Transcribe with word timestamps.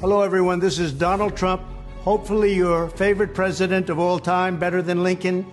Hello, 0.00 0.22
everyone. 0.22 0.60
This 0.60 0.78
is 0.78 0.92
Donald 0.92 1.36
Trump. 1.36 1.60
Hopefully, 2.02 2.54
your 2.54 2.88
favorite 2.88 3.34
president 3.34 3.90
of 3.90 3.98
all 3.98 4.20
time, 4.20 4.56
better 4.56 4.80
than 4.80 5.02
Lincoln, 5.02 5.44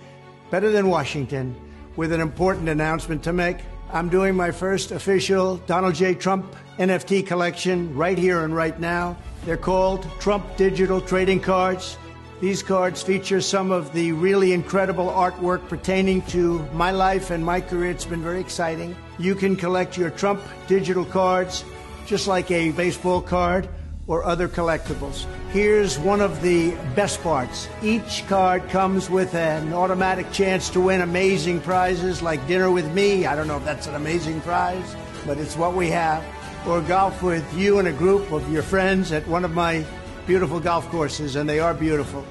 better 0.52 0.70
than 0.70 0.88
Washington, 0.88 1.56
with 1.96 2.12
an 2.12 2.20
important 2.20 2.68
announcement 2.68 3.24
to 3.24 3.32
make. 3.32 3.56
I'm 3.92 4.08
doing 4.08 4.36
my 4.36 4.52
first 4.52 4.92
official 4.92 5.56
Donald 5.66 5.96
J. 5.96 6.14
Trump 6.14 6.54
NFT 6.78 7.26
collection 7.26 7.92
right 7.96 8.16
here 8.16 8.44
and 8.44 8.54
right 8.54 8.78
now. 8.78 9.16
They're 9.44 9.56
called 9.56 10.06
Trump 10.20 10.56
Digital 10.56 11.00
Trading 11.00 11.40
Cards. 11.40 11.98
These 12.40 12.62
cards 12.62 13.02
feature 13.02 13.40
some 13.40 13.72
of 13.72 13.92
the 13.92 14.12
really 14.12 14.52
incredible 14.52 15.08
artwork 15.08 15.68
pertaining 15.68 16.22
to 16.26 16.60
my 16.72 16.92
life 16.92 17.30
and 17.30 17.44
my 17.44 17.60
career. 17.60 17.90
It's 17.90 18.04
been 18.04 18.22
very 18.22 18.38
exciting. 18.38 18.94
You 19.18 19.34
can 19.34 19.56
collect 19.56 19.98
your 19.98 20.10
Trump 20.10 20.40
digital 20.68 21.04
cards 21.04 21.64
just 22.06 22.28
like 22.28 22.52
a 22.52 22.70
baseball 22.70 23.20
card 23.20 23.68
or 24.08 24.24
other 24.24 24.48
collectibles. 24.48 25.26
Here's 25.50 25.98
one 25.98 26.20
of 26.20 26.42
the 26.42 26.70
best 26.94 27.20
parts. 27.22 27.68
Each 27.82 28.24
card 28.28 28.68
comes 28.68 29.10
with 29.10 29.34
an 29.34 29.72
automatic 29.72 30.30
chance 30.32 30.70
to 30.70 30.80
win 30.80 31.00
amazing 31.00 31.60
prizes 31.60 32.22
like 32.22 32.46
dinner 32.46 32.70
with 32.70 32.92
me. 32.92 33.26
I 33.26 33.34
don't 33.34 33.48
know 33.48 33.56
if 33.56 33.64
that's 33.64 33.86
an 33.86 33.94
amazing 33.94 34.40
prize, 34.42 34.94
but 35.26 35.38
it's 35.38 35.56
what 35.56 35.74
we 35.74 35.88
have. 35.88 36.24
Or 36.66 36.80
golf 36.80 37.22
with 37.22 37.44
you 37.54 37.78
and 37.78 37.88
a 37.88 37.92
group 37.92 38.30
of 38.32 38.50
your 38.52 38.62
friends 38.62 39.12
at 39.12 39.26
one 39.26 39.44
of 39.44 39.52
my 39.52 39.84
beautiful 40.26 40.60
golf 40.60 40.88
courses, 40.88 41.36
and 41.36 41.48
they 41.48 41.60
are 41.60 41.74
beautiful. 41.74 42.24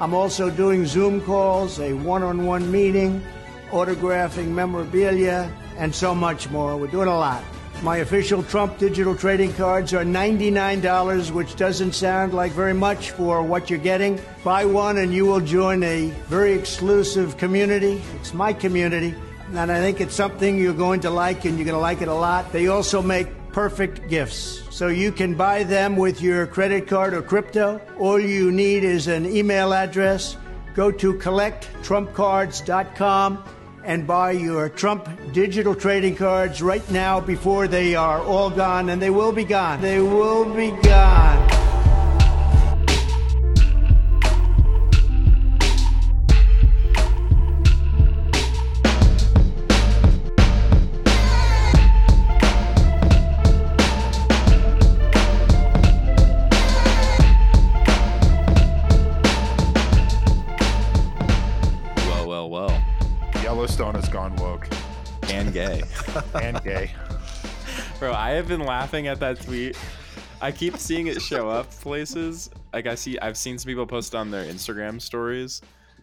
I'm 0.00 0.14
also 0.14 0.50
doing 0.50 0.86
Zoom 0.86 1.20
calls, 1.20 1.78
a 1.78 1.92
one 1.92 2.22
on 2.22 2.46
one 2.46 2.70
meeting, 2.70 3.22
autographing 3.70 4.48
memorabilia, 4.48 5.52
and 5.76 5.94
so 5.94 6.14
much 6.14 6.50
more. 6.50 6.76
We're 6.76 6.86
doing 6.88 7.08
a 7.08 7.16
lot. 7.16 7.44
My 7.84 7.98
official 7.98 8.42
Trump 8.42 8.78
digital 8.78 9.14
trading 9.14 9.52
cards 9.52 9.92
are 9.92 10.04
$99, 10.04 11.30
which 11.32 11.54
doesn't 11.56 11.92
sound 11.92 12.32
like 12.32 12.52
very 12.52 12.72
much 12.72 13.10
for 13.10 13.42
what 13.42 13.68
you're 13.68 13.78
getting. 13.78 14.18
Buy 14.42 14.64
one 14.64 14.96
and 14.96 15.12
you 15.12 15.26
will 15.26 15.42
join 15.42 15.82
a 15.82 16.08
very 16.28 16.54
exclusive 16.54 17.36
community. 17.36 18.00
It's 18.14 18.32
my 18.32 18.54
community, 18.54 19.14
and 19.52 19.70
I 19.70 19.80
think 19.80 20.00
it's 20.00 20.14
something 20.14 20.56
you're 20.56 20.72
going 20.72 21.00
to 21.00 21.10
like 21.10 21.44
and 21.44 21.58
you're 21.58 21.66
going 21.66 21.76
to 21.76 21.78
like 21.78 22.00
it 22.00 22.08
a 22.08 22.14
lot. 22.14 22.50
They 22.52 22.68
also 22.68 23.02
make 23.02 23.28
perfect 23.52 24.08
gifts. 24.08 24.62
So 24.70 24.88
you 24.88 25.12
can 25.12 25.34
buy 25.34 25.64
them 25.64 25.96
with 25.96 26.22
your 26.22 26.46
credit 26.46 26.88
card 26.88 27.12
or 27.12 27.20
crypto. 27.20 27.82
All 27.98 28.18
you 28.18 28.50
need 28.50 28.82
is 28.82 29.08
an 29.08 29.26
email 29.26 29.74
address. 29.74 30.38
Go 30.74 30.90
to 30.90 31.12
collecttrumpcards.com 31.12 33.44
and 33.84 34.06
buy 34.06 34.32
your 34.32 34.68
Trump 34.68 35.08
digital 35.32 35.74
trading 35.74 36.16
cards 36.16 36.62
right 36.62 36.88
now 36.90 37.20
before 37.20 37.68
they 37.68 37.94
are 37.94 38.22
all 38.22 38.50
gone, 38.50 38.88
and 38.88 39.00
they 39.00 39.10
will 39.10 39.32
be 39.32 39.44
gone. 39.44 39.80
They 39.80 40.00
will 40.00 40.44
be 40.54 40.70
gone. 40.82 41.53
And 66.34 66.62
gay. 66.62 66.90
Bro, 67.98 68.12
I 68.14 68.30
have 68.30 68.48
been 68.48 68.64
laughing 68.64 69.06
at 69.06 69.20
that 69.20 69.40
tweet. 69.40 69.76
I 70.40 70.52
keep 70.52 70.76
seeing 70.76 71.06
it 71.06 71.22
show 71.22 71.48
up 71.48 71.70
places. 71.70 72.50
Like 72.72 72.86
I 72.86 72.94
see 72.94 73.18
I've 73.20 73.36
seen 73.36 73.58
some 73.58 73.68
people 73.68 73.86
post 73.86 74.14
on 74.14 74.30
their 74.30 74.44
Instagram 74.44 75.00
stories. 75.00 75.62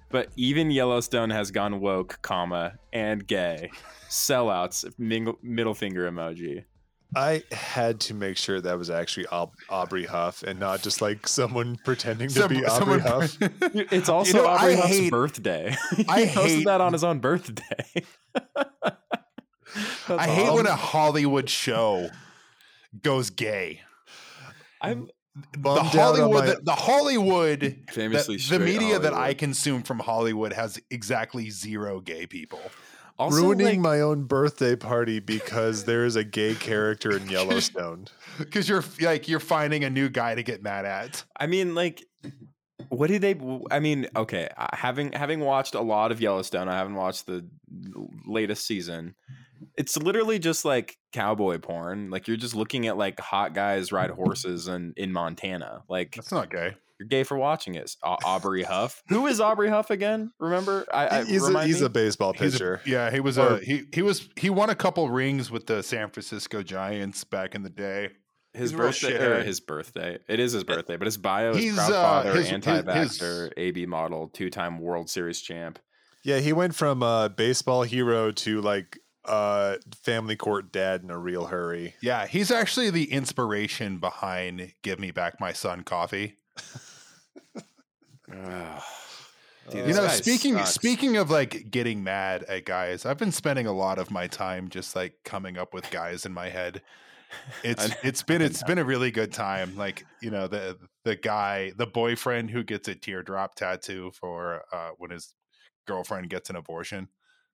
But 0.09 0.29
even 0.35 0.71
Yellowstone 0.71 1.29
has 1.29 1.51
gone 1.51 1.79
woke, 1.79 2.19
comma, 2.21 2.73
and 2.91 3.25
gay. 3.25 3.71
Sellouts, 4.09 4.83
mingle, 4.97 5.37
middle 5.41 5.73
finger 5.73 6.09
emoji. 6.11 6.65
I 7.15 7.43
had 7.51 7.99
to 8.01 8.13
make 8.13 8.37
sure 8.37 8.59
that 8.61 8.77
was 8.77 8.89
actually 8.89 9.25
Aub- 9.27 9.51
Aubrey 9.69 10.05
Huff 10.05 10.43
and 10.43 10.59
not 10.59 10.81
just 10.81 11.01
like 11.01 11.27
someone 11.27 11.77
pretending 11.85 12.29
to 12.29 12.33
Some- 12.33 12.49
be 12.49 12.65
Aubrey 12.65 12.99
someone- 12.99 12.99
Huff. 13.01 13.37
It's 13.91 14.09
also 14.09 14.39
know, 14.39 14.47
Aubrey 14.47 14.73
I 14.73 14.75
Huff's 14.77 14.87
hate- 14.89 15.11
birthday. 15.11 15.75
he 15.97 16.05
I 16.09 16.25
posted 16.27 16.49
hate- 16.59 16.65
that 16.65 16.81
on 16.81 16.93
his 16.93 17.03
own 17.03 17.19
birthday. 17.19 18.03
I 20.09 20.27
hate 20.27 20.53
when 20.53 20.65
a 20.65 20.75
Hollywood 20.75 21.49
show 21.49 22.09
goes 23.01 23.29
gay. 23.29 23.81
I'm 24.81 25.09
The 25.53 25.59
Bummed 25.59 25.79
out 25.79 25.85
on 25.85 25.99
Hollywood, 25.99 26.45
my- 26.45 26.45
the, 26.55 26.61
the 26.63 26.75
Hollywood, 26.75 27.77
famously 27.91 28.35
the, 28.35 28.39
the 28.39 28.43
straight 28.43 28.61
media 28.61 28.99
that 28.99 29.13
I 29.13 29.33
consume 29.33 29.83
from 29.83 29.99
Hollywood 29.99 30.53
has 30.53 30.79
exactly 30.89 31.49
zero 31.49 31.99
gay 32.01 32.25
people. 32.27 32.59
also, 33.17 33.37
ruining 33.37 33.65
like, 33.65 33.79
my 33.79 34.01
own 34.01 34.23
birthday 34.23 34.75
party 34.75 35.19
because 35.19 35.85
there 35.85 36.03
is 36.05 36.15
a 36.15 36.23
gay 36.23 36.55
character 36.55 37.15
in 37.15 37.29
Yellowstone. 37.29 38.07
Because 38.39 38.67
you're 38.67 38.83
like 38.99 39.27
you're 39.27 39.39
finding 39.39 39.83
a 39.83 39.89
new 39.89 40.09
guy 40.09 40.35
to 40.35 40.43
get 40.43 40.61
mad 40.63 40.85
at. 40.85 41.23
I 41.39 41.47
mean, 41.47 41.75
like, 41.75 42.03
what 42.89 43.07
do 43.07 43.19
they? 43.19 43.39
I 43.69 43.79
mean, 43.79 44.07
okay, 44.15 44.49
uh, 44.57 44.67
having 44.73 45.13
having 45.13 45.39
watched 45.39 45.75
a 45.75 45.81
lot 45.81 46.11
of 46.11 46.19
Yellowstone, 46.19 46.67
I 46.67 46.77
haven't 46.77 46.95
watched 46.95 47.25
the 47.27 47.47
latest 48.25 48.65
season. 48.65 49.15
It's 49.77 49.97
literally 49.97 50.39
just 50.39 50.65
like 50.65 50.97
cowboy 51.13 51.57
porn. 51.59 52.09
Like 52.09 52.27
you're 52.27 52.37
just 52.37 52.55
looking 52.55 52.87
at 52.87 52.97
like 52.97 53.19
hot 53.19 53.53
guys 53.53 53.91
ride 53.91 54.09
horses 54.21 54.67
and 54.67 54.93
in 54.97 55.11
Montana. 55.11 55.83
Like 55.89 56.15
That's 56.15 56.31
not 56.31 56.49
gay. 56.49 56.75
you're 56.99 57.07
gay 57.07 57.23
for 57.23 57.37
watching 57.37 57.75
it. 57.75 57.95
Au- 58.03 58.17
Aubrey 58.25 58.63
Huff. 58.63 59.01
Who 59.09 59.27
is 59.27 59.39
Aubrey 59.39 59.69
Huff 59.69 59.89
again? 59.89 60.31
Remember? 60.39 60.85
I, 60.93 61.19
I 61.19 61.23
he's 61.25 61.47
a, 61.47 61.63
he's 61.65 61.81
a 61.81 61.89
baseball 61.89 62.33
He's 62.33 62.55
a- 62.55 62.57
pitcher. 62.57 62.81
yeah, 62.85 63.11
he 63.11 63.19
was 63.19 63.37
Or- 63.37 63.55
a 63.57 63.63
he 63.65 63.83
he 63.93 64.01
was 64.01 64.27
he 64.35 64.49
won 64.49 64.69
a 64.69 64.75
couple 64.75 65.09
rings 65.09 65.51
with 65.51 65.67
the 65.67 65.81
San 65.83 66.09
Francisco 66.09 66.63
Giants 66.63 67.23
back 67.23 67.55
in 67.55 67.63
the 67.63 67.69
day. 67.69 68.09
his 68.53 68.71
he's 68.71 68.77
birthday. 68.77 69.23
Or 69.23 69.43
his 69.43 69.59
birthday. 69.61 70.17
It 70.27 70.39
is 70.39 70.51
his 70.53 70.63
birthday, 70.63 70.97
but 70.97 71.05
his 71.05 71.17
bio 71.17 71.51
is 71.51 71.57
He's, 71.57 71.75
proud 71.75 71.91
uh, 71.91 72.01
father, 72.01 72.29
his- 72.33 72.49
his- 72.49 72.53
anti-vaxxer, 72.53 73.51
AB 73.57 73.85
model, 73.85 74.27
two-time 74.27 74.79
World 74.79 75.09
Series 75.09 75.39
champ. 75.41 75.79
Yeah, 76.23 76.37
he 76.39 76.53
went 76.53 76.75
from 76.75 77.01
uh, 77.01 77.29
baseball 77.29 77.81
hero 77.83 78.31
to 78.31 78.61
like 78.61 78.99
uh, 79.25 79.77
family 80.03 80.35
court 80.35 80.71
dad 80.71 81.03
in 81.03 81.11
a 81.11 81.17
real 81.17 81.45
hurry. 81.45 81.95
Yeah, 82.01 82.27
he's 82.27 82.51
actually 82.51 82.89
the 82.89 83.11
inspiration 83.11 83.97
behind 83.97 84.73
"Give 84.81 84.99
Me 84.99 85.11
Back 85.11 85.39
My 85.39 85.53
Son" 85.53 85.83
coffee. 85.83 86.37
Ugh. 88.33 88.81
Dude, 89.69 89.87
you 89.87 89.93
know, 89.93 90.07
speaking 90.07 90.57
sucks. 90.57 90.71
speaking 90.71 91.17
of 91.17 91.29
like 91.29 91.69
getting 91.69 92.03
mad 92.03 92.43
at 92.43 92.65
guys, 92.65 93.05
I've 93.05 93.17
been 93.17 93.31
spending 93.31 93.67
a 93.67 93.73
lot 93.73 93.99
of 93.99 94.09
my 94.09 94.27
time 94.27 94.69
just 94.69 94.95
like 94.95 95.13
coming 95.23 95.57
up 95.57 95.73
with 95.73 95.89
guys 95.91 96.25
in 96.25 96.33
my 96.33 96.49
head. 96.49 96.81
It's 97.63 97.89
it's 98.03 98.23
been 98.23 98.41
it's 98.41 98.61
been 98.61 98.77
a 98.77 98.83
really 98.83 99.09
good 99.09 99.31
time. 99.31 99.77
Like 99.77 100.05
you 100.21 100.29
know 100.29 100.47
the 100.47 100.77
the 101.05 101.15
guy 101.15 101.71
the 101.77 101.87
boyfriend 101.87 102.49
who 102.49 102.61
gets 102.61 102.89
a 102.89 102.95
teardrop 102.95 103.55
tattoo 103.55 104.11
for 104.19 104.63
uh, 104.73 104.89
when 104.97 105.11
his 105.11 105.33
girlfriend 105.87 106.29
gets 106.29 106.49
an 106.49 106.57
abortion. 106.57 107.07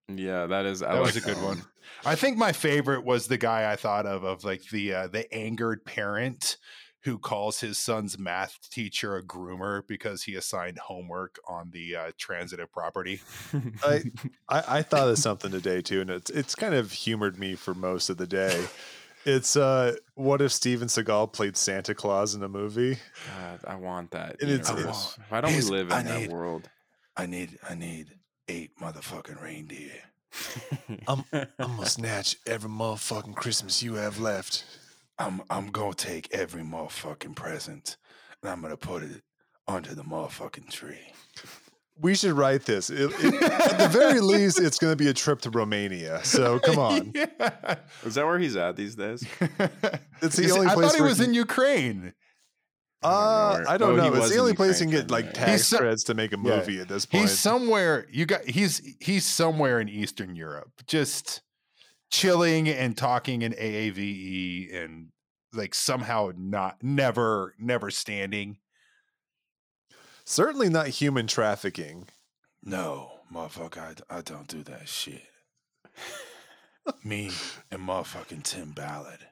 Yeah, 0.10 0.46
that 0.48 0.66
is. 0.66 0.82
I 0.82 0.94
That 0.94 1.02
like 1.02 1.14
was 1.14 1.16
a 1.18 1.22
good 1.22 1.42
one. 1.42 1.62
I 2.06 2.16
think 2.16 2.38
my 2.38 2.52
favorite 2.52 3.04
was 3.04 3.28
the 3.28 3.38
guy 3.38 3.72
I 3.72 3.76
thought 3.76 4.06
of 4.06 4.24
of 4.24 4.44
like 4.44 4.64
the 4.72 4.94
uh, 4.94 5.08
the 5.08 5.32
angered 5.34 5.84
parent 5.86 6.58
who 7.04 7.18
calls 7.18 7.60
his 7.62 7.78
son's 7.78 8.18
math 8.20 8.58
teacher 8.70 9.16
a 9.16 9.24
groomer 9.24 9.82
because 9.88 10.24
he 10.24 10.36
assigned 10.36 10.78
homework 10.80 11.38
on 11.48 11.70
the 11.72 11.96
uh, 11.96 12.12
transitive 12.18 12.72
property. 12.72 13.22
I, 13.86 14.04
I 14.50 14.64
I 14.80 14.82
thought 14.82 15.08
of 15.10 15.18
something 15.18 15.52
today 15.52 15.82
too, 15.82 16.02
and 16.02 16.10
it's 16.10 16.30
it's 16.32 16.56
kind 16.56 16.74
of 16.74 16.92
humored 16.92 17.38
me 17.38 17.56
for 17.56 17.74
most 17.74 18.10
of 18.10 18.18
the 18.18 18.28
day. 18.28 18.66
It's 19.26 19.58
uh, 19.58 19.96
what 20.16 20.42
if 20.42 20.54
Steven 20.54 20.88
Seagal 20.88 21.34
played 21.34 21.58
Santa 21.58 21.94
Claus 21.94 22.34
in 22.34 22.44
a 22.44 22.48
movie? 22.50 22.98
God, 23.38 23.60
I 23.68 23.76
want 23.76 24.12
that. 24.12 24.38
And 24.42 24.50
it's- 24.50 24.70
it's- 24.70 25.20
Why 25.28 25.42
don't 25.42 25.54
we 25.54 25.62
live 25.62 25.92
I 25.92 26.00
in 26.00 26.06
that 26.06 26.20
need- 26.22 26.32
world? 26.32 26.70
I 27.18 27.26
need 27.26 27.58
I 27.70 27.76
need 27.76 28.08
eight 28.48 28.72
motherfucking 28.80 29.42
reindeer. 29.42 29.92
I'm 31.08 31.24
I'm 31.32 31.48
gonna 31.58 31.86
snatch 31.86 32.36
every 32.46 32.70
motherfucking 32.70 33.36
Christmas 33.36 33.82
you 33.82 33.96
have 33.96 34.20
left. 34.20 34.64
I'm 35.20 35.42
I'm 35.50 35.68
gonna 35.72 35.94
take 35.94 36.34
every 36.34 36.64
motherfucking 36.64 37.36
present 37.36 37.98
and 38.42 38.52
I'm 38.52 38.62
gonna 38.62 38.78
put 38.78 39.04
it 39.04 39.22
under 39.68 39.96
the 39.96 40.04
motherfucking 40.04 40.70
tree. 40.70 41.14
We 42.00 42.14
should 42.14 42.34
write 42.34 42.66
this. 42.66 42.92
It- 42.92 43.12
it- 43.24 43.42
at 43.42 43.78
the 43.80 43.88
very 43.88 44.20
least, 44.34 44.60
it's 44.60 44.78
going 44.78 44.92
to 44.92 44.96
be 44.96 45.08
a 45.10 45.14
trip 45.16 45.42
to 45.42 45.50
Romania. 45.50 46.24
So 46.24 46.60
come 46.60 46.78
on. 46.78 47.12
yeah. 47.16 47.78
is 48.06 48.14
that 48.14 48.24
where 48.28 48.38
he's 48.38 48.56
at 48.56 48.76
these 48.76 48.94
days? 48.94 49.26
It's 50.22 50.36
the 50.36 50.44
Is- 50.44 50.52
only 50.52 50.68
I 50.68 50.76
place 50.76 50.92
thought 50.92 50.96
he 50.98 51.02
was 51.02 51.18
he- 51.18 51.24
in 51.24 51.34
Ukraine. 51.34 52.14
Uh, 53.04 53.64
I 53.68 53.78
don't 53.78 54.00
Oh, 54.00 54.10
know. 54.10 54.14
It's 54.16 54.30
the 54.30 54.40
only 54.40 54.54
place 54.56 54.80
you 54.82 54.88
can 54.88 54.92
get 54.96 55.12
like 55.12 55.26
minute. 55.26 55.36
tax 55.36 55.52
He's 55.52 55.68
so- 55.68 55.78
credits 55.78 56.04
to 56.06 56.14
make 56.16 56.32
a 56.34 56.38
Yeah. 56.38 56.58
movie 56.58 56.80
at 56.80 56.88
this 56.88 57.06
point. 57.06 57.24
He's 57.24 57.38
somewhere 57.40 58.08
you 58.12 58.26
got 58.26 58.44
he's 58.46 58.82
he's 59.00 59.26
somewhere 59.26 59.80
in 59.80 59.88
Eastern 59.88 60.36
Europe, 60.36 60.72
just 60.88 61.42
chilling 62.10 62.68
and 62.68 62.98
talking 62.98 63.44
in 63.44 63.54
AAVE 63.54 64.74
and 64.76 65.10
like 65.54 65.76
somehow 65.76 66.32
not 66.36 66.82
never 66.82 67.54
never 67.60 67.92
standing. 67.92 68.58
Certainly 70.26 70.70
not 70.70 70.88
human 70.88 71.28
trafficking. 71.28 72.08
No, 72.64 73.20
motherfucker, 73.32 74.04
I, 74.10 74.18
I 74.18 74.22
don't 74.22 74.48
do 74.48 74.64
that 74.64 74.90
shit. 74.90 75.22
Me 77.04 77.32
and 77.72 77.82
motherfucking 77.88 78.44
Tim 78.44 78.72
Ballard. 78.72 79.27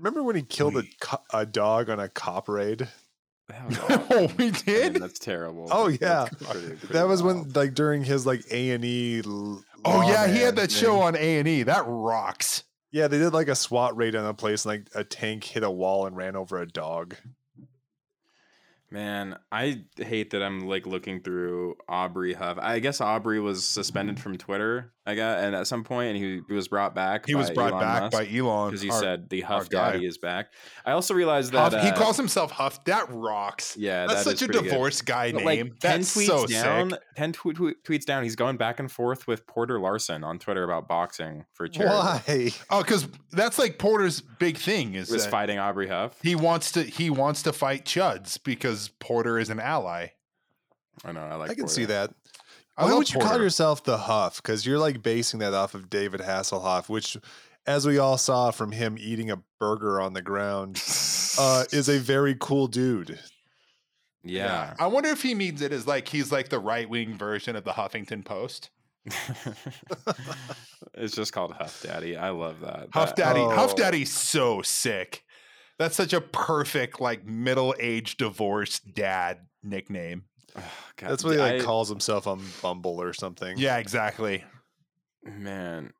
Remember 0.00 0.22
when 0.22 0.34
he 0.36 0.42
killed 0.42 0.76
a, 0.76 0.82
co- 1.00 1.20
a 1.32 1.44
dog 1.44 1.90
on 1.90 2.00
a 2.00 2.08
cop 2.08 2.48
raid? 2.48 2.88
That 3.48 3.68
was 3.68 3.78
oh, 4.10 4.32
we 4.38 4.44
I 4.46 4.50
mean, 4.50 4.52
did. 4.64 4.94
that's 4.94 5.18
terrible. 5.18 5.68
Oh, 5.70 5.88
yeah. 5.88 6.26
that's 6.30 6.34
pretty- 6.52 6.66
pretty 6.76 6.92
That 6.94 7.06
was 7.06 7.22
when, 7.22 7.50
like, 7.52 7.74
during 7.74 8.02
his 8.04 8.24
like 8.26 8.42
A 8.50 8.70
and 8.70 8.84
E. 8.84 9.22
Oh 9.84 10.08
yeah, 10.08 10.26
he 10.28 10.38
had 10.40 10.56
that 10.56 10.70
show 10.70 11.00
on 11.00 11.16
A 11.16 11.38
and 11.38 11.48
E. 11.48 11.62
That 11.64 11.84
rocks. 11.86 12.64
Yeah, 12.92 13.08
they 13.08 13.18
did 13.18 13.32
like 13.32 13.48
a 13.48 13.54
SWAT 13.54 13.96
raid 13.96 14.14
on 14.16 14.24
a 14.26 14.34
place, 14.34 14.64
and 14.64 14.72
like 14.74 14.88
a 14.94 15.04
tank 15.04 15.44
hit 15.44 15.62
a 15.62 15.70
wall 15.70 16.06
and 16.06 16.16
ran 16.16 16.34
over 16.36 16.60
a 16.60 16.66
dog. 16.66 17.14
Man, 18.90 19.38
I 19.52 19.82
hate 19.96 20.30
that 20.30 20.42
I'm 20.42 20.66
like 20.66 20.86
looking 20.86 21.20
through 21.20 21.76
Aubrey 21.88 22.32
Huff. 22.34 22.58
I 22.60 22.80
guess 22.80 23.00
Aubrey 23.00 23.38
was 23.38 23.64
suspended 23.64 24.18
from 24.18 24.36
Twitter. 24.36 24.92
I 25.10 25.14
got, 25.14 25.38
and 25.40 25.54
at 25.54 25.66
some 25.66 25.84
point, 25.84 26.16
and 26.16 26.16
he, 26.24 26.40
he 26.48 26.54
was 26.54 26.68
brought 26.68 26.94
back. 26.94 27.26
He 27.26 27.34
was 27.34 27.50
brought 27.50 27.72
Elon 27.72 27.80
back 27.82 28.02
Musk 28.04 28.12
by 28.12 28.28
Elon 28.36 28.70
because 28.70 28.82
he 28.82 28.90
our- 28.90 29.00
said 29.00 29.28
the 29.28 29.40
Huff 29.42 29.68
guy. 29.68 29.92
Daddy 29.92 30.06
is 30.06 30.18
back. 30.18 30.52
I 30.86 30.92
also 30.92 31.14
realized 31.14 31.52
that 31.52 31.72
Huff. 31.72 31.82
he 31.82 31.88
uh, 31.90 31.96
calls 31.96 32.16
himself 32.16 32.50
Huff. 32.50 32.82
That 32.84 33.06
rocks. 33.10 33.76
Yeah, 33.76 34.06
that's 34.06 34.24
that 34.24 34.38
such 34.38 34.48
a 34.48 34.52
good. 34.52 34.64
divorce 34.64 35.02
guy 35.02 35.32
But, 35.32 35.44
name. 35.44 35.46
like 35.68 35.78
ten 35.80 36.00
that's 36.00 36.16
tweets 36.16 36.26
so 36.26 36.46
down, 36.46 36.90
sick. 36.90 37.00
ten 37.16 37.32
tw- 37.32 37.54
tw- 37.54 37.82
tweets 37.84 38.04
down. 38.04 38.22
He's 38.22 38.36
going 38.36 38.56
back 38.56 38.78
and 38.80 38.90
forth 38.90 39.26
with 39.26 39.46
Porter 39.46 39.78
Larson 39.80 40.24
on 40.24 40.38
Twitter 40.38 40.62
about 40.64 40.88
boxing 40.88 41.44
for 41.54 41.68
charity. 41.68 41.94
Why? 41.94 42.52
Oh, 42.70 42.82
because 42.82 43.08
that's 43.32 43.58
like 43.58 43.78
Porter's 43.78 44.20
big 44.20 44.56
thing 44.56 44.94
is 44.94 45.10
Was 45.10 45.26
fighting 45.26 45.58
Aubrey 45.58 45.88
Huff. 45.88 46.16
he 46.22 46.34
wants 46.34 46.72
to 46.72 46.82
he 46.82 47.10
wants 47.10 47.42
to 47.42 47.52
fight 47.52 47.84
Chuds 47.84 48.38
because 48.42 48.88
Porter 49.00 49.38
is 49.38 49.50
an 49.50 49.60
ally. 49.60 50.08
I 51.04 51.12
know. 51.12 51.20
I 51.20 51.34
like. 51.36 51.48
That. 51.48 51.52
I 51.52 51.56
can 51.56 51.68
see 51.68 51.86
that. 51.86 52.10
I 52.80 52.84
Why 52.84 52.88
love 52.90 52.98
would 52.98 53.12
you 53.12 53.20
call 53.20 53.38
yourself 53.38 53.84
the 53.84 53.98
Huff? 53.98 54.36
Because 54.42 54.64
you're 54.64 54.78
like 54.78 55.02
basing 55.02 55.40
that 55.40 55.52
off 55.52 55.74
of 55.74 55.90
David 55.90 56.20
Hasselhoff, 56.20 56.88
which, 56.88 57.16
as 57.66 57.86
we 57.86 57.98
all 57.98 58.16
saw 58.16 58.50
from 58.50 58.72
him 58.72 58.96
eating 58.98 59.30
a 59.30 59.42
burger 59.58 60.00
on 60.00 60.14
the 60.14 60.22
ground, 60.22 60.82
uh, 61.38 61.64
is 61.72 61.88
a 61.90 61.98
very 62.00 62.34
cool 62.40 62.66
dude. 62.68 63.18
Yeah. 64.24 64.74
I 64.78 64.86
wonder 64.86 65.10
if 65.10 65.22
he 65.22 65.34
means 65.34 65.60
it 65.62 65.72
as 65.72 65.86
like 65.86 66.08
he's 66.08 66.32
like 66.32 66.48
the 66.48 66.58
right 66.58 66.88
wing 66.88 67.16
version 67.18 67.54
of 67.56 67.64
the 67.64 67.72
Huffington 67.72 68.24
Post. 68.24 68.70
it's 70.94 71.14
just 71.14 71.32
called 71.32 71.52
Huff 71.52 71.82
Daddy. 71.82 72.16
I 72.16 72.30
love 72.30 72.60
that. 72.60 72.88
Huff 72.92 73.14
That- 73.16 73.34
Daddy. 73.34 73.40
Huff 73.40 73.72
Oh. 73.72 73.76
Daddy's 73.76 74.12
so 74.12 74.62
sick. 74.62 75.24
That's 75.78 75.96
such 75.96 76.12
a 76.12 76.20
perfect 76.20 77.00
like 77.00 77.24
middle 77.24 77.74
aged 77.80 78.18
divorced 78.18 78.94
dad 78.94 79.46
nickname. 79.62 80.24
Ugh, 80.56 80.62
God, 80.96 81.10
That's 81.10 81.24
what 81.24 81.32
he 81.34 81.38
like 81.38 81.60
I- 81.60 81.64
calls 81.64 81.88
himself 81.88 82.26
on 82.26 82.42
Bumble 82.62 83.00
or 83.00 83.12
something. 83.12 83.56
Yeah, 83.58 83.78
exactly. 83.78 84.44
Man, 85.24 85.92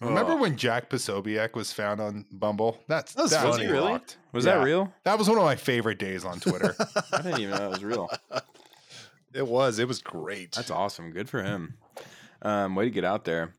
Remember 0.00 0.32
Ugh. 0.32 0.40
when 0.40 0.56
Jack 0.56 0.90
Posobiec 0.90 1.54
was 1.54 1.72
found 1.72 2.00
on 2.00 2.24
Bumble? 2.32 2.78
That's 2.88 3.12
That 3.14 3.22
was 3.22 3.30
that 3.30 3.46
Was 3.46 3.56
funny. 3.56 3.66
he 3.68 3.72
really? 3.72 3.92
rocked. 3.92 4.16
Was 4.32 4.44
Yeah. 4.44 4.58
that 4.58 4.64
real? 4.64 4.92
That 5.04 5.16
was 5.18 5.28
one 5.28 5.38
of 5.38 5.44
my 5.44 5.54
favorite 5.56 5.98
days 5.98 6.24
on 6.24 6.40
Twitter. 6.40 6.74
I 7.12 7.22
didn't 7.22 7.38
even 7.40 7.50
know 7.50 7.58
that 7.58 7.70
was 7.70 7.84
real. 7.84 8.08
It 9.34 9.46
was. 9.48 9.78
It 9.78 9.88
was 9.88 10.02
great. 10.02 10.52
That's 10.52 10.70
awesome. 10.70 11.10
Good 11.10 11.26
for 11.26 11.42
him. 11.42 11.78
Um, 12.42 12.74
way 12.74 12.84
to 12.84 12.90
get 12.90 13.04
out 13.06 13.24
there. 13.24 13.54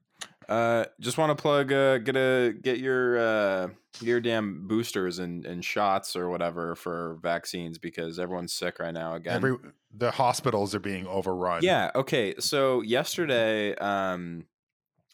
Uh, 0.48 0.86
just 1.00 1.18
want 1.18 1.36
to 1.36 1.42
plug. 1.42 1.74
Uh, 1.74 1.98
get 1.98 2.16
a 2.16 2.54
get 2.62 2.78
your 2.78 3.18
uh 3.18 3.68
your 4.00 4.20
damn 4.22 4.68
boosters 4.68 5.18
and, 5.18 5.48
and 5.48 5.66
shots 5.66 6.16
or 6.16 6.30
whatever 6.30 6.76
for 6.76 7.18
vaccines 7.24 7.80
because 7.80 8.20
everyone's 8.20 8.54
sick 8.54 8.78
right 8.78 8.94
now 8.94 9.16
again. 9.16 9.34
Every 9.34 9.56
the 9.96 10.12
hospitals 10.12 10.74
are 10.74 10.80
being 10.80 11.06
overrun. 11.08 11.62
Yeah. 11.64 11.92
Okay. 11.96 12.36
So 12.40 12.82
yesterday, 12.82 13.76
um, 13.76 14.46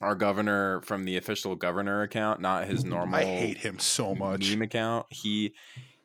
our 0.01 0.15
governor 0.15 0.81
from 0.81 1.03
the 1.03 1.17
official 1.17 1.55
governor 1.55 2.01
account, 2.01 2.39
not 2.39 2.67
his 2.67 2.85
normal. 2.85 3.19
I 3.19 3.25
hate 3.25 3.57
him 3.57 3.79
so 3.79 4.15
much. 4.15 4.49
meme 4.49 4.61
account. 4.61 5.07
He 5.09 5.53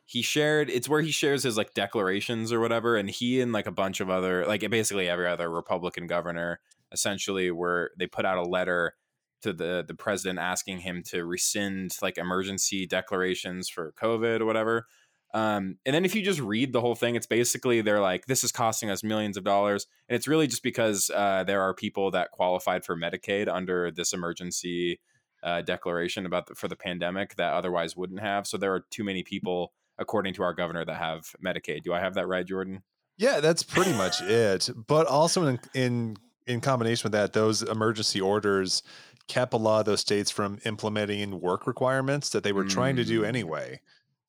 he 0.05 0.23
shared. 0.23 0.69
It's 0.69 0.89
where 0.89 1.01
he 1.01 1.13
shares 1.13 1.45
his 1.45 1.57
like 1.57 1.75
declarations 1.75 2.53
or 2.53 2.61
whatever, 2.61 2.97
and 2.97 3.09
he 3.09 3.41
and 3.41 3.53
like 3.53 3.67
a 3.67 3.73
bunch 3.73 4.01
of 4.01 4.11
other 4.11 4.45
like 4.47 4.69
basically 4.71 5.09
every 5.09 5.29
other 5.29 5.49
Republican 5.49 6.07
governor 6.07 6.61
essentially 6.93 7.51
were 7.51 7.93
they 7.99 8.07
put 8.07 8.25
out 8.25 8.39
a 8.39 8.43
letter 8.43 8.95
to 9.43 9.53
the 9.53 9.85
the 9.87 9.95
president 9.95 10.39
asking 10.39 10.79
him 10.81 11.03
to 11.05 11.25
rescind 11.25 11.97
like 12.03 12.19
emergency 12.19 12.87
declarations 12.87 13.69
for 13.69 13.93
COVID 14.01 14.41
or 14.41 14.47
whatever. 14.47 14.87
Um, 15.35 15.79
and 15.85 15.93
then 15.95 16.05
if 16.05 16.15
you 16.15 16.23
just 16.23 16.39
read 16.41 16.73
the 16.73 16.81
whole 16.81 16.95
thing, 16.95 17.17
it's 17.17 17.27
basically 17.27 17.81
they're 17.81 18.01
like, 18.01 18.27
this 18.27 18.45
is 18.45 18.53
costing 18.53 18.89
us 18.89 19.03
millions 19.03 19.37
of 19.37 19.43
dollars. 19.43 19.87
And 20.09 20.15
it's 20.17 20.29
really 20.29 20.47
just 20.47 20.63
because 20.63 21.11
uh, 21.13 21.43
there 21.45 21.61
are 21.61 21.75
people 21.75 22.13
that 22.13 22.31
qualified 22.31 22.85
for 22.85 22.97
Medicaid 22.97 23.49
under 23.49 23.91
this 23.91 24.13
emergency 24.13 25.01
uh, 25.43 25.61
declaration 25.63 26.25
about 26.25 26.47
the, 26.47 26.55
for 26.55 26.69
the 26.69 26.77
pandemic 26.77 27.35
that 27.35 27.53
otherwise 27.53 27.97
wouldn't 27.97 28.21
have. 28.21 28.47
So 28.47 28.57
there 28.57 28.73
are 28.75 28.85
too 28.91 29.03
many 29.03 29.25
people, 29.25 29.73
according 29.99 30.35
to 30.35 30.45
our 30.45 30.55
governor, 30.55 30.85
that 30.85 30.97
have 30.97 31.27
Medicaid. 31.45 31.83
Do 31.83 31.93
I 31.93 31.99
have 32.01 32.15
that 32.15 32.29
right, 32.29 32.47
Jordan? 32.47 32.85
Yeah, 33.19 33.41
that's 33.41 33.65
pretty 33.65 33.93
much 33.93 34.23
it. 34.23 34.71
But 34.87 35.07
also 35.09 35.47
in 35.47 35.61
in 35.75 36.17
in 36.47 36.61
combination 36.61 37.07
with 37.07 37.13
that, 37.13 37.33
those 37.33 37.63
emergency 37.63 38.21
orders 38.21 38.83
kept 39.27 39.53
a 39.53 39.57
lot 39.57 39.81
of 39.81 39.87
those 39.87 40.01
states 40.01 40.31
from 40.31 40.61
implementing 40.65 41.41
work 41.41 41.67
requirements 41.67 42.29
that 42.31 42.45
they 42.45 42.53
were 42.53 42.65
trying 42.65 42.97
to 42.97 43.05
do 43.05 43.23
Mm. 43.23 43.27
anyway. 43.29 43.81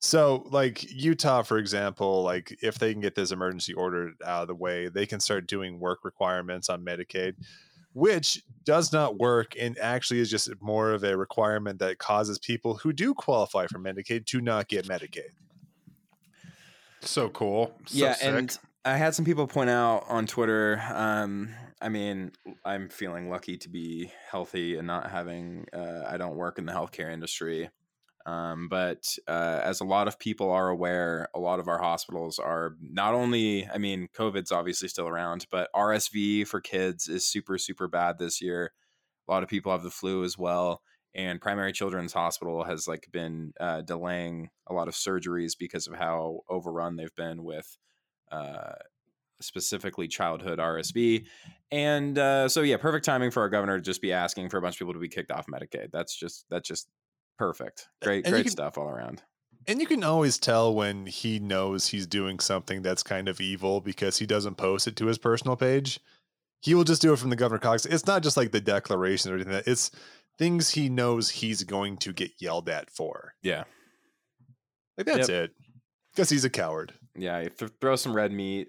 So, 0.06 0.46
like 0.52 0.88
Utah, 0.92 1.42
for 1.42 1.58
example, 1.58 2.22
like 2.22 2.56
if 2.62 2.78
they 2.78 2.92
can 2.92 3.00
get 3.00 3.16
this 3.16 3.32
emergency 3.32 3.74
order 3.74 4.12
out 4.24 4.42
of 4.42 4.46
the 4.46 4.54
way, 4.54 4.86
they 4.86 5.04
can 5.04 5.18
start 5.18 5.48
doing 5.48 5.80
work 5.80 6.04
requirements 6.04 6.70
on 6.70 6.84
Medicaid, 6.84 7.34
which 7.92 8.40
does 8.62 8.92
not 8.92 9.18
work 9.18 9.54
and 9.58 9.76
actually 9.78 10.20
is 10.20 10.30
just 10.30 10.48
more 10.62 10.92
of 10.92 11.02
a 11.02 11.16
requirement 11.16 11.80
that 11.80 11.98
causes 11.98 12.38
people 12.38 12.76
who 12.76 12.92
do 12.92 13.14
qualify 13.14 13.66
for 13.66 13.80
Medicaid 13.80 14.26
to 14.26 14.40
not 14.40 14.68
get 14.68 14.86
Medicaid. 14.86 15.30
So 17.00 17.28
cool. 17.28 17.74
So 17.86 17.98
yeah, 17.98 18.12
sick. 18.12 18.28
and 18.28 18.58
I 18.84 18.98
had 18.98 19.12
some 19.12 19.24
people 19.24 19.48
point 19.48 19.70
out 19.70 20.04
on 20.06 20.28
Twitter. 20.28 20.80
Um, 20.88 21.52
I 21.82 21.88
mean, 21.88 22.30
I'm 22.64 22.90
feeling 22.90 23.28
lucky 23.28 23.56
to 23.56 23.68
be 23.68 24.12
healthy 24.30 24.76
and 24.76 24.86
not 24.86 25.10
having. 25.10 25.66
Uh, 25.72 26.04
I 26.06 26.16
don't 26.16 26.36
work 26.36 26.60
in 26.60 26.66
the 26.66 26.72
healthcare 26.72 27.12
industry, 27.12 27.70
um, 28.26 28.68
but 28.68 29.06
uh, 29.26 29.60
as 29.64 29.80
a 29.80 29.84
lot 29.84 30.08
of 30.08 30.18
people 30.18 30.50
are 30.50 30.68
aware, 30.68 31.28
a 31.34 31.40
lot 31.40 31.60
of 31.60 31.68
our 31.68 31.78
hospitals 31.78 32.38
are 32.38 32.76
not 32.80 33.14
only. 33.14 33.66
I 33.66 33.78
mean, 33.78 34.08
COVID's 34.14 34.52
obviously 34.52 34.88
still 34.88 35.08
around, 35.08 35.46
but 35.50 35.70
RSV 35.74 36.46
for 36.46 36.60
kids 36.60 37.08
is 37.08 37.26
super 37.26 37.56
super 37.56 37.88
bad 37.88 38.18
this 38.18 38.42
year. 38.42 38.72
A 39.28 39.32
lot 39.32 39.42
of 39.42 39.48
people 39.48 39.72
have 39.72 39.82
the 39.82 39.90
flu 39.90 40.24
as 40.24 40.36
well 40.36 40.82
and 41.16 41.40
primary 41.40 41.72
children's 41.72 42.12
hospital 42.12 42.62
has 42.62 42.86
like 42.86 43.08
been 43.10 43.52
uh, 43.58 43.80
delaying 43.80 44.50
a 44.68 44.74
lot 44.74 44.86
of 44.86 44.94
surgeries 44.94 45.56
because 45.58 45.86
of 45.86 45.94
how 45.94 46.40
overrun 46.48 46.96
they've 46.96 47.14
been 47.16 47.42
with 47.42 47.76
uh, 48.30 48.74
specifically 49.40 50.06
childhood 50.06 50.58
rsv 50.58 51.24
and 51.72 52.18
uh, 52.18 52.48
so 52.48 52.60
yeah 52.60 52.76
perfect 52.76 53.04
timing 53.04 53.30
for 53.30 53.40
our 53.40 53.48
governor 53.48 53.76
to 53.76 53.82
just 53.82 54.02
be 54.02 54.12
asking 54.12 54.48
for 54.48 54.58
a 54.58 54.62
bunch 54.62 54.76
of 54.76 54.78
people 54.78 54.92
to 54.92 55.00
be 55.00 55.08
kicked 55.08 55.30
off 55.30 55.46
medicaid 55.46 55.90
that's 55.90 56.14
just 56.14 56.44
that's 56.50 56.68
just 56.68 56.86
perfect 57.38 57.88
great 58.02 58.24
And 58.24 58.32
great 58.32 58.42
can- 58.44 58.52
stuff 58.52 58.76
all 58.78 58.88
around 58.88 59.22
And 59.68 59.80
you 59.80 59.86
can 59.86 60.04
always 60.04 60.38
tell 60.38 60.74
when 60.74 61.06
he 61.06 61.38
knows 61.38 61.88
he's 61.88 62.06
doing 62.06 62.38
something 62.38 62.82
that's 62.82 63.02
kind 63.02 63.28
of 63.28 63.40
evil 63.40 63.80
because 63.80 64.18
he 64.18 64.26
doesn't 64.26 64.54
post 64.56 64.86
it 64.86 64.94
to 64.96 65.06
his 65.06 65.18
personal 65.18 65.56
page. 65.56 65.98
He 66.62 66.74
will 66.74 66.84
just 66.84 67.02
do 67.02 67.12
it 67.12 67.18
from 67.18 67.30
the 67.30 67.36
governor 67.36 67.58
Cox. 67.58 67.84
It's 67.84 68.06
not 68.06 68.22
just 68.22 68.36
like 68.36 68.52
the 68.52 68.60
declaration 68.60 69.30
or 69.30 69.34
anything. 69.34 69.52
That 69.52 69.66
it's 69.66 69.90
things 70.38 70.70
he 70.70 70.88
knows 70.88 71.30
he's 71.30 71.64
going 71.64 71.96
to 71.98 72.12
get 72.12 72.30
yelled 72.38 72.68
at 72.68 72.90
for. 72.90 73.34
yeah 73.42 73.64
Like 74.96 75.06
that's 75.06 75.28
it. 75.28 75.52
Because 76.14 76.30
he's 76.30 76.44
a 76.44 76.50
coward. 76.50 76.92
yeah 77.16 77.48
th- 77.48 77.72
throw 77.80 77.96
some 77.96 78.14
red 78.14 78.32
meat 78.32 78.68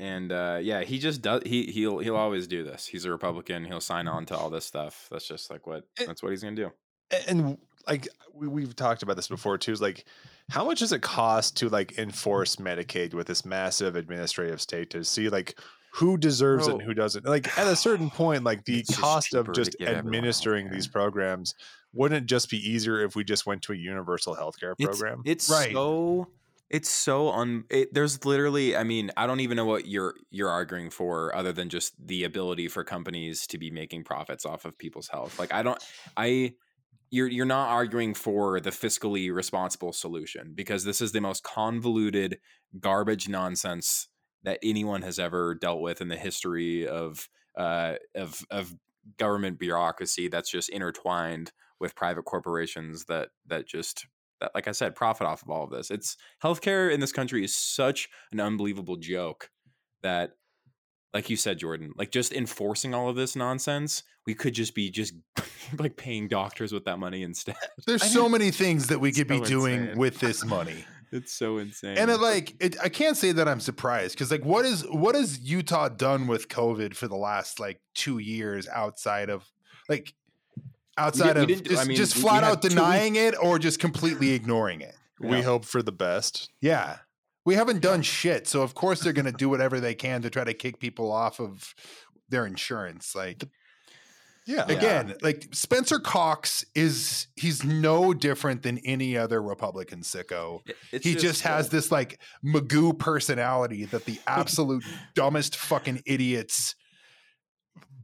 and 0.00 0.32
uh, 0.32 0.58
yeah 0.60 0.82
he 0.82 0.98
just 0.98 1.22
does 1.22 1.42
he 1.46 1.66
he'll 1.66 1.98
he'll 1.98 2.16
always 2.16 2.46
do 2.48 2.62
this 2.64 2.86
he's 2.86 3.04
a 3.04 3.10
republican 3.10 3.64
he'll 3.64 3.80
sign 3.80 4.08
on 4.08 4.26
to 4.26 4.36
all 4.36 4.50
this 4.50 4.64
stuff 4.66 5.06
that's 5.10 5.26
just 5.28 5.50
like 5.50 5.66
what 5.68 5.84
that's 6.06 6.22
what 6.22 6.30
he's 6.30 6.42
gonna 6.42 6.56
do 6.56 6.70
And 7.28 7.56
like 7.88 8.08
we, 8.32 8.48
we've 8.48 8.74
talked 8.76 9.02
about 9.02 9.16
this 9.16 9.28
before 9.28 9.58
too, 9.58 9.72
is 9.72 9.80
like 9.80 10.04
how 10.50 10.64
much 10.64 10.80
does 10.80 10.92
it 10.92 11.02
cost 11.02 11.56
to 11.58 11.68
like 11.68 11.98
enforce 11.98 12.56
Medicaid 12.56 13.14
with 13.14 13.26
this 13.26 13.44
massive 13.44 13.96
administrative 13.96 14.60
state 14.60 14.90
to 14.90 15.04
see 15.04 15.28
like 15.28 15.58
who 15.94 16.16
deserves 16.18 16.66
it 16.66 16.72
and 16.72 16.82
who 16.82 16.92
doesn't? 16.94 17.24
Like 17.24 17.56
at 17.58 17.66
a 17.66 17.76
certain 17.76 18.10
point, 18.20 18.44
like 18.44 18.64
the 18.64 18.80
It's 18.80 18.88
just 18.88 19.00
cost 19.00 19.34
of 19.34 19.52
just 19.52 19.76
administering 19.80 20.70
these 20.70 20.86
programs 20.88 21.54
wouldn't 21.94 22.24
it 22.24 22.26
just 22.26 22.50
be 22.50 22.56
easier 22.58 23.00
if 23.04 23.14
we 23.14 23.22
just 23.22 23.46
went 23.46 23.62
to 23.62 23.72
a 23.72 23.76
universal 23.76 24.34
healthcare 24.34 24.74
It's- 24.78 24.98
program? 24.98 25.22
It's, 25.24 25.48
Right. 25.48 25.72
so 25.72 26.26
it's 26.70 26.88
so 26.90 27.30
un. 27.30 27.64
It, 27.70 27.94
there's 27.94 28.24
literally, 28.24 28.76
I 28.76 28.82
mean, 28.82 29.12
I 29.16 29.28
don't 29.28 29.38
even 29.40 29.56
know 29.56 29.64
what 29.66 29.86
you're 29.86 30.14
you're 30.30 30.48
arguing 30.48 30.90
for, 30.90 31.32
other 31.36 31.52
than 31.52 31.68
just 31.68 31.94
the 32.04 32.24
ability 32.24 32.66
for 32.66 32.82
companies 32.82 33.46
to 33.48 33.58
be 33.58 33.70
making 33.70 34.02
profits 34.02 34.44
off 34.44 34.64
of 34.64 34.76
people's 34.76 35.06
health. 35.06 35.38
Like 35.38 35.54
I 35.54 35.62
don't, 35.62 35.80
I 36.16 36.54
you're 37.10 37.28
you're 37.28 37.46
not 37.46 37.68
arguing 37.68 38.14
for 38.14 38.60
the 38.60 38.70
fiscally 38.70 39.32
responsible 39.32 39.92
solution 39.92 40.52
because 40.54 40.84
this 40.84 41.00
is 41.00 41.12
the 41.12 41.20
most 41.20 41.42
convoluted 41.42 42.38
garbage 42.80 43.28
nonsense 43.28 44.08
that 44.42 44.58
anyone 44.62 45.02
has 45.02 45.18
ever 45.18 45.54
dealt 45.54 45.80
with 45.80 46.00
in 46.00 46.08
the 46.08 46.16
history 46.16 46.86
of 46.86 47.28
uh, 47.56 47.94
of 48.14 48.44
of 48.50 48.74
government 49.18 49.58
bureaucracy 49.58 50.28
that's 50.28 50.50
just 50.50 50.70
intertwined 50.70 51.52
with 51.80 51.94
private 51.94 52.24
corporations 52.24 53.04
that 53.06 53.28
that 53.46 53.66
just 53.66 54.06
that 54.40 54.50
like 54.54 54.68
I 54.68 54.72
said 54.72 54.94
profit 54.94 55.26
off 55.26 55.42
of 55.42 55.50
all 55.50 55.64
of 55.64 55.70
this. 55.70 55.90
It's 55.90 56.16
healthcare 56.42 56.92
in 56.92 57.00
this 57.00 57.12
country 57.12 57.44
is 57.44 57.54
such 57.54 58.08
an 58.32 58.40
unbelievable 58.40 58.96
joke 58.96 59.50
that 60.02 60.32
like 61.14 61.30
you 61.30 61.36
said 61.36 61.58
Jordan, 61.58 61.92
like 61.96 62.10
just 62.10 62.32
enforcing 62.32 62.92
all 62.92 63.08
of 63.08 63.16
this 63.16 63.34
nonsense, 63.36 64.02
we 64.26 64.34
could 64.34 64.52
just 64.52 64.74
be 64.74 64.90
just 64.90 65.14
like 65.78 65.96
paying 65.96 66.28
doctors 66.28 66.72
with 66.72 66.84
that 66.84 66.98
money 66.98 67.22
instead. 67.22 67.56
There's 67.86 68.02
I 68.02 68.06
so 68.06 68.22
know. 68.24 68.28
many 68.30 68.50
things 68.50 68.88
that 68.88 68.98
we 69.00 69.10
It's 69.10 69.18
could 69.18 69.28
be 69.28 69.38
so 69.38 69.44
doing 69.44 69.80
insane. 69.82 69.98
with 69.98 70.18
this 70.20 70.44
money. 70.44 70.84
It's 71.12 71.32
so 71.32 71.58
insane. 71.58 71.96
And 71.96 72.10
it 72.10 72.16
like 72.18 72.56
it, 72.58 72.74
I 72.82 72.88
can't 72.88 73.16
say 73.16 73.30
that 73.30 73.46
I'm 73.46 73.60
surprised 73.60 74.16
because 74.16 74.32
like 74.32 74.44
what 74.44 74.64
is 74.64 74.82
what 74.90 75.14
has 75.14 75.38
Utah 75.38 75.88
done 75.88 76.26
with 76.26 76.48
COVID 76.48 76.96
for 76.96 77.06
the 77.06 77.14
last 77.14 77.60
like 77.60 77.80
two 77.94 78.18
years 78.18 78.66
outside 78.66 79.30
of 79.30 79.44
like 79.88 80.12
outside 80.98 81.36
we 81.36 81.54
of 81.54 81.62
just, 81.62 81.80
I 81.80 81.84
mean, 81.84 81.96
just 81.96 82.16
we- 82.16 82.22
we 82.22 82.28
flat 82.28 82.42
had 82.42 82.50
out 82.50 82.62
two 82.62 82.70
denying 82.70 83.14
it 83.14 83.36
or 83.40 83.60
just 83.60 83.78
completely 83.78 84.32
ignoring 84.32 84.80
it. 84.80 84.96
We 85.20 85.36
Yeah. 85.36 85.42
hope 85.42 85.64
for 85.64 85.82
the 85.84 85.92
best. 85.92 86.50
Yeah. 86.60 86.96
We 87.44 87.54
haven't 87.54 87.80
done 87.80 88.02
shit. 88.02 88.48
So 88.48 88.62
of 88.62 88.74
course 88.74 89.00
they're 89.00 89.12
gonna 89.12 89.32
do 89.32 89.48
whatever 89.48 89.80
they 89.80 89.94
can 89.94 90.22
to 90.22 90.30
try 90.30 90.44
to 90.44 90.54
kick 90.54 90.78
people 90.80 91.12
off 91.12 91.40
of 91.40 91.74
their 92.28 92.46
insurance. 92.46 93.14
Like 93.14 93.44
Yeah. 94.46 94.64
Yeah. 94.68 94.76
again, 94.76 95.14
like 95.22 95.48
Spencer 95.52 95.98
Cox 95.98 96.64
is 96.74 97.28
he's 97.36 97.64
no 97.64 98.12
different 98.14 98.62
than 98.62 98.78
any 98.78 99.16
other 99.16 99.42
Republican 99.42 100.00
sicko. 100.00 100.60
It's 100.92 101.04
he 101.04 101.14
just, 101.14 101.42
has 101.42 101.66
uh, 101.66 101.70
this 101.70 101.90
like 101.92 102.20
Magoo 102.44 102.98
personality 102.98 103.84
that 103.86 104.04
the 104.04 104.18
absolute 104.26 104.84
dumbest 105.14 105.56
fucking 105.56 106.02
idiots 106.06 106.74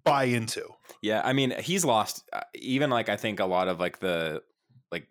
buy 0.04 0.24
into. 0.24 0.66
Yeah, 1.02 1.22
I 1.24 1.32
mean, 1.32 1.52
he's 1.60 1.84
lost. 1.84 2.24
uh, 2.32 2.40
Even 2.54 2.90
like 2.90 3.08
I 3.08 3.16
think 3.16 3.40
a 3.40 3.46
lot 3.46 3.68
of 3.68 3.78
like 3.80 4.00
the 4.00 4.42
like 4.90 5.08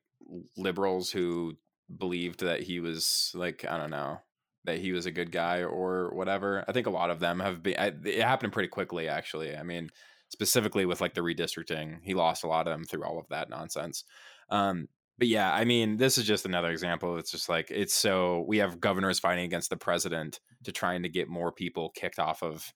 liberals 0.58 1.12
who 1.12 1.56
believed 1.96 2.42
that 2.42 2.62
he 2.62 2.80
was 2.80 3.32
like 3.36 3.66
I 3.68 3.78
don't 3.78 3.90
know 3.90 4.20
that 4.66 4.80
he 4.80 4.92
was 4.92 5.06
a 5.06 5.12
good 5.12 5.32
guy 5.32 5.64
or 5.64 6.12
whatever. 6.14 6.64
I 6.68 6.72
think 6.74 6.88
a 6.88 6.92
lot 6.92 7.10
of 7.10 7.20
them 7.20 7.40
have 7.40 7.64
been. 7.64 7.76
I, 7.78 7.94
it 8.06 8.22
happened 8.22 8.54
pretty 8.54 8.70
quickly, 8.70 9.08
actually. 9.08 9.56
I 9.56 9.64
mean, 9.64 9.90
specifically 10.30 10.86
with 10.86 11.02
like 11.02 11.14
the 11.14 11.22
redistricting, 11.22 12.00
he 12.04 12.14
lost 12.14 12.44
a 12.44 12.48
lot 12.48 12.68
of 12.68 12.74
them 12.74 12.84
through 12.84 13.04
all 13.04 13.20
of 13.20 13.28
that 13.30 13.50
nonsense. 13.50 14.04
Um, 14.50 14.88
but 15.18 15.28
yeah, 15.28 15.52
I 15.54 15.66
mean, 15.66 15.98
this 15.98 16.18
is 16.18 16.26
just 16.26 16.46
another 16.46 16.70
example. 16.70 17.18
It's 17.18 17.32
just 17.32 17.50
like 17.50 17.72
it's 17.72 17.94
so 17.94 18.46
we 18.48 18.58
have 18.58 18.80
governors 18.80 19.20
fighting 19.20 19.46
against 19.46 19.70
the 19.70 19.78
president 19.78 20.40
to 20.64 20.72
trying 20.72 21.04
to 21.04 21.10
get 21.10 21.28
more 21.28 21.52
people 21.52 21.92
kicked 21.96 22.20
off 22.20 22.44
of 22.44 22.74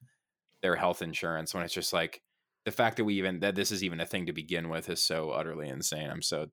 their 0.61 0.75
health 0.75 1.01
insurance 1.01 1.53
when 1.53 1.63
it's 1.63 1.73
just 1.73 1.93
like 1.93 2.21
the 2.65 2.71
fact 2.71 2.97
that 2.97 3.05
we 3.05 3.15
even 3.15 3.39
that 3.41 3.55
this 3.55 3.71
is 3.71 3.83
even 3.83 3.99
a 3.99 4.05
thing 4.05 4.25
to 4.25 4.33
begin 4.33 4.69
with 4.69 4.89
is 4.89 5.01
so 5.01 5.31
utterly 5.31 5.69
insane. 5.69 6.09
I'm 6.09 6.21
so 6.21 6.47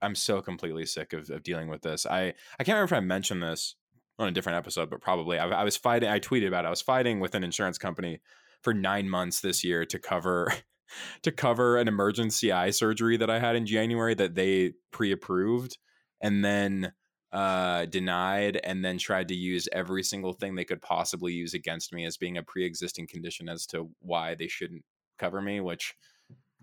I'm 0.00 0.14
so 0.14 0.40
completely 0.40 0.86
sick 0.86 1.12
of, 1.12 1.28
of 1.30 1.42
dealing 1.42 1.68
with 1.68 1.82
this. 1.82 2.06
I 2.06 2.34
I 2.58 2.64
can't 2.64 2.76
remember 2.76 2.94
if 2.94 2.98
I 2.98 3.00
mentioned 3.00 3.42
this 3.42 3.74
on 4.18 4.28
a 4.28 4.32
different 4.32 4.58
episode, 4.58 4.90
but 4.90 5.00
probably 5.00 5.38
I, 5.38 5.48
I 5.48 5.64
was 5.64 5.76
fighting. 5.76 6.08
I 6.08 6.20
tweeted 6.20 6.48
about 6.48 6.64
it. 6.64 6.68
I 6.68 6.70
was 6.70 6.82
fighting 6.82 7.20
with 7.20 7.34
an 7.34 7.44
insurance 7.44 7.78
company 7.78 8.20
for 8.62 8.74
nine 8.74 9.08
months 9.08 9.40
this 9.40 9.64
year 9.64 9.84
to 9.86 9.98
cover 9.98 10.52
to 11.22 11.32
cover 11.32 11.76
an 11.76 11.88
emergency 11.88 12.50
eye 12.52 12.70
surgery 12.70 13.16
that 13.16 13.30
I 13.30 13.38
had 13.38 13.56
in 13.56 13.66
January 13.66 14.14
that 14.14 14.34
they 14.34 14.72
pre-approved 14.90 15.78
and 16.20 16.44
then 16.44 16.92
uh 17.30 17.84
denied 17.84 18.58
and 18.64 18.82
then 18.82 18.96
tried 18.96 19.28
to 19.28 19.34
use 19.34 19.68
every 19.72 20.02
single 20.02 20.32
thing 20.32 20.54
they 20.54 20.64
could 20.64 20.80
possibly 20.80 21.34
use 21.34 21.52
against 21.52 21.92
me 21.92 22.06
as 22.06 22.16
being 22.16 22.38
a 22.38 22.42
pre-existing 22.42 23.06
condition 23.06 23.50
as 23.50 23.66
to 23.66 23.90
why 24.00 24.34
they 24.34 24.48
shouldn't 24.48 24.82
cover 25.18 25.42
me 25.42 25.60
which 25.60 25.94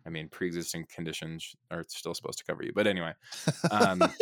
i 0.06 0.10
mean 0.10 0.30
pre-existing 0.30 0.86
conditions 0.94 1.56
are 1.72 1.84
still 1.88 2.14
supposed 2.14 2.38
to 2.38 2.46
cover 2.46 2.64
you 2.64 2.72
but 2.74 2.88
anyway 2.88 3.14
um 3.72 4.02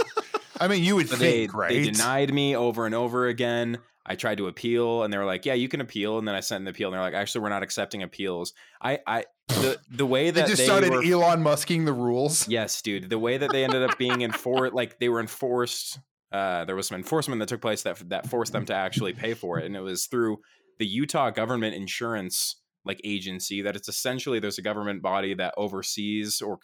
I 0.60 0.68
mean, 0.68 0.84
you 0.84 0.96
would 0.96 1.10
but 1.10 1.20
they, 1.20 1.42
think, 1.42 1.54
right? 1.54 1.70
they 1.70 1.84
denied 1.84 2.34
me 2.34 2.56
over 2.56 2.86
and 2.86 2.96
over 2.96 3.28
again. 3.28 3.80
I 4.06 4.16
tried 4.16 4.38
to 4.38 4.48
appeal, 4.48 5.04
and 5.04 5.14
they 5.14 5.18
were 5.18 5.26
like, 5.26 5.46
"Yeah, 5.46 5.54
you 5.54 5.68
can 5.68 5.82
appeal." 5.82 6.18
And 6.18 6.28
then 6.28 6.36
I 6.36 6.42
sent 6.42 6.62
an 6.62 6.68
appeal, 6.68 6.90
and 6.90 6.94
they're 6.94 7.02
like, 7.02 7.14
"Actually, 7.14 7.42
we're 7.42 7.50
not 7.50 7.64
accepting 7.64 8.04
appeals." 8.04 8.54
I, 8.82 9.00
I, 9.08 9.26
the 9.48 9.80
the 9.90 10.06
way 10.06 10.30
that 10.30 10.42
they 10.42 10.48
just 10.48 10.58
they 10.58 10.66
started 10.66 10.92
were, 10.92 11.04
Elon 11.04 11.44
Musking 11.44 11.86
the 11.86 11.94
rules. 11.94 12.48
yes, 12.48 12.82
dude, 12.82 13.10
the 13.10 13.20
way 13.20 13.38
that 13.38 13.52
they 13.52 13.64
ended 13.64 13.84
up 13.84 13.98
being 13.98 14.22
enforced, 14.22 14.74
like 14.74 15.00
they 15.00 15.10
were 15.10 15.20
enforced. 15.20 16.00
Uh, 16.32 16.66
there 16.66 16.76
was 16.76 16.88
some 16.88 16.98
enforcement 16.98 17.40
that 17.40 17.48
took 17.48 17.62
place 17.62 17.84
that 17.84 17.98
that 18.10 18.30
forced 18.30 18.52
them 18.52 18.66
to 18.66 18.74
actually 18.74 19.14
pay 19.14 19.34
for 19.34 19.60
it, 19.60 19.66
and 19.66 19.76
it 19.76 19.82
was 19.82 20.06
through 20.08 20.38
the 20.80 20.86
Utah 20.86 21.30
government 21.30 21.76
insurance 21.76 22.58
like 22.86 23.00
agency. 23.04 23.62
That 23.62 23.76
it's 23.76 23.88
essentially 23.90 24.40
there's 24.40 24.58
a 24.58 24.62
government 24.62 25.02
body 25.02 25.34
that 25.36 25.54
oversees 25.58 26.42
or 26.42 26.60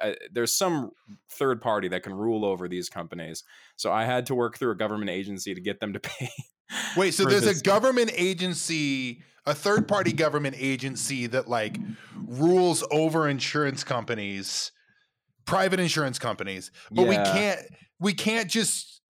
uh, 0.00 0.12
there's 0.32 0.54
some 0.54 0.90
third 1.30 1.60
party 1.60 1.88
that 1.88 2.02
can 2.02 2.14
rule 2.14 2.44
over 2.44 2.68
these 2.68 2.88
companies. 2.88 3.44
So 3.76 3.92
I 3.92 4.04
had 4.04 4.26
to 4.26 4.34
work 4.34 4.58
through 4.58 4.70
a 4.72 4.76
government 4.76 5.10
agency 5.10 5.54
to 5.54 5.60
get 5.60 5.80
them 5.80 5.92
to 5.92 6.00
pay. 6.00 6.30
Wait, 6.96 7.12
so 7.14 7.24
there's 7.24 7.42
this- 7.44 7.60
a 7.60 7.62
government 7.64 8.10
agency, 8.16 9.22
a 9.44 9.54
third 9.54 9.86
party 9.88 10.12
government 10.12 10.56
agency 10.58 11.26
that 11.26 11.48
like 11.48 11.78
rules 12.26 12.84
over 12.90 13.28
insurance 13.28 13.84
companies, 13.84 14.72
private 15.44 15.80
insurance 15.80 16.18
companies, 16.18 16.70
but 16.90 17.06
we 17.06 17.16
can't 17.16 17.60
we 18.00 18.14
can't 18.14 18.48
just 18.50 19.00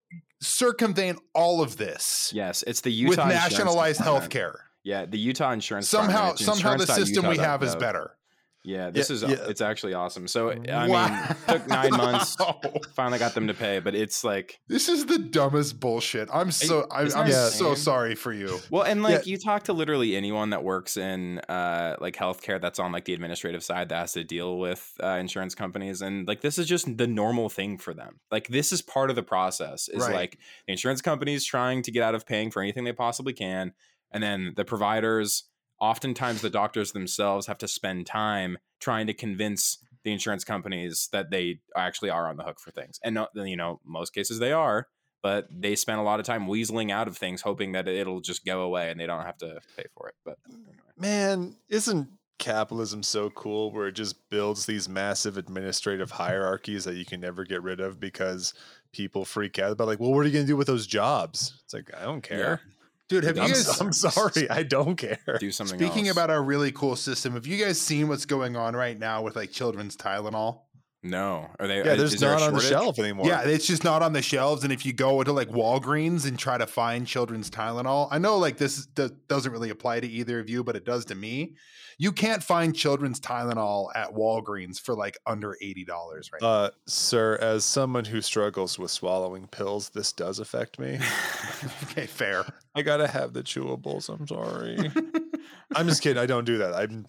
circumvent 0.41 1.19
all 1.33 1.61
of 1.61 1.77
this 1.77 2.31
Yes, 2.35 2.63
it's 2.67 2.81
the 2.81 2.91
Utah 2.91 3.25
with 3.25 3.33
nationalized 3.33 4.01
health 4.01 4.29
care. 4.29 4.59
Yeah, 4.83 5.05
the 5.05 5.17
Utah 5.17 5.51
Insurance. 5.51 5.87
Somehow. 5.89 6.31
It's 6.31 6.43
somehow 6.45 6.75
the 6.77 6.87
system 6.87 7.27
we 7.27 7.37
have 7.37 7.63
is 7.63 7.75
better. 7.75 8.17
Yeah, 8.65 8.91
this 8.91 9.09
Yeah, 9.09 9.13
is 9.15 9.23
yeah. 9.23 9.35
it's 9.49 9.59
actually 9.59 9.93
awesome. 9.93 10.25
So 10.25 10.49
I 10.51 10.87
Wow. 10.87 11.07
mean, 11.09 11.35
took 11.49 11.67
nine 11.67 11.91
months. 11.97 12.37
Finally 12.95 13.19
got 13.19 13.33
them 13.33 13.47
to 13.47 13.53
pay, 13.53 13.79
but 13.79 13.93
it's 13.93 14.23
like 14.23 14.57
This 14.69 14.87
is 14.87 15.05
the 15.05 15.17
dumbest 15.19 15.81
bullshit. 15.81 16.29
I'm 16.31 16.49
so 16.49 16.87
I'm, 16.89 17.11
I'm 17.13 17.29
that 17.29 17.51
so 17.51 17.75
sorry 17.75 18.15
for 18.15 18.31
you. 18.31 18.57
Well, 18.71 18.83
and 18.83 19.03
like 19.03 19.27
you 19.27 19.37
talk 19.37 19.63
to 19.63 19.73
literally 19.73 20.15
anyone 20.15 20.51
that 20.51 20.63
works 20.63 20.95
in 20.95 21.39
uh 21.39 21.97
like 21.99 22.15
healthcare 22.15 22.61
that's 22.61 22.79
on 22.79 22.93
like 22.93 23.03
the 23.03 23.13
administrative 23.13 23.65
side 23.65 23.89
that 23.89 23.97
has 23.99 24.13
to 24.13 24.23
deal 24.23 24.57
with 24.57 24.93
uh, 25.03 25.07
insurance 25.19 25.55
companies 25.55 26.01
and 26.01 26.25
like 26.25 26.39
this 26.39 26.57
is 26.57 26.65
just 26.65 26.97
the 26.97 27.07
normal 27.07 27.49
thing 27.49 27.77
for 27.77 27.93
them. 27.93 28.21
Like 28.31 28.47
this 28.47 28.71
is 28.71 28.81
part 28.81 29.09
of 29.09 29.17
the 29.17 29.23
process 29.23 29.89
is 29.89 30.03
Right. 30.03 30.15
like 30.15 30.39
the 30.67 30.71
insurance 30.71 31.01
companies 31.01 31.43
trying 31.43 31.81
to 31.81 31.91
get 31.91 32.01
out 32.01 32.15
of 32.15 32.25
paying 32.25 32.49
for 32.49 32.61
anything 32.61 32.85
they 32.85 32.93
possibly 32.93 33.33
can 33.33 33.73
and 34.13 34.23
then 34.23 34.53
the 34.55 34.65
providers 34.65 35.43
oftentimes 35.79 36.41
the 36.41 36.49
doctors 36.49 36.93
themselves 36.93 37.47
have 37.47 37.57
to 37.57 37.67
spend 37.67 38.05
time 38.05 38.57
trying 38.79 39.07
to 39.07 39.13
convince 39.13 39.79
the 40.03 40.11
insurance 40.11 40.43
companies 40.43 41.09
that 41.11 41.29
they 41.31 41.59
actually 41.75 42.09
are 42.09 42.29
on 42.29 42.37
the 42.37 42.43
hook 42.43 42.59
for 42.59 42.71
things. 42.71 42.99
And 43.03 43.19
you 43.35 43.57
know, 43.57 43.79
most 43.85 44.13
cases 44.13 44.39
they 44.39 44.51
are, 44.51 44.87
but 45.21 45.47
they 45.49 45.75
spend 45.75 45.99
a 45.99 46.03
lot 46.03 46.19
of 46.19 46.25
time 46.25 46.47
weaseling 46.47 46.91
out 46.91 47.07
of 47.07 47.17
things, 47.17 47.41
hoping 47.41 47.71
that 47.73 47.87
it'll 47.87 48.21
just 48.21 48.45
go 48.45 48.61
away 48.61 48.91
and 48.91 48.99
they 48.99 49.05
don't 49.05 49.25
have 49.25 49.37
to 49.37 49.59
pay 49.75 49.85
for 49.95 50.09
it. 50.09 50.15
But 50.23 50.37
anyway. 50.47 50.73
Man, 50.97 51.55
isn't 51.69 52.09
capitalism 52.39 53.03
so 53.03 53.29
cool 53.29 53.71
where 53.71 53.87
it 53.87 53.93
just 53.93 54.29
builds 54.29 54.65
these 54.65 54.89
massive 54.89 55.37
administrative 55.37 56.11
hierarchies 56.11 56.83
that 56.83 56.95
you 56.95 57.05
can 57.05 57.21
never 57.21 57.45
get 57.45 57.63
rid 57.63 57.79
of 57.79 57.99
because 57.99 58.53
people 58.91 59.23
freak 59.23 59.59
out 59.59 59.71
about 59.71 59.87
like, 59.87 59.99
well, 59.99 60.11
what 60.11 60.19
are 60.19 60.25
you 60.25 60.33
going 60.33 60.45
to 60.45 60.51
do 60.51 60.57
with 60.57 60.67
those 60.67 60.85
jobs? 60.85 61.61
It's 61.63 61.73
like, 61.73 61.89
I 61.97 62.03
don't 62.03 62.21
care. 62.21 62.59
Dude, 63.09 63.23
have 63.25 63.35
you 63.37 63.43
I'm, 63.43 63.49
guys 63.49 63.81
I'm 63.81 63.91
sorry, 63.91 64.49
I 64.49 64.63
don't 64.63 64.95
care. 64.95 65.37
do 65.39 65.51
something. 65.51 65.77
speaking 65.77 66.07
else. 66.07 66.15
about 66.15 66.29
our 66.29 66.41
really 66.41 66.71
cool 66.71 66.95
system, 66.95 67.33
have 67.33 67.45
you 67.45 67.63
guys 67.63 67.79
seen 67.79 68.07
what's 68.07 68.25
going 68.25 68.55
on 68.55 68.75
right 68.75 68.97
now 68.97 69.21
with 69.21 69.35
like 69.35 69.51
children's 69.51 69.95
Tylenol? 69.97 70.61
No, 71.03 71.49
are 71.59 71.67
they? 71.67 71.77
Yeah, 71.77 71.93
is 71.93 71.97
there's 71.97 72.19
there 72.19 72.31
not 72.31 72.41
on 72.41 72.53
the 72.53 72.61
shelf 72.61 72.97
anymore. 72.97 73.27
Yeah, 73.27 73.41
it's 73.41 73.67
just 73.67 73.83
not 73.83 74.01
on 74.01 74.13
the 74.13 74.21
shelves. 74.21 74.63
And 74.63 74.71
if 74.71 74.85
you 74.85 74.93
go 74.93 75.21
to 75.21 75.33
like 75.33 75.49
Walgreens 75.49 76.25
and 76.25 76.39
try 76.39 76.57
to 76.57 76.65
find 76.65 77.05
children's 77.05 77.49
Tylenol, 77.49 78.07
I 78.09 78.19
know 78.19 78.37
like 78.37 78.57
this 78.57 78.85
do- 78.85 79.11
doesn't 79.27 79.51
really 79.51 79.69
apply 79.69 79.99
to 79.99 80.07
either 80.07 80.39
of 80.39 80.49
you, 80.49 80.63
but 80.63 80.77
it 80.77 80.85
does 80.85 81.03
to 81.05 81.15
me. 81.15 81.55
You 81.97 82.11
can't 82.11 82.41
find 82.41 82.75
children's 82.75 83.19
Tylenol 83.19 83.89
at 83.93 84.13
Walgreens 84.13 84.79
for 84.79 84.95
like 84.95 85.17
under 85.25 85.57
eighty 85.61 85.83
dollars 85.83 86.31
right 86.31 86.41
now. 86.41 86.47
Uh, 86.47 86.69
sir, 86.87 87.37
as 87.41 87.65
someone 87.65 88.05
who 88.05 88.21
struggles 88.21 88.79
with 88.79 88.89
swallowing 88.89 89.47
pills, 89.47 89.89
this 89.89 90.13
does 90.13 90.39
affect 90.39 90.79
me. 90.79 90.99
okay, 91.83 92.07
fair. 92.07 92.45
I 92.73 92.81
gotta 92.81 93.07
have 93.07 93.33
the 93.33 93.43
chewables. 93.43 94.09
I'm 94.09 94.25
sorry. 94.25 94.91
I'm 95.75 95.87
just 95.87 96.01
kidding. 96.01 96.21
I 96.21 96.25
don't 96.25 96.45
do 96.45 96.59
that. 96.59 96.73
I'm 96.73 97.05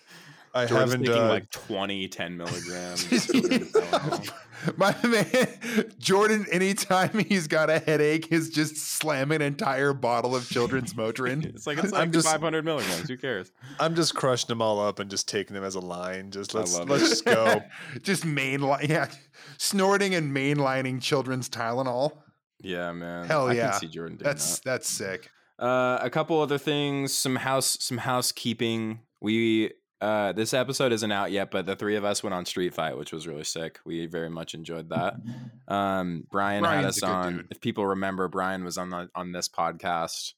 I 0.55 0.67
Jordan's 0.67 0.93
haven't. 0.93 1.07
taking 1.07 1.23
Uh, 1.23 1.29
like 1.29 1.51
20, 1.51 2.09
10 2.09 2.37
milligrams. 2.37 3.05
of 3.13 3.27
children's 3.27 3.73
Tylenol. 3.73 4.33
My 4.79 4.97
man, 5.03 5.91
Jordan, 5.99 6.47
anytime 6.51 7.19
he's 7.29 7.49
got 7.49 7.69
a 7.69 7.81
headache, 7.81 8.31
is 8.33 8.49
just 8.51 8.77
slam 8.77 9.31
an 9.33 9.43
entire 9.43 9.93
bottle 9.93 10.35
of 10.35 10.49
children's 10.49 10.95
Motrin. 10.95 11.45
It's 11.55 11.67
like 11.67 11.79
it's 11.79 11.87
I'm 11.93 12.01
like 12.01 12.11
just- 12.13 12.27
500 12.29 12.65
milligrams. 12.65 13.09
Who 13.09 13.17
cares? 13.17 13.53
I'm 13.79 13.95
just 13.95 14.15
crushing 14.15 14.49
them 14.49 14.63
all 14.63 14.81
up 14.81 15.01
and 15.01 15.11
just 15.11 15.29
taking 15.29 15.55
them 15.55 15.65
as 15.65 15.75
a 15.75 15.81
line. 15.81 16.31
Just 16.31 16.55
let's 16.55 16.79
let's 16.79 17.03
it. 17.03 17.09
just 17.09 17.25
go. 17.27 17.63
just 18.03 18.25
mainline, 18.25 18.89
yeah, 18.89 19.09
snorting 19.59 20.15
and 20.15 20.35
mainlining 20.35 21.03
children's 21.03 21.49
Tylenol. 21.51 22.13
Yeah, 22.63 22.93
man. 22.93 23.27
Hell 23.27 23.53
yeah. 23.53 23.69
I 23.69 23.71
can 23.73 23.81
see 23.81 23.89
Jordan 23.89 24.17
doing 24.17 24.25
That's 24.25 24.61
that. 24.61 24.65
that's 24.65 24.89
sick. 24.89 25.31
Uh, 25.59 25.99
a 26.01 26.09
couple 26.11 26.41
other 26.41 26.59
things, 26.59 27.13
some 27.13 27.37
house, 27.37 27.77
some 27.81 27.99
housekeeping. 27.99 29.01
We 29.21 29.73
uh, 30.05 30.33
this 30.33 30.53
episode 30.55 30.93
isn't 30.93 31.13
out 31.13 31.33
yet, 31.33 31.51
but 31.51 31.67
the 31.67 31.77
three 31.77 31.97
of 31.97 32.05
us 32.05 32.23
went 32.23 32.35
on 32.35 32.45
Street 32.45 32.75
Fight, 32.75 32.97
which 32.99 33.13
was 33.13 33.27
really 33.27 33.45
sick. 33.45 33.79
We 33.87 34.07
very 34.07 34.31
much 34.31 34.55
enjoyed 34.55 34.91
that. 34.91 35.15
Um, 35.69 36.25
Brian 36.31 36.63
had 36.65 36.85
us 36.85 37.03
on. 37.03 37.37
dude. 37.39 37.47
If 37.51 37.61
people 37.61 37.87
remember, 37.87 38.29
Brian 38.29 38.65
was 38.65 38.77
on 38.79 38.91
the 38.91 39.09
on 39.15 39.33
this 39.33 39.49
podcast 39.49 40.33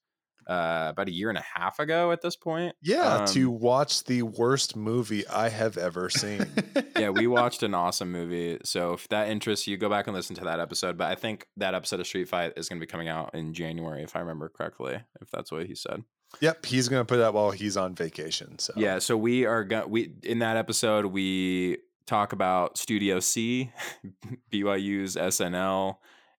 uh, 0.49 0.87
about 0.91 1.09
a 1.09 1.13
year 1.13 1.29
and 1.29 1.39
a 1.39 1.45
half 1.55 1.81
ago. 1.81 2.13
At 2.13 2.23
this 2.23 2.37
point, 2.37 2.77
Yeah, 2.81 3.27
to 3.31 3.49
Um, 3.53 3.59
watch 3.61 4.05
the 4.05 4.23
worst 4.23 4.77
movie 4.77 5.27
I 5.27 5.49
have 5.49 5.77
ever 5.77 6.09
seen. 6.11 6.47
yeah, 6.97 7.11
we 7.11 7.27
watched 7.39 7.63
an 7.65 7.75
awesome 7.75 8.13
movie. 8.13 8.59
So 8.63 8.93
if 8.93 9.09
that 9.09 9.29
interests 9.29 9.67
you, 9.67 9.77
go 9.77 9.89
back 9.91 10.07
and 10.07 10.15
listen 10.15 10.37
to 10.37 10.45
that 10.45 10.61
episode. 10.61 10.97
But 10.97 11.11
I 11.11 11.17
think 11.17 11.49
that 11.57 11.75
episode 11.75 11.99
of 12.01 12.07
Street 12.07 12.29
Fight 12.29 12.53
is 12.57 12.69
going 12.69 12.79
to 12.81 12.87
be 12.87 12.91
coming 12.91 13.09
out 13.09 13.35
in 13.35 13.53
January, 13.55 14.05
if 14.05 14.15
I 14.15 14.21
remember 14.21 14.49
correctly. 14.49 15.01
If 15.21 15.31
that's 15.33 15.51
what 15.51 15.67
he 15.67 15.75
said. 15.75 16.05
Yep, 16.41 16.65
he's 16.65 16.89
gonna 16.89 17.05
put 17.05 17.19
it 17.19 17.23
out 17.23 17.35
while 17.35 17.51
he's 17.51 17.77
on 17.77 17.95
vacation. 17.95 18.59
So 18.59 18.73
Yeah, 18.77 18.99
so 18.99 19.17
we 19.17 19.47
are 19.47 19.65
going 19.65 19.91
we 19.91 20.13
in 20.23 20.41
that 20.41 20.57
episode 20.57 21.07
we 21.07 21.79
talk 22.07 22.33
about 22.33 22.79
Studio 22.79 23.21
C, 23.21 23.73
BYU's 24.53 25.17
SNL, 25.17 25.97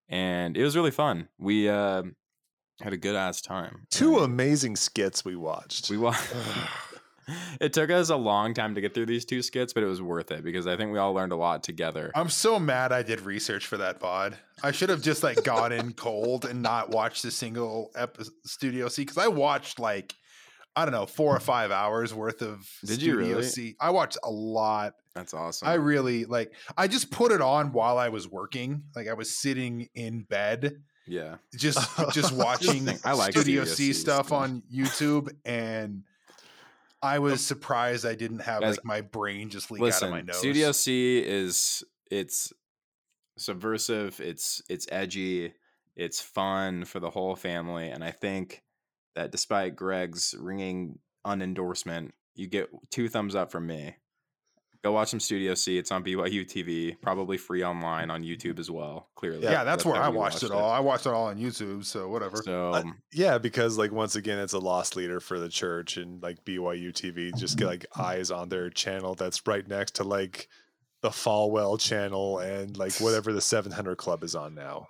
and 0.09 0.57
it 0.57 0.63
was 0.63 0.75
really 0.75 0.91
fun. 0.91 1.27
We 1.37 1.69
uh, 1.69 2.03
had 2.81 2.93
a 2.93 2.97
good 2.97 3.15
ass 3.15 3.41
time. 3.41 3.87
two 3.89 4.19
amazing 4.19 4.75
skits 4.75 5.25
we 5.25 5.35
watched. 5.35 5.89
we 5.89 5.97
watched. 5.97 6.33
it 7.61 7.73
took 7.73 7.89
us 7.89 8.09
a 8.09 8.15
long 8.15 8.53
time 8.53 8.75
to 8.75 8.81
get 8.81 8.93
through 8.93 9.07
these 9.07 9.25
two 9.25 9.41
skits, 9.41 9.73
but 9.73 9.83
it 9.83 9.87
was 9.87 10.01
worth 10.01 10.31
it 10.31 10.43
because 10.43 10.67
I 10.67 10.77
think 10.77 10.91
we 10.91 10.99
all 10.99 11.13
learned 11.13 11.31
a 11.31 11.35
lot 11.37 11.63
together. 11.63 12.11
I'm 12.15 12.29
so 12.29 12.59
mad 12.59 12.91
I 12.91 13.03
did 13.03 13.21
research 13.21 13.65
for 13.67 13.77
that 13.77 13.99
pod. 13.99 14.37
I 14.63 14.71
should 14.71 14.89
have 14.89 15.01
just 15.01 15.23
like 15.23 15.43
got 15.43 15.71
in 15.71 15.93
cold 15.93 16.45
and 16.45 16.61
not 16.61 16.89
watched 16.89 17.25
a 17.25 17.31
single 17.31 17.91
episode 17.95 18.33
Studio 18.45 18.87
C 18.87 19.03
because 19.03 19.17
I 19.17 19.27
watched 19.27 19.79
like 19.79 20.15
I 20.77 20.85
don't 20.85 20.93
know 20.93 21.07
four 21.07 21.35
or 21.35 21.39
five 21.39 21.71
hours 21.71 22.13
worth 22.13 22.43
of 22.43 22.69
Did 22.85 23.01
you 23.01 23.13
Studio 23.13 23.27
really? 23.37 23.43
C. 23.43 23.75
I 23.79 23.89
watched 23.89 24.17
a 24.23 24.29
lot. 24.29 24.93
That's 25.15 25.33
awesome. 25.33 25.67
I 25.67 25.73
really 25.73 26.25
like. 26.25 26.53
I 26.77 26.87
just 26.87 27.09
put 27.09 27.31
it 27.31 27.41
on 27.41 27.71
while 27.71 27.97
I 27.97 28.09
was 28.09 28.29
working. 28.29 28.83
Like 28.95 29.07
I 29.07 29.13
was 29.13 29.35
sitting 29.35 29.87
in 29.95 30.21
bed, 30.21 30.83
yeah. 31.07 31.37
just 31.55 31.79
just 32.13 32.31
watching 32.31 32.87
I 33.03 33.13
like 33.13 33.31
Studio 33.31 33.63
Studio 33.63 33.65
C 33.65 33.93
C 33.93 33.93
stuff. 33.93 34.31
on 34.31 34.61
YouTube, 34.71 35.33
and 35.45 36.03
I 37.01 37.19
was 37.19 37.33
um, 37.33 37.37
surprised 37.37 38.05
I 38.05 38.15
didn't 38.15 38.39
have 38.39 38.61
Guys, 38.61 38.77
like 38.77 38.85
my 38.85 39.01
brain 39.01 39.49
just 39.49 39.69
leak 39.69 39.81
out 39.83 40.01
of 40.01 40.09
my 40.09 40.21
nose. 40.21 40.37
Studio 40.37 40.71
C 40.71 41.19
is 41.19 41.83
it's 42.09 42.51
subversive, 43.37 44.19
it's 44.19 44.61
it's 44.69 44.87
edgy, 44.91 45.53
it's 45.95 46.21
fun 46.21 46.85
for 46.85 46.99
the 46.99 47.09
whole 47.09 47.35
family, 47.35 47.89
and 47.89 48.03
I 48.03 48.11
think 48.11 48.63
that 49.15 49.31
despite 49.31 49.75
Greg's 49.75 50.35
ringing 50.39 50.99
unendorsement, 51.25 52.11
you 52.35 52.47
get 52.47 52.69
two 52.89 53.09
thumbs 53.09 53.35
up 53.35 53.51
from 53.51 53.67
me. 53.67 53.95
Go 54.83 54.91
watch 54.91 55.09
some 55.09 55.19
Studio 55.19 55.55
C. 55.55 55.77
It's 55.77 55.91
on 55.91 56.03
BYU 56.03 56.45
TV, 56.45 56.95
probably 57.01 57.37
free 57.37 57.63
online 57.63 58.09
on 58.11 58.23
YouTube 58.23 58.59
as 58.59 58.69
well. 58.69 59.09
Clearly, 59.15 59.43
yeah, 59.43 59.63
that's 59.63 59.83
where 59.83 59.95
I 59.95 60.09
we 60.09 60.17
watched 60.17 60.43
it 60.43 60.51
all. 60.51 60.69
I 60.69 60.79
watched 60.79 61.05
it 61.05 61.09
all 61.09 61.25
on 61.25 61.37
YouTube, 61.37 61.83
so 61.83 62.07
whatever. 62.09 62.37
So 62.37 62.71
Uh, 62.71 62.83
yeah, 63.11 63.37
because 63.37 63.77
like 63.77 63.91
once 63.91 64.15
again, 64.15 64.37
it's 64.39 64.53
a 64.53 64.59
loss 64.59 64.95
leader 64.95 65.19
for 65.19 65.39
the 65.39 65.49
church, 65.49 65.97
and 65.97 66.21
like 66.21 66.45
BYU 66.45 66.93
TV 66.93 67.35
just 67.35 67.57
get 67.57 67.65
like 67.65 67.85
eyes 67.97 68.31
on 68.31 68.49
their 68.49 68.69
channel 68.69 69.15
that's 69.15 69.45
right 69.47 69.67
next 69.67 69.95
to 69.95 70.03
like 70.03 70.47
the 71.01 71.09
Falwell 71.09 71.79
channel 71.79 72.39
and 72.39 72.77
like 72.77 72.93
whatever 72.99 73.33
the 73.33 73.41
700 73.41 73.97
Club 73.97 74.23
is 74.23 74.35
on 74.35 74.55
now. 74.55 74.87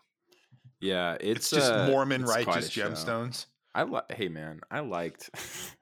yeah, 0.79 1.13
it's, 1.19 1.39
it's, 1.39 1.49
just 1.51 1.71
uh, 1.71 1.87
Mormon 1.87 2.21
it's 2.21 2.31
quite 2.31 2.47
righteous 2.47 2.67
a 2.67 2.71
show. 2.71 2.89
gemstones. 2.89 3.45
I 3.73 3.83
li- 3.83 4.01
hey 4.09 4.27
man, 4.27 4.61
I 4.71 4.79
liked. 4.81 5.29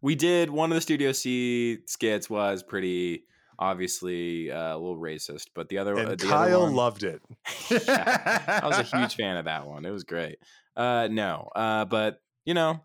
we 0.00 0.14
did 0.14 0.50
one 0.50 0.70
of 0.70 0.74
the 0.74 0.80
Studio 0.80 1.12
C 1.12 1.78
skits 1.86 2.28
was 2.28 2.62
pretty 2.62 3.24
obviously 3.60 4.50
uh, 4.50 4.74
a 4.74 4.78
little 4.78 4.98
racist, 4.98 5.48
but 5.54 5.68
the 5.68 5.78
other 5.78 5.96
And 5.96 6.08
uh, 6.08 6.16
the 6.16 6.26
Kyle 6.26 6.42
other 6.42 6.58
one, 6.64 6.74
loved 6.74 7.02
it. 7.04 7.20
I 7.70 8.62
was 8.64 8.78
a 8.78 8.82
huge 8.82 9.14
fan 9.14 9.36
of 9.36 9.44
that 9.44 9.66
one. 9.66 9.84
It 9.84 9.90
was 9.90 10.04
great. 10.04 10.38
Uh, 10.76 11.08
no, 11.10 11.48
uh, 11.54 11.84
but 11.84 12.20
you 12.44 12.54
know, 12.54 12.80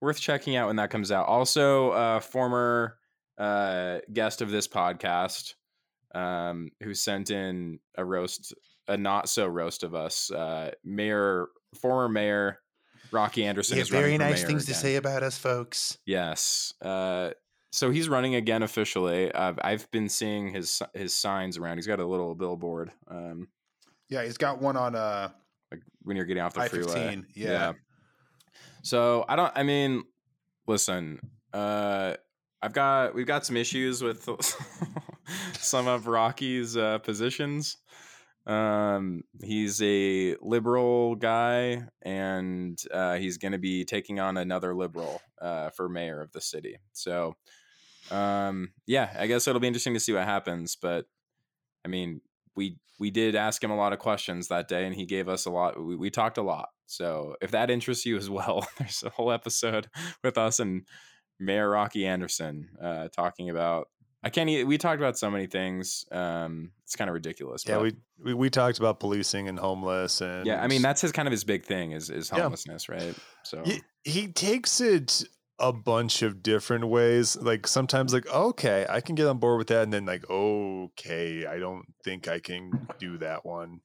worth 0.00 0.20
checking 0.20 0.56
out 0.56 0.66
when 0.66 0.76
that 0.76 0.90
comes 0.90 1.10
out. 1.10 1.26
Also, 1.26 1.90
uh, 1.90 2.20
former 2.20 2.98
uh, 3.38 3.98
guest 4.12 4.42
of 4.42 4.50
this 4.50 4.68
podcast, 4.68 5.54
um, 6.14 6.70
who 6.82 6.94
sent 6.94 7.30
in 7.30 7.78
a 7.96 8.04
roast, 8.04 8.54
a 8.88 8.96
not 8.96 9.28
so 9.28 9.46
roast 9.46 9.82
of 9.82 9.94
us, 9.94 10.30
uh, 10.30 10.70
Mayor, 10.84 11.48
former 11.74 12.08
Mayor 12.08 12.58
Rocky 13.16 13.44
Anderson. 13.46 13.76
Yeah, 13.76 13.82
is 13.82 13.90
running 13.92 14.04
very 14.04 14.18
for 14.18 14.24
nice 14.24 14.40
mayor 14.42 14.46
things 14.48 14.66
to 14.66 14.74
say 14.74 14.96
about 14.96 15.22
us, 15.22 15.38
folks. 15.38 15.98
Yes. 16.06 16.74
Uh, 16.82 17.30
so 17.72 17.90
he's 17.90 18.08
running 18.08 18.34
again 18.34 18.62
officially. 18.62 19.34
I've 19.34 19.58
I've 19.62 19.90
been 19.90 20.08
seeing 20.08 20.52
his 20.52 20.80
his 20.94 21.14
signs 21.14 21.58
around. 21.58 21.78
He's 21.78 21.86
got 21.86 22.00
a 22.00 22.06
little 22.06 22.34
billboard. 22.34 22.92
Um, 23.10 23.48
Yeah, 24.08 24.22
he's 24.24 24.38
got 24.38 24.60
one 24.60 24.76
on 24.76 24.94
uh 24.94 25.30
like 25.72 25.82
when 26.02 26.16
you're 26.16 26.26
getting 26.26 26.42
off 26.42 26.54
the 26.54 26.60
I 26.60 26.68
freeway. 26.68 26.92
fifteen. 26.92 27.26
Yeah. 27.34 27.72
So 28.82 29.24
I 29.28 29.34
don't. 29.36 29.52
I 29.56 29.62
mean, 29.62 30.04
listen. 30.66 31.20
Uh, 31.52 32.14
I've 32.62 32.72
got 32.72 33.14
we've 33.14 33.26
got 33.26 33.44
some 33.44 33.56
issues 33.56 34.02
with 34.02 34.28
some 35.58 35.88
of 35.88 36.06
Rocky's 36.06 36.76
uh, 36.76 36.98
positions. 36.98 37.78
Um, 38.46 39.22
he's 39.42 39.82
a 39.82 40.36
liberal 40.40 41.16
guy, 41.16 41.88
and 42.02 42.80
uh, 42.92 43.16
he's 43.16 43.38
going 43.38 43.52
to 43.52 43.58
be 43.58 43.84
taking 43.84 44.20
on 44.20 44.36
another 44.36 44.74
liberal 44.74 45.20
uh, 45.40 45.70
for 45.70 45.88
mayor 45.88 46.20
of 46.20 46.32
the 46.32 46.40
city. 46.40 46.78
So, 46.92 47.34
um, 48.10 48.72
yeah, 48.86 49.14
I 49.18 49.26
guess 49.26 49.48
it'll 49.48 49.60
be 49.60 49.66
interesting 49.66 49.94
to 49.94 50.00
see 50.00 50.12
what 50.12 50.24
happens. 50.24 50.76
But 50.80 51.06
I 51.84 51.88
mean, 51.88 52.20
we 52.54 52.78
we 52.98 53.10
did 53.10 53.34
ask 53.34 53.62
him 53.62 53.70
a 53.70 53.76
lot 53.76 53.92
of 53.92 53.98
questions 53.98 54.48
that 54.48 54.68
day, 54.68 54.86
and 54.86 54.94
he 54.94 55.06
gave 55.06 55.28
us 55.28 55.46
a 55.46 55.50
lot. 55.50 55.82
We, 55.82 55.96
we 55.96 56.10
talked 56.10 56.38
a 56.38 56.42
lot. 56.42 56.68
So 56.86 57.34
if 57.40 57.50
that 57.50 57.70
interests 57.70 58.06
you 58.06 58.16
as 58.16 58.30
well, 58.30 58.66
there's 58.78 59.02
a 59.02 59.10
whole 59.10 59.32
episode 59.32 59.88
with 60.22 60.38
us 60.38 60.60
and 60.60 60.86
Mayor 61.38 61.70
Rocky 61.70 62.06
Anderson 62.06 62.70
uh, 62.80 63.08
talking 63.08 63.50
about. 63.50 63.88
I 64.26 64.28
can't. 64.28 64.66
We 64.66 64.76
talked 64.76 65.00
about 65.00 65.16
so 65.16 65.30
many 65.30 65.46
things. 65.46 66.04
Um, 66.10 66.72
it's 66.82 66.96
kind 66.96 67.08
of 67.08 67.14
ridiculous. 67.14 67.62
Yeah, 67.64 67.76
but- 67.76 67.82
we, 67.84 67.92
we 68.24 68.34
we 68.34 68.50
talked 68.50 68.78
about 68.80 68.98
policing 68.98 69.46
and 69.48 69.56
homeless 69.56 70.20
and 70.20 70.44
yeah. 70.44 70.60
I 70.60 70.66
mean, 70.66 70.82
that's 70.82 71.00
his 71.00 71.12
kind 71.12 71.28
of 71.28 71.32
his 71.32 71.44
big 71.44 71.64
thing 71.64 71.92
is 71.92 72.10
is 72.10 72.30
Yeah. 72.34 72.42
homelessness, 72.42 72.88
right? 72.88 73.14
So 73.44 73.62
he, 73.64 73.82
he 74.02 74.26
takes 74.26 74.80
it 74.80 75.22
a 75.60 75.72
bunch 75.72 76.22
of 76.22 76.42
different 76.42 76.88
ways. 76.88 77.36
Like 77.36 77.68
sometimes 77.68 78.12
like 78.12 78.26
okay, 78.26 78.84
I 78.88 79.00
can 79.00 79.14
get 79.14 79.28
on 79.28 79.38
board 79.38 79.58
with 79.58 79.68
that, 79.68 79.84
and 79.84 79.92
then 79.92 80.06
like 80.06 80.28
okay, 80.28 81.46
I 81.46 81.60
don't 81.60 81.84
think 82.02 82.26
I 82.26 82.40
can 82.40 82.88
do 82.98 83.18
that 83.18 83.46
one. 83.46 83.80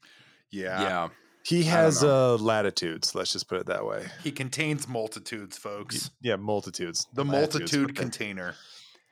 Yeah. 0.49 0.81
yeah, 0.81 1.09
He 1.45 1.63
has 1.65 2.03
uh 2.03 2.35
latitudes. 2.37 3.13
Let's 3.13 3.31
just 3.31 3.47
put 3.47 3.59
it 3.61 3.67
that 3.67 3.85
way. 3.85 4.07
He 4.23 4.31
contains 4.31 4.87
multitudes, 4.87 5.55
folks. 5.57 6.09
Yeah, 6.19 6.37
multitudes. 6.37 7.05
The 7.13 7.23
Latitudes, 7.23 7.53
multitude 7.73 7.89
okay. 7.91 8.01
container. 8.01 8.55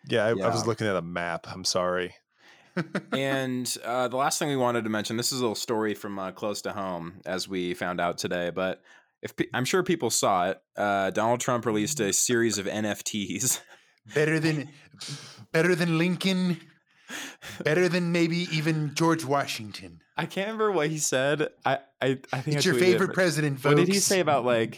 Yeah, 0.08 0.26
I, 0.26 0.30
I 0.30 0.50
was 0.50 0.66
looking 0.66 0.88
at 0.88 0.96
a 0.96 1.02
map. 1.02 1.48
I'm 1.52 1.64
sorry. 1.66 2.16
and 3.12 3.78
uh, 3.84 4.08
the 4.08 4.16
last 4.18 4.40
thing 4.40 4.48
we 4.48 4.56
wanted 4.56 4.84
to 4.84 4.90
mention 4.90 5.18
this 5.18 5.32
is 5.32 5.40
a 5.40 5.42
little 5.42 5.56
story 5.56 5.94
from 5.94 6.18
uh, 6.20 6.32
close 6.32 6.62
to 6.62 6.72
home 6.72 7.20
as 7.26 7.48
we 7.48 7.74
found 7.74 8.00
out 8.00 8.18
today 8.18 8.52
but 8.52 8.82
if 9.22 9.36
pe- 9.36 9.48
i'm 9.54 9.66
sure 9.66 9.84
people 9.84 10.10
saw 10.10 10.50
it 10.52 10.62
uh, 10.78 11.10
donald 11.10 11.42
trump 11.42 11.66
released 11.66 12.00
a 12.00 12.14
series 12.14 12.58
of 12.58 12.68
nfts 12.68 13.60
better 14.14 14.40
than 14.40 14.70
better 15.52 15.76
than 15.76 15.98
Lincoln. 15.98 16.60
Better 17.64 17.90
than 17.90 18.12
maybe 18.12 18.48
even 18.52 18.94
George 18.94 19.26
Washington. 19.26 20.00
i 20.16 20.26
can't 20.28 20.46
remember 20.48 20.72
what 20.72 20.90
he 20.90 21.00
said 21.00 21.50
i 21.66 21.80
i, 22.02 22.20
I 22.32 22.40
think 22.42 22.58
It's 22.58 22.66
I 22.66 22.70
your 22.70 22.76
tweeted 22.76 22.82
it, 22.82 22.92
favorite 22.92 23.14
president, 23.14 23.60
folks. 23.60 23.76
what 23.76 23.86
did 23.86 23.94
he 23.94 24.00
say 24.00 24.20
about 24.20 24.46
like 24.46 24.78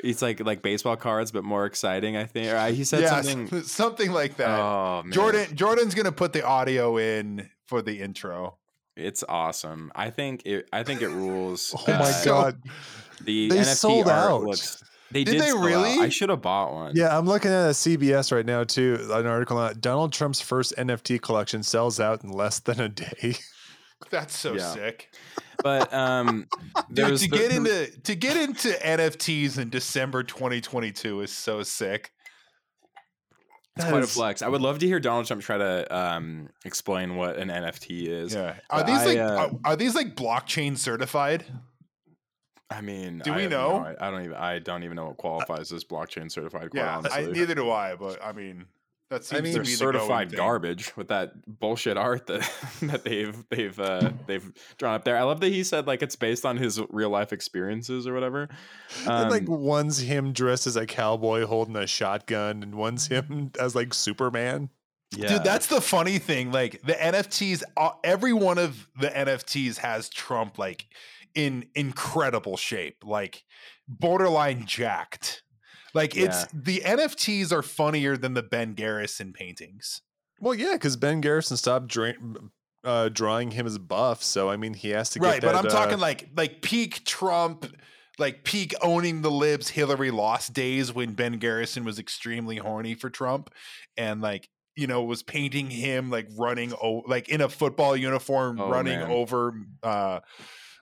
it's 0.00 0.22
like 0.22 0.40
like 0.40 0.60
baseball 0.62 0.96
cards 0.96 1.30
but 1.30 1.44
more 1.44 1.64
exciting 1.64 2.16
i 2.16 2.24
think 2.24 2.52
or 2.52 2.56
uh, 2.56 2.70
he 2.70 2.82
said 2.84 3.00
yeah, 3.02 3.20
something 3.22 3.62
something 3.62 4.10
like 4.12 4.36
that. 4.36 4.58
oh 4.58 5.02
man. 5.04 5.12
Jordan 5.12 5.54
Jordan's 5.54 5.94
gonna 5.94 6.10
put 6.12 6.32
the 6.32 6.44
audio 6.44 6.96
in 6.96 7.48
for 7.66 7.80
the 7.82 8.00
intro. 8.00 8.58
it's 8.96 9.22
awesome 9.28 9.92
i 9.94 10.10
think 10.10 10.42
it 10.44 10.68
i 10.72 10.82
think 10.82 11.00
it 11.02 11.08
rules 11.10 11.74
Oh 11.86 11.92
my 11.92 12.10
Uh, 12.10 12.24
god. 12.24 12.60
the 13.22 13.48
They 13.48 13.58
nft 13.58 13.76
sold 13.76 14.08
art 14.08 14.30
out. 14.32 14.42
looks 14.42 14.82
They 15.12 15.24
Did 15.24 15.32
did. 15.32 15.40
they 15.42 15.46
sell 15.46 15.58
out. 15.58 15.64
really? 15.64 15.98
I 16.04 16.08
should 16.10 16.28
have 16.28 16.42
bought 16.42 16.72
one. 16.72 16.92
Yeah, 16.94 17.16
I'm 17.16 17.24
looking 17.26 17.50
at 17.50 17.66
a 17.68 17.72
CBS 17.72 18.30
right 18.30 18.44
now 18.44 18.64
too. 18.64 18.98
An 19.10 19.26
article 19.26 19.56
on 19.56 19.74
Donald 19.80 20.12
Trump's 20.12 20.40
first 20.42 20.74
NFT 20.76 21.22
collection 21.22 21.62
sells 21.62 21.98
out 21.98 22.22
in 22.24 22.30
less 22.30 22.58
than 22.60 22.78
a 22.80 22.88
day. 22.90 23.36
That's 24.10 24.36
so 24.36 24.54
Yeah. 24.54 24.72
sick. 24.72 25.10
But 25.62 25.92
um, 25.92 26.46
Dude, 26.92 27.16
to 27.18 27.28
the- 27.28 27.36
get 27.36 27.50
into 27.52 28.00
to 28.02 28.14
get 28.14 28.36
into 28.36 28.68
NFTs 28.68 29.58
in 29.58 29.70
December 29.70 30.22
2022 30.22 31.20
is 31.22 31.32
so 31.32 31.62
sick. 31.62 32.12
it's 33.76 33.84
That 33.84 33.90
quite 33.90 34.04
a 34.04 34.06
flex. 34.06 34.40
I 34.42 34.48
would 34.48 34.60
love 34.60 34.78
to 34.80 34.86
hear 34.86 35.00
Donald 35.00 35.26
Trump 35.26 35.42
try 35.42 35.58
to 35.58 35.96
um 35.96 36.48
explain 36.64 37.16
what 37.16 37.36
an 37.36 37.48
NFT 37.48 38.06
is. 38.06 38.34
Yeah. 38.34 38.54
Are 38.70 38.84
these 38.84 38.98
I, 39.00 39.04
like 39.04 39.18
uh, 39.18 39.36
are, 39.36 39.50
are 39.72 39.76
these 39.76 39.94
like 39.94 40.14
blockchain 40.14 40.76
certified? 40.78 41.44
I 42.70 42.82
mean, 42.82 43.20
Do 43.24 43.32
I 43.32 43.36
we 43.36 43.42
have 43.44 43.50
no 43.52 43.78
know? 43.78 43.84
i- 43.98 44.06
I 44.06 44.10
don't 44.10 44.24
even. 44.24 44.36
I 44.36 44.58
don't 44.58 44.84
even 44.84 44.94
know 44.96 45.06
what 45.06 45.16
qualifies 45.16 45.72
as 45.72 45.84
blockchain 45.84 46.30
certified. 46.30 46.70
Quite 46.70 46.80
Yeah, 46.80 47.00
I, 47.10 47.22
neither 47.24 47.54
do 47.54 47.70
I. 47.70 47.94
But 47.96 48.22
I 48.22 48.32
mean, 48.32 48.66
that 49.10 49.24
seems 49.24 49.42
mean, 49.42 49.52
to 49.52 49.58
they're 49.58 49.64
be 49.64 49.74
the 49.74 49.84
going 49.84 49.94
certified 49.94 50.30
thing. 50.30 50.36
garbage 50.36 50.96
with 50.96 51.08
that 51.08 51.32
bullshit 51.46 51.96
art 51.96 52.26
that 52.26 52.50
that 52.82 53.04
they've 53.04 53.44
they've 53.48 53.78
uh, 53.80 54.10
they've 54.26 54.52
drawn 54.76 54.94
up 54.94 55.04
there. 55.04 55.16
I 55.16 55.22
love 55.22 55.40
that 55.40 55.48
he 55.48 55.64
said 55.64 55.86
like 55.86 56.02
it's 56.02 56.16
based 56.16 56.44
on 56.44 56.56
his 56.56 56.80
real 56.90 57.10
life 57.10 57.32
experiences 57.32 58.06
or 58.06 58.12
whatever. 58.14 58.48
and 59.06 59.30
like 59.30 59.48
Um, 59.48 59.60
one's 59.62 59.98
him 60.00 60.32
dressed 60.32 60.66
as 60.66 60.76
a 60.76 60.86
cowboy 60.86 61.46
holding 61.46 61.76
a 61.76 61.86
shotgun, 61.86 62.62
and 62.62 62.74
one's 62.74 63.06
him 63.06 63.50
as 63.60 63.74
like 63.74 63.94
Superman. 63.94 64.70
yeah. 65.16 65.28
Dude, 65.28 65.44
that's 65.44 65.66
the 65.68 65.80
funny 65.80 66.18
thing. 66.18 66.52
Like 66.52 66.82
the 66.82 66.92
NFTs, 66.92 67.62
uh, 67.76 67.90
every 68.04 68.32
one 68.34 68.58
of 68.58 68.88
the 69.00 69.08
NFTs 69.08 69.78
has 69.78 70.08
Trump 70.10 70.58
like 70.58 70.86
in 71.34 71.66
incredible 71.74 72.56
shape, 72.56 73.04
like 73.04 73.44
borderline 73.86 74.66
jacked. 74.66 75.42
Like 75.94 76.16
it's 76.16 76.46
the 76.52 76.80
NFTs 76.84 77.52
are 77.52 77.62
funnier 77.62 78.16
than 78.16 78.34
the 78.34 78.42
Ben 78.42 78.74
Garrison 78.74 79.32
paintings. 79.32 80.02
Well, 80.40 80.54
yeah, 80.54 80.72
because 80.74 80.96
Ben 80.96 81.20
Garrison 81.20 81.56
stopped 81.56 81.88
dra- 81.88 82.14
uh, 82.84 83.08
drawing 83.08 83.52
him 83.52 83.66
as 83.66 83.78
buff, 83.78 84.22
so 84.22 84.48
I 84.50 84.56
mean 84.56 84.74
he 84.74 84.90
has 84.90 85.10
to 85.10 85.18
get 85.18 85.26
right, 85.26 85.40
but 85.42 85.54
I'm 85.54 85.66
uh, 85.66 85.70
talking 85.70 85.98
like 85.98 86.28
like 86.36 86.62
peak 86.62 87.04
Trump, 87.04 87.66
like 88.18 88.44
peak 88.44 88.74
owning 88.82 89.22
the 89.22 89.30
libs 89.30 89.68
Hillary 89.70 90.10
lost 90.10 90.52
days 90.52 90.92
when 90.92 91.14
Ben 91.14 91.38
Garrison 91.38 91.84
was 91.84 91.98
extremely 91.98 92.56
horny 92.56 92.94
for 92.94 93.10
Trump 93.10 93.50
and 93.96 94.20
like 94.20 94.48
you 94.76 94.86
know 94.86 95.02
was 95.02 95.22
painting 95.24 95.70
him 95.70 96.08
like 96.10 96.28
running 96.38 96.72
o- 96.74 97.02
like 97.08 97.28
in 97.28 97.40
a 97.40 97.48
football 97.48 97.96
uniform 97.96 98.60
Oh, 98.60 98.70
running 98.70 99.00
man. 99.00 99.10
over 99.10 99.54
uh 99.82 100.20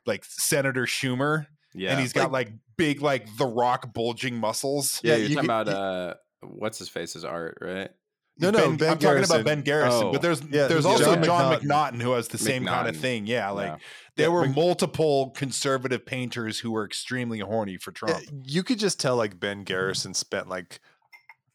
like 0.05 0.23
Senator 0.25 0.85
Schumer 0.85 1.47
yeah. 1.77 1.91
and 1.93 2.01
he's 2.01 2.13
got 2.13 2.33
like, 2.33 2.51
big 2.77 3.01
like 3.03 3.27
the 3.37 3.47
rock 3.47 3.93
bulging 3.95 4.37
muscles. 4.37 5.01
yeah, 5.05 5.13
Yeah, 5.13 5.17
you're 5.19 5.29
you 5.29 5.35
talking 5.37 5.49
could- 5.49 5.69
about 5.69 5.69
uh, 5.69 6.15
what's 6.43 6.79
his 6.79 6.89
face's 6.89 7.25
art, 7.25 7.59
right? 7.61 7.91
No, 8.39 8.51
no, 8.51 8.59
Ben, 8.69 8.77
Ben 8.77 8.91
I'm 8.93 8.99
talking 8.99 9.25
about 9.25 9.45
Ben 9.47 9.63
Garrison, 9.63 10.09
Oh. 10.09 10.13
but 10.13 10.21
there's 10.21 10.43
Yeah, 10.51 10.67
there's 10.67 10.85
also 10.85 11.17
Jon 11.17 11.55
McNaughton. 11.55 11.61
McNaughton 11.63 12.03
who 12.03 12.13
has 12.13 12.29
the 12.29 12.37
same 12.37 12.67
kind 12.67 12.87
of 12.87 12.95
thing. 12.95 13.27
Yeah, 13.27 13.49
like 13.49 13.69
Yeah. 13.69 13.77
there 14.17 14.27
Yeah, 14.27 14.33
were 14.35 14.47
Mc- 14.47 14.57
multiple 14.57 15.31
conservative 15.31 16.05
painters 16.05 16.59
who 16.59 16.71
were 16.71 16.85
extremely 16.85 17.39
horny 17.39 17.79
for 17.79 17.93
Trump. 17.93 18.23
you 18.45 18.63
could 18.63 18.79
just 18.79 19.01
tell 19.01 19.17
like 19.17 19.41
Ben 19.41 19.65
Garrison 19.65 20.13
spent 20.13 20.49
like 20.51 20.81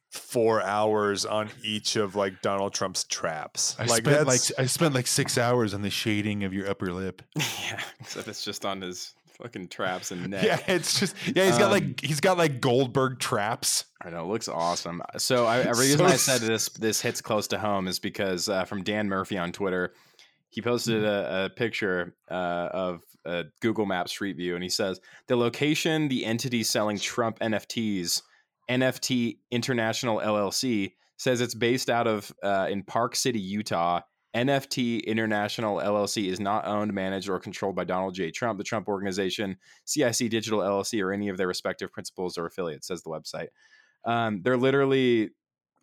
four 0.09 0.61
hours 0.61 1.25
on 1.25 1.49
each 1.63 1.95
of 1.95 2.15
like 2.15 2.41
Donald 2.41 2.73
Trump's 2.73 3.03
traps. 3.05 3.75
I 3.79 3.85
like 3.85 4.03
spent 4.03 4.27
like 4.27 4.41
I 4.57 4.65
spent 4.65 4.93
like 4.93 5.07
six 5.07 5.37
hours 5.37 5.73
on 5.73 5.83
the 5.83 5.89
shading 5.91 6.43
of 6.43 6.51
your 6.53 6.67
upper 6.69 6.91
lip. 6.91 7.21
yeah, 7.35 7.79
except 7.99 8.27
it's 8.27 8.43
just 8.43 8.65
on 8.65 8.81
his 8.81 9.13
fucking 9.41 9.67
traps 9.67 10.11
and 10.11 10.27
neck. 10.29 10.43
Yeah, 10.43 10.59
it's 10.67 10.99
just 10.99 11.15
yeah. 11.35 11.45
He's 11.45 11.57
got 11.57 11.65
Um, 11.65 11.71
like 11.71 12.01
he's 12.01 12.19
got 12.19 12.37
like 12.37 12.61
Goldberg 12.61 13.19
traps. 13.19 13.85
I 14.03 14.09
know, 14.09 14.23
it 14.23 14.27
looks 14.27 14.47
awesome. 14.47 15.01
So 15.17 15.45
I, 15.45 15.57
a 15.59 15.73
reason 15.73 15.99
So 15.99 16.05
I 16.05 16.15
said 16.15 16.41
this 16.41 16.69
this 16.69 17.01
hits 17.01 17.21
close 17.21 17.47
to 17.49 17.59
home 17.59 17.87
is 17.87 17.99
because 17.99 18.49
uh, 18.49 18.65
from 18.65 18.83
Dan 18.83 19.09
Murphy 19.09 19.37
on 19.37 19.51
Twitter, 19.51 19.93
he 20.49 20.61
posted 20.61 21.03
a, 21.03 21.45
a 21.45 21.49
picture 21.49 22.15
uh, 22.29 22.69
of 22.71 23.01
a 23.25 23.45
Google 23.61 23.85
Maps 23.85 24.11
Street 24.11 24.37
View, 24.37 24.55
and 24.55 24.63
he 24.63 24.69
says 24.69 24.99
the 25.27 25.35
location, 25.35 26.07
the 26.07 26.25
entity 26.25 26.63
selling 26.63 26.97
Trump 26.97 27.39
NFTs, 27.39 28.21
NFT 28.69 29.37
International 29.51 30.19
LLC, 30.19 30.93
says 31.17 31.41
it's 31.41 31.55
based 31.55 31.89
out 31.89 32.07
of 32.07 32.33
uh, 32.43 32.67
in 32.69 32.83
Park 32.83 33.15
City, 33.15 33.39
Utah. 33.39 34.01
NFT 34.35 35.05
International 35.05 35.77
LLC 35.77 36.27
is 36.27 36.39
not 36.39 36.65
owned, 36.65 36.93
managed, 36.93 37.29
or 37.29 37.39
controlled 37.39 37.75
by 37.75 37.83
Donald 37.83 38.15
J. 38.15 38.31
Trump, 38.31 38.57
the 38.57 38.63
Trump 38.63 38.87
Organization, 38.87 39.57
CIC 39.85 40.29
Digital 40.29 40.59
LLC, 40.59 41.03
or 41.03 41.11
any 41.11 41.29
of 41.29 41.37
their 41.37 41.47
respective 41.47 41.91
principals 41.91 42.37
or 42.37 42.45
affiliates, 42.45 42.87
says 42.87 43.03
the 43.03 43.09
website. 43.09 43.47
Um, 44.05 44.41
they're 44.43 44.57
literally 44.57 45.31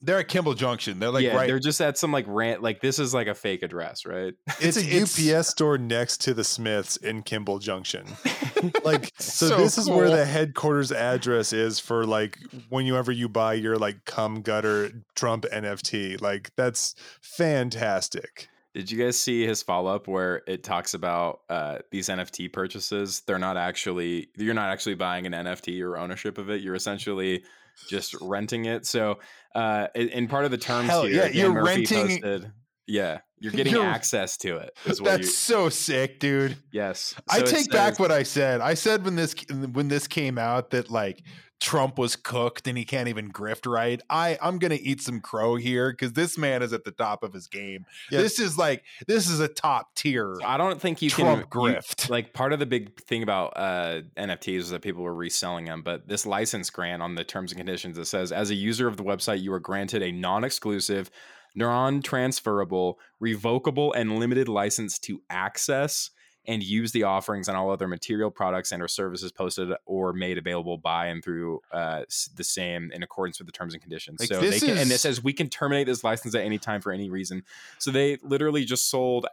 They're 0.01 0.21
at 0.21 0.29
Kimball 0.29 0.55
Junction. 0.55 1.01
They're 1.01 1.11
like 1.11 1.25
yeah, 1.25 1.37
right. 1.37 1.47
they're 1.49 1.59
just 1.59 1.81
at 1.81 1.99
some 1.99 2.13
like 2.13 2.25
rant 2.29 2.63
like 2.63 2.81
this 2.81 2.99
is 2.99 3.13
like 3.13 3.27
a 3.27 3.35
fake 3.35 3.63
address, 3.63 4.07
right? 4.07 4.35
it's, 4.61 4.77
it's- 4.77 5.19
a 5.19 5.37
UPS 5.37 5.49
store 5.49 5.77
next 5.77 6.19
to 6.23 6.35
the 6.35 6.45
Smiths 6.45 6.97
in 6.97 7.23
Kimball 7.23 7.59
Junction. 7.59 8.07
like 8.85 9.13
so, 9.19 9.49
So 9.49 9.57
this 9.57 9.77
is 9.77 9.89
where 9.89 10.09
the 10.11 10.25
headquarters 10.25 10.93
address 10.93 11.53
is 11.53 11.81
for 11.81 12.07
like 12.07 12.39
whenever 12.69 13.11
you 13.11 13.29
buy 13.29 13.55
your 13.55 13.77
like 13.77 14.05
cum 14.05 14.43
gutter 14.43 14.93
Trump 15.17 15.47
NFT. 15.53 16.21
Like 16.21 16.53
that's 16.57 16.95
fantastic. 17.21 18.49
Did 18.75 18.91
you 18.91 19.03
guys 19.03 19.19
see 19.19 19.45
his 19.45 19.63
follow 19.63 19.93
up 19.93 20.07
where 20.07 20.43
it 20.47 20.63
talks 20.63 20.95
about 20.95 21.41
uh, 21.49 21.79
these 21.91 22.09
NFT 22.09 22.53
purchases? 22.53 23.23
They're 23.27 23.39
not 23.39 23.57
actually 23.57 24.29
you're 24.37 24.55
not 24.55 24.71
actually 24.71 24.95
buying 24.95 25.27
an 25.27 25.33
NFT 25.33 25.83
or 25.83 25.97
ownership 25.97 26.39
of 26.39 26.51
it. 26.51 26.61
You're 26.61 26.77
essentially 26.77 27.43
just 27.89 28.15
renting 28.21 28.65
it. 28.65 28.87
So 28.87 29.19
uh, 29.55 29.89
in, 29.95 30.09
in 30.09 30.29
part 30.29 30.45
of 30.45 30.51
the 30.51 30.59
terms 30.59 30.89
Hell, 30.89 31.05
here, 31.05 31.15
yeah, 31.17 31.23
Dan 31.29 31.35
you're 31.37 31.53
Murphy 31.53 31.87
posted- 31.87 32.23
Posted, 32.23 32.53
yeah, 32.89 33.19
you're 33.39 33.53
getting 33.59 33.75
You're- 33.75 33.87
access 33.87 34.37
to 34.39 34.57
it. 34.57 34.77
Is 34.87 35.01
what 35.01 35.11
That's 35.11 35.27
you, 35.27 35.33
so 35.33 35.69
sick, 35.69 36.19
dude. 36.19 36.57
yes. 36.73 37.15
I 37.31 37.39
So 37.39 37.45
it 37.45 37.47
take 37.49 37.71
back 37.71 37.99
what 38.01 38.11
I 38.11 38.25
said. 38.25 38.61
I 38.61 38.75
said 38.75 39.05
when 39.05 39.15
this 39.15 39.35
when 39.73 39.87
this 39.89 40.09
came 40.09 40.39
out 40.39 40.71
that 40.71 40.91
like 40.91 41.23
Trump 41.61 41.99
was 41.99 42.15
cooked 42.15 42.69
and 42.69 42.79
he 42.79 42.85
can't 42.85 43.09
even 43.09 43.33
grift 43.33 43.69
right. 43.69 44.01
I 44.09 44.39
I'm 44.41 44.59
gonna 44.61 44.79
eat 44.81 45.03
some 45.03 45.21
crow 45.21 45.57
here 45.57 45.91
because 45.91 46.13
this 46.13 46.39
man 46.39 46.63
is 46.63 46.73
at 46.73 46.85
the 46.85 46.93
top 46.93 47.25
of 47.25 47.33
his 47.33 47.49
game. 47.49 47.85
Yeah. 48.13 48.21
This 48.23 48.39
is 48.39 48.57
like 48.57 48.85
this 49.09 49.29
is 49.29 49.41
a 49.41 49.49
top 49.49 49.93
tier 49.97 50.37
I 50.47 50.57
don't 50.57 50.81
think 50.81 51.03
you 51.03 51.11
Trump 51.11 51.51
can 51.51 51.61
you- 51.63 51.73
grift. 51.75 52.09
like 52.11 52.33
part 52.33 52.53
of 52.53 52.61
the 52.61 52.67
big 52.67 53.01
thing 53.01 53.25
about 53.25 53.55
uh, 53.57 54.03
NFTs 54.17 54.59
is 54.59 54.71
that 54.71 54.83
people 54.83 55.03
were 55.03 55.15
reselling 55.15 55.65
them, 55.65 55.83
but 55.83 56.07
this 56.07 56.25
license 56.25 56.71
grant 56.71 57.03
on 57.03 57.17
the 57.17 57.25
terms 57.25 57.51
and 57.51 57.59
conditions 57.59 57.99
it 57.99 58.05
says 58.07 58.31
as 58.31 58.51
a 58.51 58.55
user 58.55 58.87
of 58.87 58.97
the 58.97 59.03
website, 59.05 59.43
you 59.43 59.53
are 59.53 59.61
granted 59.61 60.01
a 60.01 60.13
non-exclusive, 60.13 61.11
non-transferable, 61.59 62.99
revocable, 63.21 63.93
and 63.93 64.19
limited 64.19 64.49
license 64.49 64.99
to 65.01 65.21
access 65.29 66.11
and 66.47 66.63
use 66.63 66.93
the 66.93 67.03
offerings 67.03 67.47
and 67.49 67.57
all 67.59 67.71
other 67.71 67.87
material 67.87 68.31
products 68.31 68.73
and 68.73 68.83
or 68.83 68.89
services 68.89 69.31
posted 69.31 69.69
or 69.85 70.15
made 70.15 70.39
available 70.39 70.79
by 70.79 71.07
and 71.07 71.23
through 71.23 71.61
uh, 71.73 72.03
the 72.37 72.45
same 72.45 72.91
in 72.95 73.03
accordance 73.03 73.39
with 73.39 73.47
the 73.47 73.53
terms 73.53 73.75
and 73.75 73.83
conditions. 73.83 74.19
Like, 74.21 74.31
so 74.31 74.41
they 74.41 74.59
can, 74.59 74.71
and 74.71 74.91
it 74.91 74.95
is- 74.95 75.03
says 75.03 75.23
we 75.23 75.35
can 75.35 75.49
terminate 75.51 75.87
this 75.87 76.03
license 76.03 76.35
at 76.35 76.43
any 76.43 76.57
time 76.59 76.81
for 76.81 76.91
any 76.91 77.11
reason. 77.11 77.43
So 77.79 77.91
they 77.91 78.17
literally 78.23 78.65
just 78.65 78.89
sold 78.89 79.27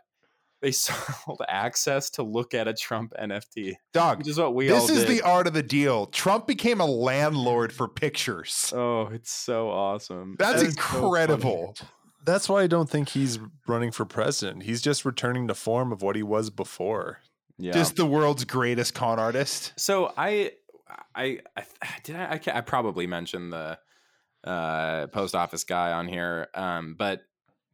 they 0.61 0.71
sold 0.73 1.41
access 1.47 2.09
to 2.11 2.23
look 2.23 2.53
at 2.53 2.67
a 2.67 2.73
Trump 2.73 3.13
NFT, 3.21 3.75
Dog. 3.93 4.17
which 4.17 4.27
is 4.27 4.37
what 4.37 4.55
we 4.55 4.67
This 4.67 4.89
is 4.89 5.05
the 5.05 5.21
art 5.21 5.47
of 5.47 5.53
the 5.53 5.61
deal. 5.63 6.07
Trump 6.07 6.47
became 6.47 6.81
a 6.81 6.85
landlord 6.85 7.71
for 7.71 7.87
pictures. 7.87 8.73
oh, 8.75 9.07
it's 9.07 9.31
so 9.31 9.69
awesome. 9.69 10.35
That's 10.39 10.61
That 10.63 10.67
is 10.69 10.73
so 10.75 10.81
incredible. 10.81 11.75
That's 12.25 12.49
why 12.49 12.63
I 12.63 12.67
don't 12.67 12.89
think 12.89 13.09
he's 13.09 13.39
running 13.67 13.91
for 13.91 14.05
president. 14.05 14.63
He's 14.63 14.81
just 14.81 15.05
returning 15.05 15.47
to 15.47 15.53
form 15.53 15.91
of 15.91 16.01
what 16.01 16.15
he 16.15 16.23
was 16.23 16.49
before. 16.49 17.19
yeah. 17.57 17.71
Just 17.71 17.95
the 17.95 18.05
world's 18.05 18.43
greatest 18.45 18.93
con 18.93 19.19
artist. 19.19 19.73
so 19.77 20.11
I, 20.17 20.51
I, 21.15 21.39
I 21.55 21.63
did 22.03 22.15
I, 22.15 22.31
I, 22.33 22.37
ca- 22.37 22.55
I 22.55 22.61
probably 22.61 23.07
mentioned 23.07 23.53
the 23.53 23.77
uh, 24.43 25.07
post 25.07 25.35
office 25.35 25.63
guy 25.63 25.91
on 25.91 26.07
here, 26.07 26.47
um, 26.53 26.95
but 26.97 27.21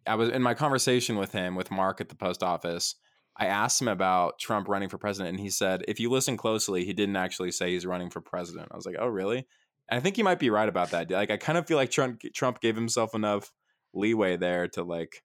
I 0.08 0.16
was 0.16 0.30
in 0.30 0.42
my 0.42 0.54
conversation 0.54 1.18
with 1.18 1.32
him 1.32 1.56
with 1.56 1.70
Mark 1.72 2.02
at 2.02 2.10
the 2.10 2.16
post 2.16 2.44
office. 2.44 2.96
I 3.38 3.46
asked 3.46 3.82
him 3.82 3.88
about 3.88 4.40
Trump 4.40 4.68
running 4.68 4.90
for 4.90 4.98
president, 4.98 5.30
and 5.30 5.40
he 5.40 5.50
said, 5.50 5.84
if 5.88 6.00
you 6.00 6.10
listen 6.10 6.38
closely, 6.38 6.84
he 6.86 6.94
didn't 6.94 7.16
actually 7.16 7.52
say 7.52 7.72
he's 7.72 7.86
running 7.86 8.10
for 8.10 8.20
president. 8.20 8.68
I 8.72 8.76
was 8.76 8.86
like, 8.86 8.98
oh, 9.00 9.08
really? 9.08 9.48
And 9.90 9.98
I 9.98 10.00
think 10.00 10.16
he 10.16 10.24
might 10.24 10.40
be 10.40 10.50
right 10.50 10.68
about 10.68 10.92
that. 10.92 11.10
Like, 11.10 11.32
I 11.32 11.38
kind 11.38 11.58
of 11.58 11.66
feel 11.66 11.78
like 11.78 11.92
Trump 11.92 12.22
Trump 12.34 12.60
gave 12.62 12.76
himself 12.76 13.16
enough 13.16 13.52
leeway 13.94 14.38
there 14.38 14.68
to 14.70 14.84
like, 14.84 15.24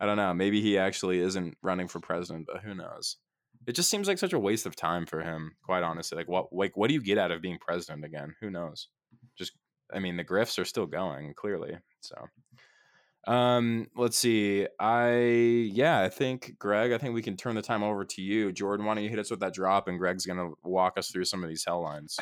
I 0.00 0.06
don't 0.06 0.16
know, 0.16 0.34
maybe 0.34 0.60
he 0.60 0.78
actually 0.78 1.20
isn't 1.20 1.56
running 1.62 1.88
for 1.88 2.00
president, 2.00 2.46
but 2.52 2.62
who 2.62 2.74
knows? 2.74 3.16
It 3.66 3.72
just 3.72 3.90
seems 3.90 4.08
like 4.08 4.18
such 4.18 4.32
a 4.32 4.38
waste 4.38 4.66
of 4.66 4.74
time 4.74 5.06
for 5.06 5.20
him, 5.20 5.52
quite 5.62 5.84
honestly. 5.84 6.16
Like, 6.16 6.28
what 6.28 6.52
like 6.52 6.76
what 6.76 6.88
do 6.88 6.94
you 6.94 7.02
get 7.02 7.18
out 7.18 7.30
of 7.30 7.40
being 7.42 7.58
president 7.60 8.04
again? 8.04 8.34
Who 8.40 8.50
knows? 8.50 8.88
Just, 9.38 9.52
I 9.94 10.00
mean, 10.00 10.16
the 10.16 10.24
grifts 10.24 10.58
are 10.58 10.64
still 10.64 10.86
going 10.86 11.34
clearly. 11.34 11.76
So, 12.00 13.32
um, 13.32 13.86
let's 13.94 14.18
see. 14.18 14.66
I 14.80 15.12
yeah, 15.72 16.00
I 16.00 16.08
think 16.08 16.58
Greg. 16.58 16.90
I 16.92 16.98
think 16.98 17.14
we 17.14 17.22
can 17.22 17.36
turn 17.36 17.54
the 17.54 17.62
time 17.62 17.84
over 17.84 18.04
to 18.04 18.20
you, 18.22 18.50
Jordan. 18.50 18.84
Why 18.84 18.94
don't 18.94 19.04
you 19.04 19.10
hit 19.10 19.20
us 19.20 19.30
with 19.30 19.38
that 19.40 19.54
drop, 19.54 19.86
and 19.86 19.96
Greg's 19.98 20.26
gonna 20.26 20.50
walk 20.64 20.98
us 20.98 21.10
through 21.12 21.26
some 21.26 21.44
of 21.44 21.48
these 21.48 21.64
hell 21.64 21.82
lines. 21.82 22.18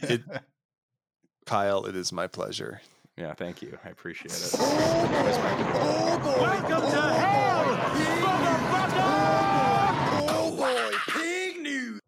It- 0.00 0.22
Kyle, 1.46 1.84
it 1.84 1.96
is 1.96 2.12
my 2.12 2.26
pleasure. 2.26 2.80
Yeah, 3.20 3.34
thank 3.34 3.60
you. 3.60 3.76
I 3.84 3.90
appreciate 3.90 4.32
it. 4.32 4.54
Welcome 4.58 5.12
to 6.90 7.02
hell, 7.02 7.64
motherfucker! 8.24 9.02
Oh 10.30 10.56
boy, 10.56 10.90
pig 11.12 11.60
news. 11.60 12.00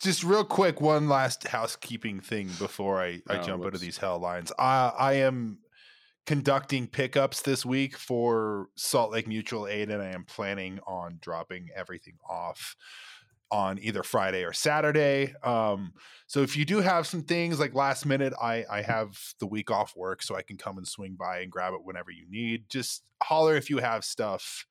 Just 0.00 0.24
real 0.24 0.44
quick, 0.44 0.80
one 0.80 1.10
last 1.10 1.46
housekeeping 1.46 2.20
thing 2.20 2.46
before 2.58 3.02
I, 3.02 3.20
I 3.28 3.36
Oh, 3.38 3.42
jump 3.42 3.48
into 3.48 3.58
whoops. 3.64 3.80
these 3.80 3.98
hell 3.98 4.18
lines. 4.18 4.50
I 4.58 4.92
I 4.98 5.12
am 5.14 5.58
conducting 6.24 6.86
pickups 6.86 7.42
this 7.42 7.66
week 7.66 7.98
for 7.98 8.68
Salt 8.76 9.12
Lake 9.12 9.28
Mutual 9.28 9.68
Aid, 9.68 9.90
and 9.90 10.02
I 10.02 10.12
am 10.12 10.24
planning 10.24 10.80
on 10.86 11.18
dropping 11.20 11.68
everything 11.76 12.16
off 12.26 12.74
on 13.50 13.78
either 13.80 14.02
Friday 14.02 14.44
or 14.44 14.52
Saturday. 14.52 15.34
Um, 15.42 15.92
so 16.26 16.42
if 16.42 16.56
you 16.56 16.64
do 16.64 16.80
have 16.80 17.06
some 17.06 17.22
things 17.22 17.58
like 17.58 17.74
last 17.74 18.06
minute, 18.06 18.34
I 18.40 18.64
I 18.70 18.82
have 18.82 19.18
the 19.40 19.46
week 19.46 19.70
off 19.70 19.96
work, 19.96 20.22
so 20.22 20.36
I 20.36 20.42
can 20.42 20.56
come 20.56 20.78
and 20.78 20.86
swing 20.86 21.16
by 21.18 21.40
and 21.40 21.50
grab 21.50 21.74
it 21.74 21.84
whenever 21.84 22.10
you 22.10 22.26
need. 22.28 22.68
Just 22.68 23.02
holler 23.22 23.56
if 23.56 23.70
you 23.70 23.78
have 23.78 24.04
stuff. 24.04 24.66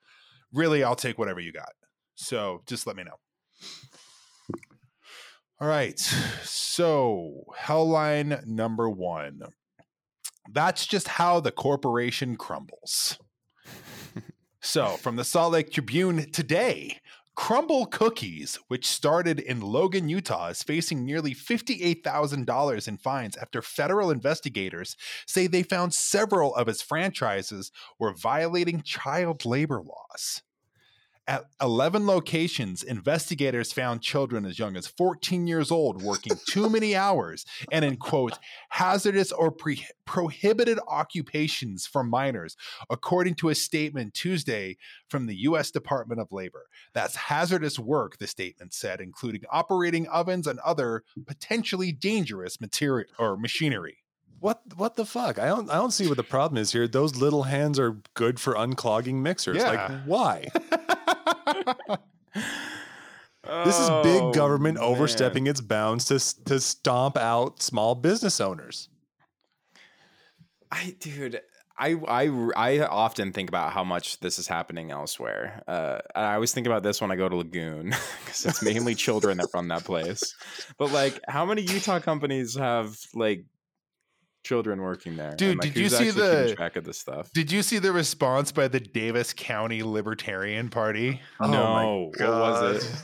Really, 0.54 0.84
I'll 0.84 0.96
take 0.96 1.18
whatever 1.18 1.40
you 1.40 1.52
got. 1.52 1.74
So 2.16 2.62
just 2.66 2.88
let 2.88 2.96
me 2.96 3.04
know. 3.04 3.18
All 5.60 5.68
right. 5.68 6.00
So, 6.00 7.46
Hellline 7.60 8.46
number 8.46 8.88
one. 8.88 9.42
That's 10.52 10.86
just 10.86 11.08
how 11.08 11.40
the 11.40 11.52
corporation 11.52 12.36
crumbles. 12.36 13.18
so, 14.62 14.90
from 14.98 15.16
the 15.16 15.24
Salt 15.24 15.54
Lake 15.54 15.72
Tribune 15.72 16.32
today, 16.32 17.00
Crumble 17.38 17.86
Cookies, 17.86 18.58
which 18.68 18.88
started 18.88 19.40
in 19.40 19.62
Logan, 19.62 20.10
Utah, 20.10 20.48
is 20.48 20.64
facing 20.64 21.06
nearly 21.06 21.36
$58,000 21.36 22.88
in 22.88 22.98
fines 22.98 23.38
after 23.38 23.62
federal 23.62 24.10
investigators 24.10 24.98
say 25.28 25.46
they 25.46 25.62
found 25.62 25.94
several 25.94 26.56
of 26.56 26.68
its 26.68 26.82
franchises 26.82 27.72
were 28.00 28.16
violating 28.16 28.82
child 28.82 29.46
labor 29.46 29.82
laws. 29.82 30.42
At 31.30 31.48
11 31.62 32.08
locations, 32.08 32.84
investigators 32.84 33.74
found 33.74 34.02
children 34.02 34.46
as 34.46 34.58
young 34.58 34.78
as 34.78 34.88
14 34.88 35.46
years 35.46 35.72
old 35.72 36.02
working 36.02 36.32
too 36.48 36.70
many 36.70 36.96
hours 36.96 37.46
and 37.70 37.84
in 37.84 37.98
quote, 37.98 38.40
hazardous 38.70 39.34
or 39.34 39.52
pre- 39.52 39.86
prohibited 40.06 40.80
occupations 40.88 41.86
for 41.86 42.02
minors, 42.02 42.56
according 42.90 43.36
to 43.36 43.50
a 43.50 43.56
statement 43.56 44.14
Tuesday 44.14 44.78
from 45.10 45.26
the 45.26 45.36
U.S. 45.42 45.70
Department 45.70 46.22
of 46.22 46.32
Labor. 46.32 46.68
That's 46.94 47.18
hazardous 47.18 47.78
work, 47.78 48.20
the 48.20 48.28
statement 48.28 48.74
said, 48.74 49.02
including 49.02 49.42
operating 49.52 50.08
ovens 50.08 50.48
and 50.48 50.60
other 50.60 51.04
potentially 51.26 51.92
dangerous 51.92 52.62
material 52.62 53.10
or 53.20 53.36
machinery. 53.36 53.98
What 54.40 54.62
what 54.76 54.96
the 54.96 55.06
fuck? 55.06 55.40
I 55.40 55.48
don't 55.48 55.70
I 55.70 55.76
don't 55.76 55.92
see 55.92 56.08
what 56.08 56.18
the 56.18 56.24
problem 56.24 56.62
is 56.62 56.72
here. 56.72 56.88
Those 56.88 57.16
little 57.16 57.44
hands 57.44 57.80
are 57.80 57.98
good 58.14 58.40
for 58.40 58.54
unclogging 58.54 59.16
mixers. 59.16 59.58
Yeah. 59.58 59.72
Like 59.72 60.04
why? 60.06 60.48
This 63.66 63.80
is 63.80 63.90
big 64.04 64.22
Oh, 64.22 64.34
government 64.34 64.76
man. 64.78 64.84
overstepping 64.84 65.48
its 65.48 65.62
bounds 65.62 66.06
to 66.06 66.44
to 66.46 66.60
stomp 66.60 67.18
out 67.18 67.62
small 67.62 67.96
business 67.96 68.42
owners. 68.42 68.90
I, 70.70 70.96
dude, 71.00 71.40
I, 71.80 71.96
I, 72.10 72.28
I 72.58 72.80
often 72.88 73.32
think 73.32 73.48
about 73.48 73.72
how 73.72 73.86
much 73.86 74.20
this 74.20 74.38
is 74.38 74.48
happening 74.48 74.92
elsewhere. 74.92 75.64
Uh, 75.66 76.00
I 76.14 76.34
always 76.34 76.52
think 76.52 76.68
about 76.68 76.84
this 76.84 77.00
when 77.00 77.10
I 77.10 77.16
go 77.16 77.30
to 77.30 77.38
Lagoon 77.38 77.92
because 78.26 78.46
it's 78.46 78.62
mainly 78.62 78.96
children 78.96 79.38
that 79.38 79.48
run 79.54 79.70
that 79.70 79.86
place. 79.86 80.36
But 80.78 80.92
like, 80.92 81.22
how 81.30 81.46
many 81.46 81.62
Utah 81.62 82.00
companies 82.02 82.56
have 82.58 82.98
like 83.14 83.46
children 84.48 84.82
working 84.82 85.16
there? 85.18 85.36
Dude, 85.36 85.58
like, 85.58 85.74
did 85.74 85.78
you 85.82 85.90
see 85.90 86.10
the- 86.10 86.54
track 86.56 86.76
of 86.78 86.84
this 86.86 86.98
stuff? 86.98 87.32
Did 87.34 87.52
you 87.52 87.62
see 87.62 87.78
the 87.80 87.92
response 87.92 88.52
by 88.52 88.68
the 88.68 88.80
Davis 88.80 89.34
County 89.34 89.84
Libertarian 89.84 90.70
Party? 90.70 91.20
Oh 91.40 91.48
my 91.48 91.54
no, 91.54 92.12
what 92.18 92.62
was 92.62 92.86
it? 92.86 93.02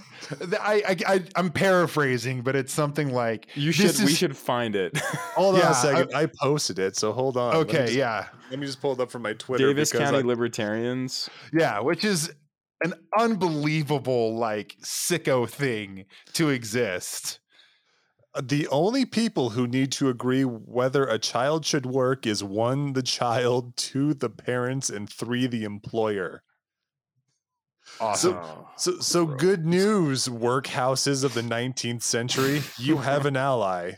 I, 0.61 0.81
I, 0.87 1.13
I 1.15 1.23
I'm 1.35 1.51
paraphrasing, 1.51 2.41
but 2.43 2.55
it's 2.55 2.71
something 2.73 3.11
like 3.13 3.47
You 3.55 3.73
this 3.73 3.97
should. 3.97 4.05
We 4.05 4.13
should 4.13 4.37
find 4.37 4.75
it. 4.75 4.97
Hold 5.35 5.57
Yeah, 5.57 5.65
on 5.65 5.71
a 5.71 5.75
second. 5.75 6.15
I, 6.15 6.27
posted 6.41 6.79
it, 6.79 6.95
so 6.95 7.11
hold 7.11 7.35
on. 7.35 7.49
Let 7.53 7.67
Okay, 7.67 7.77
just- 7.85 7.93
yeah, 7.93 8.27
Let 8.49 8.59
me 8.59 8.65
just 8.65 8.79
pull 8.81 8.93
it 8.93 8.99
up 9.01 9.11
from 9.11 9.21
my 9.23 9.33
Twitter. 9.33 9.67
Davis 9.67 9.91
County 9.91 10.19
I- 10.19 10.21
Libertarians. 10.21 11.29
yeah, 11.51 11.79
which 11.81 12.05
is 12.05 12.31
an 12.85 12.93
unbelievable 13.19 14.35
like 14.37 14.75
sicko 14.83 15.47
thing 15.49 16.05
to 16.33 16.49
exist. 16.49 17.39
The 18.41 18.67
only 18.69 19.05
people 19.05 19.51
who 19.51 19.67
need 19.67 19.91
to 19.93 20.09
agree 20.09 20.43
whether 20.43 21.05
a 21.05 21.19
child 21.19 21.65
should 21.65 21.85
work 21.85 22.25
is 22.25 22.43
one, 22.43 22.93
the 22.93 23.03
child, 23.03 23.77
two, 23.77 24.13
the 24.13 24.29
parents, 24.29 24.89
and 24.89 25.09
three, 25.09 25.45
the 25.45 25.63
employer. 25.63 26.43
Awesome. 27.99 28.39
Oh, 28.41 28.69
So, 28.75 28.99
so 28.99 29.25
good 29.25 29.65
news, 29.65 30.27
workhouses 30.27 31.23
of 31.23 31.33
the 31.33 31.41
19th 31.41 32.01
century. 32.01 32.63
You 32.79 32.97
have 32.97 33.25
an 33.25 33.37
ally. 33.37 33.93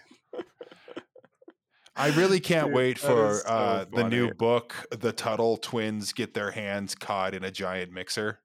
I 1.96 2.10
really 2.10 2.42
can't 2.42 2.68
Dude, 2.68 2.76
wait 2.76 3.00
for 3.00 3.36
so 3.36 3.48
uh, 3.48 3.86
the 3.94 4.10
new 4.10 4.34
book. 4.34 4.76
The 4.92 5.14
Tuttle 5.14 5.56
twins 5.56 6.12
get 6.12 6.34
their 6.34 6.52
hands 6.52 6.94
caught 6.94 7.34
in 7.34 7.46
a 7.46 7.52
giant 7.52 7.94
mixer. 7.94 8.40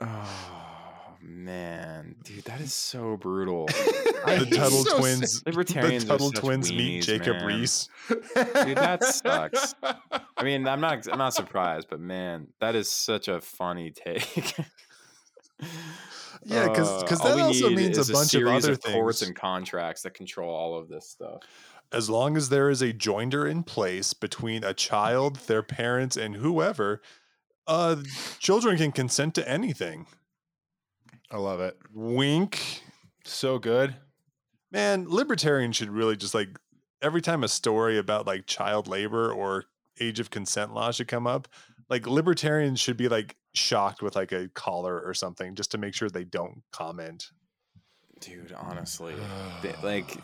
Oh 0.00 0.67
man, 1.20 2.14
dude, 2.24 2.44
that 2.44 2.60
is 2.60 2.72
so 2.74 3.16
brutal. 3.16 3.68
The 4.28 4.44
Tuttle 4.44 4.84
so 4.84 4.98
twins. 4.98 5.42
Libertarians 5.46 6.04
the 6.04 6.10
Tuttle 6.12 6.28
such 6.32 6.40
twins 6.40 6.70
meet 6.70 7.02
Jacob 7.02 7.36
man. 7.36 7.46
Reese. 7.46 7.88
Dude, 8.08 8.76
that 8.76 9.02
sucks. 9.24 9.74
I 9.82 10.44
mean, 10.44 10.66
I'm 10.68 10.80
not 10.82 11.10
I'm 11.10 11.16
not 11.18 11.32
surprised, 11.34 11.86
but 11.88 11.98
man, 12.00 12.48
that 12.60 12.74
is 12.74 12.90
such 12.90 13.28
a 13.28 13.40
funny 13.40 13.90
take. 13.90 14.54
yeah, 16.44 16.66
'cause- 16.68 17.04
'cause 17.04 17.20
Uh, 17.20 17.36
that 17.36 17.40
also 17.40 17.70
means 17.70 17.96
a 17.96 18.02
is 18.02 18.10
bunch 18.10 18.24
of 18.26 18.30
series 18.30 18.64
other 18.64 18.76
courts 18.76 19.20
things. 19.20 19.28
and 19.28 19.36
contracts 19.36 20.02
that 20.02 20.14
control 20.14 20.54
all 20.54 20.76
of 20.78 20.88
this 20.88 21.08
stuff. 21.08 21.42
As 21.90 22.10
long 22.10 22.36
as 22.36 22.50
there 22.50 22.68
is 22.68 22.82
a 22.82 22.92
joinder 22.92 23.50
in 23.50 23.62
place 23.62 24.12
between 24.12 24.62
a 24.62 24.74
child, 24.74 25.36
their 25.46 25.62
parents, 25.62 26.16
and 26.18 26.36
whoever, 26.36 27.00
uh, 27.66 27.96
children 28.38 28.76
can 28.76 28.92
consent 28.92 29.34
to 29.36 29.48
anything. 29.48 30.06
I 31.30 31.36
love 31.36 31.60
it. 31.60 31.76
Wink. 31.92 32.82
So 33.24 33.58
good. 33.58 33.94
Man, 34.70 35.06
libertarians 35.08 35.76
should 35.76 35.90
really 35.90 36.16
just 36.16 36.34
like 36.34 36.58
every 37.02 37.22
time 37.22 37.44
a 37.44 37.48
story 37.48 37.98
about 37.98 38.26
like 38.26 38.46
child 38.46 38.88
labor 38.88 39.32
or 39.32 39.64
age 40.00 40.20
of 40.20 40.30
consent 40.30 40.74
law 40.74 40.90
should 40.90 41.08
come 41.08 41.26
up, 41.26 41.48
like 41.88 42.06
libertarians 42.06 42.80
should 42.80 42.96
be 42.96 43.08
like 43.08 43.36
shocked 43.54 44.02
with 44.02 44.14
like 44.16 44.32
a 44.32 44.48
collar 44.54 45.00
or 45.00 45.14
something 45.14 45.54
just 45.54 45.70
to 45.72 45.78
make 45.78 45.94
sure 45.94 46.08
they 46.08 46.24
don't 46.24 46.62
comment. 46.72 47.30
Dude, 48.20 48.52
honestly, 48.52 49.14
they- 49.62 49.74
like 49.82 50.16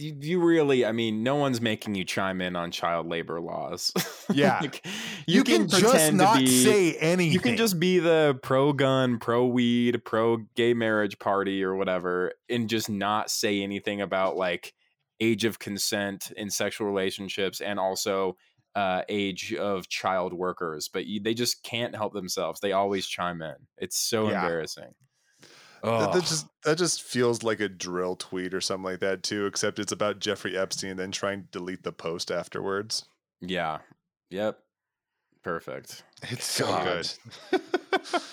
you, 0.00 0.16
you 0.20 0.40
really 0.40 0.84
i 0.84 0.92
mean 0.92 1.22
no 1.22 1.36
one's 1.36 1.60
making 1.60 1.94
you 1.94 2.04
chime 2.04 2.40
in 2.40 2.56
on 2.56 2.70
child 2.70 3.06
labor 3.06 3.40
laws 3.40 3.92
Yeah. 4.32 4.58
Like, 4.60 4.86
You, 5.26 5.42
can, 5.42 5.66
just 5.68 6.12
not 6.12 6.38
be- 6.38 6.46
say 6.46 6.94
anything. 6.94 7.32
you 7.32 7.40
can 7.40 7.56
just 7.56 7.80
be 7.80 7.98
the 7.98 8.38
pro 8.44 8.72
gun 8.72 9.18
pro 9.18 9.44
weed 9.46 10.04
pro 10.04 10.36
gay 10.54 10.72
marriage 10.72 11.18
party 11.18 11.64
or 11.64 11.74
whatever 11.74 12.32
and 12.48 12.68
just 12.68 12.88
not 12.88 13.28
say 13.30 13.60
anything 13.60 14.00
about 14.00 14.36
like 14.36 14.72
age 15.18 15.44
of 15.44 15.58
consent 15.58 16.30
in 16.36 16.48
sexual 16.48 16.86
relationships 16.86 17.60
and 17.60 17.80
also 17.80 18.36
uh, 18.76 19.02
age 19.08 19.52
of 19.54 19.88
child 19.88 20.32
workers 20.32 20.88
but 20.88 21.06
you, 21.06 21.20
they 21.20 21.34
just 21.34 21.64
can't 21.64 21.96
help 21.96 22.12
themselves 22.12 22.60
they 22.60 22.70
always 22.70 23.06
chime 23.08 23.42
in 23.42 23.56
it's 23.78 23.96
so 23.98 24.28
Yeah. 24.28 24.42
embarrassing 24.42 24.94
That, 25.82 26.12
that 26.12 26.24
just 26.24 26.46
that 26.64 26.78
just 26.78 27.02
feels 27.02 27.42
like 27.42 27.60
a 27.60 27.68
dril 27.68 28.18
tweet 28.18 28.52
or 28.54 28.60
something 28.60 28.84
like 28.84 29.00
that 29.00 29.22
too, 29.22 29.46
except 29.46 29.78
it's 29.78 29.92
about 29.92 30.18
Jeffrey 30.20 30.56
Epstein 30.58 30.90
and 30.90 30.98
then 30.98 31.12
trying 31.12 31.42
to 31.42 31.48
delete 31.58 31.82
the 31.82 31.92
post 31.92 32.30
afterwards. 32.30 33.06
yeah 33.40 33.78
yep 34.30 34.58
perfect 35.42 36.02
It's 36.24 36.44
so 36.44 36.66
God. 36.66 37.08
good. 37.50 37.60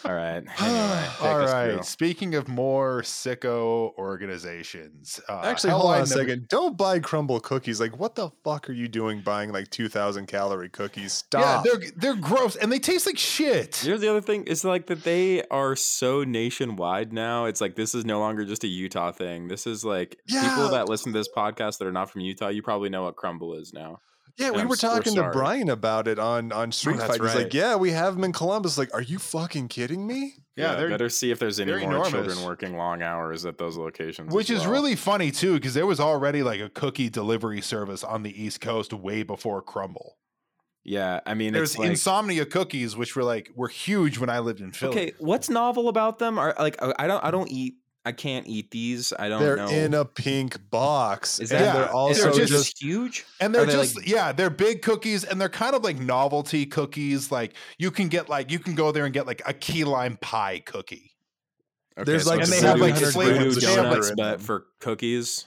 all 0.05 0.13
right 0.13 0.43
anyway 0.59 1.05
take 1.17 1.21
All 1.21 1.41
us 1.41 1.51
right. 1.51 1.73
through. 1.73 1.83
Speaking 1.83 2.35
of 2.35 2.47
more 2.47 3.01
sicko 3.01 3.93
organizations, 3.97 5.19
uh, 5.29 5.41
Actually, 5.43 5.71
hold 5.71 5.85
on 5.95 6.01
a 6.01 6.05
second. 6.05 6.47
Don't 6.47 6.77
buy 6.77 6.99
crumble 6.99 7.39
cookies. 7.39 7.79
Like, 7.79 7.97
what 7.99 8.15
the 8.15 8.29
fuck 8.43 8.69
are 8.69 8.73
you 8.73 8.87
doing 8.87 9.21
buying 9.21 9.51
like 9.51 9.69
two 9.69 9.89
thousand 9.89 10.27
calorie 10.27 10.69
cookies? 10.69 11.13
Stop. 11.13 11.65
Yeah, 11.65 11.71
Stop. 11.71 11.81
they're 11.81 11.91
they're 12.13 12.21
gross 12.21 12.55
and 12.55 12.71
they 12.71 12.79
taste 12.79 13.05
like 13.05 13.17
shit. 13.17 13.77
Here's 13.77 14.01
the 14.01 14.09
other 14.09 14.21
thing: 14.21 14.43
is 14.43 14.63
like 14.63 14.87
that 14.87 15.03
they 15.03 15.43
are 15.49 15.75
so 15.75 16.23
nationwide 16.23 17.13
now. 17.13 17.45
It's 17.45 17.61
like 17.61 17.75
this 17.75 17.95
is 17.95 18.05
no 18.05 18.19
longer 18.19 18.45
just 18.45 18.63
a 18.63 18.67
Utah 18.67 19.11
thing. 19.11 19.47
This 19.47 19.67
is 19.67 19.83
like 19.85 20.17
Yeah. 20.27 20.47
people 20.47 20.69
that 20.69 20.89
listen 20.89 21.13
to 21.13 21.19
this 21.19 21.29
podcast 21.35 21.77
that 21.79 21.87
are 21.87 21.91
not 21.91 22.09
from 22.11 22.21
Utah. 22.21 22.49
You 22.49 22.61
probably 22.61 22.89
know 22.89 23.03
what 23.03 23.15
crumble 23.15 23.55
is 23.55 23.73
now. 23.73 23.99
Yeah, 24.37 24.51
we 24.51 24.61
I'm 24.61 24.67
were 24.67 24.75
so 24.75 24.87
talking 24.89 25.15
to. 25.15 25.29
Brian 25.31 25.69
about 25.69 26.07
it 26.07 26.19
on 26.19 26.51
on 26.51 26.67
oh, 26.67 26.71
Street 26.71 26.97
that's 26.97 27.07
Fight. 27.17 27.21
He's 27.21 27.35
right. 27.35 27.43
like, 27.45 27.53
"Yeah, 27.53 27.75
we 27.75 27.91
have 27.91 28.13
them 28.15 28.23
in 28.23 28.33
Columbus." 28.33 28.77
Like, 28.77 28.93
are 28.93 29.01
you 29.01 29.17
fucking 29.17 29.67
kidding 29.67 30.05
me? 30.05 30.35
Yeah, 30.55 30.75
they're 30.75 30.89
better 30.89 31.09
see 31.09 31.31
if 31.31 31.39
there's 31.39 31.59
any 31.59 31.71
more 31.71 31.79
enormous. 31.79 32.11
children 32.11 32.43
working 32.43 32.77
long 32.77 33.01
hours 33.01 33.45
at 33.45 33.57
those 33.57 33.77
locations. 33.77 34.33
Which 34.33 34.49
as 34.49 34.61
is 34.61 34.67
really 34.67 34.95
funny 34.95 35.31
too, 35.31 35.53
because 35.55 35.73
there 35.73 35.85
was 35.85 35.99
already 35.99 36.43
like 36.43 36.61
a 36.61 36.69
cookie 36.69 37.09
delivery 37.09 37.61
service 37.61 38.03
on 38.03 38.23
the 38.23 38.43
East 38.43 38.61
Coast 38.61 38.93
way 38.93 39.23
before 39.23 39.61
Crumble. 39.61 40.17
yeah. 40.83 41.19
I 41.25 41.33
mean, 41.33 41.53
There's 41.53 41.71
it's 41.71 41.79
like, 41.79 41.89
Insomnia 41.89 42.45
cookies, 42.45 42.95
which 42.95 43.15
were 43.15 43.23
like 43.23 43.51
were 43.55 43.67
huge 43.67 44.19
when 44.19 44.29
I 44.29 44.39
lived 44.39 44.61
in 44.61 44.71
Philly. 44.71 44.91
okay. 44.91 45.13
What's 45.19 45.49
novel 45.49 45.89
about 45.89 46.19
them? 46.19 46.37
Are 46.37 46.55
like 46.59 46.81
I 46.81 46.93
I 46.99 47.07
don't 47.07 47.23
I 47.23 47.31
don't 47.31 47.51
eat. 47.51 47.75
I 48.07 48.11
can't 48.13 48.47
eat 48.47 48.71
these. 48.71 49.13
I 49.19 49.29
don't 49.29 49.41
They're 49.41 49.57
know. 49.57 49.67
in 49.67 49.93
a 49.93 50.05
pink 50.05 50.57
box, 50.69 51.39
Is 51.39 51.51
and 51.51 51.59
that 51.61 51.73
they're 51.73 51.83
Yeah, 51.85 51.91
also 51.91 52.21
they're 52.23 52.31
they're 52.31 52.45
just- 52.45 52.63
just 52.77 52.81
huge? 52.81 53.25
And 53.39 53.53
they're 53.53 53.65
they, 53.65 53.73
just 53.73 53.97
like- 53.97 54.07
yeah, 54.07 54.31
they're 54.31 54.49
big 54.49 54.81
cookies 54.81 55.23
and 55.23 55.39
they're 55.39 55.49
kind 55.49 55.75
of 55.75 55.83
like 55.83 55.99
novelty 55.99 56.65
cookies. 56.65 57.31
Like 57.31 57.53
you 57.77 57.91
can 57.91 58.07
get 58.07 58.29
like 58.29 58.49
you 58.51 58.59
can 58.59 58.73
go 58.75 58.91
there 58.91 59.05
and 59.05 59.13
get 59.13 59.27
like 59.27 59.41
a 59.45 59.53
key 59.53 59.83
lime 59.83 60.17
pie 60.21 60.59
cookie. 60.65 61.11
There's, 61.97 62.27
like, 62.27 62.41
And 62.43 62.51
they 62.51 62.59
have, 62.61 62.79
like, 62.79 62.93
it's 63.01 63.13
flavors. 63.13 63.55
voodoo 63.55 63.67
They 63.67 63.75
donuts, 63.75 64.11
but 64.15 64.39
for 64.39 64.67
cookies. 64.79 65.45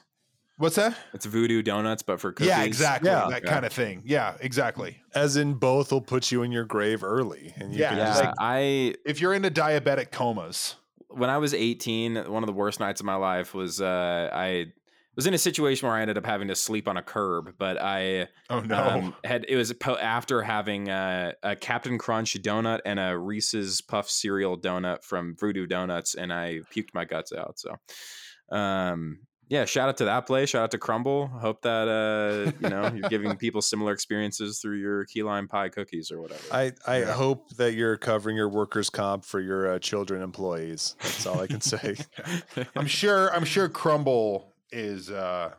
What's 0.57 0.75
that? 0.77 0.96
It's 1.14 1.25
voodoo 1.25 1.62
donuts, 1.62 2.03
but 2.03 2.20
for 2.20 2.33
cookies. 2.33 2.49
Yeah, 2.49 2.64
exactly. 2.64 3.09
Yeah. 3.09 3.29
that 3.31 3.44
Okay. 3.44 3.49
kind 3.49 3.64
of 3.64 3.73
thing. 3.73 4.03
Yeah, 4.05 4.35
exactly. 4.40 5.01
as 5.14 5.37
in 5.37 5.55
both 5.55 5.92
will 5.92 6.01
put 6.01 6.31
you 6.33 6.42
in 6.42 6.51
your 6.53 6.64
grave 6.64 7.03
early, 7.05 7.55
and 7.57 7.73
you 7.73 7.79
Yeah, 7.81 7.88
can 7.90 7.99
Yeah, 7.99 8.05
just 8.07 8.25
like- 8.25 8.35
I 8.40 8.94
If 9.07 9.20
you're 9.20 9.33
into 9.33 9.51
diabetic 9.51 10.11
comas, 10.11 10.75
when 11.11 11.31
I 11.31 11.38
was 11.38 11.55
18, 11.55 12.31
one 12.31 12.42
of 12.42 12.46
the 12.46 12.53
worst 12.53 12.81
nights 12.81 13.01
of 13.01 13.07
my 13.07 13.16
life 13.16 13.55
was 13.55 13.81
uh, 13.81 14.31
I 14.33 14.73
was 15.16 15.27
in 15.27 15.35
a 15.35 15.38
situation 15.38 15.88
where 15.88 15.96
I 15.96 16.03
ended 16.03 16.16
up 16.16 16.25
having 16.27 16.49
to 16.49 16.55
sleep 16.55 16.88
on 16.88 16.96
a 16.96 17.03
curb, 17.03 17.55
but 17.59 17.81
I 17.81 18.29
oh 18.49 18.61
no. 18.61 18.77
um, 18.77 19.14
had 19.25 19.44
it 19.49 19.57
was 19.57 19.73
po- 19.73 19.99
after 19.99 20.42
having 20.42 20.88
uh, 20.88 21.33
a 21.42 21.57
Captain 21.57 21.99
Crunch 21.99 22.35
donut 22.42 22.81
and 22.85 23.01
a 23.01 23.18
Reese's 23.18 23.81
Puff 23.81 24.09
cereal 24.09 24.57
donut 24.57 25.03
from 25.05 25.37
Voodoo 25.38 25.66
Donuts, 25.66 26.14
and 26.14 26.33
I 26.33 26.61
puked 26.75 26.94
my 26.94 27.05
guts 27.05 27.33
out. 27.33 27.59
So, 27.59 28.57
um, 28.57 29.20
yeah, 29.50 29.66
shout 29.66 29.88
out 29.90 29.96
to 29.98 30.04
that 30.06 30.26
place. 30.26 30.48
Shout 30.48 30.62
out 30.62 30.70
to 30.70 30.78
Crumbl. 30.78 31.28
Hope 31.40 31.60
that 31.62 31.86
uh, 31.88 32.52
you 32.60 32.70
know 32.70 32.86
you're 32.94 33.10
giving 33.10 33.36
people 33.44 33.60
similar 33.60 33.92
experiences 33.92 34.60
through 34.60 34.78
your 34.78 35.04
key 35.04 35.22
lime 35.22 35.48
pie 35.48 35.68
cookies 35.68 36.10
or 36.10 36.22
whatever. 36.22 36.40
I, 36.50 36.72
I 36.86 37.00
Yeah. 37.00 37.12
hope 37.12 37.50
that 37.56 37.74
you're 37.74 37.96
covering 37.98 38.36
your 38.36 38.48
workers' 38.48 38.88
comp 38.88 39.24
for 39.26 39.40
your 39.40 39.72
uh, 39.74 39.78
children 39.80 40.22
employees. 40.22 40.94
That's 41.02 41.26
all 41.26 41.40
I 41.40 41.46
can 41.48 41.60
say. 41.60 41.96
I'm 42.76 42.86
sure 42.86 43.28
I'm 43.34 43.44
sure 43.44 43.68
Crumbl 43.68 44.44
is 44.72 45.10
uh 45.10 45.54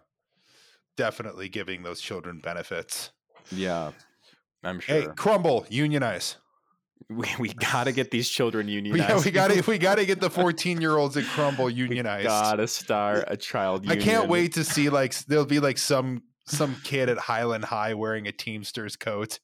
definitely 0.97 1.49
giving 1.49 1.83
those 1.83 1.99
children 2.01 2.39
benefits. 2.39 3.11
yeah, 3.51 3.91
I'm 4.63 4.79
sure. 4.79 4.95
Hey, 4.95 5.01
sure. 5.03 5.13
Crumbl, 5.15 5.65
unionize. 5.69 6.37
We, 7.09 7.27
we 7.39 7.49
gotta 7.53 7.91
get 7.91 8.11
these 8.11 8.29
children 8.29 8.67
unionized. 8.69 9.09
Yeah, 9.09 9.21
we 9.23 9.31
got 9.31 9.51
to 9.51 9.61
we 9.69 9.77
got 9.77 9.95
to 9.95 10.05
get 10.05 10.19
the 10.21 10.29
14 10.29 10.79
year 10.81 10.97
olds 10.97 11.17
at 11.17 11.23
Crumbl 11.25 11.73
unionized. 11.75 12.27
gotta 12.27 12.67
start 12.67 13.25
a 13.27 13.37
child. 13.37 13.83
Union. 13.85 13.99
I 13.99 14.03
can't 14.03 14.29
wait 14.29 14.53
to 14.53 14.63
see 14.63 14.89
like 14.89 15.13
there'll 15.25 15.45
be 15.45 15.59
like 15.59 15.77
some 15.77 16.23
some 16.45 16.75
kid 16.83 17.09
at 17.09 17.17
Highland 17.17 17.65
High 17.65 17.93
wearing 17.93 18.27
a 18.27 18.31
Teamsters 18.31 18.95
coat. 18.95 19.39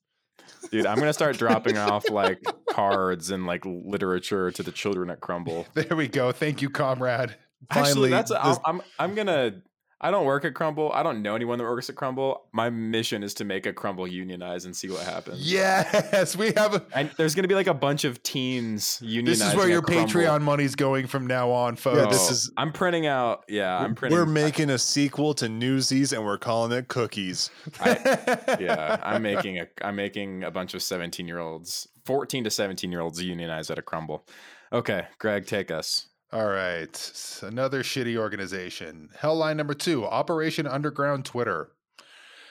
dude. 0.72 0.86
I'm 0.86 0.98
gonna 1.00 1.13
start 1.13 1.38
dropping 1.38 1.78
off 1.78 2.10
like 2.10 2.41
cards 2.70 3.32
and 3.32 3.46
like 3.46 3.63
literature 3.65 4.52
to 4.52 4.63
the 4.63 4.72
children 4.72 5.10
at 5.10 5.20
Crumbl. 5.20 5.65
There 5.74 5.96
we 5.96 6.08
go. 6.08 6.32
Thank 6.32 6.62
you, 6.62 6.70
comrade. 6.70 7.36
Actually, 7.72 7.84
Finally, 7.93 8.10
that's 8.12 8.30
this- 8.32 8.39
I'm, 8.65 8.76
I'm 8.76 8.82
I'm 9.00 9.15
gonna. 9.15 9.62
I 9.99 10.12
don't 10.12 10.25
work 10.25 10.45
at 10.45 10.53
Crumbl. 10.53 10.93
I 10.93 11.01
don't 11.01 11.23
know 11.23 11.36
anyone 11.36 11.57
that 11.57 11.63
works 11.63 11.89
at 11.89 11.95
Crumbl. 11.95 12.38
My 12.51 12.69
mission 12.69 13.23
is 13.23 13.33
to 13.36 13.45
make 13.45 13.65
a 13.65 13.73
Crumbl 13.73 14.10
unionize 14.12 14.65
and 14.65 14.75
see 14.75 14.89
what 14.89 15.01
happens. 15.03 15.51
Yes, 15.51 16.36
we 16.36 16.51
have 16.55 16.75
a 16.75 16.86
And 16.93 17.10
there's 17.17 17.33
gonna 17.33 17.47
be 17.47 17.55
like 17.55 17.65
a 17.65 17.73
bunch 17.73 18.03
of 18.03 18.21
teens 18.21 18.99
unionizing. 19.03 19.25
This 19.25 19.41
is 19.41 19.55
where 19.55 19.67
your 19.67 19.81
Patreon 19.81 20.41
money's 20.43 20.75
going 20.75 21.07
from 21.07 21.25
now 21.25 21.49
on, 21.49 21.75
folks. 21.77 21.97
Yeah, 21.97 22.05
this 22.05 22.29
is- 22.29 22.51
I'm 22.57 22.71
printing 22.71 23.07
out. 23.07 23.43
Yeah, 23.49 23.75
I'm 23.75 23.95
printing. 23.95 24.19
We're 24.19 24.27
making 24.27 24.69
a 24.69 24.77
sequel 24.77 25.33
to 25.36 25.49
Newsies, 25.49 26.13
and 26.13 26.23
we're 26.23 26.38
calling 26.38 26.71
it 26.77 26.88
Cookies. 26.89 27.49
yeah, 27.86 28.99
I'm 29.03 29.21
making 29.23 29.60
a 29.60 29.67
I'm 29.81 29.95
making 29.95 30.43
a 30.43 30.51
bunch 30.51 30.73
of 30.73 30.81
17 30.83 31.27
year 31.27 31.39
olds, 31.39 31.88
14 32.05 32.43
to 32.43 32.51
17 32.51 32.91
year 32.91 33.01
olds 33.01 33.21
unionize 33.21 33.69
at 33.71 33.79
a 33.79 33.81
Crumbl. 33.81 34.21
Okay, 34.71 35.07
Greg, 35.17 35.45
take 35.47 35.71
us. 35.71 36.07
All 36.31 36.47
right. 36.47 37.39
Another 37.41 37.83
shitty 37.83 38.17
organization. 38.17 39.09
Hellline 39.19 39.55
number 39.55 39.73
two 39.73 40.05
Operation 40.05 40.67
Underground 40.67 41.25
Twitter. 41.25 41.71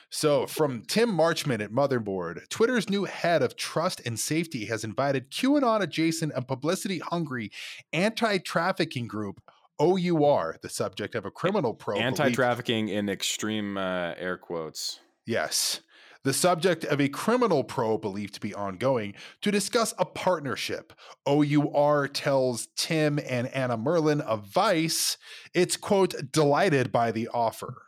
So, 0.09 0.47
from 0.47 0.83
Tim 0.83 1.11
Marchman 1.11 1.61
at 1.61 1.73
Motherboard, 1.73 2.49
Twitter's 2.49 2.89
new 2.89 3.05
head 3.05 3.43
of 3.43 3.57
trust 3.57 4.01
and 4.07 4.19
safety 4.19 4.67
has 4.67 4.85
invited 4.85 5.31
QAnon 5.31 5.83
adjacent 5.83 6.33
and 6.35 6.47
publicity 6.47 7.01
hungry 7.01 7.51
anti 7.93 8.39
trafficking 8.39 9.09
group 9.09 9.41
OUR, 9.79 10.57
the 10.63 10.69
subject 10.69 11.15
of 11.15 11.27
a 11.27 11.31
criminal 11.31 11.75
probe. 11.75 12.01
Anti-trafficking 12.01 12.89
in 12.89 13.09
extreme 13.09 13.77
uh, 13.77 14.15
air 14.17 14.39
quotes. 14.39 15.01
Yes. 15.27 15.81
The 16.27 16.33
subject 16.33 16.85
of 16.85 17.01
a 17.01 17.09
criminal 17.09 17.63
probe 17.63 18.01
believed 18.01 18.35
to 18.35 18.41
be 18.41 18.53
ongoing 18.53 19.15
to 19.43 19.53
discuss 19.53 19.95
a 19.97 20.05
partnership. 20.05 20.93
OUR 21.25 22.09
tells 22.09 22.67
Tim 22.75 23.21
and 23.21 23.47
Anna 23.55 23.79
Merlan 23.79 24.23
of 24.23 24.45
Vice 24.49 25.19
it's, 25.55 25.77
quote, 25.77 26.33
delighted 26.33 26.91
by 26.91 27.13
the 27.13 27.29
offer. 27.29 27.86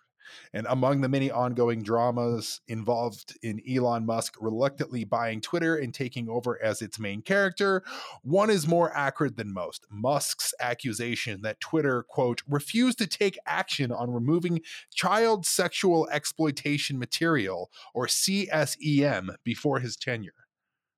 And 0.53 0.67
among 0.69 1.01
the 1.01 1.09
many 1.09 1.31
ongoing 1.31 1.83
dramas 1.83 2.61
involved 2.69 3.39
in 3.43 3.61
Elon 3.69 4.07
Musk 4.07 4.37
reluctantly 4.41 5.05
buying 5.05 5.41
Twitter 5.41 5.77
and 5.77 5.93
taking 5.93 6.29
over 6.29 6.61
as 6.63 6.83
its 6.83 6.99
main 6.99 7.23
character, 7.23 7.83
one 8.23 8.51
is 8.51 8.67
more 8.67 8.97
acrid 8.97 9.37
than 9.37 9.53
most. 9.53 9.87
Musk's 9.91 10.55
accusation 10.61 11.43
that 11.43 11.61
Twitter, 11.61 12.03
quote, 12.03 12.43
refused 12.49 12.99
to 12.99 13.07
take 13.07 13.39
action 13.47 13.93
on 13.93 14.11
removing 14.11 14.61
child 14.95 15.47
sexual 15.47 16.09
exploitation 16.11 16.99
material 16.99 17.71
or 17.95 18.07
CSEM 18.07 19.35
before 19.45 19.81
his 19.81 19.97
tenure. 19.97 20.33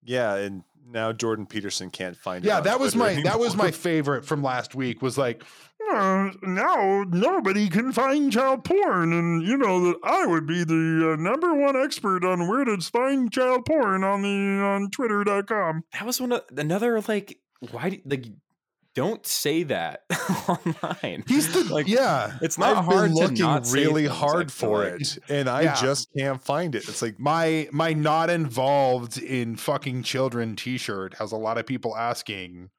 Yeah, 0.02 0.36
and 0.36 0.62
now 0.86 1.12
Jordan 1.12 1.46
Peterson 1.46 1.90
can't 1.90 2.16
find 2.16 2.44
it. 2.44 2.48
Yeah, 2.48 2.58
on 2.58 2.64
that 2.64 2.80
was 2.80 2.94
Twitter 2.94 3.16
my 3.16 3.22
that 3.22 3.38
was 3.38 3.56
my 3.56 3.70
favorite 3.86 4.24
from 4.24 4.42
last 4.42 4.74
week 4.74 5.02
was 5.02 5.16
like 5.18 5.44
Uh, 5.92 6.30
now 6.42 7.04
nobody 7.08 7.68
can 7.68 7.92
find 7.92 8.30
child 8.32 8.64
porn, 8.64 9.12
and 9.12 9.42
you 9.42 9.56
know 9.56 9.84
that 9.86 9.96
I 10.04 10.26
would 10.26 10.46
be 10.46 10.62
the 10.62 11.12
uh, 11.12 11.16
number 11.16 11.54
one 11.54 11.76
expert 11.76 12.24
on 12.24 12.48
where 12.48 12.64
to 12.64 12.78
find 12.78 13.32
child 13.32 13.64
porn 13.64 14.04
on 14.04 14.22
the 14.22 14.62
on 14.62 14.90
Twitter.com. 14.90 15.84
That 15.92 16.06
was 16.06 16.20
one 16.20 16.32
of 16.32 16.42
another 16.56 17.00
like 17.00 17.38
why 17.72 17.90
do, 17.90 17.98
like 18.04 18.26
don't 18.94 19.24
say 19.26 19.62
that 19.64 20.02
online. 20.48 21.24
he's 21.28 21.52
the 21.52 21.72
Like, 21.72 21.86
yeah. 21.88 22.38
It's 22.42 22.58
not 22.58 22.76
I've 22.78 22.84
hard 22.84 23.08
been 23.10 23.16
to 23.16 23.22
looking 23.22 23.38
not 23.38 23.70
really 23.70 24.04
things, 24.06 24.16
hard 24.16 24.52
feel 24.52 24.68
for 24.68 24.84
like. 24.90 25.00
it, 25.00 25.18
and 25.28 25.48
I 25.48 25.62
Yeah. 25.62 25.74
just 25.80 26.08
can't 26.16 26.42
find 26.42 26.74
it. 26.74 26.88
It's 26.88 27.00
like 27.02 27.18
My 27.18 27.68
my 27.72 27.92
not 27.92 28.30
involved 28.30 29.18
in 29.18 29.56
fucking 29.56 30.02
children 30.02 30.56
t-shirt 30.56 31.14
has 31.14 31.32
a 31.32 31.36
lot 31.36 31.56
of 31.58 31.66
people 31.66 31.96
asking 31.96 32.70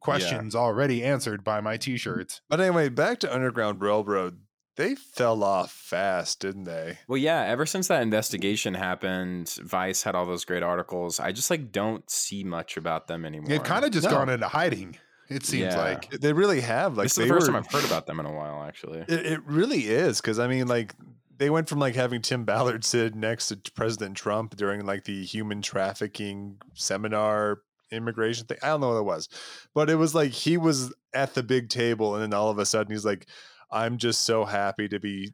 questions 0.00 0.54
already 0.54 1.04
answered 1.04 1.44
by 1.44 1.60
my 1.60 1.76
t-shirts. 1.76 2.40
But 2.48 2.60
anyway, 2.60 2.88
back 2.88 3.18
to 3.20 3.32
Underground 3.32 3.80
Railroad. 3.80 4.38
They 4.76 4.94
fell 4.94 5.44
off 5.44 5.70
fast, 5.72 6.40
didn't 6.40 6.64
they? 6.64 6.98
Well, 7.06 7.18
yeah. 7.18 7.42
Ever 7.42 7.66
since 7.66 7.88
that 7.88 8.00
investigation 8.02 8.72
happened, 8.74 9.50
Vice 9.62 10.04
had 10.04 10.14
all 10.14 10.24
those 10.24 10.46
great 10.46 10.62
articles. 10.62 11.20
I 11.20 11.32
just 11.32 11.50
like 11.50 11.70
don't 11.70 12.08
see 12.10 12.44
much 12.44 12.78
about 12.78 13.06
them 13.06 13.26
anymore. 13.26 13.48
They've 13.48 13.62
kind 13.62 13.84
of 13.84 13.90
just 13.90 14.06
No. 14.06 14.12
gone 14.12 14.30
into 14.30 14.48
hiding. 14.48 14.96
It 15.30 15.46
seems 15.46 15.72
Yeah. 15.74 15.80
like 15.80 16.10
They 16.10 16.32
really 16.32 16.60
have. 16.60 16.96
Like 16.96 17.06
this 17.06 17.16
is 17.18 17.28
the 17.28 17.32
first 17.32 17.46
were, 17.46 17.52
time 17.54 17.64
I've 17.64 17.72
heard 17.72 17.84
about 17.84 18.06
them 18.06 18.20
in 18.20 18.26
a 18.26 18.32
while, 18.32 18.62
actually. 18.64 19.00
It, 19.00 19.26
it 19.26 19.40
really 19.46 19.86
is 19.86 20.20
because 20.20 20.38
I 20.38 20.48
mean, 20.48 20.66
like 20.66 20.94
they 21.38 21.48
went 21.48 21.68
from 21.68 21.78
like 21.78 21.94
having 21.94 22.20
Tim 22.20 22.44
Ballard 22.44 22.84
sit 22.84 23.14
next 23.14 23.48
to 23.48 23.72
President 23.72 24.16
Trump 24.16 24.56
during 24.56 24.84
like 24.84 25.04
the 25.04 25.24
human 25.24 25.62
trafficking 25.62 26.58
seminar 26.74 27.60
immigration 27.90 28.46
thing. 28.46 28.58
I 28.62 28.68
don't 28.68 28.80
know 28.80 28.88
what 28.90 28.98
it 28.98 29.04
was, 29.04 29.28
but 29.74 29.88
it 29.88 29.94
was 29.96 30.14
like 30.14 30.32
he 30.32 30.56
was 30.58 30.92
at 31.14 31.34
the 31.34 31.42
big 31.42 31.68
table, 31.70 32.14
and 32.14 32.22
then 32.22 32.34
all 32.34 32.50
of 32.50 32.58
a 32.58 32.66
sudden 32.66 32.92
he's 32.92 33.04
like, 33.06 33.26
"I'm 33.70 33.96
just 33.98 34.24
so 34.24 34.44
happy 34.44 34.88
to 34.88 34.98
be." 35.00 35.32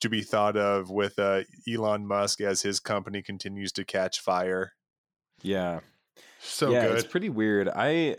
To 0.00 0.10
be 0.10 0.20
thought 0.20 0.58
of 0.58 0.90
with 0.90 1.18
uh, 1.18 1.40
Elon 1.66 2.06
Musk 2.06 2.42
as 2.42 2.60
his 2.60 2.78
company 2.80 3.22
continues 3.22 3.72
to 3.72 3.84
catch 3.84 4.20
fire. 4.20 4.74
Yeah. 5.40 5.80
so 6.38 6.70
yeah, 6.70 6.88
good. 6.88 6.98
it's 6.98 7.06
pretty 7.06 7.30
weird. 7.30 7.66
I 7.74 8.16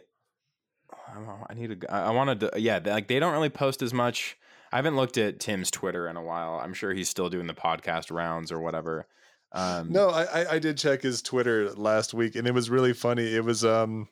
I 1.10 1.14
don't 1.14 1.28
I 1.50 1.54
need 1.54 1.82
to. 1.82 1.92
I 1.94 2.08
I 2.08 2.10
wanted 2.12 2.40
to. 2.42 2.52
Yeah, 2.58 2.80
they- 2.80 2.92
like 2.92 3.08
they 3.08 3.20
don't 3.20 3.34
really 3.34 3.50
post 3.50 3.82
as 3.82 3.94
much. 3.94 4.38
I 4.72 4.76
haven't 4.76 4.96
looked 4.98 5.18
at 5.18 5.40
Tim's 5.40 5.72
Twitter 5.72 6.08
in 6.10 6.18
a 6.18 6.22
while. 6.24 6.60
I'm 6.62 6.74
sure 6.74 6.94
he's 6.94 7.08
still 7.10 7.30
doing 7.30 7.48
the 7.48 7.54
podcast 7.54 8.12
rounds 8.12 8.52
or 8.52 8.60
whatever. 8.60 9.08
Um, 9.54 9.92
No, 9.94 10.10
I, 10.10 10.24
I 10.42 10.52
I 10.56 10.60
did 10.60 10.78
check 10.78 11.02
his 11.02 11.22
Twitter 11.22 11.72
last 11.72 12.14
week, 12.14 12.36
and 12.36 12.46
it 12.48 12.54
was 12.54 12.70
really 12.70 12.92
funny. 12.94 13.34
It 13.34 13.46
was 13.46 13.64
um, 13.64 14.10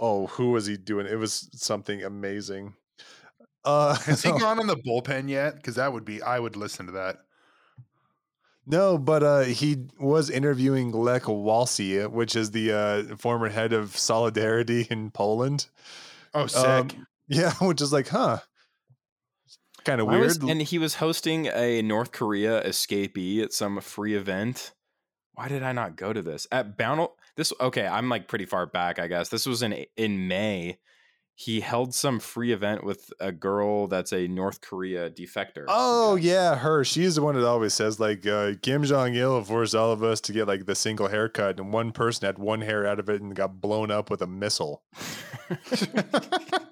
oh, 0.00 0.26
who 0.26 0.50
was 0.50 0.66
he 0.66 0.76
doing? 0.76 1.06
It 1.06 1.16
was 1.18 1.48
something 1.52 2.02
amazing. 2.02 2.74
Uh, 3.64 3.94
Has 3.94 4.22
he 4.22 4.30
gone 4.30 4.58
on 4.58 4.66
the 4.66 4.76
bullpen 4.76 5.28
yet? 5.28 5.54
Because 5.56 5.76
that 5.76 5.92
would 5.92 6.04
be 6.04 6.20
I 6.20 6.38
would 6.40 6.56
listen 6.56 6.86
to 6.86 6.92
that. 6.92 7.18
No, 8.66 8.96
but 8.98 9.22
uh, 9.22 9.40
he 9.42 9.86
was 10.00 10.30
interviewing 10.30 10.90
Lech 10.90 11.24
Walesa, 11.24 12.10
which 12.10 12.34
is 12.34 12.50
the 12.50 12.72
uh, 12.72 13.16
former 13.16 13.48
head 13.50 13.72
of 13.72 13.96
Solidarity 13.96 14.86
in 14.90 15.10
Poland. 15.10 15.66
Oh, 16.34 16.46
sick. 16.46 16.62
Um, 16.64 17.06
yeah, 17.28 17.52
which 17.60 17.80
is 17.80 17.92
like, 17.92 18.08
huh, 18.08 18.38
kind 19.84 20.00
of 20.00 20.06
weird. 20.08 20.24
was- 20.24 20.36
and 20.38 20.60
he 20.62 20.78
was 20.78 20.96
hosting 20.96 21.46
a 21.46 21.82
North 21.82 22.12
Korea 22.12 22.62
escapee 22.62 23.42
at 23.42 23.52
some 23.52 23.80
free 23.80 24.14
event. 24.14 24.72
Why 25.34 25.48
did 25.48 25.62
I 25.62 25.72
not 25.72 25.96
go 25.96 26.12
to 26.12 26.22
this 26.22 26.46
at 26.52 26.76
Bound? 26.78 27.08
This 27.36 27.52
okay? 27.60 27.86
I'm 27.86 28.08
like 28.08 28.28
pretty 28.28 28.44
far 28.46 28.66
back, 28.66 28.98
I 29.00 29.08
guess. 29.08 29.30
This 29.30 29.46
was 29.46 29.62
in 29.62 29.84
in 29.96 30.28
May. 30.28 30.78
He 31.36 31.60
held 31.60 31.94
some 31.94 32.20
free 32.20 32.52
event 32.52 32.84
with 32.84 33.12
a 33.18 33.32
girl 33.32 33.88
that's 33.88 34.12
a 34.12 34.28
North 34.28 34.60
Korea 34.60 35.10
defector. 35.10 35.64
Oh 35.66 36.14
yeah, 36.14 36.54
her. 36.56 36.84
She's 36.84 37.16
the 37.16 37.22
one 37.22 37.34
that 37.34 37.44
always 37.44 37.74
says 37.74 37.98
like 37.98 38.24
uh, 38.24 38.52
Kim 38.62 38.84
Jong 38.84 39.14
Il 39.14 39.42
forced 39.42 39.74
all 39.74 39.90
of 39.90 40.04
us 40.04 40.20
to 40.22 40.32
get 40.32 40.46
like 40.46 40.66
the 40.66 40.76
single 40.76 41.08
haircut, 41.08 41.58
and 41.58 41.72
one 41.72 41.90
person 41.90 42.26
had 42.26 42.38
one 42.38 42.60
hair 42.60 42.86
out 42.86 43.00
of 43.00 43.08
it 43.08 43.20
and 43.20 43.34
got 43.34 43.60
blown 43.60 43.90
up 43.90 44.10
with 44.10 44.22
a 44.22 44.26
missile. 44.28 44.82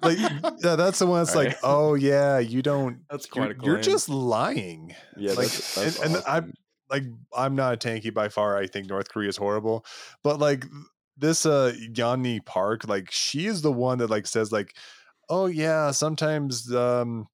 Like 0.03 0.17
yeah, 0.19 0.75
that's 0.75 0.99
the 0.99 1.07
one 1.07 1.21
that's 1.23 1.33
like, 1.35 1.47
Right. 1.49 1.57
oh 1.63 1.93
yeah, 1.93 2.39
you 2.39 2.61
don't. 2.61 2.99
that's 3.09 3.27
You're, 3.33 3.45
quite 3.45 3.57
a 3.57 3.65
you're 3.65 3.79
just 3.79 4.09
lying. 4.09 4.93
yeah. 5.17 5.29
like, 5.29 5.47
that's, 5.47 5.75
that's 5.75 5.99
and, 6.01 6.15
and 6.15 6.23
I'm 6.27 6.53
like, 6.89 7.03
I'm 7.35 7.55
not 7.55 7.73
a 7.73 7.77
tanky 7.77 8.13
by 8.13 8.27
far. 8.27 8.57
I 8.57 8.67
think 8.67 8.89
North 8.89 9.09
Korea 9.09 9.29
is 9.29 9.37
horrible, 9.37 9.85
but 10.23 10.39
like 10.39 10.65
this 11.17 11.45
uh 11.45 11.73
Yeonmi 11.77 12.45
Park, 12.45 12.87
like 12.87 13.11
she 13.11 13.45
is 13.47 13.61
the 13.61 13.71
one 13.71 13.99
that 13.99 14.09
like 14.09 14.27
says 14.27 14.51
like, 14.51 14.75
oh 15.29 15.45
yeah, 15.47 15.91
sometimes 15.91 16.73
um 16.73 17.27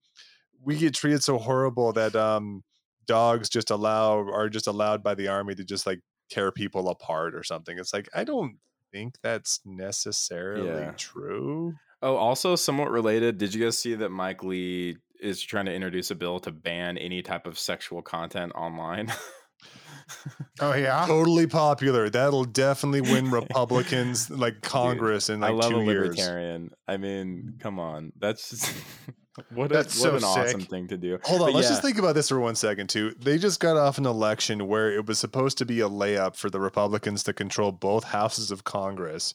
we 0.64 0.78
get 0.78 0.94
treated 0.94 1.24
so 1.24 1.38
horrible 1.38 1.94
that 1.94 2.16
um 2.16 2.64
dogs 3.06 3.50
just 3.50 3.72
allow 3.72 4.20
are 4.20 4.50
just 4.50 4.68
allowed 4.68 5.04
by 5.04 5.16
the 5.16 5.28
army 5.28 5.56
to 5.56 5.64
just 5.64 5.86
like 5.88 6.00
tear 6.30 6.52
people 6.52 6.90
apart 6.90 7.34
or 7.36 7.44
something. 7.44 7.78
It's 7.80 7.94
like 7.94 8.10
I 8.14 8.24
don't 8.24 8.58
think 8.92 9.16
that's 9.24 9.62
necessarily 9.66 10.86
Yeah. 10.86 10.92
true. 10.98 11.76
Oh, 12.02 12.16
also 12.16 12.56
somewhat 12.56 12.92
related. 12.92 13.38
Did 13.38 13.54
you 13.54 13.64
guys 13.66 13.78
see 13.78 13.96
that 13.96 14.10
Mike 14.10 14.44
Lee 14.44 14.98
is 15.20 15.42
trying 15.42 15.66
to 15.66 15.74
introduce 15.74 16.12
a 16.12 16.16
bill 16.16 16.40
to 16.40 16.52
ban 16.52 16.98
any 16.98 17.22
type 17.22 17.46
of 17.46 17.60
sexual 17.60 18.02
content 18.02 18.54
online? 18.56 19.12
oh 20.60 20.74
yeah. 20.74 21.06
Totally 21.06 21.48
popular. 21.48 22.10
That'll 22.10 22.46
definitely 22.46 23.02
win 23.02 23.32
Republicans 23.32 24.30
like 24.30 24.62
Congress 24.62 25.30
in 25.30 25.40
like 25.42 25.52
I 25.52 25.54
love 25.54 25.72
two 25.72 25.80
a 25.80 25.84
years. 25.84 26.10
libertarian. 26.10 26.72
I 26.88 26.98
mean, 26.98 27.56
come 27.60 27.80
on, 27.80 28.12
that's 28.20 28.50
just, 28.50 28.74
what 29.54 29.72
a, 29.72 29.76
That's 29.76 30.00
what 30.00 30.10
so 30.10 30.16
an 30.18 30.24
awesome 30.24 30.62
thing 30.62 30.88
to 30.88 30.98
do. 30.98 31.20
Hold 31.24 31.42
on, 31.42 31.48
But 31.48 31.56
let's 31.56 31.68
yeah, 31.68 31.72
just 31.72 31.82
think 31.82 31.98
about 31.98 32.16
this 32.16 32.30
for 32.30 32.40
one 32.40 32.56
second 32.56 32.90
too. 32.90 33.14
They 33.20 33.38
just 33.38 33.60
got 33.60 33.78
off 33.78 33.98
an 33.98 34.06
election 34.06 34.68
where 34.68 34.92
it 34.92 35.08
was 35.08 35.20
supposed 35.20 35.58
to 35.60 35.66
be 35.66 35.82
a 35.82 35.90
layup 35.90 36.36
for 36.36 36.50
the 36.50 36.60
Republicans 36.60 37.24
to 37.24 37.34
control 37.34 37.72
both 37.72 38.06
houses 38.06 38.52
of 38.52 38.64
Congress. 38.64 39.34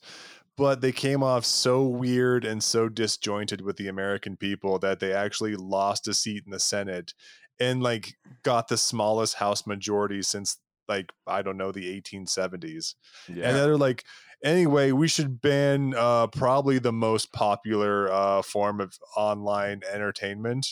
But 0.57 0.81
they 0.81 0.93
came 0.93 1.23
off 1.25 1.45
so 1.45 1.83
weird 1.83 2.45
and 2.45 2.63
so 2.63 2.89
disjointed 2.89 3.61
with 3.61 3.77
the 3.77 3.89
American 3.89 4.37
people 4.37 4.79
that 4.79 5.01
they 5.01 5.13
actually 5.13 5.57
lost 5.57 6.07
a 6.07 6.15
seat 6.15 6.45
in 6.47 6.53
the 6.53 6.61
Senate 6.61 7.13
and 7.61 7.83
like 7.83 8.15
got 8.43 8.69
the 8.69 8.77
smallest 8.77 9.35
house 9.37 9.67
majority 9.67 10.23
since 10.23 10.59
like 10.89 11.13
I 11.27 11.43
don't 11.43 11.57
know 11.57 11.73
the 11.73 12.01
1870s. 12.01 12.95
yeah. 13.29 13.49
And 13.49 13.57
they're 13.57 13.77
like, 13.77 14.05
anyway, 14.43 14.93
we 14.93 15.09
should 15.09 15.41
ban 15.41 15.95
uh, 15.97 16.27
probably 16.29 16.79
the 16.79 16.93
most 16.93 17.33
popular 17.33 18.13
uh, 18.13 18.43
form 18.43 18.81
of 18.81 18.97
online 19.17 19.81
entertainment 19.93 20.67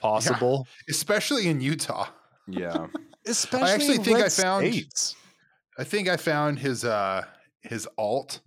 possible. 0.00 0.66
Especially 0.88 1.48
in 1.48 1.60
Utah. 1.60 2.06
yeah. 2.48 2.86
Especially, 3.26 3.68
I 3.68 3.72
actually 3.74 3.98
think 3.98 4.18
I 4.18 4.28
found- 4.28 4.66
states. 4.66 5.14
I 5.78 5.84
think 5.84 6.08
I 6.08 6.16
found 6.16 6.58
his 6.58 6.84
uh 6.84 7.24
his 7.62 7.88
alt. 7.96 8.40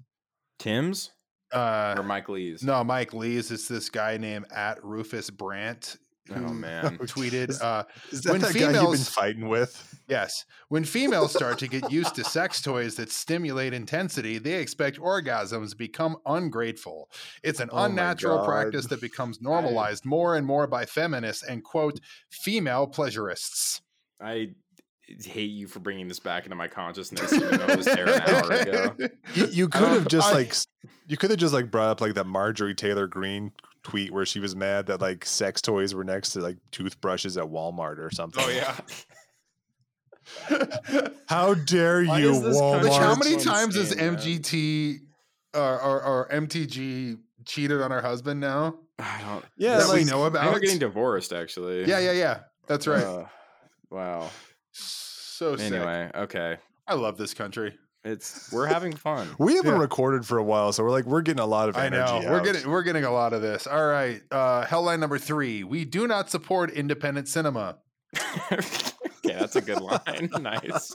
Tim's 0.60 1.12
Uh 1.54 1.96
or 1.98 2.04
Mike 2.04 2.28
Lee's? 2.30 2.62
no, 2.62 2.84
Mike 2.84 3.14
Lee's. 3.14 3.52
It's 3.52 3.68
this 3.70 3.90
guy 3.90 4.18
named 4.18 4.46
at 4.54 4.84
Rufus 4.84 5.30
Brandt 5.30 5.98
Oh 6.34 6.40
man. 6.54 6.98
tweeted 7.02 7.62
uh 7.62 7.84
Is 8.12 8.22
that 8.22 8.32
when 8.32 8.42
that 8.42 8.54
guy 8.54 8.60
you've 8.60 8.70
been 8.72 8.80
females- 8.82 9.10
fighting 9.10 9.48
with? 9.48 9.92
Yes. 10.08 10.46
When 10.70 10.84
females 10.84 11.34
start 11.34 11.58
to 11.60 11.68
get 11.68 11.92
used 11.92 12.16
to 12.16 12.24
sex 12.24 12.62
toys 12.62 12.96
that 12.96 13.12
stimulate 13.12 13.74
intensity, 13.74 14.38
they 14.38 14.54
expect 14.56 15.00
orgasms 15.00 15.72
to 15.72 15.76
become 15.76 16.18
ungrateful. 16.26 17.10
It's 17.44 17.60
an 17.60 17.70
Oh 17.72 17.84
unnatural 17.86 18.46
practice 18.46 18.86
that 18.88 19.02
becomes 19.02 19.42
normalized 19.42 20.06
more 20.06 20.36
and 20.36 20.46
more 20.46 20.68
by 20.68 20.86
feminists 20.86 21.44
and, 21.44 21.64
quote, 21.64 22.00
female 22.30 22.86
pleasurists. 22.88 23.82
I 24.22 24.50
hate 25.24 25.52
you 25.52 25.68
for 25.68 25.80
bringing 25.80 26.08
this 26.08 26.20
back 26.20 26.46
into 26.46 26.56
my 26.56 26.68
consciousness. 26.68 27.32
Even 27.34 27.58
though 27.60 27.66
it 27.68 27.78
was 27.78 27.86
there 27.86 28.08
an 28.10 28.22
hour 28.28 28.52
ago. 28.52 28.96
You, 29.34 29.46
you 29.48 29.68
could 29.70 29.90
have 29.90 30.08
just 30.08 30.30
I- 30.30 30.34
like 30.34 30.56
you 31.08 31.18
could 31.18 31.30
have 31.30 31.40
just 31.40 31.54
like 31.54 31.70
brought 31.72 31.90
up 31.90 32.02
like 32.02 32.14
that 32.16 32.26
Marjorie 32.26 32.74
Taylor 32.76 33.06
Greene 33.08 33.52
tweet 33.86 34.12
where 34.12 34.26
she 34.26 34.40
was 34.40 34.56
mad 34.56 34.88
that 34.88 35.00
like 35.00 35.24
sex 35.24 35.62
toys 35.62 35.94
were 35.94 36.04
next 36.04 36.32
to 36.32 36.40
like 36.42 36.58
toothbrushes 36.72 37.38
at 37.38 37.44
Walmart 37.44 38.00
or 38.00 38.10
something. 38.10 38.44
Oh, 38.44 38.50
yeah. 38.50 38.76
How 41.28 41.54
dare 41.54 42.04
Why 42.04 42.18
you, 42.20 42.32
Walmart? 42.32 42.84
Like, 42.84 43.00
how 43.00 43.16
many 43.16 43.38
times 43.38 43.76
has. 43.76 43.94
MGT 43.94 44.98
or, 45.54 45.82
or, 45.82 46.04
or 46.04 46.30
MTG 46.30 47.20
cheated 47.46 47.80
on 47.80 47.92
her 47.92 48.02
husband 48.02 48.40
now? 48.40 48.80
I 48.98 49.22
don't. 49.22 49.46
Yeah, 49.56 49.78
that 49.78 49.94
we 49.94 50.04
know 50.04 50.22
I 50.22 50.30
think 50.30 50.36
about? 50.36 50.52
they're 50.52 50.60
getting 50.62 50.80
divorced. 50.80 51.32
Actually. 51.32 51.86
yeah, 51.86 52.00
yeah, 52.00 52.14
yeah. 52.14 52.40
That's 52.66 52.88
right. 52.88 53.04
Uh, 53.04 53.26
wow. 53.92 54.32
so 54.72 55.56
sick. 55.58 55.72
Anyway, 55.72 56.10
okay. 56.16 56.58
I 56.88 56.96
love 56.96 57.18
this 57.18 57.36
country. 57.36 57.78
It's 58.06 58.50
we're 58.54 58.68
having 58.68 58.94
fun. 58.96 59.28
We 59.40 59.56
haven't 59.56 59.74
Yeah. 59.74 59.80
recorded 59.82 60.26
for 60.26 60.38
a 60.38 60.44
while, 60.44 60.72
so 60.72 60.84
we're 60.84 60.92
like 60.92 61.06
we're 61.06 61.22
getting 61.24 61.42
a 61.42 61.46
lot 61.46 61.68
of 61.70 61.76
I 61.76 61.88
energy. 61.88 62.20
know 62.26 62.32
we're 62.32 62.42
getting 62.44 62.70
we're 62.70 62.84
getting 62.84 63.04
a 63.04 63.12
lot 63.12 63.34
of 63.34 63.42
this. 63.42 63.66
All 63.68 63.86
right, 63.86 64.22
uh, 64.32 64.64
headline 64.66 65.00
number 65.00 65.18
three: 65.18 65.64
We 65.64 65.84
do 65.86 66.08
not 66.08 66.30
support 66.30 66.70
independent 66.72 67.28
cinema. 67.28 67.80
okay, 68.52 68.62
that's 69.24 69.56
a 69.56 69.62
good 69.62 69.82
line. 69.82 70.30
nice. 70.40 70.94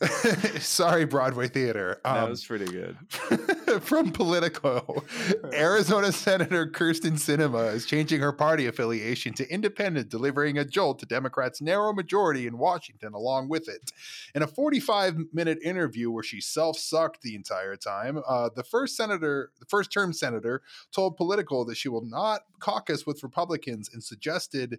Sorry, 0.60 1.04
Broadway 1.04 1.48
theater. 1.48 2.00
that 2.04 2.24
Um, 2.24 2.30
was 2.30 2.44
pretty 2.44 2.64
good. 2.64 2.96
from 3.82 4.10
Politico, 4.12 5.04
Arizona 5.52 6.10
Senator 6.10 6.66
Kyrsten 6.66 7.12
Sinema 7.12 7.74
is 7.74 7.84
changing 7.84 8.20
her 8.20 8.32
party 8.32 8.66
affiliation 8.66 9.34
to 9.34 9.52
independent, 9.52 10.08
delivering 10.08 10.56
a 10.56 10.64
jolt 10.64 11.00
to 11.00 11.06
Democrats' 11.06 11.60
narrow 11.60 11.92
majority 11.92 12.46
in 12.46 12.56
Washington 12.56 13.12
along 13.12 13.50
with 13.50 13.68
it. 13.68 13.92
In 14.34 14.42
a 14.42 14.46
45 14.46 15.18
minute 15.34 15.58
interview 15.62 16.10
where 16.10 16.22
she 16.22 16.40
self 16.40 16.78
sucked 16.78 17.20
the 17.20 17.34
entire 17.34 17.76
time, 17.76 18.22
uh, 18.26 18.48
the 18.54 18.64
first 18.64 18.96
senator, 18.96 19.50
the 19.58 19.66
first 19.66 19.92
term 19.92 20.14
senator, 20.14 20.62
told 20.92 21.18
Politico 21.18 21.64
that 21.64 21.76
she 21.76 21.90
will 21.90 22.04
not 22.04 22.40
caucus 22.58 23.04
with 23.04 23.22
Republicans 23.22 23.90
and 23.92 24.02
suggested 24.02 24.78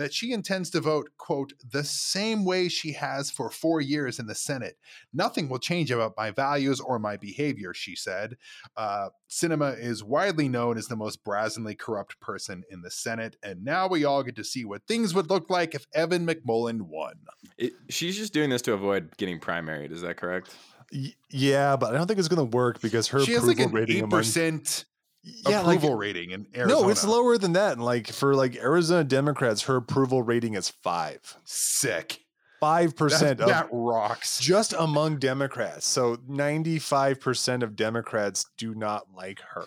that 0.00 0.14
she 0.14 0.32
intends 0.32 0.70
to 0.70 0.80
vote, 0.80 1.10
quote, 1.18 1.52
the 1.72 1.84
same 1.84 2.42
way 2.42 2.70
she 2.70 2.92
has 2.92 3.30
for 3.30 3.50
four 3.50 3.82
years 3.82 4.18
in 4.18 4.26
the 4.26 4.34
Senate. 4.34 4.78
Nothing 5.12 5.46
will 5.50 5.58
change 5.58 5.90
about 5.90 6.14
my 6.16 6.30
values 6.30 6.80
or 6.80 6.98
my 6.98 7.18
behavior, 7.18 7.74
she 7.74 7.94
said. 7.94 8.38
Uh, 8.78 9.10
Sinema 9.28 9.78
is 9.78 10.02
widely 10.02 10.48
known 10.48 10.78
as 10.78 10.86
the 10.86 10.96
most 10.96 11.22
brazenly 11.22 11.74
corrupt 11.74 12.18
person 12.18 12.62
in 12.70 12.80
the 12.80 12.90
Senate, 12.90 13.36
and 13.42 13.62
now 13.62 13.86
we 13.88 14.06
all 14.06 14.22
get 14.22 14.36
to 14.36 14.44
see 14.44 14.64
what 14.64 14.86
things 14.86 15.14
would 15.14 15.28
look 15.28 15.50
like 15.50 15.74
if 15.74 15.86
Evan 15.92 16.26
McMullin 16.26 16.80
won. 16.80 17.16
It, 17.58 17.74
she's 17.90 18.16
just 18.16 18.32
doing 18.32 18.48
this 18.48 18.62
to 18.62 18.72
avoid 18.72 19.14
getting 19.18 19.38
primaried. 19.38 19.92
Is 19.92 20.00
that 20.00 20.16
correct? 20.16 20.54
Y- 20.90 21.14
yeah, 21.28 21.76
but 21.76 21.94
I 21.94 21.98
don't 21.98 22.06
think 22.06 22.18
it's 22.18 22.28
going 22.28 22.50
to 22.50 22.56
work 22.56 22.80
because 22.80 23.08
her 23.08 23.20
she 23.20 23.32
has 23.32 23.42
approval 23.42 23.64
like 23.64 23.68
an 23.68 23.74
rating 23.74 23.96
eight 23.96 24.04
among 24.04 24.18
percent 24.18 24.86
yeah, 25.22 25.60
like, 25.60 25.78
approval 25.78 25.96
rating 25.96 26.30
in 26.30 26.46
Arizona. 26.54 26.82
no, 26.82 26.88
it's 26.88 27.04
lower 27.04 27.36
than 27.38 27.52
that. 27.54 27.72
And 27.74 27.84
like 27.84 28.08
for 28.08 28.34
like 28.34 28.56
Arizona 28.56 29.04
Democrats, 29.04 29.62
her 29.62 29.76
approval 29.76 30.22
rating 30.22 30.54
is 30.54 30.68
five, 30.70 31.36
Sick. 31.44 32.20
five 32.60 32.96
percent 32.96 33.40
of 33.40 33.48
that 33.48 33.68
rocks. 33.70 34.38
just 34.40 34.72
among 34.78 35.18
Democrats. 35.18 35.86
So 35.86 36.18
ninety 36.26 36.78
five 36.78 37.20
percent 37.20 37.62
of 37.62 37.76
Democrats 37.76 38.46
do 38.56 38.74
not 38.74 39.08
like 39.14 39.40
her, 39.54 39.66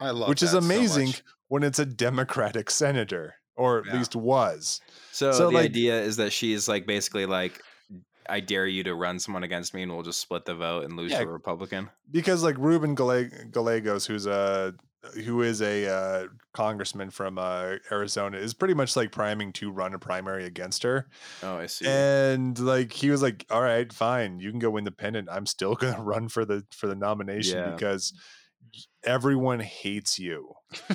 I 0.00 0.10
love 0.10 0.28
which 0.28 0.42
is 0.42 0.52
that 0.52 0.62
so 0.62 0.66
amazing 0.66 1.06
much. 1.08 1.22
when 1.48 1.62
it's 1.62 1.78
a 1.78 1.86
Democratic 1.86 2.70
senator, 2.70 3.34
or 3.56 3.78
at 3.80 3.86
Yeah. 3.86 3.98
least 3.98 4.16
was. 4.16 4.80
So, 5.12 5.32
So, 5.32 5.48
the 5.48 5.54
like- 5.54 5.64
idea 5.66 6.00
is 6.00 6.16
that 6.16 6.32
she's 6.32 6.68
like 6.68 6.86
basically 6.86 7.26
like, 7.26 7.60
I 8.30 8.40
dare 8.40 8.66
you 8.66 8.84
to 8.84 8.94
run 8.94 9.18
someone 9.18 9.42
against 9.42 9.72
me, 9.74 9.82
and 9.82 9.92
we'll 9.92 10.02
just 10.02 10.20
split 10.20 10.44
the 10.44 10.54
vote 10.54 10.84
and 10.84 10.96
lose 10.96 11.10
Yeah. 11.12 11.20
to 11.20 11.28
a 11.28 11.32
Republican. 11.32 11.88
because 12.10 12.42
like 12.42 12.56
Ruben 12.58 12.94
Galle- 12.94 13.30
Gallegos, 13.50 14.04
who's 14.06 14.26
a 14.26 14.74
who 15.14 15.42
is 15.42 15.60
a 15.62 15.86
uh, 15.86 16.26
congressman 16.52 17.10
from 17.10 17.38
uh, 17.38 17.76
Arizona, 17.90 18.38
is 18.38 18.54
pretty 18.54 18.74
much 18.74 18.96
like 18.96 19.12
priming 19.12 19.52
to 19.54 19.70
run 19.70 19.94
a 19.94 19.98
primary 19.98 20.44
against 20.44 20.82
her, 20.82 21.08
Oh, 21.42 21.56
I 21.58 21.66
see. 21.66 21.86
and 21.86 22.58
like 22.58 22.92
he 22.92 23.10
was 23.10 23.22
like, 23.22 23.46
"All 23.50 23.62
right, 23.62 23.92
fine, 23.92 24.38
you 24.40 24.50
can 24.50 24.58
go 24.58 24.76
independent. 24.76 25.28
I'm 25.30 25.46
still 25.46 25.74
gonna 25.76 26.02
run 26.02 26.28
for 26.28 26.44
the 26.44 26.64
for 26.70 26.86
the 26.86 26.94
nomination 26.96 27.58
Yeah. 27.58 27.70
because 27.70 28.12
everyone 29.04 29.60
hates 29.60 30.18
you." 30.18 30.54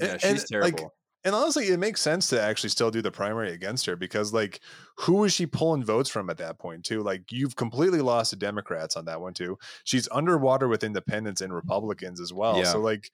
yeah, 0.00 0.12
and, 0.12 0.20
she's 0.20 0.50
like, 0.52 0.76
terrible. 0.76 0.94
And 1.24 1.34
honestly, 1.34 1.68
it 1.68 1.78
makes 1.78 2.00
sense 2.00 2.28
to 2.28 2.40
actually 2.40 2.70
still 2.70 2.90
do 2.90 3.02
the 3.02 3.10
primary 3.10 3.52
against 3.52 3.86
her 3.86 3.96
because, 3.96 4.32
like, 4.32 4.60
who 4.96 5.24
is 5.24 5.32
she 5.32 5.46
pulling 5.46 5.84
votes 5.84 6.10
from 6.10 6.28
at 6.30 6.38
that 6.38 6.58
point, 6.58 6.84
too? 6.84 7.02
Like, 7.02 7.30
you've 7.30 7.56
completely 7.56 8.00
lost 8.00 8.30
to 8.30 8.36
Democrats 8.36 8.96
on 8.96 9.04
that 9.04 9.20
one, 9.20 9.32
too. 9.34 9.58
She's 9.84 10.08
underwater 10.10 10.68
with 10.68 10.82
independents 10.84 11.40
and 11.40 11.54
Republicans 11.54 12.20
as 12.20 12.32
well. 12.32 12.58
Yeah. 12.58 12.64
So, 12.64 12.80
like, 12.80 13.10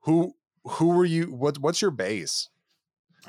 who 0.00 0.34
who 0.64 0.90
were 0.90 1.04
you? 1.04 1.26
What 1.26 1.58
what's 1.58 1.82
your 1.82 1.90
base? 1.90 2.48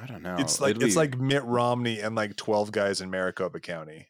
I 0.02 0.06
don't 0.08 0.22
know. 0.24 0.36
it's 0.38 0.60
like 0.60 0.72
It'll 0.72 0.84
it's 0.84 0.96
be- 0.96 1.00
like 1.00 1.18
Mitt 1.18 1.44
Romney 1.46 2.00
and 2.02 2.16
like 2.16 2.36
twelve 2.36 2.72
guys 2.72 3.02
in 3.02 3.10
Maricopa 3.10 3.60
County. 3.60 4.08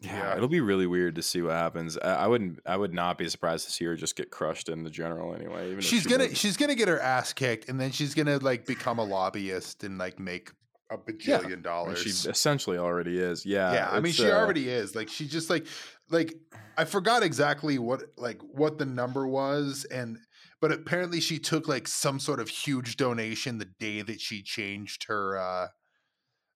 Yeah, 0.00 0.16
Yeah. 0.16 0.36
it'll 0.36 0.48
be 0.48 0.60
really 0.60 0.86
weird 0.86 1.14
to 1.16 1.22
see 1.22 1.42
what 1.42 1.52
happens. 1.52 1.98
I, 1.98 2.14
I 2.14 2.26
wouldn't. 2.26 2.60
I 2.66 2.76
would 2.76 2.94
not 2.94 3.18
be 3.18 3.28
surprised 3.28 3.66
to 3.66 3.72
see 3.72 3.84
her 3.84 3.96
just 3.96 4.16
get 4.16 4.30
crushed 4.30 4.68
in 4.68 4.82
the 4.82 4.90
general 4.90 5.34
anyway. 5.34 5.66
Even 5.66 5.78
if 5.78 5.84
she's 5.84 6.02
she 6.02 6.08
gonna 6.08 6.34
she's 6.34 6.56
gonna 6.56 6.74
get 6.74 6.88
her 6.88 7.00
ass 7.00 7.32
kicked, 7.32 7.68
and 7.68 7.80
then 7.80 7.90
she's 7.90 8.14
gonna 8.14 8.38
like 8.38 8.66
become 8.66 8.98
a 8.98 9.04
lobbyist 9.04 9.84
and 9.84 9.98
like 9.98 10.18
make 10.18 10.50
a 10.90 10.98
bajillion 10.98 11.48
Well, 11.50 11.62
dollars. 11.62 12.00
She 12.02 12.10
essentially 12.28 12.78
already 12.78 13.18
is. 13.18 13.46
Yeah. 13.46 13.72
yeah, 13.72 13.88
I 13.90 14.00
mean 14.00 14.12
she 14.12 14.30
uh, 14.30 14.36
already 14.36 14.68
is. 14.68 14.94
Like 14.94 15.08
she 15.08 15.26
just 15.28 15.48
like 15.50 15.66
like 16.10 16.34
I 16.76 16.84
forgot 16.84 17.22
exactly 17.22 17.78
what 17.78 18.02
like 18.16 18.40
what 18.42 18.78
the 18.78 18.86
number 18.86 19.26
was, 19.26 19.84
and 19.90 20.18
but 20.60 20.72
apparently 20.72 21.20
she 21.20 21.38
took 21.38 21.68
like 21.68 21.86
some 21.86 22.18
sort 22.18 22.40
of 22.40 22.48
huge 22.48 22.96
donation 22.96 23.58
the 23.58 23.68
day 23.78 24.02
that 24.02 24.20
she 24.20 24.42
changed 24.42 25.04
her 25.08 25.38
uh 25.38 25.68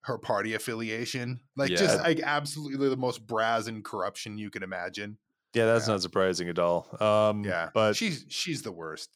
her 0.04 0.18
party 0.18 0.54
affiliation. 0.54 1.40
Like 1.56 1.70
just 1.70 1.98
like 2.00 2.20
absolutely 2.20 2.88
the 2.88 2.96
most 2.96 3.26
brazen 3.26 3.82
corruption 3.82 4.38
you 4.38 4.50
can 4.50 4.62
imagine. 4.62 5.18
Yeah, 5.54 5.66
that's 5.66 5.86
Yeah. 5.86 5.94
not 5.94 6.02
surprising 6.02 6.48
at 6.48 6.58
all. 6.58 6.88
Um, 7.02 7.44
Yeah. 7.44 7.70
but 7.74 7.94
she's 7.96 8.24
she's 8.28 8.62
the 8.62 8.72
worst. 8.72 9.10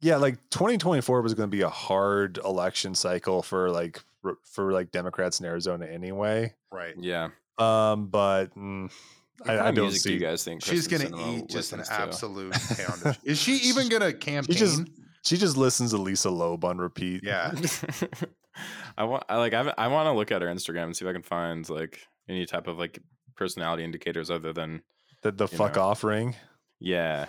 yeah, 0.00 0.16
like 0.16 0.36
2024 0.50 1.20
was 1.22 1.34
going 1.34 1.48
to 1.50 1.56
be 1.56 1.62
a 1.62 1.68
hard 1.68 2.38
election 2.44 2.94
cycle 2.94 3.42
for 3.42 3.70
like 3.70 4.00
for, 4.22 4.38
for 4.44 4.72
like 4.72 4.90
Democrats 4.92 5.40
in 5.40 5.46
Arizona 5.46 5.86
anyway. 5.86 6.54
Right. 6.72 6.94
Yeah. 6.98 7.28
Um, 7.58 8.06
but 8.08 8.54
mm, 8.56 8.90
I, 9.46 9.58
I 9.58 9.70
don't 9.72 9.90
see 9.92 10.10
do 10.10 10.14
you 10.14 10.20
guys 10.20 10.42
think 10.44 10.62
She's 10.64 10.86
Kristen 10.88 11.10
gonna 11.12 11.36
eat 11.38 11.48
just 11.48 11.72
an 11.72 11.82
to? 11.82 11.92
absolute 11.92 12.52
pound. 12.52 13.18
Is 13.24 13.38
she 13.38 13.56
even 13.56 13.88
gonna 13.88 14.12
campaign? 14.12 14.54
She 14.54 14.58
just 14.58 14.82
she 15.22 15.36
just 15.36 15.56
listens 15.58 15.90
to 15.90 15.98
Lisa 15.98 16.30
Loeb 16.30 16.64
on 16.64 16.78
repeat. 16.78 17.22
yeah. 17.24 17.52
I 18.96 19.04
want. 19.04 19.24
I 19.28 19.36
like. 19.36 19.54
I, 19.54 19.72
I 19.78 19.88
want 19.88 20.06
to 20.06 20.12
look 20.12 20.30
at 20.32 20.42
her 20.42 20.48
Instagram 20.48 20.84
and 20.84 20.96
see 20.96 21.04
if 21.04 21.08
I 21.08 21.12
can 21.12 21.22
find 21.22 21.68
like 21.68 22.00
any 22.28 22.46
type 22.46 22.66
of 22.66 22.78
like 22.78 23.00
personality 23.36 23.84
indicators 23.84 24.30
other 24.30 24.52
than 24.52 24.82
the 25.22 25.32
the 25.32 25.48
fuck 25.48 25.76
know. 25.76 25.82
off 25.82 26.04
ring. 26.04 26.36
yeah, 26.78 27.26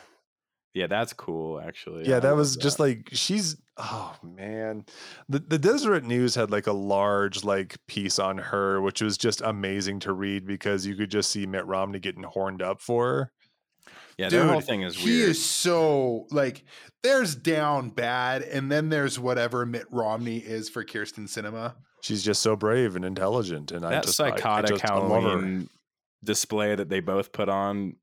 yeah. 0.73 0.87
That's 0.87 1.13
cool. 1.13 1.59
Actually. 1.59 2.07
Yeah, 2.07 2.17
I 2.17 2.19
that 2.21 2.35
was 2.35 2.55
just 2.55 2.79
like 2.79 3.09
she's 3.13 3.57
oh 3.77 4.15
man. 4.23 4.85
The 5.29 5.39
the 5.39 5.59
Deseret 5.59 6.03
News 6.03 6.35
had 6.35 6.51
like 6.51 6.67
a 6.67 6.73
large 6.73 7.43
like 7.43 7.77
piece 7.87 8.19
on 8.19 8.37
her, 8.37 8.81
which 8.81 9.01
was 9.01 9.17
just 9.17 9.41
amazing 9.41 9.99
to 10.01 10.13
read 10.13 10.45
because 10.45 10.85
you 10.85 10.95
could 10.95 11.11
just 11.11 11.31
see 11.31 11.45
Mitt 11.45 11.65
Romney 11.65 11.99
getting 11.99 12.23
horned 12.23 12.61
up 12.61 12.81
for 12.81 13.07
her. 13.07 13.31
Yeah. 14.17 14.29
Their 14.29 14.47
whole 14.47 14.61
thing 14.61 14.81
is 14.83 14.95
He 14.95 15.09
weird. 15.17 15.29
is 15.31 15.43
so 15.45 16.27
like 16.31 16.63
there's 17.03 17.35
down 17.35 17.89
bad, 17.89 18.43
and 18.43 18.71
then 18.71 18.89
there's 18.89 19.17
whatever 19.19 19.65
Mitt 19.65 19.85
Romney 19.91 20.37
is 20.37 20.69
for 20.69 20.83
Kyrsten 20.85 21.23
Sinema. 21.27 21.73
She's 22.01 22.23
just 22.23 22.41
so 22.41 22.55
brave 22.55 22.95
and 22.95 23.03
intelligent, 23.05 23.71
and 23.71 23.85
I 23.85 23.91
that 23.91 24.03
just 24.05 24.19
I- 24.19 24.25
I 24.25 24.29
psychotic 24.31 24.69
just. 24.71 24.81
Halloween 24.83 25.69
display 26.23 26.75
that 26.75 26.89
they 26.89 26.99
both 26.99 27.31
put 27.31 27.49
on. 27.49 27.95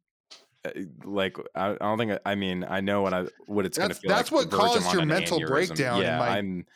uh, 0.65 0.71
Like 1.05 1.37
I, 1.55 1.71
I 1.71 1.75
don't 1.77 1.99
think 1.99 2.19
I 2.27 2.35
mean 2.35 2.65
I 2.69 2.81
know 2.81 3.03
what 3.03 3.15
I 3.15 3.27
what 3.47 3.65
it's 3.67 3.79
gonna 3.79 3.89
That's- 3.89 4.01
feel 4.01 4.09
that's 4.11 4.33
like. 4.33 4.47
what 4.47 4.51
to 4.51 4.57
verge 4.57 4.77
'em 4.77 4.83
caused 4.83 4.95
your 4.95 5.07
mental 5.07 5.39
aneurysm. 5.41 5.47
breakdown 5.49 5.97
in 6.01 6.03
Yeah, 6.07 6.19
my- 6.19 6.29
I'm. 6.39 6.67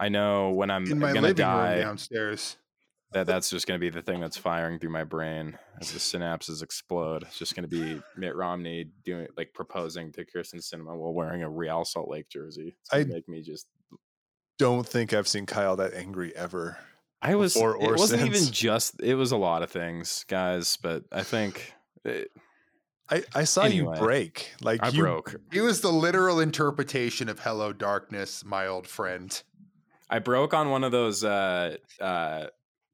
I 0.00 0.08
know 0.08 0.50
when 0.50 0.70
I'm 0.70 0.84
in 0.90 0.98
my 0.98 1.08
gonna 1.08 1.20
living 1.22 1.36
die. 1.36 1.74
room 1.74 1.82
downstairs. 1.82 2.56
That 3.12 3.26
that's 3.26 3.48
just 3.48 3.66
going 3.66 3.80
to 3.80 3.84
be 3.84 3.88
the 3.88 4.02
thing 4.02 4.20
that's 4.20 4.36
firing 4.36 4.78
through 4.78 4.90
my 4.90 5.04
brain 5.04 5.58
as 5.80 5.92
the 5.92 5.98
synapses 5.98 6.62
explode. 6.62 7.22
It's 7.22 7.38
just 7.38 7.56
going 7.56 7.68
to 7.68 7.68
be 7.68 8.02
Mitt 8.16 8.36
Romney 8.36 8.90
doing 9.04 9.28
like 9.36 9.54
proposing 9.54 10.12
to 10.12 10.26
Kyrsten 10.26 10.56
Sinema 10.56 10.94
while 10.94 11.14
wearing 11.14 11.42
a 11.42 11.48
Real 11.48 11.86
Salt 11.86 12.10
Lake 12.10 12.28
jersey. 12.28 12.74
It's 12.80 12.90
going 12.90 13.04
I- 13.04 13.08
to 13.08 13.14
make 13.14 13.28
me 13.28 13.42
just. 13.42 13.66
Don't 14.58 14.86
think 14.86 15.14
I've 15.14 15.28
seen 15.28 15.46
Kyle 15.46 15.76
that 15.76 15.94
angry 15.94 16.34
ever. 16.36 16.76
I 17.22 17.36
was. 17.36 17.54
Before 17.54 17.76
or 17.76 17.94
it 17.94 17.98
wasn't 17.98 18.26
even 18.26 18.52
just. 18.52 19.00
It 19.00 19.14
was 19.14 19.32
a 19.32 19.36
lot 19.36 19.62
of 19.62 19.70
things, 19.70 20.24
guys. 20.28 20.76
But 20.76 21.04
I 21.12 21.22
think 21.22 21.72
it, 22.04 22.30
I, 23.10 23.22
I 23.34 23.44
saw 23.44 23.62
Anyway, 23.62 23.94
you 23.94 24.02
break. 24.02 24.52
Like 24.60 24.82
I 24.82 24.88
you 24.88 25.02
broke. 25.02 25.36
He 25.52 25.60
was 25.60 25.80
the 25.80 25.92
literal 25.92 26.40
interpretation 26.40 27.28
of 27.28 27.40
"Hello, 27.40 27.72
Darkness, 27.72 28.44
my 28.44 28.66
old 28.66 28.86
friend." 28.86 29.40
I 30.10 30.18
broke 30.18 30.54
on 30.54 30.70
one 30.70 30.84
of 30.84 30.92
those 30.92 31.22
uh, 31.22 31.76
uh, 32.00 32.46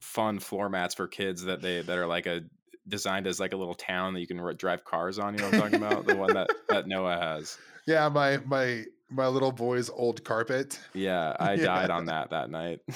fun 0.04 0.38
floor 0.38 0.68
mats 0.68 0.94
for 0.94 1.08
kids 1.08 1.44
that 1.44 1.60
they 1.62 1.80
that 1.82 1.98
are 1.98 2.06
like 2.06 2.26
a 2.26 2.42
designed 2.86 3.26
as 3.26 3.40
like 3.40 3.52
a 3.54 3.56
little 3.56 3.74
town 3.74 4.12
that 4.14 4.20
you 4.20 4.26
can 4.26 4.38
r- 4.38 4.52
drive 4.52 4.84
cars 4.84 5.18
on. 5.18 5.34
You 5.34 5.40
know 5.40 5.46
what 5.46 5.54
I'm 5.54 5.60
talking 5.62 5.78
about? 5.78 6.04
The 6.06 6.16
one 6.16 6.34
that 6.34 6.50
that 6.68 6.86
Noah 6.86 7.16
has. 7.18 7.56
Yeah, 7.86 8.08
my 8.08 8.38
my 8.44 8.84
my 9.10 9.26
little 9.26 9.52
boy's 9.52 9.88
old 9.90 10.22
carpet. 10.24 10.78
Yeah, 10.92 11.34
I 11.40 11.54
Yeah. 11.54 11.64
died 11.64 11.90
on 11.90 12.06
that 12.06 12.30
that 12.30 12.50
night. 12.50 12.80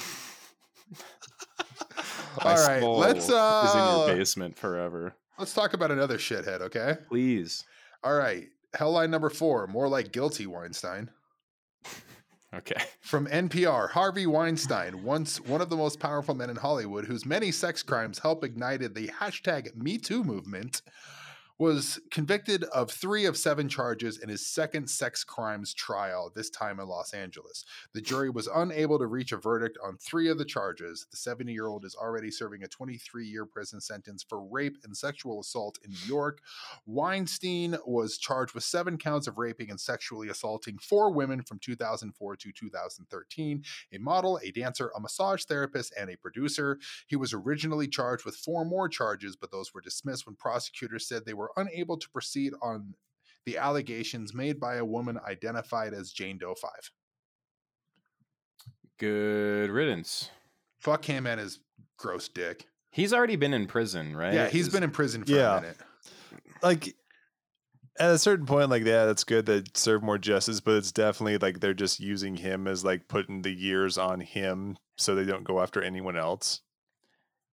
All 2.44 2.54
right, 2.54 2.82
let's, 2.82 3.28
uh, 3.30 3.62
is 3.64 3.74
in 3.74 3.80
uh, 3.80 4.06
your 4.06 4.16
basement 4.16 4.56
forever. 4.56 5.16
Let's 5.38 5.52
talk 5.54 5.74
about 5.74 5.90
another 5.90 6.18
shithead, 6.18 6.60
okay? 6.60 6.96
Please. 7.08 7.64
All 8.04 8.14
right, 8.14 8.46
headline 8.74 9.10
number 9.10 9.28
four: 9.30 9.66
more 9.66 9.88
like 9.88 10.12
guilty 10.12 10.46
Weinstein. 10.46 11.10
Okay. 12.54 12.82
From 13.00 13.26
NPR, 13.26 13.90
Harvey 13.90 14.26
Weinstein, 14.26 15.02
once 15.02 15.40
one 15.40 15.60
of 15.60 15.68
the 15.68 15.76
most 15.76 16.00
powerful 16.00 16.34
men 16.34 16.50
in 16.50 16.56
Hollywood, 16.56 17.04
whose 17.04 17.26
many 17.26 17.52
sex 17.52 17.82
crimes 17.82 18.18
helped 18.18 18.44
ignited 18.44 18.94
the 18.94 19.08
hashtag 19.08 19.74
MeToo 19.76 20.24
movement, 20.24 20.82
was 21.58 21.98
convicted 22.12 22.62
of 22.64 22.90
three 22.90 23.24
of 23.24 23.36
seven 23.36 23.68
charges 23.68 24.18
in 24.18 24.28
his 24.28 24.46
second 24.46 24.88
sex 24.88 25.24
crimes 25.24 25.74
trial, 25.74 26.30
this 26.34 26.50
time 26.50 26.78
in 26.78 26.86
Los 26.86 27.12
Angeles. 27.12 27.64
The 27.92 28.00
jury 28.00 28.30
was 28.30 28.48
unable 28.54 28.98
to 28.98 29.06
reach 29.06 29.32
a 29.32 29.36
verdict 29.36 29.76
on 29.84 29.96
three 29.96 30.28
of 30.28 30.38
the 30.38 30.44
charges. 30.44 31.06
The 31.10 31.16
70 31.16 31.52
year 31.52 31.66
old 31.66 31.84
is 31.84 31.96
already 31.96 32.30
serving 32.30 32.62
a 32.62 32.68
23 32.68 33.26
year 33.26 33.44
prison 33.44 33.80
sentence 33.80 34.24
for 34.26 34.40
rape 34.40 34.76
and 34.84 34.96
sexual 34.96 35.40
assault 35.40 35.78
in 35.84 35.90
New 35.90 36.06
York. 36.06 36.40
Weinstein 36.86 37.76
was 37.84 38.18
charged 38.18 38.54
with 38.54 38.62
seven 38.62 38.96
counts 38.96 39.26
of 39.26 39.38
raping 39.38 39.70
and 39.70 39.80
sexually 39.80 40.28
assaulting 40.28 40.78
four 40.78 41.10
women 41.12 41.42
from 41.42 41.58
2004 41.58 42.36
to 42.36 42.52
2013 42.52 43.64
a 43.92 43.98
model, 43.98 44.38
a 44.44 44.50
dancer, 44.52 44.92
a 44.96 45.00
massage 45.00 45.44
therapist, 45.44 45.92
and 45.98 46.10
a 46.10 46.16
producer. 46.16 46.78
He 47.06 47.16
was 47.16 47.32
originally 47.32 47.88
charged 47.88 48.24
with 48.24 48.36
four 48.36 48.64
more 48.64 48.88
charges, 48.88 49.36
but 49.36 49.50
those 49.50 49.74
were 49.74 49.80
dismissed 49.80 50.26
when 50.26 50.36
prosecutors 50.36 51.08
said 51.08 51.24
they 51.24 51.34
were 51.34 51.47
unable 51.56 51.96
to 51.98 52.08
proceed 52.10 52.52
on 52.62 52.94
the 53.46 53.56
allegations 53.58 54.34
made 54.34 54.60
by 54.60 54.76
a 54.76 54.84
woman 54.84 55.18
identified 55.26 55.94
as 55.94 56.12
Jane 56.12 56.38
Doe 56.38 56.54
5. 56.54 56.70
Good 58.98 59.70
riddance. 59.70 60.30
Fuck 60.80 61.04
him 61.04 61.26
and 61.26 61.40
his 61.40 61.60
gross 61.96 62.28
dick. 62.28 62.66
He's 62.90 63.12
already 63.12 63.36
been 63.36 63.54
in 63.54 63.66
prison, 63.66 64.16
right? 64.16 64.34
Yeah, 64.34 64.48
he's 64.48 64.66
Is- 64.68 64.72
been 64.72 64.82
in 64.82 64.90
prison 64.90 65.24
for 65.24 65.32
Yeah. 65.32 65.58
a 65.58 65.60
minute. 65.60 65.78
like 66.62 66.96
at 68.00 68.10
a 68.10 68.18
certain 68.18 68.46
point, 68.46 68.70
like 68.70 68.84
yeah, 68.84 69.04
that's 69.06 69.24
good 69.24 69.46
that 69.46 69.76
serve 69.76 70.02
more 70.02 70.18
justice, 70.18 70.60
but 70.60 70.74
it's 70.76 70.90
definitely 70.92 71.38
like 71.38 71.60
they're 71.60 71.74
just 71.74 72.00
using 72.00 72.36
him 72.36 72.66
as 72.66 72.84
like 72.84 73.06
putting 73.08 73.42
the 73.42 73.50
years 73.52 73.96
on 73.98 74.20
him 74.20 74.76
so 74.96 75.14
they 75.14 75.24
don't 75.24 75.44
go 75.44 75.60
after 75.60 75.80
anyone 75.82 76.16
else. 76.16 76.60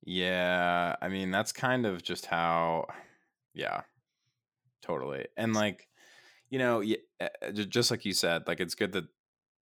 Yeah, 0.03 0.95
I 1.01 1.09
mean 1.09 1.29
that's 1.31 1.51
kind 1.51 1.85
of 1.85 2.01
just 2.03 2.27
how. 2.27 2.85
Yeah, 3.55 3.81
totally. 4.81 5.27
And 5.37 5.53
like, 5.53 5.87
you 6.49 6.59
know, 6.59 6.79
y- 6.79 6.97
uh, 7.19 7.27
uh, 7.41 7.51
ju- 7.51 7.65
just 7.65 7.91
like 7.91 8.05
you 8.05 8.13
said, 8.13 8.43
like 8.47 8.59
it's 8.59 8.75
good 8.75 8.91
that 8.93 9.05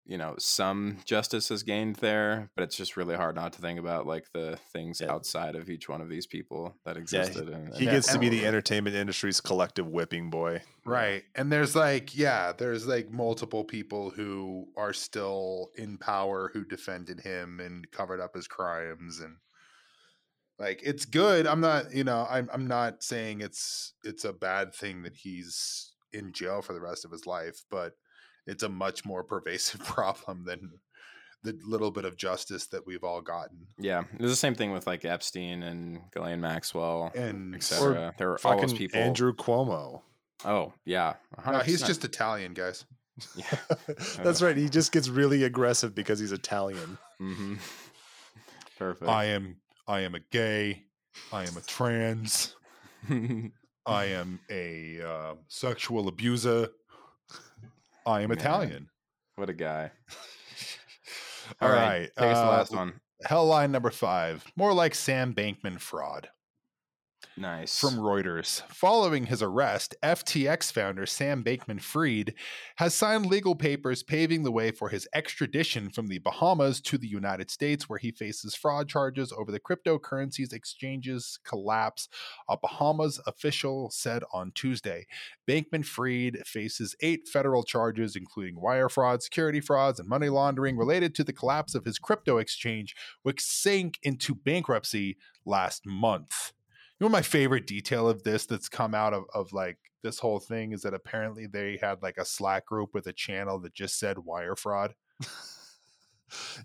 you 0.03 0.17
know 0.17 0.33
some 0.39 0.97
justice 1.05 1.51
is 1.51 1.61
gained 1.61 1.97
there, 1.97 2.49
but 2.55 2.63
it's 2.63 2.75
just 2.75 2.97
really 2.97 3.15
hard 3.15 3.35
not 3.35 3.53
to 3.53 3.61
think 3.61 3.77
about 3.79 4.07
like 4.07 4.25
the 4.33 4.57
things 4.73 4.99
Yeah. 4.99 5.11
outside 5.11 5.55
of 5.55 5.69
each 5.69 5.87
one 5.87 6.01
of 6.01 6.09
these 6.09 6.25
people 6.25 6.75
that 6.85 6.95
Yeah, 6.95 7.01
he- 7.01 7.01
existed. 7.01 7.49
and, 7.49 7.75
He 7.75 7.85
and- 7.85 7.95
gets 7.95 8.11
to 8.11 8.17
be 8.19 8.27
the 8.29 8.45
entertainment 8.47 8.95
industry's 8.95 9.39
collective 9.39 9.87
whipping 9.87 10.31
boy. 10.31 10.63
Right. 10.85 11.23
And 11.35 11.51
there's 11.51 11.75
like, 11.75 12.17
yeah, 12.17 12.51
there's 12.51 12.87
like 12.87 13.11
multiple 13.11 13.63
people 13.63 14.09
who 14.09 14.69
are 14.75 14.91
still 14.93 15.69
in 15.75 15.99
power 15.99 16.49
who 16.51 16.65
defended 16.65 17.19
him 17.21 17.59
and 17.59 17.89
covered 17.91 18.19
up 18.19 18.35
his 18.35 18.47
crimes 18.47 19.19
and 19.19 19.37
like 20.61 20.81
it's 20.83 21.05
good. 21.05 21.47
I'm 21.47 21.59
not, 21.59 21.91
you 21.93 22.03
know, 22.03 22.27
I'm 22.29 22.47
I'm 22.53 22.67
not 22.67 23.03
saying 23.03 23.41
it's 23.41 23.93
it's 24.03 24.25
a 24.25 24.31
bad 24.31 24.73
thing 24.75 25.01
that 25.03 25.15
he's 25.15 25.91
in 26.13 26.31
jail 26.31 26.61
for 26.61 26.73
the 26.73 26.81
rest 26.81 27.03
of 27.03 27.11
his 27.11 27.25
life, 27.25 27.63
but 27.71 27.93
it's 28.45 28.61
a 28.61 28.69
much 28.69 29.03
more 29.03 29.23
pervasive 29.23 29.79
problem 29.85 30.45
than 30.45 30.69
the 31.43 31.57
little 31.65 31.89
bit 31.89 32.05
of 32.05 32.15
justice 32.15 32.67
that 32.67 32.85
we've 32.85 33.03
all 33.03 33.21
gotten. 33.21 33.65
Yeah, 33.79 34.03
it 34.13 34.21
was 34.21 34.31
the 34.31 34.35
same 34.35 34.53
thing 34.53 34.71
with 34.71 34.85
like 34.85 35.03
Epstein 35.03 35.63
and 35.63 35.99
Ghislaine 36.13 36.41
Maxwell, 36.41 37.11
And 37.15 37.55
etc. 37.55 38.13
There 38.19 38.29
were 38.29 38.39
all 38.43 38.61
those 38.61 38.73
people. 38.73 38.99
Andrew 38.99 39.33
Cuomo. 39.33 40.01
Oh 40.45 40.73
yeah, 40.85 41.15
no, 41.45 41.59
he's 41.59 41.81
just 41.81 42.05
Italian, 42.05 42.53
guys. 42.53 42.85
Yeah. 43.35 43.75
That's 44.23 44.41
right. 44.41 44.57
He 44.57 44.67
just 44.67 44.91
gets 44.91 45.07
really 45.07 45.43
aggressive 45.43 45.93
because 45.93 46.17
he's 46.17 46.31
Italian. 46.31 46.97
Mm-hmm. 47.21 47.55
Perfect. 48.79 49.07
I 49.07 49.25
am 49.25 49.57
I 49.87 50.01
am 50.01 50.15
a 50.15 50.19
gay. 50.19 50.83
I 51.31 51.43
am 51.43 51.57
a 51.57 51.61
trans. 51.61 52.55
I 53.85 54.05
am 54.05 54.39
a 54.49 55.01
uh, 55.01 55.35
sexual 55.47 56.07
abuser. 56.07 56.69
I 58.05 58.21
am 58.21 58.29
Man. 58.29 58.37
Italian. 58.37 58.89
what 59.35 59.49
a 59.49 59.53
guy. 59.53 59.91
All 61.61 61.67
All 61.67 61.75
right. 61.75 61.87
right. 61.87 62.09
Take 62.17 62.27
us 62.27 62.37
to 62.39 62.45
the 62.45 62.47
uh, 62.47 62.57
last 62.57 62.75
one. 62.75 62.93
Hellline 63.27 63.71
number 63.71 63.91
five. 63.91 64.45
More 64.55 64.73
like 64.73 64.95
Sam 64.95 65.33
Bankman 65.33 65.79
fraud. 65.79 66.29
Nice. 67.37 67.79
From 67.79 67.95
Reuters. 67.95 68.61
Following 68.67 69.27
his 69.27 69.41
arrest, 69.41 69.95
FTX 70.03 70.71
founder 70.71 71.05
Sam 71.05 71.43
Bankman 71.43 71.81
Fried 71.81 72.33
has 72.75 72.93
signed 72.93 73.25
legal 73.25 73.55
papers 73.55 74.03
paving 74.03 74.43
the 74.43 74.51
way 74.51 74.71
for 74.71 74.89
his 74.89 75.07
extradition 75.15 75.89
from 75.89 76.07
the 76.07 76.19
Bahamas 76.19 76.81
to 76.81 76.97
the 76.97 77.07
United 77.07 77.49
States, 77.49 77.87
where 77.87 77.99
he 77.99 78.11
faces 78.11 78.53
fraud 78.53 78.89
charges 78.89 79.31
over 79.31 79.49
the 79.49 79.61
cryptocurrencies 79.61 80.51
exchange's 80.51 81.39
collapse. 81.45 82.09
A 82.49 82.57
Bahamas 82.57 83.21
official 83.25 83.89
said 83.91 84.23
on 84.33 84.51
Tuesday. 84.53 85.07
Bankman 85.49 85.85
Fried 85.85 86.45
faces 86.45 86.97
eight 86.99 87.29
federal 87.29 87.63
charges, 87.63 88.17
including 88.17 88.59
wire 88.59 88.89
fraud, 88.89 89.23
security 89.23 89.61
frauds, 89.61 90.01
and 90.01 90.09
money 90.09 90.27
laundering 90.27 90.75
related 90.77 91.15
to 91.15 91.23
the 91.23 91.33
collapse 91.33 91.75
of 91.75 91.85
his 91.85 91.97
crypto 91.97 92.39
exchange, 92.39 92.93
which 93.23 93.41
sank 93.41 93.99
into 94.03 94.35
bankruptcy 94.35 95.17
last 95.45 95.85
month. 95.85 96.51
You 97.01 97.07
know, 97.07 97.09
my 97.09 97.23
favorite 97.23 97.65
detail 97.65 98.07
of 98.07 98.21
this 98.21 98.45
that's 98.45 98.69
come 98.69 98.93
out 98.93 99.15
of, 99.15 99.23
of 99.33 99.51
like 99.53 99.79
this 100.03 100.19
whole 100.19 100.39
thing 100.39 100.71
is 100.71 100.83
that 100.83 100.93
apparently 100.93 101.47
they 101.47 101.79
had 101.81 102.03
like 102.03 102.17
a 102.19 102.25
Slack 102.25 102.67
group 102.67 102.91
with 102.93 103.07
a 103.07 103.13
channel 103.13 103.57
that 103.61 103.73
just 103.73 103.97
said 103.97 104.19
wire 104.19 104.55
fraud. 104.55 104.93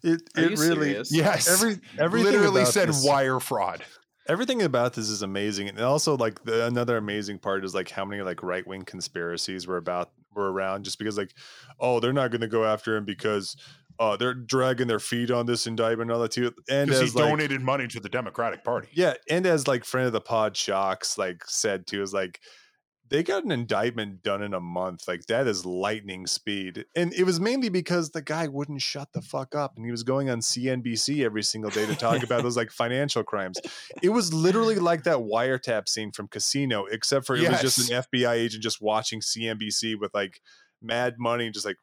It 0.05 0.20
Are 0.37 0.45
it 0.45 0.51
you 0.51 0.57
really 0.59 0.91
serious? 0.91 1.11
Yes, 1.11 1.49
every 1.49 1.80
everything 1.99 2.32
literally 2.32 2.66
said 2.66 2.91
this- 2.91 3.03
wire 3.05 3.41
fraud. 3.41 3.82
everything 4.28 4.61
about 4.62 4.93
this 4.93 5.09
is 5.09 5.22
amazing 5.22 5.68
and 5.68 5.80
also 5.80 6.16
like 6.16 6.45
the, 6.45 6.66
another 6.66 6.97
amazing 6.99 7.39
part 7.39 7.64
is 7.64 7.74
like 7.74 7.89
how 7.91 8.05
many 8.05 8.20
like 8.22 8.43
right-wing 8.43 8.82
conspiracies 8.82 9.66
were 9.66 9.76
about 9.76 10.11
were 10.34 10.53
around 10.53 10.84
just 10.84 10.99
because 10.99 11.16
like 11.16 11.32
oh 11.80 11.99
they're 11.99 12.12
not 12.12 12.30
going 12.30 12.41
to 12.41 12.47
go 12.49 12.64
after 12.64 12.97
him 12.97 13.05
because 13.05 13.57
uh 13.99 14.16
they're 14.16 14.34
dragging 14.34 14.86
their 14.86 14.99
feet 15.01 15.30
on 15.30 15.47
this 15.47 15.66
indictment 15.66 16.11
and 16.11 16.16
all 16.16 16.22
that 16.22 16.32
too. 16.32 16.53
And 16.68 16.88
Because 16.88 17.01
he 17.01 17.07
as 17.07 17.14
like 17.14 17.28
donated 17.28 17.61
money 17.61 17.86
to 17.88 18.01
the 18.01 18.09
Democratic 18.09 18.64
Party. 18.64 18.88
yeah 18.92 19.14
and 19.30 19.47
as 19.47 19.66
like 19.66 19.84
friend 19.84 20.07
of 20.07 20.12
the 20.12 20.20
pod 20.20 20.57
shocks 20.57 21.16
like 21.18 21.42
said 21.47 21.86
too 21.86 22.03
is 22.03 22.12
like 22.12 22.40
they 23.09 23.22
got 23.22 23.44
an 23.44 23.53
indictment 23.53 24.20
done 24.24 24.42
in 24.42 24.53
a 24.53 24.59
month 24.59 25.07
like 25.07 25.24
that 25.26 25.47
is 25.47 25.64
lightning 25.64 26.26
speed. 26.26 26.86
And 26.97 27.12
it 27.14 27.22
was 27.22 27.38
mainly 27.38 27.68
because 27.68 28.11
the 28.11 28.20
guy 28.20 28.49
wouldn't 28.49 28.82
shut 28.82 29.12
the 29.12 29.22
fuck 29.22 29.55
up 29.55 29.74
and 29.76 29.84
he 29.84 29.92
was 29.92 30.03
going 30.03 30.28
on 30.28 30.40
cnbc 30.40 31.24
every 31.24 31.44
single 31.44 31.70
day 31.70 31.86
to 31.86 31.94
talk 31.94 32.24
about 32.24 32.42
those 32.42 32.57
like 32.57 32.72
financial 32.72 33.22
crimes. 33.22 33.59
It 34.03 34.09
was 34.09 34.34
literally 34.34 34.74
like 34.76 35.05
that 35.05 35.18
wiretap 35.18 35.88
scene 35.88 36.11
from 36.11 36.26
casino 36.26 36.86
except 36.86 37.26
for 37.26 37.36
it 37.36 37.49
was 37.49 37.61
just 37.61 37.90
an 37.90 38.03
fbi 38.12 38.32
agent 38.32 38.62
just 38.64 38.82
watching 38.82 39.20
cnbc 39.20 40.01
with 40.01 40.12
like 40.12 40.40
mad 40.82 41.14
money 41.18 41.49
just 41.51 41.64
like 41.64 41.76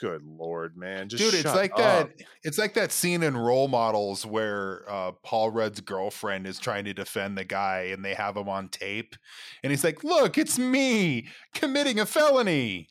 good 0.00 0.22
lord 0.24 0.76
man 0.76 1.08
just 1.08 1.22
Dude, 1.22 1.34
it's 1.34 1.54
like 1.54 1.72
up." 1.72 1.78
that. 1.78 2.10
It's 2.42 2.58
like 2.58 2.74
that 2.74 2.90
scene 2.90 3.22
in 3.22 3.36
Role 3.36 3.68
Models 3.68 4.24
where 4.24 4.84
uh, 4.88 5.12
Paul 5.22 5.50
Rudd's 5.50 5.80
girlfriend 5.80 6.46
is 6.46 6.58
trying 6.58 6.86
to 6.86 6.94
defend 6.94 7.36
the 7.36 7.44
guy, 7.44 7.90
and 7.92 8.04
they 8.04 8.14
have 8.14 8.36
him 8.36 8.48
on 8.48 8.68
tape, 8.68 9.14
and 9.62 9.70
he's 9.70 9.84
like, 9.84 10.02
"Look, 10.02 10.38
it's 10.38 10.58
me 10.58 11.28
committing 11.54 12.00
a 12.00 12.06
felony." 12.06 12.88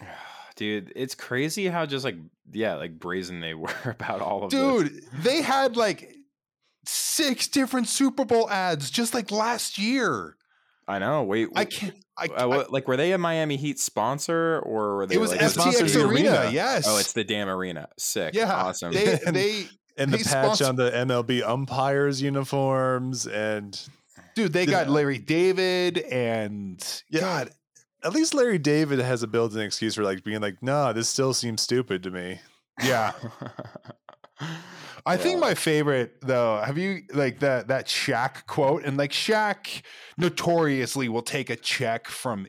Dude, 0.56 0.92
it's 0.94 1.14
crazy 1.14 1.66
how 1.66 1.86
just 1.86 2.04
like 2.04 2.16
yeah, 2.52 2.74
like 2.74 2.98
brazen 2.98 3.40
they 3.40 3.54
were 3.54 3.70
about 3.84 4.20
all 4.20 4.44
of 4.44 4.50
this. 4.50 4.60
Dude, 4.60 5.02
they 5.22 5.42
had 5.42 5.76
like 5.76 6.14
six 6.84 7.48
different 7.48 7.88
Super 7.88 8.24
Bowl 8.24 8.50
ads 8.50 8.90
just 8.90 9.14
like 9.14 9.30
last 9.30 9.78
year. 9.78 10.36
I 10.92 10.98
know. 10.98 11.22
Wait, 11.24 11.48
I 11.56 11.64
can't. 11.64 11.94
I, 12.18 12.26
uh, 12.26 12.46
what- 12.48 12.72
like 12.72 12.86
were 12.86 12.96
they 12.96 13.12
a 13.12 13.18
Miami 13.18 13.56
Heat 13.56 13.78
sponsor 13.80 14.60
or 14.60 14.96
were 14.96 15.06
they 15.06 15.14
it 15.14 15.18
was 15.20 15.30
like 15.30 15.40
F- 15.42 15.48
a- 15.50 15.52
sponsored 15.54 15.86
FTX 15.88 15.92
the 15.94 16.06
Arena. 16.06 16.30
arena. 16.30 16.50
Yes. 16.52 16.84
Oh, 16.86 16.98
it's 16.98 17.12
the 17.14 17.24
damn 17.24 17.48
arena. 17.48 17.88
Sick. 17.98 18.34
yeah. 18.34 18.52
Awesome. 18.52 18.92
They 18.92 19.18
And- 19.26 19.34
they 19.36 19.66
and 19.98 20.12
the 20.12 20.18
patch 20.18 20.26
sponsor- 20.26 20.66
on 20.66 20.76
the 20.76 20.90
mlb 20.90 21.42
umpires 21.42 22.20
uniforms 22.22 23.26
and 23.26 23.80
dude 24.34 24.52
they 24.52 24.66
Did- 24.66 24.70
got 24.72 24.88
Larry 24.90 25.18
David 25.18 25.98
and 25.98 26.82
Yeah. 27.10 27.20
God. 27.20 27.50
at 28.04 28.12
least 28.12 28.34
Larry 28.34 28.58
David 28.58 28.98
has 29.00 29.22
a 29.22 29.26
built-in 29.26 29.60
excuse 29.60 29.94
for 29.94 30.02
like 30.02 30.22
being 30.24 30.40
like, 30.40 30.62
nah, 30.62 30.92
this 30.92 31.08
still 31.08 31.32
seems 31.34 31.62
stupid 31.62 32.02
to 32.04 32.10
me. 32.10 32.40
Yeah. 32.82 33.12
I 35.04 35.16
think 35.16 35.40
my 35.40 35.54
favorite 35.54 36.16
though, 36.22 36.60
have 36.64 36.78
you 36.78 37.02
like 37.12 37.40
that 37.40 37.68
that 37.68 37.86
Shaq 37.86 38.46
quote? 38.46 38.84
And 38.84 38.96
like 38.96 39.10
Shaq 39.12 39.82
notoriously 40.16 41.08
will 41.08 41.22
take 41.22 41.50
a 41.50 41.56
check 41.56 42.08
from 42.08 42.46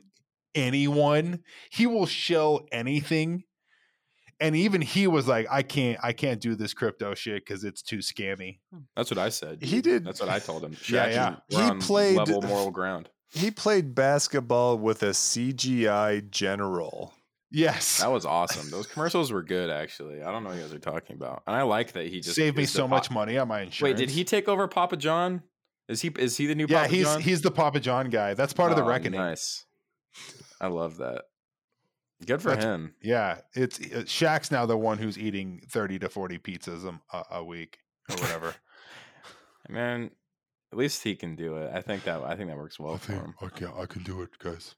anyone. 0.54 1.42
He 1.70 1.86
will 1.86 2.06
shell 2.06 2.66
anything. 2.72 3.44
And 4.40 4.56
even 4.56 4.80
he 4.82 5.06
was 5.06 5.26
like, 5.28 5.46
I 5.50 5.62
can't 5.62 5.98
I 6.02 6.12
can't 6.12 6.40
do 6.40 6.54
this 6.54 6.74
crypto 6.74 7.14
shit 7.14 7.44
because 7.44 7.64
it's 7.64 7.82
too 7.82 7.98
scammy. 7.98 8.58
Hmm. 8.72 8.80
That's 8.96 9.10
what 9.10 9.18
I 9.18 9.28
said. 9.28 9.62
He 9.62 9.80
did- 9.80 10.04
That's 10.04 10.20
what 10.20 10.28
I 10.28 10.38
told 10.38 10.64
him. 10.64 10.72
Yeah, 10.88 11.08
Shaq, 11.08 11.12
yeah. 11.12 11.36
you- 11.50 11.56
we're 11.58 11.74
He 11.74 11.80
played- 11.80 12.16
level 12.16 12.42
moral 12.42 12.70
ground. 12.70 13.08
He 13.30 13.50
played 13.50 13.94
basketball 13.96 14.78
with 14.78 15.02
a 15.02 15.10
CGI 15.10 16.30
general. 16.30 17.14
Yes. 17.54 18.00
That 18.00 18.10
was 18.10 18.26
awesome. 18.26 18.68
Those 18.70 18.86
commercials 18.92 19.30
were 19.32 19.42
good, 19.42 19.70
actually. 19.70 20.22
I 20.22 20.30
don't 20.32 20.42
know 20.42 20.50
what 20.50 20.56
you 20.56 20.62
guys 20.64 20.74
are 20.74 20.78
talking 20.80 21.14
about, 21.16 21.42
and 21.46 21.54
I 21.54 21.62
like 21.62 21.92
that 21.92 22.06
he 22.08 22.20
just 22.20 22.34
Saved 22.36 22.56
me 22.56 22.66
so 22.66 22.88
much 22.88 23.10
money 23.10 23.38
on 23.38 23.48
my 23.48 23.60
insurance. 23.62 23.80
Wait, 23.80 23.96
did 23.96 24.10
he 24.10 24.24
take 24.24 24.48
over 24.48 24.66
Papa 24.68 24.96
John? 24.96 25.42
Is 25.88 26.00
he 26.00 26.08
is 26.18 26.36
he 26.36 26.46
the 26.46 26.54
new 26.54 26.66
Yeah, 26.68 26.82
Papa 26.84 26.94
he's 26.94 27.04
John? 27.04 27.20
he's 27.20 27.40
the 27.42 27.50
Papa 27.50 27.78
John 27.80 28.10
guy. 28.10 28.34
That's 28.34 28.52
part 28.52 28.70
of 28.72 28.76
the 28.76 28.82
Oh, 28.84 28.88
reckoning. 28.88 29.20
Nice. 29.20 29.64
I 30.60 30.66
love 30.68 30.96
that. 30.98 31.22
Good 32.26 32.40
for 32.40 32.48
That's- 32.50 32.64
him. 32.64 32.94
Yeah, 33.02 33.38
it's 33.52 33.78
uh, 33.78 34.02
Shaq's 34.06 34.50
now 34.50 34.64
the 34.66 34.76
one 34.78 34.98
who's 34.98 35.18
eating 35.18 35.60
thirty 35.70 35.98
to 35.98 36.08
forty 36.08 36.38
pizzas 36.38 36.84
a, 37.12 37.22
a- 37.30 37.44
week 37.44 37.78
or 38.10 38.16
whatever. 38.16 38.54
Man, 39.68 40.10
at 40.72 40.78
least 40.78 41.02
he 41.02 41.14
can 41.16 41.36
do 41.36 41.56
it. 41.58 41.70
I 41.74 41.82
think 41.82 42.04
that 42.04 42.22
I 42.22 42.34
think 42.34 42.48
that 42.48 42.56
works 42.56 42.78
well 42.80 42.96
for 42.96 43.12
him. 43.12 43.34
I 43.42 43.48
can 43.48 43.68
I 43.78 43.86
can 43.86 44.02
do 44.04 44.22
it, 44.22 44.30
guys. 44.38 44.74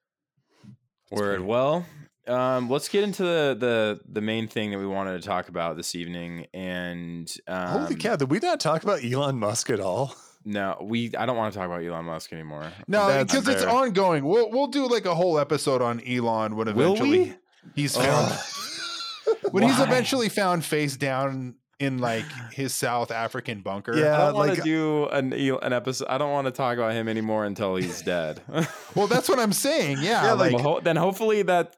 Word. 1.11 1.41
Well, 1.43 1.87
um, 2.29 2.69
let's 2.71 2.89
get 2.89 3.05
into 3.05 3.23
the, 3.23 3.57
the 3.59 4.01
the 4.09 4.21
main 4.21 4.49
thing 4.49 4.71
that 4.73 4.79
we 4.79 4.87
wanted 4.87 5.21
to 5.21 5.27
talk 5.27 5.49
about 5.49 5.77
this 5.77 5.95
evening. 5.95 6.47
And 6.55 7.33
um, 7.47 7.69
Holy 7.83 7.97
cow, 7.97 8.17
did 8.17 8.31
we 8.31 8.39
not 8.39 8.61
talk 8.61 8.83
about 8.83 9.05
Elon 9.05 9.39
Musk 9.39 9.71
at 9.71 9.81
all? 9.81 10.15
No, 10.49 10.79
we. 10.81 11.11
I 11.19 11.27
don't 11.27 11.37
want 11.37 11.53
to 11.53 11.59
talk 11.59 11.67
about 11.67 11.83
Elon 11.83 12.05
Musk 12.05 12.33
anymore. 12.33 12.71
No, 12.87 13.25
because 13.25 13.49
it's 13.49 13.65
ongoing. 13.65 14.25
We'll 14.25 14.49
we'll 14.49 14.69
do 14.69 14.87
like 14.87 15.05
a 15.05 15.13
whole 15.13 15.41
episode 15.41 15.83
on 15.83 16.01
Elon 16.07 16.55
when 16.55 16.73
Will 16.77 16.93
eventually 16.95 17.19
we? 17.19 17.35
he's 17.75 17.97
found 17.97 18.31
Ugh. 18.31 19.37
when 19.51 19.65
he's 19.65 19.81
eventually 19.81 20.29
found 20.29 20.65
face 20.65 20.97
down 20.97 21.57
in 21.81 21.99
like 21.99 22.25
his 22.53 22.73
South 22.73 23.11
African 23.11 23.61
bunker. 23.61 23.97
Yeah, 23.97 24.15
I 24.15 24.19
don't 24.27 24.35
want 24.37 24.49
like- 24.51 24.59
to 24.59 24.63
do 24.63 25.07
an 25.07 25.33
an 25.33 25.73
episode. 25.73 26.07
I 26.09 26.17
don't 26.17 26.31
want 26.31 26.47
to 26.47 26.53
talk 26.53 26.77
about 26.79 26.93
him 26.93 27.09
anymore 27.09 27.45
until 27.45 27.75
he's 27.75 28.03
dead. 28.03 28.41
Well, 28.95 29.09
that's 29.09 29.29
what 29.29 29.41
I'm 29.41 29.53
saying. 29.53 29.99
Yeah, 30.01 30.27
Yeah, 30.27 30.33
like 30.35 30.53
Well, 30.53 30.63
ho- 30.63 30.81
then 30.81 30.95
hopefully 30.95 31.43
that 31.43 31.75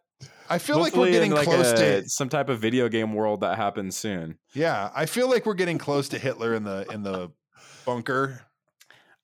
I 0.50 0.58
feel 0.58 0.78
like 0.78 0.94
we're 0.96 1.10
getting 1.10 1.32
like 1.32 1.44
close 1.46 1.72
a, 1.72 1.76
to 2.02 2.08
some 2.08 2.28
type 2.28 2.48
of 2.48 2.58
video 2.60 2.88
game 2.88 3.14
world 3.14 3.40
that 3.40 3.56
happens 3.56 3.96
soon. 3.96 4.38
yeah. 4.54 4.90
I 4.94 5.06
feel 5.06 5.28
like 5.28 5.46
we're 5.46 5.54
getting 5.54 5.78
close 5.78 6.08
to 6.10 6.18
Hitler 6.18 6.54
in 6.54 6.64
the 6.64 6.86
in 6.92 7.02
the 7.02 7.30
bunker. 7.84 8.42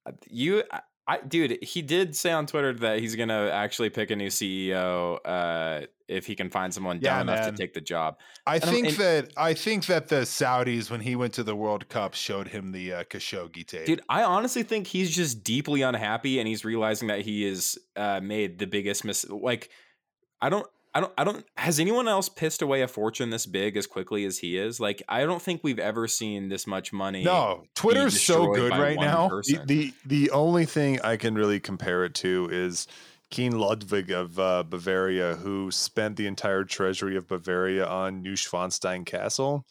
Uh, 0.06 0.12
You, 0.28 0.62
I, 1.06 1.18
dude, 1.20 1.58
he 1.62 1.82
did 1.82 2.16
say 2.16 2.30
on 2.32 2.46
Twitter 2.46 2.72
that 2.74 2.98
he's 3.00 3.14
gonna 3.14 3.50
actually 3.52 3.90
pick 3.90 4.10
a 4.10 4.16
new 4.16 4.28
CEO 4.28 5.18
uh, 5.24 5.86
if 6.08 6.26
he 6.26 6.34
can 6.34 6.48
find 6.48 6.72
someone 6.72 6.98
Yeah, 7.02 7.18
dumb 7.18 7.28
enough 7.28 7.50
to 7.50 7.52
take 7.56 7.74
the 7.74 7.80
job. 7.82 8.16
I 8.46 8.58
don't- 8.58 8.72
think 8.72 8.88
and- 8.88 8.96
that 8.96 9.32
I 9.36 9.52
think 9.52 9.84
that 9.86 10.08
the 10.08 10.22
Saudis 10.22 10.90
when 10.90 11.00
he 11.00 11.14
went 11.14 11.34
to 11.34 11.42
the 11.42 11.54
World 11.56 11.88
Cup 11.90 12.14
showed 12.14 12.48
him 12.48 12.72
the 12.72 12.92
uh, 12.94 13.04
Khashoggi 13.04 13.66
tape. 13.66 13.84
Dude, 13.86 14.00
I 14.08 14.22
honestly 14.22 14.62
think 14.62 14.86
he's 14.86 15.14
just 15.14 15.44
deeply 15.44 15.82
unhappy, 15.82 16.38
and 16.38 16.48
he's 16.48 16.64
realizing 16.64 17.08
that 17.08 17.20
he 17.20 17.44
has 17.48 17.78
uh, 17.96 18.20
made 18.22 18.58
the 18.58 18.66
biggest 18.66 19.04
mis. 19.04 19.28
Like, 19.28 19.68
I 20.40 20.48
don't, 20.48 20.66
I 20.96 21.00
don't, 21.00 21.12
I 21.18 21.24
don't. 21.24 21.44
Has 21.56 21.80
anyone 21.80 22.06
else 22.06 22.28
pissed 22.28 22.62
away 22.62 22.82
a 22.82 22.88
fortune 22.88 23.30
this 23.30 23.46
big 23.46 23.76
as 23.76 23.86
quickly 23.86 24.24
as 24.24 24.38
he 24.38 24.56
is? 24.56 24.78
Like, 24.78 25.02
I 25.08 25.24
don't 25.24 25.42
think 25.42 25.62
we've 25.64 25.80
ever 25.80 26.06
seen 26.06 26.48
this 26.48 26.68
much 26.68 26.92
money. 26.92 27.24
no, 27.24 27.64
Twitter's 27.74 28.20
so 28.20 28.52
good 28.52 28.70
right 28.70 28.98
now. 28.98 29.24
The, 29.24 29.34
person. 29.34 29.66
the 29.66 29.94
the 30.06 30.30
only 30.30 30.66
thing 30.66 31.00
I 31.00 31.16
can 31.16 31.34
really 31.34 31.58
compare 31.58 32.04
it 32.04 32.14
to 32.16 32.48
is 32.52 32.86
King 33.30 33.58
Ludwig 33.58 34.12
of 34.12 34.38
uh, 34.38 34.62
Bavaria, 34.62 35.34
who 35.34 35.72
spent 35.72 36.16
the 36.16 36.28
entire 36.28 36.62
treasury 36.62 37.16
of 37.16 37.26
Bavaria 37.26 37.84
on 37.84 38.22
Neuschwanstein 38.22 39.04
Castle. 39.04 39.66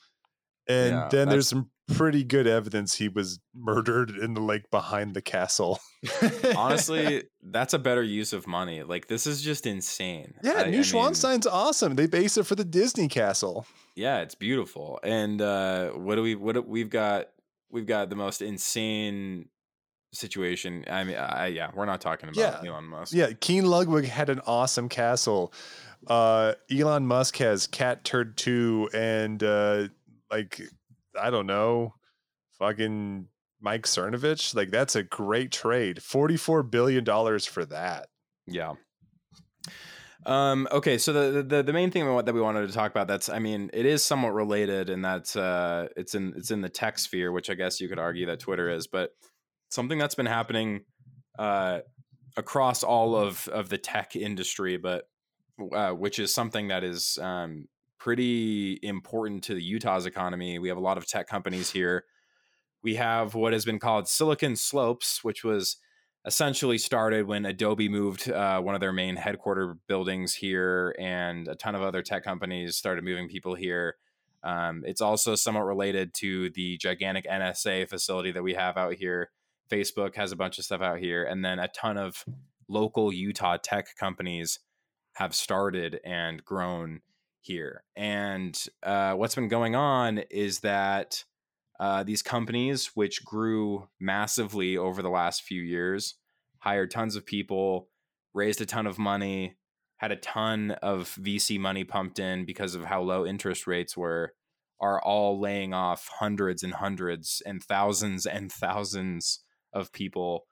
And 0.68 0.92
Yeah, 0.92 1.08
then 1.10 1.30
there's 1.30 1.48
some 1.48 1.70
pretty 1.88 2.24
good 2.24 2.48
evidence 2.48 2.96
he 2.96 3.10
was 3.10 3.40
murdered 3.54 4.10
in 4.12 4.34
the 4.34 4.42
lake 4.42 4.70
behind 4.72 5.14
the 5.14 5.22
castle. 5.22 5.80
Honestly, 6.56 7.24
that's 7.42 7.74
a 7.74 7.80
better 7.80 8.04
use 8.04 8.34
of 8.34 8.48
money. 8.48 8.84
Like 8.84 9.08
this 9.08 9.28
is 9.28 9.42
just 9.42 9.66
insane. 9.66 10.34
Yeah, 10.44 10.54
I- 10.54 10.62
I 10.62 10.66
New 10.66 10.72
mean, 10.72 10.84
Schwanstein's 10.84 11.48
awesome. 11.48 11.96
They 11.96 12.08
base 12.08 12.38
it 12.38 12.46
for 12.46 12.56
the 12.56 12.66
Disney 12.66 13.08
castle. 13.08 13.66
Yeah, 13.96 14.20
it's 14.22 14.36
beautiful. 14.36 15.00
And 15.04 15.42
uh, 15.42 15.90
what 15.92 16.16
do 16.16 16.22
we? 16.24 16.36
What 16.36 16.54
do, 16.56 16.62
we've 16.62 16.90
got? 16.90 17.28
We've 17.70 17.86
got 17.88 18.10
the 18.10 18.16
most 18.16 18.42
insane 18.42 19.50
situation. 20.14 20.86
I 20.90 21.04
mean, 21.04 21.18
I, 21.18 21.48
yeah, 21.48 21.72
we're 21.74 21.86
not 21.86 22.02
talking 22.02 22.30
about 22.30 22.64
Yeah. 22.64 22.70
Elon 22.72 22.86
Musk. 22.86 23.14
Yeah, 23.14 23.32
King 23.40 23.66
Ludwig 23.66 24.06
had 24.06 24.30
an 24.30 24.42
awesome 24.46 24.90
castle. 24.90 25.52
Uh, 26.06 26.54
Elon 26.72 27.08
Musk 27.08 27.38
has 27.38 27.66
Cat 27.66 28.04
Turd 28.04 28.38
2 28.38 28.90
and 28.94 29.42
uh, 29.44 29.88
like 30.30 30.62
I 31.20 31.30
don't 31.30 31.48
know, 31.48 31.96
fucking 32.60 33.28
Mike 33.62 33.84
Cernovich. 33.84 34.54
Like 34.54 34.72
that's 34.72 34.96
a 34.96 35.04
great 35.04 35.52
trade. 35.52 35.98
$44 35.98 36.70
billion 36.70 37.06
for 37.40 37.66
that. 37.66 38.08
Yeah. 38.46 38.74
Um, 40.26 40.68
okay, 40.72 40.98
so 40.98 41.12
the, 41.12 41.44
the 41.44 41.64
the 41.64 41.74
main 41.74 41.92
thing 41.92 42.06
that 42.06 42.34
we 42.34 42.40
wanted 42.40 42.68
to 42.68 42.74
talk 42.74 42.92
about 42.92 43.08
that's 43.08 43.28
I 43.28 43.40
mean 43.40 43.70
it 43.74 43.86
is 43.86 44.04
somewhat 44.04 44.34
related 44.34 44.90
and 44.90 45.04
that's 45.04 45.36
uh 45.36 45.88
it's 45.98 46.16
in 46.16 46.34
it's 46.38 46.50
in 46.50 46.62
the 46.62 46.70
tech 46.70 46.98
sphere 46.98 47.34
which 47.34 47.50
I 47.50 47.56
guess 47.56 47.82
you 47.82 47.90
could 47.90 48.00
argue 48.00 48.28
that 48.28 48.40
Twitter 48.40 48.70
is 48.70 48.88
but 48.88 49.12
something 49.70 49.98
that's 49.98 50.16
been 50.16 50.26
happening 50.26 50.86
uh 51.38 51.80
across 52.38 52.84
all 52.84 53.18
of 53.18 53.50
of 53.50 53.68
the 53.68 53.78
tech 53.78 54.16
industry 54.16 54.78
but 54.78 55.10
uh, 55.76 55.92
which 55.92 56.20
is 56.20 56.34
something 56.34 56.70
that 56.70 56.86
is 56.86 57.18
um 57.22 57.68
pretty 58.04 58.80
important 58.84 59.44
to 59.44 59.54
the 59.54 59.64
Utah's 59.64 60.06
economy 60.06 60.60
we 60.60 60.68
have 60.68 60.78
a 60.78 60.82
lot 60.82 60.98
of 60.98 61.08
tech 61.08 61.26
companies 61.28 61.72
here 61.72 62.04
we 62.82 62.96
have 62.96 63.34
what 63.34 63.54
has 63.54 63.64
been 63.64 63.80
called 63.80 64.10
Silicon 64.10 64.58
Slopes 64.58 65.24
which 65.24 65.44
was 65.44 65.78
essentially 66.26 66.78
started 66.78 67.28
when 67.28 67.46
Adobe 67.46 67.90
moved 67.90 68.30
uh, 68.30 68.62
one 68.62 68.76
of 68.76 68.82
their 68.82 68.94
main 68.94 69.16
headquarter 69.16 69.76
buildings 69.88 70.34
here, 70.34 70.96
and 70.98 71.48
a 71.48 71.56
ton 71.56 71.76
of 71.76 71.82
other 71.82 72.02
tech 72.02 72.24
companies 72.24 72.78
started 72.78 73.04
moving 73.04 73.28
people 73.28 73.56
here. 73.56 73.96
Um, 74.44 74.84
it's 74.86 75.02
also 75.02 75.36
somewhat 75.36 75.66
related 75.66 76.14
to 76.16 76.50
the 76.52 76.78
gigantic 76.78 77.26
NSA 77.26 77.90
facility 77.90 78.32
that 78.32 78.44
we 78.44 78.54
have 78.54 78.78
out 78.78 78.94
here. 78.94 79.32
Facebook 79.70 80.16
has 80.16 80.32
a 80.32 80.36
bunch 80.36 80.58
of 80.58 80.66
stuff 80.66 80.82
out 80.82 81.00
here, 81.00 81.24
and 81.24 81.44
then 81.44 81.60
a 81.60 81.68
ton 81.70 81.98
of 81.98 82.24
local 82.70 83.12
Utah 83.12 83.58
tech 83.58 83.96
companies 83.98 84.60
have 85.14 85.36
started 85.36 86.00
and 86.06 86.44
grown 86.44 87.02
here. 87.44 87.84
And 87.96 88.62
uh, 88.82 89.14
what's 89.14 89.36
been 89.36 89.48
going 89.48 89.76
on 89.76 90.20
is 90.30 90.62
that 90.62 91.24
uh, 91.80 92.04
these 92.04 92.22
companies, 92.22 92.92
which 92.96 93.24
grew 93.24 93.90
massively 94.00 94.78
over 94.78 95.02
the 95.02 95.10
last 95.10 95.44
few 95.44 95.62
years, 95.62 96.16
hired 96.60 96.92
tons 96.92 97.16
of 97.16 97.26
people, 97.26 97.90
raised 98.34 98.62
a 98.62 98.66
ton 98.66 98.88
of 98.88 98.98
money, 98.98 99.58
had 99.98 100.12
a 100.12 100.18
ton 100.18 100.72
of 100.82 101.16
VC 101.22 101.60
money 101.60 101.84
pumped 101.84 102.20
in 102.20 102.46
because 102.46 102.76
of 102.76 102.86
how 102.86 103.02
low 103.02 103.26
interest 103.26 103.68
rates 103.68 103.98
were, 103.98 104.34
are 104.80 105.02
all 105.02 105.40
laying 105.40 105.74
off 105.74 106.10
hundreds 106.20 106.64
and 106.64 106.74
hundreds 106.74 107.42
and 107.46 107.64
thousands 107.64 108.26
and 108.26 108.52
thousands 108.52 109.40
of 109.74 109.92
people 109.92 110.46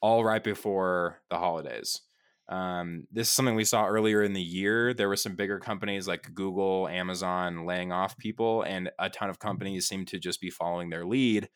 all 0.00 0.24
right 0.24 0.44
before 0.44 1.20
the 1.30 1.36
holidays. 1.36 2.00
Um, 2.48 3.06
this 3.12 3.28
is 3.28 3.34
something 3.34 3.54
we 3.54 3.64
saw 3.64 3.86
earlier 3.86 4.22
in 4.22 4.32
the 4.32 4.40
year. 4.40 4.94
There 4.94 5.08
were 5.08 5.16
some 5.16 5.36
bigger 5.36 5.58
companies 5.58 6.08
like 6.08 6.34
Google, 6.34 6.88
Amazon 6.88 7.66
laying 7.66 7.92
off 7.92 8.16
people, 8.16 8.62
and 8.62 8.90
a 8.98 9.10
ton 9.10 9.28
of 9.28 9.38
companies 9.38 9.86
seem 9.86 10.06
to 10.06 10.18
just 10.18 10.40
be 10.40 10.48
following 10.50 10.88
their 10.88 11.04
lead 11.04 11.50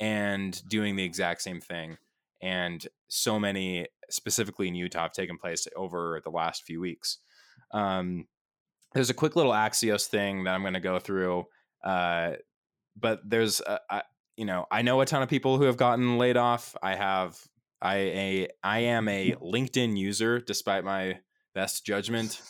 and 0.00 0.60
doing 0.68 0.96
the 0.96 1.04
exact 1.04 1.42
same 1.42 1.60
thing. 1.60 1.96
And 2.42 2.86
so 3.08 3.38
many, 3.38 3.86
specifically 4.10 4.68
in 4.68 4.74
Utah, 4.74 5.02
have 5.02 5.12
taken 5.12 5.38
place 5.38 5.66
over 5.76 6.20
the 6.24 6.30
last 6.30 6.64
few 6.64 6.80
weeks. 6.80 7.18
Um, 7.70 8.26
there's 8.94 9.10
a 9.10 9.14
quick 9.14 9.36
little 9.36 9.52
Axios 9.52 10.06
thing 10.06 10.44
that 10.44 10.54
I'm 10.54 10.62
going 10.62 10.74
to 10.74 10.80
go 10.80 10.98
through, 10.98 11.44
uh, 11.84 12.32
but 12.98 13.20
there's, 13.24 13.60
a, 13.60 13.78
I, 13.88 14.02
you 14.36 14.44
know, 14.44 14.66
I 14.70 14.82
know 14.82 15.00
a 15.00 15.06
ton 15.06 15.22
of 15.22 15.28
people 15.28 15.56
who 15.56 15.64
have 15.64 15.76
gotten 15.76 16.18
laid 16.18 16.36
off. 16.36 16.76
I 16.82 16.94
have 16.94 17.38
I 17.80 17.96
a 17.96 18.48
I 18.62 18.78
am 18.80 19.08
a 19.08 19.32
LinkedIn 19.34 19.96
user 19.96 20.40
despite 20.40 20.84
my 20.84 21.20
best 21.54 21.84
judgment, 21.84 22.42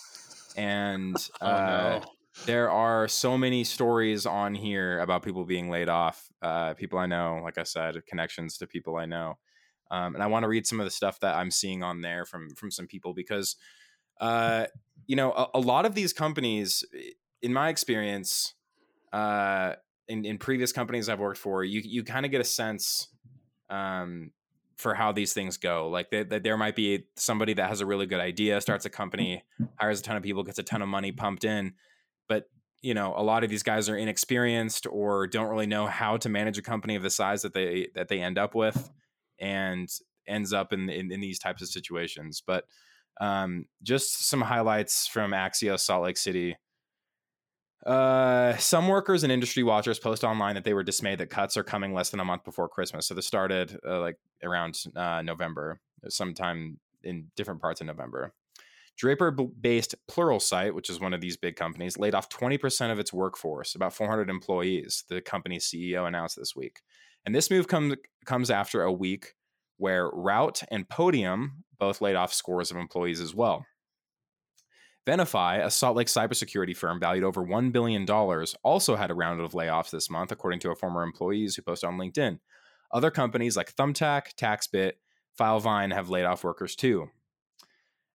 and 0.54 1.28
Oh, 1.40 1.60
uh, 1.60 1.60
no. 1.60 2.02
there 2.44 2.70
are 2.70 3.08
so 3.08 3.36
many 3.36 3.64
stories 3.64 4.26
on 4.26 4.54
here 4.54 5.00
about 5.00 5.22
people 5.22 5.44
being 5.44 5.70
laid 5.70 5.88
off. 5.88 6.30
Uh, 6.42 6.74
people 6.74 6.98
I 6.98 7.06
know, 7.06 7.40
like 7.42 7.58
I 7.58 7.64
said, 7.64 8.04
connections 8.06 8.58
to 8.58 8.66
people 8.66 8.96
I 8.96 9.06
know, 9.06 9.38
um, 9.90 10.14
and 10.14 10.22
I 10.22 10.26
want 10.26 10.44
to 10.44 10.48
read 10.48 10.66
some 10.66 10.80
of 10.80 10.86
the 10.86 10.90
stuff 10.90 11.20
that 11.20 11.36
I'm 11.36 11.50
seeing 11.50 11.82
on 11.82 12.00
there 12.02 12.24
from 12.24 12.50
from 12.54 12.70
some 12.70 12.86
people 12.86 13.14
because, 13.14 13.56
uh, 14.20 14.66
you 15.06 15.16
know, 15.16 15.32
a, 15.32 15.48
a 15.54 15.60
lot 15.60 15.86
of 15.86 15.94
these 15.94 16.12
companies, 16.12 16.84
in 17.42 17.52
my 17.52 17.68
experience, 17.68 18.54
uh, 19.12 19.74
in 20.08 20.24
in 20.24 20.38
previous 20.38 20.72
companies 20.72 21.08
I've 21.08 21.20
worked 21.20 21.38
for, 21.38 21.64
you 21.64 21.80
you 21.84 22.04
kind 22.04 22.24
of 22.26 22.32
get 22.32 22.40
a 22.40 22.44
sense. 22.44 23.08
Um, 23.70 24.32
for 24.76 24.94
how 24.94 25.12
these 25.12 25.32
things 25.32 25.56
go. 25.56 25.88
Like 25.88 26.10
that, 26.10 26.42
there 26.42 26.56
might 26.56 26.76
be 26.76 27.06
somebody 27.16 27.54
that 27.54 27.68
has 27.68 27.80
a 27.80 27.86
really 27.86 28.06
good 28.06 28.20
idea, 28.20 28.60
starts 28.60 28.84
a 28.84 28.90
company, 28.90 29.42
hires 29.76 30.00
a 30.00 30.02
ton 30.02 30.16
of 30.16 30.22
people, 30.22 30.42
gets 30.42 30.58
a 30.58 30.62
ton 30.62 30.82
of 30.82 30.88
money 30.88 31.12
pumped 31.12 31.44
in, 31.44 31.74
but 32.28 32.44
you 32.82 32.94
know 32.94 33.14
a 33.16 33.22
lot 33.22 33.42
of 33.42 33.50
these 33.50 33.62
guys 33.62 33.88
are 33.88 33.96
inexperienced 33.96 34.86
or 34.90 35.26
don't 35.26 35.48
really 35.48 35.66
know 35.66 35.86
how 35.86 36.16
to 36.18 36.28
manage 36.28 36.58
a 36.58 36.62
company 36.62 36.94
of 36.94 37.02
the 37.02 37.10
size 37.10 37.42
that 37.42 37.54
they 37.54 37.88
that 37.94 38.08
they 38.08 38.20
end 38.20 38.38
up 38.38 38.54
with, 38.54 38.90
and 39.40 39.88
ends 40.28 40.52
up 40.52 40.72
in 40.72 40.88
in, 40.90 41.10
in 41.10 41.20
these 41.20 41.38
types 41.38 41.62
of 41.62 41.68
situations. 41.68 42.42
But 42.46 42.64
um, 43.20 43.64
just 43.82 44.28
some 44.28 44.42
highlights 44.42 45.06
from 45.06 45.32
Axios 45.32 45.80
Salt 45.80 46.04
Lake 46.04 46.18
City. 46.18 46.56
Uh, 47.86 48.56
some 48.56 48.88
workers 48.88 49.22
and 49.22 49.32
industry 49.32 49.62
watchers 49.62 50.00
post 50.00 50.24
online 50.24 50.56
that 50.56 50.64
they 50.64 50.74
were 50.74 50.82
dismayed 50.82 51.18
that 51.18 51.30
cuts 51.30 51.56
are 51.56 51.62
coming 51.62 51.94
less 51.94 52.10
than 52.10 52.18
a 52.18 52.24
month 52.24 52.42
before 52.42 52.68
Christmas. 52.68 53.06
So 53.06 53.14
this 53.14 53.26
started 53.26 53.78
uh, 53.86 54.00
like 54.00 54.18
around 54.42 54.82
uh, 54.96 55.22
November, 55.22 55.80
sometime 56.08 56.78
in 57.04 57.28
different 57.36 57.60
parts 57.60 57.80
of 57.80 57.86
November. 57.86 58.32
Draper 58.96 59.30
based 59.30 59.94
Pluralsight, 60.10 60.72
which 60.74 60.90
is 60.90 60.98
one 60.98 61.14
of 61.14 61.20
these 61.20 61.36
big 61.36 61.54
companies, 61.54 61.98
laid 61.98 62.14
off 62.14 62.28
20% 62.28 62.90
of 62.90 62.98
its 62.98 63.12
workforce, 63.12 63.74
about 63.74 63.94
400 63.94 64.30
employees, 64.30 65.04
the 65.08 65.20
company's 65.20 65.66
CEO 65.66 66.08
announced 66.08 66.36
this 66.36 66.56
week. 66.56 66.80
And 67.24 67.34
this 67.34 67.50
move 67.50 67.68
comes 67.68 67.94
comes 68.24 68.50
after 68.50 68.82
a 68.82 68.92
week 68.92 69.34
where 69.76 70.08
Route 70.10 70.62
and 70.70 70.88
Podium 70.88 71.64
both 71.78 72.00
laid 72.00 72.16
off 72.16 72.32
scores 72.32 72.70
of 72.70 72.78
employees 72.78 73.20
as 73.20 73.34
well. 73.34 73.66
Venafi, 75.06 75.64
a 75.64 75.70
Salt 75.70 75.96
Lake 75.96 76.08
cybersecurity 76.08 76.76
firm 76.76 76.98
valued 76.98 77.24
over 77.24 77.44
$1 77.44 77.72
billion, 77.72 78.08
also 78.62 78.96
had 78.96 79.10
a 79.10 79.14
round 79.14 79.40
of 79.40 79.52
layoffs 79.52 79.90
this 79.90 80.10
month, 80.10 80.32
according 80.32 80.60
to 80.60 80.70
a 80.70 80.76
former 80.76 81.02
employees 81.02 81.54
who 81.54 81.62
posted 81.62 81.88
on 81.88 81.96
LinkedIn. 81.96 82.38
Other 82.92 83.10
companies 83.10 83.56
like 83.56 83.74
Thumbtack, 83.74 84.34
TaxBit, 84.34 84.92
Filevine 85.38 85.92
have 85.92 86.10
laid 86.10 86.24
off 86.24 86.44
workers 86.44 86.74
too. 86.74 87.08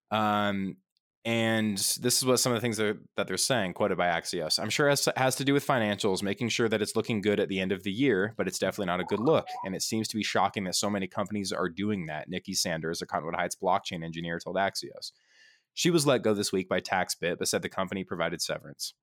Um, 0.10 0.78
and 1.24 1.78
this 1.78 2.18
is 2.18 2.26
what 2.26 2.40
some 2.40 2.52
of 2.52 2.58
the 2.58 2.62
things 2.62 2.78
that, 2.78 2.98
that 3.16 3.28
they're 3.28 3.38
saying, 3.38 3.74
quoted 3.74 3.98
by 3.98 4.08
Axios. 4.08 4.60
I'm 4.60 4.72
sure 4.72 4.88
it 4.88 4.92
has, 4.92 5.08
has 5.16 5.36
to 5.36 5.46
do 5.46 5.54
with 5.54 5.66
financials, 5.66 6.24
making 6.24 6.50
sure 6.50 6.68
that 6.68 6.82
it's 6.82 6.96
looking 6.96 7.22
good 7.22 7.40
at 7.40 7.48
the 7.48 7.60
end 7.60 7.72
of 7.72 7.84
the 7.84 7.92
year, 7.92 8.34
but 8.38 8.48
it's 8.48 8.58
definitely 8.58 8.88
not 8.88 9.02
a 9.02 9.06
good 9.06 9.20
look. 9.20 9.46
And 9.64 9.76
it 9.76 9.84
seems 9.84 10.08
to 10.10 10.18
be 10.18 10.24
shocking 10.24 10.64
that 10.64 10.76
so 10.76 10.90
many 10.90 11.08
companies 11.08 11.52
are 11.52 11.70
doing 11.70 12.08
that. 12.08 12.28
Nikki 12.28 12.56
Sanders, 12.56 13.04
a 13.04 13.06
Cottonwood 13.06 13.36
Heights 13.36 13.56
blockchain 13.56 14.04
engineer, 14.04 14.40
told 14.40 14.56
Axios. 14.56 15.12
She 15.74 15.90
was 15.90 16.06
let 16.06 16.24
go 16.24 16.34
this 16.34 16.52
week 16.52 16.68
by 16.68 16.82
TaxBit, 16.82 17.38
but 17.40 17.48
said 17.48 17.62
the 17.62 17.70
company 17.70 18.04
provided 18.04 18.42
severance. 18.42 18.94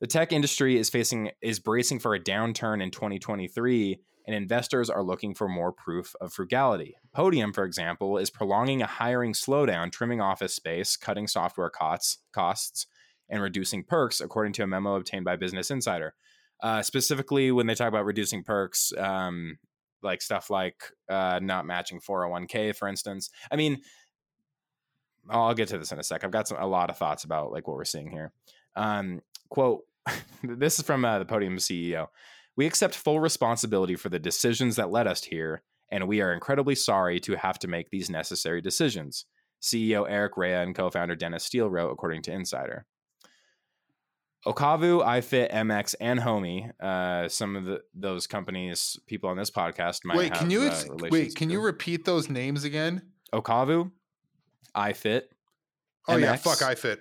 The 0.00 0.06
tech 0.06 0.32
industry 0.32 0.78
is 0.78 0.88
facing 0.88 1.30
is 1.42 1.58
bracing 1.58 1.98
for 1.98 2.14
a 2.14 2.20
downturn 2.20 2.82
in 2.82 2.90
2023, 2.90 4.00
and 4.26 4.34
investors 4.34 4.88
are 4.88 5.02
looking 5.02 5.34
for 5.34 5.48
more 5.48 5.72
proof 5.72 6.14
of 6.20 6.32
frugality. 6.32 6.96
Podium, 7.12 7.52
for 7.52 7.64
example, 7.64 8.16
is 8.16 8.30
prolonging 8.30 8.80
a 8.80 8.86
hiring 8.86 9.34
slowdown, 9.34 9.92
trimming 9.92 10.20
office 10.20 10.54
space, 10.54 10.96
cutting 10.96 11.26
software 11.26 11.70
costs, 11.70 12.18
costs, 12.32 12.86
and 13.28 13.42
reducing 13.42 13.84
perks, 13.84 14.20
according 14.20 14.54
to 14.54 14.62
a 14.62 14.66
memo 14.66 14.94
obtained 14.94 15.24
by 15.24 15.36
Business 15.36 15.70
Insider. 15.70 16.14
Uh, 16.62 16.82
specifically, 16.82 17.50
when 17.50 17.66
they 17.66 17.74
talk 17.74 17.88
about 17.88 18.04
reducing 18.04 18.42
perks, 18.42 18.92
um, 18.96 19.58
like 20.02 20.22
stuff 20.22 20.50
like 20.50 20.82
uh, 21.10 21.40
not 21.42 21.66
matching 21.66 22.00
401k, 22.00 22.74
for 22.74 22.88
instance. 22.88 23.30
I 23.50 23.56
mean, 23.56 23.82
I'll 25.30 25.54
get 25.54 25.68
to 25.68 25.78
this 25.78 25.92
in 25.92 25.98
a 25.98 26.02
sec. 26.02 26.24
I've 26.24 26.30
got 26.30 26.48
some, 26.48 26.58
a 26.60 26.66
lot 26.66 26.90
of 26.90 26.96
thoughts 26.96 27.24
about 27.24 27.52
like 27.52 27.66
what 27.66 27.76
we're 27.76 27.84
seeing 27.84 28.10
here. 28.10 28.32
Um, 28.76 29.20
quote: 29.48 29.84
This 30.42 30.78
is 30.78 30.84
from 30.84 31.04
uh, 31.04 31.18
the 31.18 31.24
Podium 31.24 31.56
CEO. 31.56 32.08
We 32.56 32.66
accept 32.66 32.94
full 32.94 33.20
responsibility 33.20 33.96
for 33.96 34.08
the 34.08 34.18
decisions 34.18 34.76
that 34.76 34.90
led 34.90 35.06
us 35.06 35.24
here, 35.24 35.62
and 35.90 36.08
we 36.08 36.20
are 36.20 36.32
incredibly 36.32 36.74
sorry 36.74 37.20
to 37.20 37.36
have 37.36 37.58
to 37.60 37.68
make 37.68 37.90
these 37.90 38.10
necessary 38.10 38.60
decisions. 38.60 39.26
CEO 39.62 40.06
Eric 40.08 40.36
Rea 40.36 40.62
and 40.62 40.74
co-founder 40.74 41.14
Dennis 41.14 41.44
Steele 41.44 41.68
wrote, 41.68 41.90
according 41.90 42.22
to 42.22 42.32
Insider. 42.32 42.86
Okavu, 44.46 45.04
iFit, 45.04 45.52
MX, 45.52 45.94
and 46.00 46.18
Homie, 46.18 46.70
Uh, 46.80 47.28
some 47.28 47.56
of 47.56 47.66
the 47.66 47.82
those 47.94 48.26
companies, 48.26 48.98
people 49.06 49.28
on 49.28 49.36
this 49.36 49.50
podcast 49.50 50.04
might 50.04 50.16
Wait, 50.16 50.30
have, 50.30 50.38
can 50.38 50.50
you 50.50 50.62
uh, 50.62 50.84
wait? 51.10 51.34
Can 51.34 51.50
you 51.50 51.60
repeat 51.60 52.06
those 52.06 52.30
names 52.30 52.64
again? 52.64 53.02
Okavu, 53.34 53.90
iFit. 54.76 55.22
Oh 56.08 56.16
yeah, 56.16 56.36
MX. 56.36 56.40
fuck 56.40 56.58
iFit. 56.58 56.98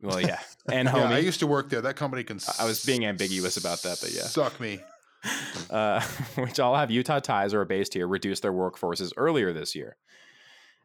Well, 0.00 0.20
yeah, 0.20 0.40
and 0.72 0.88
Yeah, 0.88 1.10
I 1.10 1.18
used 1.18 1.40
to 1.40 1.46
work 1.46 1.70
there. 1.70 1.80
That 1.80 1.96
company 1.96 2.24
can. 2.24 2.40
I 2.58 2.64
was 2.64 2.84
being 2.84 3.04
ambiguous 3.04 3.56
about 3.56 3.82
that, 3.82 3.98
but 4.00 4.12
yeah. 4.12 4.22
Suck 4.22 4.58
me. 4.60 4.80
uh, 5.70 6.00
which 6.36 6.60
all 6.60 6.76
have 6.76 6.90
Utah 6.90 7.20
ties 7.20 7.54
or 7.54 7.62
are 7.62 7.66
based 7.66 7.94
here, 7.94 8.06
reduced 8.06 8.42
their 8.42 8.52
workforces 8.52 9.12
earlier 9.16 9.52
this 9.52 9.74
year. 9.74 9.96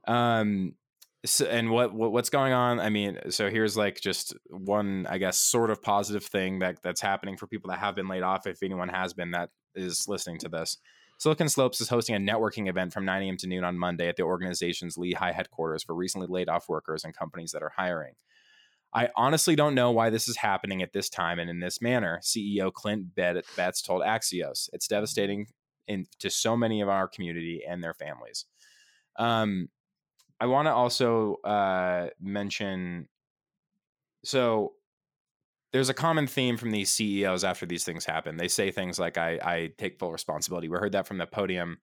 Um, 0.07 0.73
so, 1.25 1.45
and 1.45 1.69
what, 1.69 1.93
what 1.93 2.11
what's 2.11 2.29
going 2.29 2.51
on? 2.51 2.79
I 2.79 2.89
mean, 2.89 3.17
so 3.29 3.49
here's 3.49 3.77
like 3.77 4.01
just 4.01 4.35
one, 4.49 5.07
I 5.09 5.17
guess, 5.19 5.37
sort 5.37 5.69
of 5.69 5.81
positive 5.81 6.25
thing 6.25 6.59
that 6.59 6.81
that's 6.83 6.99
happening 6.99 7.37
for 7.37 7.47
people 7.47 7.69
that 7.69 7.79
have 7.79 7.95
been 7.95 8.07
laid 8.07 8.23
off. 8.23 8.45
If 8.45 8.61
anyone 8.61 8.89
has 8.89 9.13
been 9.13 9.31
that 9.31 9.49
is 9.73 10.07
listening 10.07 10.39
to 10.39 10.49
this, 10.49 10.77
Silicon 11.23 11.47
Slopes 11.47 11.79
is 11.79 11.87
hosting 11.87 12.15
a 12.17 12.19
networking 12.19 12.67
event 12.67 12.91
from 12.91 13.05
9 13.05 13.23
a.m. 13.23 13.37
to 13.37 13.47
noon 13.47 13.63
on 13.63 13.79
Monday 13.79 14.09
at 14.09 14.17
the 14.17 14.23
organization's 14.23 14.97
Lehi 14.97 15.33
headquarters 15.33 15.81
for 15.81 15.95
recently 15.95 16.27
laid 16.27 16.49
off 16.49 16.67
workers 16.67 17.05
and 17.05 17.15
companies 17.15 17.53
that 17.53 17.63
are 17.63 17.71
hiring. 17.77 18.15
I 18.93 19.07
honestly 19.15 19.55
don't 19.55 19.73
know 19.73 19.89
why 19.89 20.09
this 20.09 20.27
is 20.27 20.35
happening 20.35 20.81
at 20.81 20.91
this 20.91 21.07
time 21.07 21.39
and 21.39 21.49
in 21.49 21.61
this 21.61 21.81
manner, 21.81 22.19
CEO 22.21 22.73
Clint 22.73 23.15
Bet- 23.15 23.45
Betts 23.55 23.81
told 23.81 24.01
Axios. 24.01 24.69
It's 24.73 24.85
devastating 24.85 25.47
in, 25.87 26.07
to 26.19 26.29
so 26.29 26.57
many 26.57 26.81
of 26.81 26.89
our 26.89 27.07
community 27.07 27.63
and 27.65 27.81
their 27.81 27.93
families. 27.93 28.43
Um, 29.15 29.69
I 30.41 30.47
want 30.47 30.65
to 30.65 30.73
also 30.73 31.35
uh, 31.45 32.09
mention 32.19 33.07
so 34.25 34.73
there's 35.73 35.89
a 35.89 35.93
common 35.93 36.27
theme 36.27 36.55
from 36.55 36.71
these 36.71 36.91
CEOs 36.91 37.43
after 37.43 37.65
these 37.65 37.83
things 37.83 38.05
happen. 38.05 38.37
They 38.37 38.47
say 38.47 38.71
things 38.71 38.99
like, 38.99 39.17
I, 39.17 39.39
I 39.43 39.71
take 39.77 39.99
full 39.99 40.11
responsibility. 40.11 40.69
We 40.69 40.77
heard 40.77 40.93
that 40.93 41.07
from 41.07 41.17
the 41.17 41.25
podium 41.27 41.79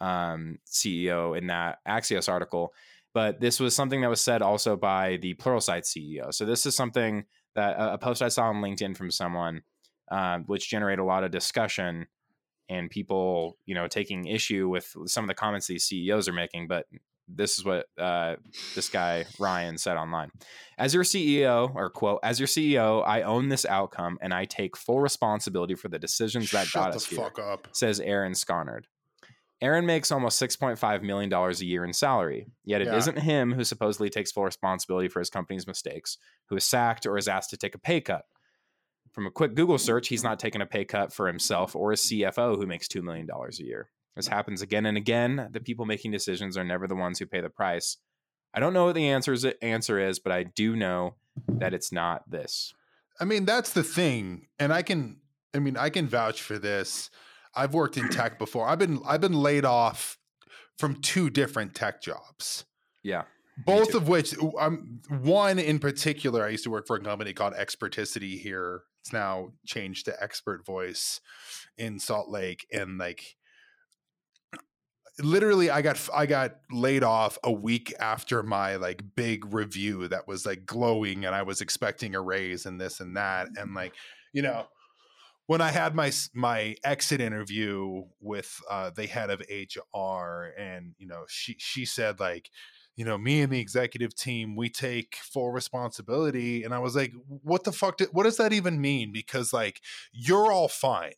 um, 0.00 0.58
CEO 0.66 1.36
in 1.36 1.48
that 1.48 1.78
Axios 1.86 2.28
article 2.28 2.72
but 3.14 3.40
this 3.40 3.60
was 3.60 3.74
something 3.74 4.00
that 4.00 4.10
was 4.10 4.20
said 4.20 4.42
also 4.42 4.76
by 4.76 5.18
the 5.22 5.34
Pluralsight 5.34 5.84
CEO. 5.84 6.34
So 6.34 6.44
this 6.44 6.66
is 6.66 6.74
something 6.74 7.24
that 7.54 7.76
a, 7.78 7.94
a 7.94 7.98
post 7.98 8.20
I 8.20 8.28
saw 8.28 8.48
on 8.48 8.56
LinkedIn 8.56 8.96
from 8.96 9.10
someone, 9.12 9.62
um, 10.10 10.42
which 10.46 10.68
generated 10.68 10.98
a 10.98 11.04
lot 11.04 11.22
of 11.22 11.30
discussion 11.30 12.08
and 12.68 12.90
people, 12.90 13.56
you 13.66 13.74
know, 13.74 13.86
taking 13.86 14.26
issue 14.26 14.68
with 14.68 14.94
some 15.06 15.22
of 15.22 15.28
the 15.28 15.34
comments 15.34 15.68
these 15.68 15.84
CEOs 15.84 16.28
are 16.28 16.32
making. 16.32 16.66
But 16.66 16.86
this 17.28 17.58
is 17.58 17.64
what 17.64 17.86
uh, 17.98 18.36
this 18.74 18.88
guy 18.88 19.24
Ryan 19.38 19.78
said 19.78 19.96
online: 19.96 20.30
"As 20.78 20.94
your 20.94 21.04
CEO, 21.04 21.74
or 21.74 21.90
quote, 21.90 22.20
as 22.22 22.38
your 22.38 22.46
CEO, 22.46 23.02
I 23.06 23.22
own 23.22 23.48
this 23.48 23.64
outcome 23.64 24.18
and 24.20 24.34
I 24.34 24.44
take 24.44 24.76
full 24.76 25.00
responsibility 25.00 25.74
for 25.74 25.88
the 25.88 25.98
decisions 25.98 26.50
that 26.50 26.66
Shut 26.66 26.82
got 26.82 26.90
the 26.92 26.96
us 26.96 27.06
here." 27.06 27.18
up. 27.38 27.68
says 27.72 28.00
Aaron 28.00 28.32
Skonnard. 28.32 28.86
Aaron 29.60 29.86
makes 29.86 30.12
almost 30.12 30.42
$6.5 30.42 31.02
million 31.02 31.32
a 31.32 31.50
year 31.64 31.84
in 31.84 31.92
salary, 31.94 32.48
yet 32.64 32.82
it 32.82 32.88
Yeah. 32.88 32.96
not 32.96 33.16
him 33.18 33.52
who 33.52 33.64
supposedly 33.64 34.10
takes 34.10 34.30
full 34.30 34.44
responsibility 34.44 35.08
for 35.08 35.20
his 35.20 35.30
company's 35.30 35.66
mistakes, 35.66 36.18
who 36.50 36.56
is 36.56 36.64
sacked 36.64 37.06
or 37.06 37.16
is 37.16 37.28
asked 37.28 37.50
to 37.50 37.56
take 37.56 37.74
a 37.74 37.78
pay 37.78 38.00
cut. 38.02 38.26
From 39.12 39.26
a 39.26 39.30
quick 39.30 39.54
Google 39.54 39.78
search, 39.78 40.08
he's 40.08 40.24
not 40.24 40.38
taking 40.38 40.60
a 40.60 40.66
pay 40.66 40.84
cut 40.84 41.12
for 41.14 41.28
himself 41.28 41.74
or 41.74 41.92
his 41.92 42.00
CFO, 42.00 42.56
who 42.56 42.66
makes 42.66 42.88
$2 42.88 43.02
million 43.02 43.26
a 43.30 43.62
year. 43.62 43.88
This 44.16 44.28
happens 44.28 44.62
again 44.62 44.86
and 44.86 44.96
again. 44.96 45.48
The 45.50 45.60
people 45.60 45.86
making 45.86 46.12
decisions 46.12 46.56
are 46.56 46.64
never 46.64 46.86
the 46.86 46.94
ones 46.94 47.18
who 47.18 47.26
pay 47.26 47.40
the 47.40 47.50
price. 47.50 47.96
I 48.52 48.60
don't 48.60 48.72
know 48.72 48.84
what 48.84 48.94
the 48.94 49.08
answer 49.08 49.32
is, 49.32 49.44
answer 49.60 49.98
is, 49.98 50.20
but 50.20 50.32
I 50.32 50.44
do 50.44 50.76
know 50.76 51.16
that 51.48 51.74
it's 51.74 51.90
not 51.90 52.30
this. 52.30 52.72
I 53.20 53.24
mean, 53.24 53.44
that's 53.44 53.72
the 53.72 53.82
thing, 53.82 54.46
and 54.58 54.72
I 54.72 54.82
can. 54.82 55.18
I 55.54 55.60
mean, 55.60 55.76
I 55.76 55.88
can 55.88 56.08
vouch 56.08 56.42
for 56.42 56.58
this. 56.58 57.10
I've 57.54 57.74
worked 57.74 57.96
in 57.96 58.08
tech 58.08 58.38
before. 58.38 58.66
I've 58.68 58.78
been 58.78 59.00
I've 59.06 59.20
been 59.20 59.34
laid 59.34 59.64
off 59.64 60.18
from 60.78 61.00
two 61.00 61.30
different 61.30 61.74
tech 61.74 62.02
jobs. 62.02 62.64
Yeah. 63.02 63.22
Both 63.64 63.94
of 63.94 64.08
which, 64.08 64.34
um, 64.58 65.00
one 65.08 65.60
in 65.60 65.78
particular, 65.78 66.44
I 66.44 66.48
used 66.48 66.64
to 66.64 66.70
work 66.70 66.88
for 66.88 66.96
a 66.96 67.00
company 67.00 67.32
called 67.32 67.54
Experticity 67.54 68.36
here. 68.36 68.82
It's 69.00 69.12
now 69.12 69.52
changed 69.64 70.06
to 70.06 70.22
Expert 70.22 70.66
Voice 70.66 71.20
in 71.78 72.00
Salt 72.00 72.28
Lake, 72.28 72.66
and 72.72 72.98
like 72.98 73.36
literally 75.20 75.70
i 75.70 75.80
got 75.80 76.08
i 76.14 76.26
got 76.26 76.56
laid 76.70 77.04
off 77.04 77.38
a 77.44 77.52
week 77.52 77.92
after 78.00 78.42
my 78.42 78.76
like 78.76 79.02
big 79.14 79.52
review 79.54 80.08
that 80.08 80.26
was 80.26 80.44
like 80.44 80.66
glowing 80.66 81.24
and 81.24 81.34
i 81.34 81.42
was 81.42 81.60
expecting 81.60 82.14
a 82.14 82.20
raise 82.20 82.66
and 82.66 82.80
this 82.80 83.00
and 83.00 83.16
that 83.16 83.48
and 83.56 83.74
like 83.74 83.94
you 84.32 84.42
know 84.42 84.66
when 85.46 85.60
i 85.60 85.70
had 85.70 85.94
my 85.94 86.10
my 86.34 86.74
exit 86.84 87.20
interview 87.20 88.02
with 88.20 88.60
uh 88.68 88.90
the 88.90 89.06
head 89.06 89.30
of 89.30 89.40
hr 89.40 90.46
and 90.58 90.94
you 90.98 91.06
know 91.06 91.24
she 91.28 91.54
she 91.58 91.84
said 91.84 92.18
like 92.18 92.50
you 92.96 93.04
know 93.04 93.18
me 93.18 93.40
and 93.40 93.52
the 93.52 93.60
executive 93.60 94.14
team 94.14 94.54
we 94.56 94.68
take 94.68 95.16
full 95.16 95.50
responsibility. 95.50 96.62
And 96.62 96.72
i 96.72 96.78
was 96.78 96.94
like 96.94 97.12
what 97.26 97.64
the 97.64 97.72
fuck 97.72 97.98
did, 97.98 98.08
what 98.12 98.24
does 98.24 98.36
that 98.36 98.52
even 98.52 98.80
mean? 98.80 99.12
Because 99.12 99.52
like 99.52 99.80
you're 100.12 100.52
all 100.52 100.68
fine. 100.68 101.14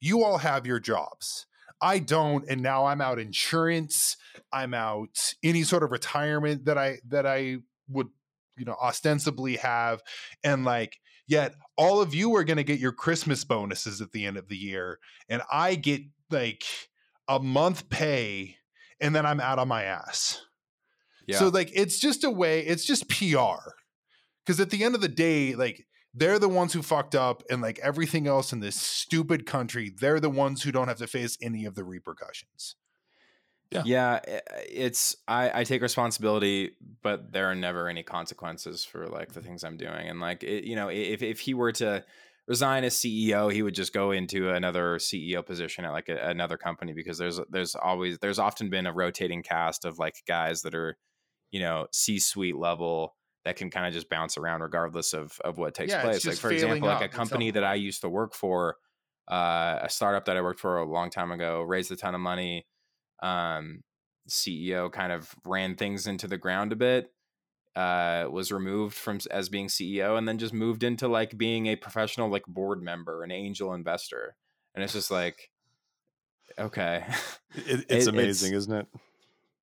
You 0.00 0.24
all 0.24 0.38
have 0.38 0.66
your 0.66 0.80
jobs 0.80 1.46
I 1.82 1.98
don't, 1.98 2.48
and 2.48 2.62
now 2.62 2.86
I'm 2.86 3.00
out 3.00 3.18
insurance. 3.18 4.16
I'm 4.52 4.72
out 4.72 5.34
any 5.42 5.64
sort 5.64 5.82
of 5.82 5.90
retirement 5.90 6.66
that 6.66 6.78
I 6.78 6.98
that 7.08 7.26
I 7.26 7.58
would, 7.88 8.08
you 8.56 8.64
know, 8.64 8.76
ostensibly 8.80 9.56
have, 9.56 10.00
and 10.44 10.64
like 10.64 10.98
yet 11.26 11.54
all 11.76 12.00
of 12.00 12.14
you 12.14 12.34
are 12.36 12.44
going 12.44 12.56
to 12.56 12.64
get 12.64 12.78
your 12.78 12.92
Christmas 12.92 13.44
bonuses 13.44 14.00
at 14.00 14.12
the 14.12 14.24
end 14.24 14.36
of 14.36 14.48
the 14.48 14.56
year, 14.56 15.00
and 15.28 15.42
I 15.50 15.74
get 15.74 16.02
like 16.30 16.62
a 17.26 17.40
month 17.40 17.90
pay, 17.90 18.56
and 19.00 19.14
then 19.14 19.26
I'm 19.26 19.40
out 19.40 19.58
on 19.58 19.68
my 19.68 19.82
ass. 19.82 20.40
Yeah. 21.26 21.38
So 21.38 21.48
like 21.48 21.70
it's 21.74 21.98
just 21.98 22.24
a 22.24 22.30
way, 22.30 22.60
it's 22.60 22.84
just 22.84 23.08
PR. 23.08 23.72
Because 24.44 24.60
at 24.60 24.70
the 24.70 24.82
end 24.82 24.94
of 24.94 25.00
the 25.00 25.08
day, 25.08 25.54
like 25.54 25.86
they're 26.14 26.38
the 26.38 26.48
ones 26.48 26.72
who 26.72 26.82
fucked 26.82 27.14
up 27.14 27.42
and 27.50 27.62
like 27.62 27.78
everything 27.80 28.26
else 28.26 28.52
in 28.52 28.60
this 28.60 28.76
stupid 28.76 29.46
country, 29.46 29.90
they're 29.98 30.20
the 30.20 30.30
ones 30.30 30.62
who 30.62 30.72
don't 30.72 30.88
have 30.88 30.98
to 30.98 31.06
face 31.06 31.38
any 31.40 31.64
of 31.64 31.74
the 31.74 31.84
repercussions. 31.84 32.76
Yeah. 33.70 33.82
yeah 33.86 34.20
eh, 34.26 34.40
it's 34.70 35.16
I, 35.26 35.60
I 35.60 35.64
take 35.64 35.80
responsibility 35.80 36.72
but 37.02 37.32
there 37.32 37.46
are 37.50 37.54
never 37.54 37.88
any 37.88 38.02
consequences 38.02 38.84
for 38.84 39.08
like 39.08 39.32
the 39.32 39.40
things 39.40 39.64
i'm 39.64 39.78
doing 39.78 40.08
and 40.08 40.20
like 40.20 40.42
it, 40.42 40.64
you 40.64 40.76
know 40.76 40.88
if, 40.88 41.22
if 41.22 41.40
he 41.40 41.54
were 41.54 41.72
to 41.72 42.04
resign 42.46 42.84
as 42.84 42.96
ceo 42.96 43.50
he 43.50 43.62
would 43.62 43.74
just 43.74 43.94
go 43.94 44.10
into 44.10 44.50
another 44.50 44.98
ceo 44.98 45.44
position 45.46 45.86
at 45.86 45.92
like 45.92 46.10
a, 46.10 46.18
another 46.28 46.58
company 46.58 46.92
because 46.92 47.16
there's 47.16 47.40
there's 47.48 47.74
always 47.74 48.18
there's 48.18 48.38
often 48.38 48.68
been 48.68 48.86
a 48.86 48.92
rotating 48.92 49.42
cast 49.42 49.86
of 49.86 49.98
like 49.98 50.16
guys 50.28 50.60
that 50.60 50.74
are 50.74 50.98
you 51.50 51.60
know 51.60 51.86
c-suite 51.92 52.56
level 52.56 53.16
that 53.44 53.56
can 53.56 53.70
kind 53.70 53.86
of 53.86 53.92
just 53.92 54.08
bounce 54.08 54.38
around 54.38 54.60
regardless 54.60 55.12
of 55.14 55.38
of 55.44 55.58
what 55.58 55.74
takes 55.74 55.92
Yeah, 55.92 56.00
place. 56.02 56.24
Like 56.26 56.36
for 56.36 56.50
example 56.50 56.88
like 56.88 57.02
a 57.02 57.08
company 57.08 57.50
that 57.52 57.64
i 57.64 57.74
used 57.74 58.00
to 58.02 58.08
work 58.08 58.34
for 58.34 58.76
uh, 59.30 59.78
a 59.82 59.88
startup 59.88 60.24
that 60.26 60.36
i 60.36 60.40
worked 60.42 60.60
for 60.60 60.78
a 60.78 60.84
long 60.84 61.10
time 61.10 61.30
ago 61.32 61.62
raised 61.62 61.90
a 61.92 61.96
ton 61.96 62.14
of 62.14 62.20
money 62.20 62.66
um, 63.22 63.82
CEO 64.28 64.90
kind 64.90 65.12
of 65.12 65.34
ran 65.44 65.76
things 65.76 66.06
into 66.06 66.26
the 66.28 66.36
ground 66.38 66.72
a 66.72 66.76
bit, 66.76 67.12
uh, 67.76 68.26
was 68.30 68.50
removed 68.52 68.96
from 68.96 69.18
as 69.30 69.48
being 69.48 69.68
CEO, 69.68 70.18
and 70.18 70.26
then 70.28 70.38
just 70.38 70.52
moved 70.52 70.82
into 70.82 71.08
like 71.08 71.38
being 71.38 71.66
a 71.66 71.76
professional 71.76 72.28
like 72.28 72.44
board 72.46 72.82
member, 72.82 73.22
an 73.22 73.30
angel 73.30 73.74
investor, 73.74 74.36
and 74.74 74.82
it's 74.82 74.92
just 74.92 75.10
like, 75.10 75.50
okay, 76.58 77.04
It, 77.54 77.86
it's 77.88 78.06
It- 78.06 78.08
amazing, 78.08 78.48
it's- 78.52 78.64
isn't 78.64 78.74
it? 78.74 78.86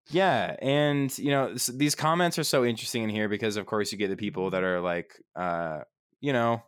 Yeah, 0.09 0.55
and 0.61 1.15
you 1.17 1.31
know 1.31 1.53
these 1.73 1.95
comments 1.95 2.39
are 2.39 2.43
so 2.43 2.65
interesting 2.65 3.03
in 3.03 3.09
here 3.09 3.29
because 3.29 3.57
of 3.57 3.65
course 3.65 3.91
you 3.91 3.97
get 3.97 4.09
the 4.09 4.17
people 4.17 4.49
that 4.51 4.63
are 4.63 4.81
like, 4.81 5.21
uh, 5.35 5.81
you 6.21 6.33
know. 6.33 6.63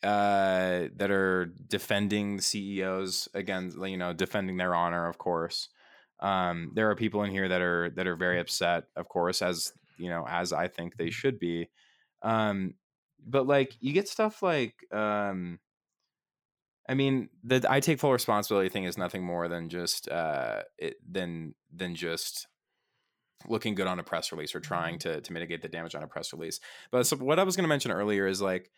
Uh, 0.00 0.86
that 0.94 1.10
are 1.10 1.46
defending 1.66 2.36
the 2.36 2.42
CEOs 2.42 3.28
against, 3.34 3.76
you 3.78 3.96
know, 3.96 4.12
defending 4.12 4.56
their 4.56 4.72
honor, 4.72 5.08
of 5.08 5.18
course. 5.18 5.70
Um, 6.20 6.70
there 6.74 6.88
are 6.88 6.94
people 6.94 7.24
in 7.24 7.32
here 7.32 7.48
that 7.48 7.60
are 7.60 7.90
that 7.90 8.06
are 8.06 8.16
very 8.16 8.38
upset 8.38 8.84
of 8.96 9.08
course 9.08 9.40
as 9.40 9.72
you 9.98 10.08
know 10.08 10.26
as 10.28 10.52
i 10.52 10.68
think 10.68 10.96
they 10.96 11.10
should 11.10 11.38
be. 11.38 11.68
Um, 12.22 12.74
but 13.26 13.46
like 13.46 13.74
you 13.80 13.92
get 13.92 14.08
stuff 14.08 14.42
like 14.42 14.74
um, 14.92 15.58
i 16.88 16.94
mean 16.94 17.28
the 17.44 17.64
i 17.68 17.80
take 17.80 17.98
full 17.98 18.12
responsibility 18.12 18.68
thing 18.68 18.84
is 18.84 18.98
nothing 18.98 19.24
more 19.24 19.48
than 19.48 19.68
just 19.68 20.08
uh, 20.08 20.62
it, 20.78 20.96
than 21.10 21.54
than 21.72 21.94
just 21.94 22.46
looking 23.48 23.74
good 23.74 23.86
on 23.86 24.00
a 24.00 24.02
press 24.02 24.32
release 24.32 24.54
or 24.54 24.60
trying 24.60 24.98
to 24.98 25.20
to 25.20 25.32
mitigate 25.32 25.62
the 25.62 25.68
damage 25.68 25.94
on 25.94 26.02
a 26.02 26.08
press 26.08 26.32
release 26.32 26.60
but 26.90 27.06
so 27.06 27.16
what 27.16 27.38
i 27.38 27.44
was 27.44 27.56
going 27.56 27.64
to 27.64 27.68
mention 27.68 27.90
earlier 27.90 28.26
is 28.26 28.40
like 28.40 28.70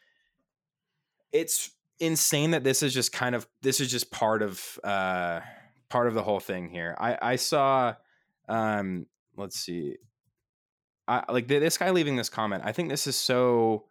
it's 1.33 1.71
insane 2.01 2.53
that 2.53 2.65
this 2.65 2.83
is 2.83 2.93
just 2.93 3.13
kind 3.13 3.35
of 3.35 3.47
this 3.63 3.81
is 3.81 3.91
just 3.91 4.11
part 4.11 4.43
of 4.43 4.79
uh 4.85 5.41
part 5.91 6.07
of 6.07 6.15
the 6.15 6.23
whole 6.23 6.41
thing 6.41 6.69
here. 6.69 6.97
I 6.99 7.19
I 7.21 7.37
saw 7.37 7.95
um 8.49 9.07
let's 9.37 9.59
see. 9.59 9.97
I 11.07 11.25
like 11.31 11.49
th- 11.49 11.61
this 11.61 11.77
guy 11.77 11.91
leaving 11.91 12.17
this 12.17 12.29
comment. 12.29 12.63
I 12.65 12.73
think 12.73 12.89
this 12.89 13.07
is 13.07 13.17
so 13.17 13.85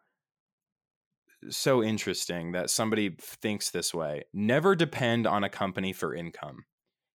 so 1.49 1.83
interesting 1.83 2.51
that 2.53 2.69
somebody 2.69 3.15
thinks 3.19 3.69
this 3.69 3.93
way. 3.93 4.23
Never 4.33 4.75
depend 4.75 5.25
on 5.27 5.43
a 5.43 5.49
company 5.49 5.93
for 5.93 6.13
income. 6.13 6.65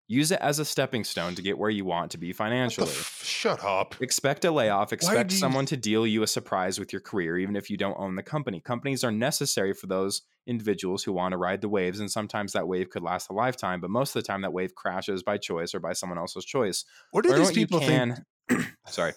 Use 0.10 0.32
it 0.32 0.40
as 0.42 0.60
a 0.60 0.66
stepping 0.66 1.06
stone 1.06 1.34
to 1.36 1.42
get 1.42 1.58
where 1.58 1.70
you 1.70 1.86
want 1.86 2.12
to 2.12 2.18
be 2.18 2.34
financially. 2.34 2.90
f- 2.90 3.24
shut 3.24 3.64
up. 3.64 3.96
Expect 4.02 4.44
a 4.44 4.52
layoff. 4.52 4.92
Expect 4.92 5.32
you- 5.32 5.38
someone 5.38 5.66
to 5.68 5.78
deal 5.78 6.06
you 6.06 6.24
a 6.24 6.28
surprise 6.28 6.78
with 6.78 6.92
your 6.92 7.00
career, 7.02 7.38
even 7.38 7.56
if 7.56 7.70
you 7.70 7.78
don't 7.78 7.98
own 7.98 8.16
the 8.16 8.22
company. 8.22 8.60
Companies 8.60 9.04
are 9.04 9.12
necessary 9.14 9.74
for 9.74 9.88
those 9.88 10.22
individuals 10.46 11.04
who 11.04 11.14
want 11.14 11.32
to 11.32 11.38
ride 11.38 11.62
the 11.62 11.70
waves, 11.70 12.02
and 12.02 12.12
sometimes 12.12 12.52
that 12.52 12.68
wave 12.68 12.90
could 12.90 13.02
last 13.02 13.30
a 13.30 13.34
lifetime. 13.34 13.80
But 13.80 13.92
most 13.92 14.14
of 14.16 14.22
the 14.22 14.28
time, 14.28 14.42
that 14.42 14.52
wave 14.52 14.76
crashes 14.76 15.24
by 15.24 15.38
choice 15.38 15.74
or 15.74 15.80
by 15.80 15.94
someone 15.94 16.20
else's 16.20 16.44
choice. 16.46 16.84
What 17.12 17.24
do 17.24 17.30
Learn 17.30 17.40
these 17.40 17.48
what 17.48 17.56
people 17.56 17.80
think? 17.80 18.20
Sorry. 18.88 19.14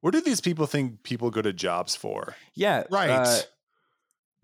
What 0.00 0.12
do 0.12 0.20
these 0.20 0.40
people 0.40 0.66
think 0.66 1.04
people 1.04 1.30
go 1.30 1.42
to 1.42 1.52
jobs 1.52 1.94
for? 1.96 2.34
Yeah. 2.54 2.82
Right. 2.90 3.08
uh, 3.10 3.40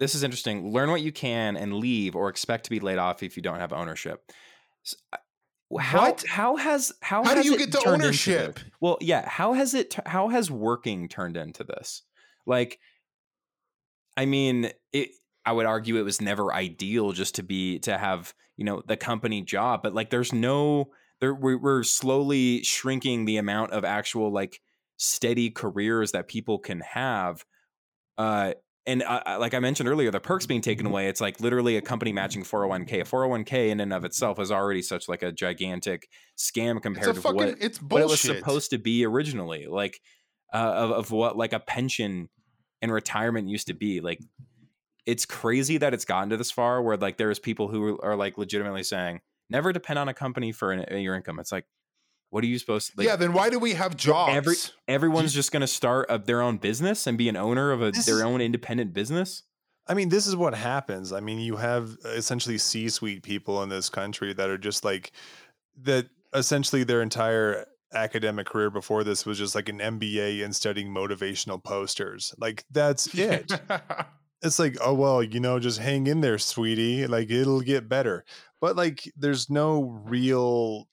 this 0.01 0.17
is 0.17 0.25
interesting. 0.25 0.73
Learn 0.73 0.91
what 0.91 1.03
you 1.03 1.13
can 1.13 1.57
and 1.57 1.75
leave, 1.75 2.17
or 2.17 2.29
expect 2.29 2.65
to 2.65 2.71
be 2.71 2.81
laid 2.81 2.99
off 2.99 3.23
if 3.23 3.37
you 3.37 3.43
don't 3.43 3.61
have 3.61 3.73
ownership. 3.73 4.33
S- 4.85 4.97
I- 5.13 5.19
How 5.81 6.01
What? 6.07 6.25
how 6.27 6.57
has 6.57 6.93
how 7.01 7.23
How 7.23 7.31
do 7.31 7.37
has 7.37 7.47
you 7.47 7.55
it 7.55 7.59
get 7.59 7.73
to 7.73 7.89
ownership? 7.89 8.59
Well, 8.81 8.99
yeah. 9.01 9.29
How 9.29 9.53
has 9.53 9.75
it? 9.75 9.95
How 10.07 10.29
has 10.29 10.51
working 10.51 11.07
turned 11.09 11.37
into 11.37 11.63
this? 11.63 12.03
Like, 12.45 12.81
I 14.17 14.27
mean, 14.27 14.71
it. 14.93 15.11
I 15.47 15.53
would 15.53 15.67
argue 15.67 15.97
it 15.97 16.03
was 16.03 16.21
never 16.21 16.53
ideal 16.53 17.13
just 17.13 17.37
to 17.37 17.43
be 17.43 17.79
to 17.81 17.97
have 17.97 18.35
you 18.57 18.65
know 18.65 18.83
the 18.87 18.97
company 18.97 19.43
job, 19.43 19.83
but 19.83 19.95
like, 19.95 20.11
there's 20.11 20.33
no. 20.33 20.91
There, 21.21 21.35
we're, 21.35 21.59
we're 21.59 21.83
slowly 21.83 22.63
shrinking 22.65 23.27
the 23.27 23.37
amount 23.37 23.73
of 23.73 23.85
actual 23.85 24.33
like 24.33 24.61
steady 24.97 25.51
careers 25.51 26.13
that 26.13 26.29
people 26.29 26.59
can 26.59 26.81
have. 26.81 27.45
Uh, 28.17 28.55
and 28.87 29.03
uh, 29.03 29.37
like 29.39 29.55
I 29.55 29.59
mentioned 29.59 29.89
earlier, 29.89 30.11
the 30.11 30.21
perks 30.21 30.47
being 30.47 30.63
taken 30.63 30.87
away, 30.87 31.09
it's 31.09 31.21
like 31.21 31.41
literally 31.41 31.77
a 31.77 31.83
company 31.83 32.13
matching 32.13 32.43
401k. 32.43 33.01
A 33.01 33.05
401k 33.05 33.69
in 33.69 33.81
and 33.81 33.93
of 33.93 34.05
itself 34.05 34.39
is 34.39 34.51
already 34.51 34.83
such 34.83 35.09
like 35.09 35.23
a 35.23 35.31
gigantic 35.33 36.09
scam 36.39 36.81
compared 36.81 37.15
to 37.15 37.21
fucking. 37.21 37.37
what, 37.37 37.57
it's 37.61 37.81
what 37.83 38.03
it 38.03 38.09
was 38.09 38.21
supposed 38.21 38.71
to 38.71 38.79
be 38.79 39.05
originally. 39.05 39.67
Like 39.69 40.01
uh, 40.53 40.57
of, 40.57 40.91
of 40.91 41.11
what 41.11 41.37
like 41.37 41.53
a 41.53 41.61
pension 41.61 42.29
and 42.83 42.93
retirement 42.93 43.49
used 43.49 43.67
to 43.69 43.75
be. 43.75 44.01
Like 44.01 44.21
it's 45.07 45.27
crazy 45.27 45.79
that 45.79 45.95
it's 45.95 46.05
gotten 46.05 46.31
to 46.31 46.37
this 46.37 46.51
far 46.51 46.83
where 46.83 46.97
like 46.97 47.17
there's 47.17 47.39
people 47.39 47.69
who 47.69 47.99
are 48.03 48.17
like 48.17 48.39
legitimately 48.39 48.83
saying 48.83 49.21
never 49.49 49.73
depend 49.73 49.99
on 49.99 50.09
a 50.09 50.15
company 50.15 50.53
for 50.53 50.73
an, 50.73 51.01
your 51.01 51.15
income. 51.15 51.39
It's 51.39 51.53
like, 51.53 51.67
what 52.31 52.43
are 52.45 52.47
you 52.47 52.59
supposed 52.59 52.91
to 52.91 52.93
like? 52.97 53.07
yeah. 53.07 53.17
Then 53.17 53.33
why 53.33 53.51
do 53.51 53.59
we 53.59 53.75
have 53.75 53.97
jobs? 53.97 54.35
every 54.35 54.57
everyone's 54.89 55.35
just 55.35 55.53
going 55.53 55.61
to 55.61 55.67
start 55.67 56.07
a, 56.09 56.19
their 56.19 56.43
own 56.43 56.59
business 56.59 57.07
and 57.07 57.19
be 57.19 57.29
an 57.29 57.37
owner 57.37 57.73
of 57.73 57.83
a, 57.83 57.91
This 57.91 58.07
their 58.07 58.25
own 58.25 58.41
independent 58.41 58.93
business. 58.93 59.43
I 59.87 59.95
mean, 59.95 60.09
this 60.09 60.27
is 60.27 60.37
what 60.37 60.55
happens. 60.55 61.13
I 61.13 61.21
mean, 61.21 61.41
you 61.41 61.57
have 61.57 61.97
uh, 62.05 62.11
essentially 62.11 62.59
C-suite 62.59 63.23
people 63.23 63.63
in 63.63 63.69
this 63.69 63.89
country 63.89 64.33
that 64.35 64.49
are 64.49 64.59
just 64.59 64.85
like 64.85 65.13
that. 65.83 66.09
Essentially, 66.33 66.85
their 66.85 67.03
entire 67.03 67.67
academic 67.93 68.47
career 68.47 68.71
before 68.71 69.03
this 69.03 69.27
was 69.27 69.39
just 69.39 69.57
like 69.57 69.69
an 69.69 69.79
MBA 69.79 70.45
and 70.45 70.55
studying 70.55 70.89
motivational 70.95 71.63
posters. 71.63 72.33
Like 72.39 72.65
that's 72.71 73.13
it. 73.19 73.51
it's 74.43 74.59
like, 74.59 74.77
oh 74.81 74.95
well, 74.95 75.23
you 75.23 75.41
know, 75.41 75.59
just 75.59 75.81
hang 75.81 76.07
in 76.07 76.21
there, 76.21 76.39
sweetie. 76.39 77.07
Like 77.07 77.31
it'll 77.31 77.61
get 77.61 77.89
better. 77.89 78.25
But 78.61 78.77
like, 78.77 79.11
there's 79.17 79.51
no 79.51 80.03
real, 80.05 80.87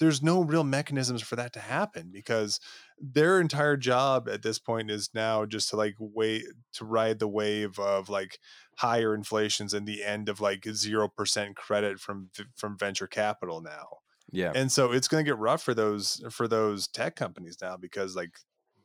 there's 0.00 0.22
no 0.22 0.42
real 0.42 0.64
mechanisms 0.64 1.22
for 1.22 1.36
that 1.36 1.52
to 1.52 1.60
happen 1.60 2.10
because 2.12 2.58
their 2.98 3.40
entire 3.40 3.76
job 3.76 4.28
at 4.28 4.42
this 4.42 4.58
point 4.58 4.90
is 4.90 5.10
now 5.14 5.46
just 5.46 5.68
to 5.70 5.76
like 5.76 5.94
wait 5.98 6.44
to 6.72 6.84
ride 6.84 7.18
the 7.18 7.28
wave 7.28 7.78
of 7.78 8.08
like 8.08 8.38
higher 8.78 9.14
inflations 9.14 9.72
and 9.74 9.86
the 9.86 10.02
end 10.02 10.28
of 10.28 10.40
like 10.40 10.66
zero 10.72 11.08
percent 11.08 11.56
credit 11.56 12.00
from 12.00 12.30
from 12.56 12.76
venture 12.78 13.06
capital 13.06 13.60
now 13.60 13.98
Yeah. 14.32 14.52
and 14.54 14.72
so 14.72 14.92
it's 14.92 15.08
going 15.08 15.24
to 15.24 15.28
get 15.30 15.38
rough 15.38 15.62
for 15.62 15.74
those 15.74 16.22
for 16.30 16.48
those 16.48 16.88
tech 16.88 17.16
companies 17.16 17.58
now 17.60 17.76
because 17.76 18.16
like 18.16 18.38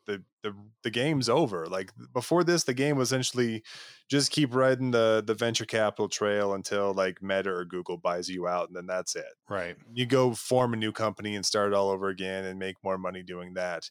the 0.05 0.23
the 0.43 0.53
the 0.83 0.89
game's 0.89 1.29
over 1.29 1.65
like 1.67 1.91
before 2.13 2.43
this 2.43 2.63
the 2.63 2.73
game 2.73 2.95
was 2.97 3.09
essentially 3.09 3.63
just 4.09 4.31
keep 4.31 4.53
riding 4.53 4.91
the 4.91 5.23
the 5.25 5.33
venture 5.33 5.65
capital 5.65 6.07
trail 6.07 6.53
until 6.53 6.93
like 6.93 7.21
meta 7.21 7.49
or 7.49 7.65
google 7.65 7.97
buys 7.97 8.29
you 8.29 8.47
out 8.47 8.67
and 8.67 8.75
then 8.75 8.85
that's 8.85 9.15
it. 9.15 9.33
Right. 9.49 9.75
you 9.93 10.05
go 10.05 10.33
form 10.33 10.73
a 10.73 10.77
new 10.77 10.91
company 10.91 11.35
and 11.35 11.45
start 11.45 11.73
all 11.73 11.89
over 11.89 12.09
again 12.09 12.45
and 12.45 12.59
make 12.59 12.75
more 12.83 12.97
money 12.97 13.23
doing 13.23 13.55
that. 13.55 13.89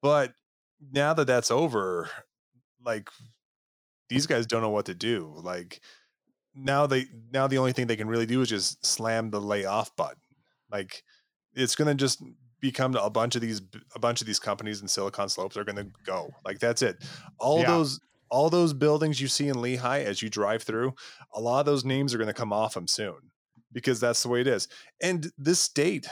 But 0.00 0.32
now 0.92 1.14
that 1.14 1.26
that's 1.26 1.50
over 1.50 2.08
like 2.84 3.08
these 4.08 4.26
guys 4.26 4.46
don't 4.46 4.62
know 4.62 4.70
what 4.70 4.86
to 4.86 4.94
do 4.94 5.32
like 5.42 5.80
now 6.54 6.86
they 6.86 7.06
now 7.32 7.46
the 7.46 7.58
only 7.58 7.72
thing 7.72 7.86
they 7.86 7.96
can 7.96 8.08
really 8.08 8.26
do 8.26 8.42
is 8.42 8.48
just 8.48 8.84
slam 8.84 9.30
the 9.30 9.40
layoff 9.40 9.94
button. 9.96 10.20
Like 10.70 11.02
it's 11.54 11.74
going 11.74 11.88
to 11.88 11.94
just 11.94 12.22
become 12.62 12.94
a 12.94 13.10
bunch 13.10 13.34
of 13.34 13.42
these 13.42 13.60
a 13.94 13.98
bunch 13.98 14.22
of 14.22 14.26
these 14.26 14.38
companies 14.38 14.80
in 14.80 14.88
silicon 14.88 15.28
slopes 15.28 15.58
are 15.58 15.64
going 15.64 15.76
to 15.76 15.88
go. 16.06 16.30
Like 16.46 16.58
that's 16.60 16.80
it. 16.80 17.04
All 17.38 17.60
Yeah. 17.60 17.66
those 17.66 18.00
all 18.30 18.48
those 18.48 18.72
buildings 18.72 19.20
you 19.20 19.28
see 19.28 19.48
in 19.48 19.56
Lehi 19.56 20.04
as 20.04 20.22
you 20.22 20.30
drive 20.30 20.62
through 20.62 20.94
a 21.34 21.40
lot 21.40 21.60
of 21.60 21.66
those 21.66 21.84
names 21.84 22.14
are 22.14 22.18
going 22.18 22.28
to 22.28 22.32
come 22.32 22.52
off 22.54 22.72
them 22.72 22.86
soon 22.88 23.30
because 23.72 24.00
that's 24.00 24.22
the 24.22 24.28
way 24.30 24.40
it 24.40 24.46
is. 24.46 24.68
And 25.02 25.30
this 25.36 25.60
state 25.60 26.06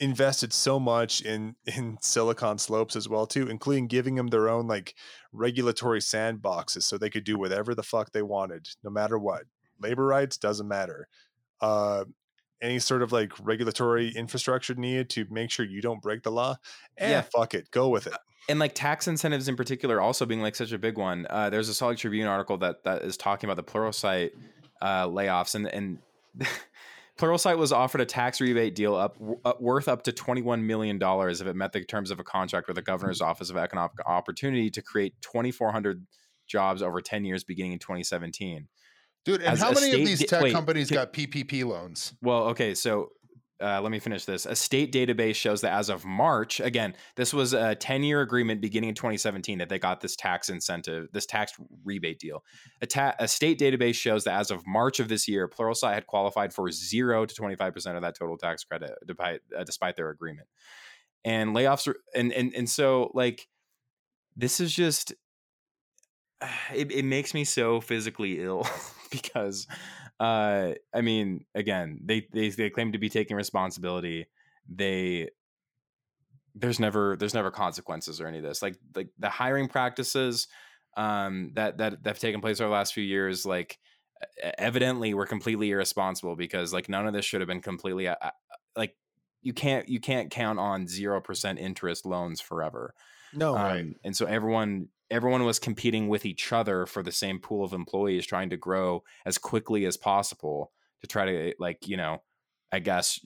invested 0.00 0.52
so 0.52 0.78
much 0.78 1.20
in 1.22 1.56
in 1.66 1.98
silicon 2.00 2.58
slopes 2.58 2.96
as 2.96 3.08
well 3.08 3.26
too 3.26 3.48
including 3.48 3.86
giving 3.88 4.14
them 4.14 4.28
their 4.28 4.48
own 4.48 4.66
like 4.66 4.94
regulatory 5.32 6.00
sandboxes 6.00 6.82
so 6.82 6.96
they 6.96 7.10
could 7.10 7.24
do 7.24 7.38
whatever 7.38 7.74
the 7.74 7.82
fuck 7.82 8.12
they 8.12 8.22
wanted 8.22 8.68
no 8.84 8.90
matter 8.90 9.18
what. 9.18 9.42
Labor 9.80 10.06
rights 10.06 10.36
doesn't 10.38 10.68
matter. 10.68 11.08
Uh 11.60 12.04
any 12.62 12.78
sort 12.78 13.02
of 13.02 13.12
like 13.12 13.32
regulatory 13.40 14.10
infrastructure 14.10 14.74
needed 14.74 15.10
to 15.10 15.26
make 15.30 15.50
sure 15.50 15.64
you 15.66 15.82
don't 15.82 16.00
break 16.02 16.22
the 16.22 16.30
law 16.30 16.56
eh, 16.98 17.10
Yeah. 17.10 17.20
fuck 17.22 17.54
it 17.54 17.70
go 17.70 17.88
with 17.88 18.06
it 18.06 18.14
and 18.48 18.58
like 18.58 18.74
tax 18.74 19.08
incentives 19.08 19.48
in 19.48 19.56
particular 19.56 20.00
also 20.00 20.26
being 20.26 20.40
like 20.40 20.54
such 20.54 20.72
a 20.72 20.78
big 20.78 20.96
one. 20.98 21.26
Uh, 21.28 21.50
there's 21.50 21.68
a 21.68 21.74
Salt 21.74 21.90
Lake 21.90 21.98
Tribune 21.98 22.26
article 22.28 22.56
that 22.58 22.84
that 22.84 23.02
is 23.02 23.16
talking 23.16 23.50
about 23.50 23.56
the 23.56 23.70
Pluralsight 23.70 24.30
uh, 24.80 25.06
layoffs 25.06 25.54
and 25.54 25.66
and 25.66 25.98
Pluralsight 27.18 27.56
was 27.56 27.72
offered 27.72 28.02
a 28.02 28.04
tax 28.04 28.42
rebate 28.42 28.74
deal 28.74 28.94
up, 28.94 29.16
uh, 29.44 29.54
worth 29.58 29.88
up 29.88 30.02
to 30.02 30.12
21 30.12 30.66
million 30.66 30.98
dollars 30.98 31.40
if 31.40 31.46
it 31.46 31.56
met 31.56 31.72
the 31.72 31.82
terms 31.84 32.10
of 32.10 32.20
a 32.20 32.24
contract 32.24 32.66
with 32.68 32.76
the 32.76 32.82
governor's 32.82 33.22
office 33.22 33.48
of 33.50 33.56
economic 33.56 33.92
opportunity 34.06 34.68
to 34.70 34.82
create 34.82 35.14
2,400 35.22 36.06
jobs 36.46 36.82
over 36.82 37.00
10 37.00 37.24
years 37.24 37.42
beginning 37.42 37.72
in 37.72 37.78
2017. 37.78 38.68
Dude, 39.26 39.40
and 39.40 39.54
As 39.54 39.60
how 39.60 39.72
many 39.72 39.90
of 39.90 40.06
these 40.06 40.24
tech 40.24 40.40
wait, 40.40 40.52
companies 40.52 40.88
got 40.88 41.12
PPP 41.12 41.64
loans? 41.64 42.14
Well, 42.22 42.44
okay, 42.44 42.76
so 42.76 43.10
uh, 43.60 43.80
let 43.80 43.90
me 43.90 43.98
finish 43.98 44.24
this. 44.24 44.46
A 44.46 44.54
state 44.54 44.92
database 44.92 45.34
shows 45.34 45.62
that 45.62 45.72
as 45.72 45.88
of 45.88 46.04
March, 46.04 46.60
again, 46.60 46.94
this 47.16 47.34
was 47.34 47.52
a 47.52 47.74
10 47.74 48.04
year 48.04 48.20
agreement 48.20 48.60
beginning 48.60 48.90
in 48.90 48.94
2017 48.94 49.58
that 49.58 49.68
they 49.68 49.80
got 49.80 50.00
this 50.00 50.14
tax 50.14 50.48
incentive, 50.48 51.08
this 51.12 51.26
tax 51.26 51.54
rebate 51.84 52.20
deal. 52.20 52.44
A, 52.82 52.86
ta- 52.86 53.16
a 53.18 53.26
state 53.26 53.58
database 53.58 53.96
shows 53.96 54.22
that 54.24 54.38
as 54.38 54.52
of 54.52 54.64
March 54.64 55.00
of 55.00 55.08
this 55.08 55.26
year, 55.26 55.48
Pluralsight 55.48 55.94
had 55.94 56.06
qualified 56.06 56.52
for 56.52 56.70
zero 56.70 57.26
to 57.26 57.34
25% 57.34 57.96
of 57.96 58.02
that 58.02 58.16
total 58.16 58.38
tax 58.38 58.62
credit 58.62 58.92
despite, 59.06 59.40
uh, 59.58 59.64
despite 59.64 59.96
their 59.96 60.10
agreement. 60.10 60.46
And 61.24 61.50
layoffs 61.52 61.88
are, 61.88 61.96
and, 62.14 62.32
and, 62.32 62.54
and 62.54 62.70
so 62.70 63.10
like, 63.12 63.48
this 64.36 64.60
is 64.60 64.72
just, 64.72 65.14
it, 66.72 66.92
it 66.92 67.04
makes 67.04 67.34
me 67.34 67.42
so 67.42 67.80
physically 67.80 68.40
ill 68.40 68.64
because 69.22 69.66
uh 70.20 70.72
i 70.94 71.00
mean 71.00 71.44
again 71.54 72.00
they, 72.04 72.26
they 72.32 72.48
they 72.48 72.70
claim 72.70 72.92
to 72.92 72.98
be 72.98 73.08
taking 73.08 73.36
responsibility. 73.36 74.26
They 74.68 75.30
there's 76.54 76.80
never 76.80 77.16
there's 77.16 77.34
never 77.34 77.50
consequences 77.50 78.20
or 78.20 78.26
any 78.26 78.38
of 78.38 78.44
this. 78.44 78.62
Like 78.62 78.76
like 78.94 79.08
the 79.18 79.28
hiring 79.28 79.68
practices 79.68 80.48
um 80.96 81.52
that 81.54 81.78
that 81.78 82.02
that 82.02 82.10
have 82.10 82.18
taken 82.18 82.40
place 82.40 82.60
over 82.60 82.68
the 82.68 82.74
last 82.74 82.94
few 82.94 83.04
years 83.04 83.44
like 83.44 83.78
evidently 84.58 85.12
were 85.14 85.26
completely 85.26 85.70
irresponsible 85.70 86.36
because 86.36 86.72
like 86.72 86.88
none 86.88 87.06
of 87.06 87.12
this 87.12 87.24
should 87.24 87.40
have 87.40 87.48
been 87.48 87.60
completely 87.60 88.08
uh, 88.08 88.14
uh, 88.20 88.30
like 88.74 88.96
you 89.42 89.52
can't 89.52 89.88
you 89.88 90.00
can't 90.00 90.30
count 90.30 90.58
on 90.58 90.86
0% 90.86 91.58
interest 91.58 92.06
loans 92.06 92.40
forever. 92.40 92.94
No 93.32 93.56
um, 93.56 93.96
and 94.04 94.16
so 94.16 94.26
everyone 94.26 94.88
everyone 95.10 95.44
was 95.44 95.58
competing 95.58 96.08
with 96.08 96.24
each 96.26 96.52
other 96.52 96.86
for 96.86 97.02
the 97.02 97.12
same 97.12 97.38
pool 97.38 97.64
of 97.64 97.72
employees 97.72 98.26
trying 98.26 98.50
to 98.50 98.56
grow 98.56 99.02
as 99.24 99.38
quickly 99.38 99.84
as 99.86 99.96
possible 99.96 100.72
to 101.00 101.06
try 101.06 101.24
to 101.24 101.54
like 101.58 101.86
you 101.86 101.96
know 101.96 102.22
i 102.72 102.78
guess 102.78 103.20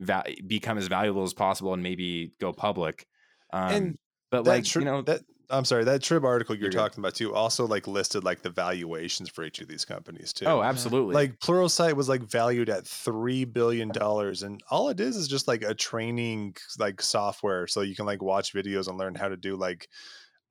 va- 0.00 0.24
become 0.46 0.78
as 0.78 0.86
valuable 0.86 1.22
as 1.22 1.34
possible 1.34 1.74
and 1.74 1.82
maybe 1.82 2.32
go 2.40 2.52
public 2.52 3.06
um, 3.52 3.72
And 3.72 3.98
but 4.30 4.44
like 4.46 4.64
tri- 4.64 4.80
you 4.80 4.86
know 4.86 5.02
that 5.02 5.22
I'm 5.52 5.64
sorry, 5.64 5.82
that 5.82 6.00
Trib 6.00 6.24
article 6.24 6.54
you're, 6.54 6.66
You're 6.66 6.70
good. 6.70 6.76
talking 6.76 7.00
about 7.00 7.16
too 7.16 7.34
also 7.34 7.66
like 7.66 7.88
listed 7.88 8.22
like 8.22 8.42
the 8.42 8.50
valuations 8.50 9.28
for 9.28 9.42
each 9.42 9.60
of 9.60 9.66
these 9.66 9.84
companies 9.84 10.32
too. 10.32 10.46
oh 10.46 10.62
absolutely 10.62 11.12
like 11.12 11.40
Pluralsight 11.40 11.94
was 11.94 12.08
like 12.08 12.22
valued 12.22 12.68
at 12.70 12.86
three 12.86 13.44
billion 13.44 13.88
dollars, 13.88 14.44
and 14.44 14.60
all 14.70 14.90
it 14.90 15.00
is 15.00 15.16
is 15.16 15.26
just 15.26 15.48
like 15.48 15.62
a 15.64 15.74
training 15.74 16.54
like 16.78 17.02
software, 17.02 17.66
so 17.66 17.80
you 17.80 17.96
can 17.96 18.06
like 18.06 18.22
watch 18.22 18.54
videos 18.54 18.86
and 18.86 18.96
learn 18.96 19.16
how 19.16 19.26
to 19.28 19.36
do 19.36 19.56
like 19.56 19.88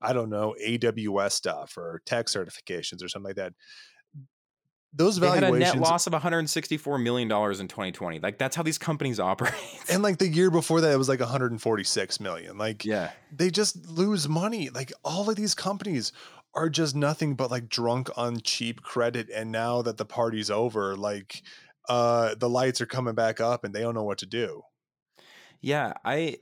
I 0.02 0.12
don't 0.12 0.30
know, 0.30 0.54
AWS 0.64 1.32
stuff 1.32 1.76
or 1.76 2.02
tech 2.06 2.26
certifications 2.26 3.04
or 3.04 3.08
something 3.08 3.28
like 3.28 3.36
that. 3.36 3.52
Those 4.92 5.20
They 5.20 5.28
had 5.28 5.44
a 5.44 5.52
net 5.52 5.78
loss 5.78 6.08
of 6.08 6.12
164 6.12 6.98
million 6.98 7.28
dollars 7.28 7.60
in 7.60 7.68
2020. 7.68 8.18
Like 8.18 8.38
that's 8.38 8.56
how 8.56 8.64
these 8.64 8.78
companies 8.78 9.20
operate. 9.30 9.54
and 9.88 10.02
like 10.02 10.18
the 10.18 10.26
year 10.26 10.50
before 10.50 10.80
that 10.80 10.92
it 10.92 10.96
was 10.96 11.08
like 11.08 11.20
146 11.20 12.20
million. 12.20 12.58
Like 12.58 12.84
yeah, 12.84 13.12
they 13.32 13.50
just 13.50 13.86
lose 13.86 14.28
money. 14.28 14.68
Like 14.68 14.92
all 15.04 15.30
of 15.30 15.36
these 15.36 15.54
companies 15.54 16.12
are 16.54 16.68
just 16.68 16.96
nothing 16.96 17.34
but 17.34 17.52
like 17.52 17.68
drunk 17.68 18.10
on 18.16 18.40
cheap 18.40 18.82
credit 18.82 19.28
and 19.32 19.52
now 19.52 19.82
that 19.82 19.96
the 19.96 20.04
party's 20.04 20.50
over 20.50 20.96
like 20.96 21.42
uh 21.88 22.34
the 22.34 22.48
lights 22.48 22.80
are 22.80 22.86
coming 22.86 23.14
back 23.14 23.40
up 23.40 23.62
and 23.62 23.72
they 23.72 23.80
don't 23.82 23.94
know 23.94 24.02
what 24.02 24.18
to 24.18 24.26
do. 24.26 24.62
yeah. 25.60 25.92
I 26.04 26.38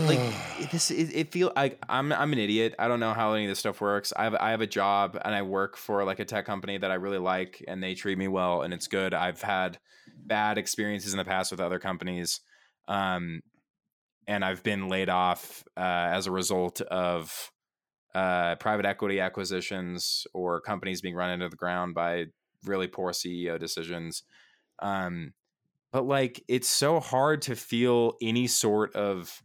like 0.00 0.20
this. 0.70 0.90
It, 0.90 1.14
it 1.14 1.32
feel 1.32 1.52
like 1.54 1.78
I'm 1.88 2.12
I'm 2.12 2.32
an 2.32 2.38
idiot. 2.38 2.74
I 2.78 2.88
don't 2.88 3.00
know 3.00 3.12
how 3.12 3.32
any 3.34 3.44
of 3.44 3.50
this 3.50 3.58
stuff 3.58 3.80
works. 3.80 4.12
I 4.16 4.24
have 4.24 4.34
I 4.34 4.50
have 4.50 4.60
a 4.60 4.66
job 4.66 5.18
and 5.24 5.34
I 5.34 5.42
work 5.42 5.76
for 5.76 6.04
like 6.04 6.18
a 6.18 6.24
tech 6.24 6.46
company 6.46 6.78
that 6.78 6.90
I 6.90 6.94
really 6.94 7.18
like 7.18 7.64
and 7.66 7.82
they 7.82 7.94
treat 7.94 8.18
me 8.18 8.28
well 8.28 8.62
and 8.62 8.72
it's 8.72 8.86
good. 8.86 9.14
I've 9.14 9.42
had 9.42 9.78
bad 10.16 10.58
experiences 10.58 11.12
in 11.12 11.18
the 11.18 11.24
past 11.24 11.50
with 11.50 11.60
other 11.60 11.78
companies, 11.78 12.40
um, 12.88 13.40
and 14.26 14.44
I've 14.44 14.62
been 14.62 14.88
laid 14.88 15.08
off 15.08 15.64
uh, 15.76 15.80
as 15.80 16.26
a 16.26 16.30
result 16.30 16.80
of 16.80 17.50
uh, 18.14 18.56
private 18.56 18.86
equity 18.86 19.20
acquisitions 19.20 20.26
or 20.34 20.60
companies 20.60 21.00
being 21.00 21.14
run 21.14 21.30
into 21.30 21.48
the 21.48 21.56
ground 21.56 21.94
by 21.94 22.26
really 22.64 22.86
poor 22.86 23.12
CEO 23.12 23.58
decisions. 23.58 24.22
Um, 24.80 25.32
but 25.92 26.06
like, 26.06 26.42
it's 26.48 26.68
so 26.68 27.00
hard 27.00 27.42
to 27.42 27.56
feel 27.56 28.14
any 28.20 28.46
sort 28.46 28.94
of 28.94 29.42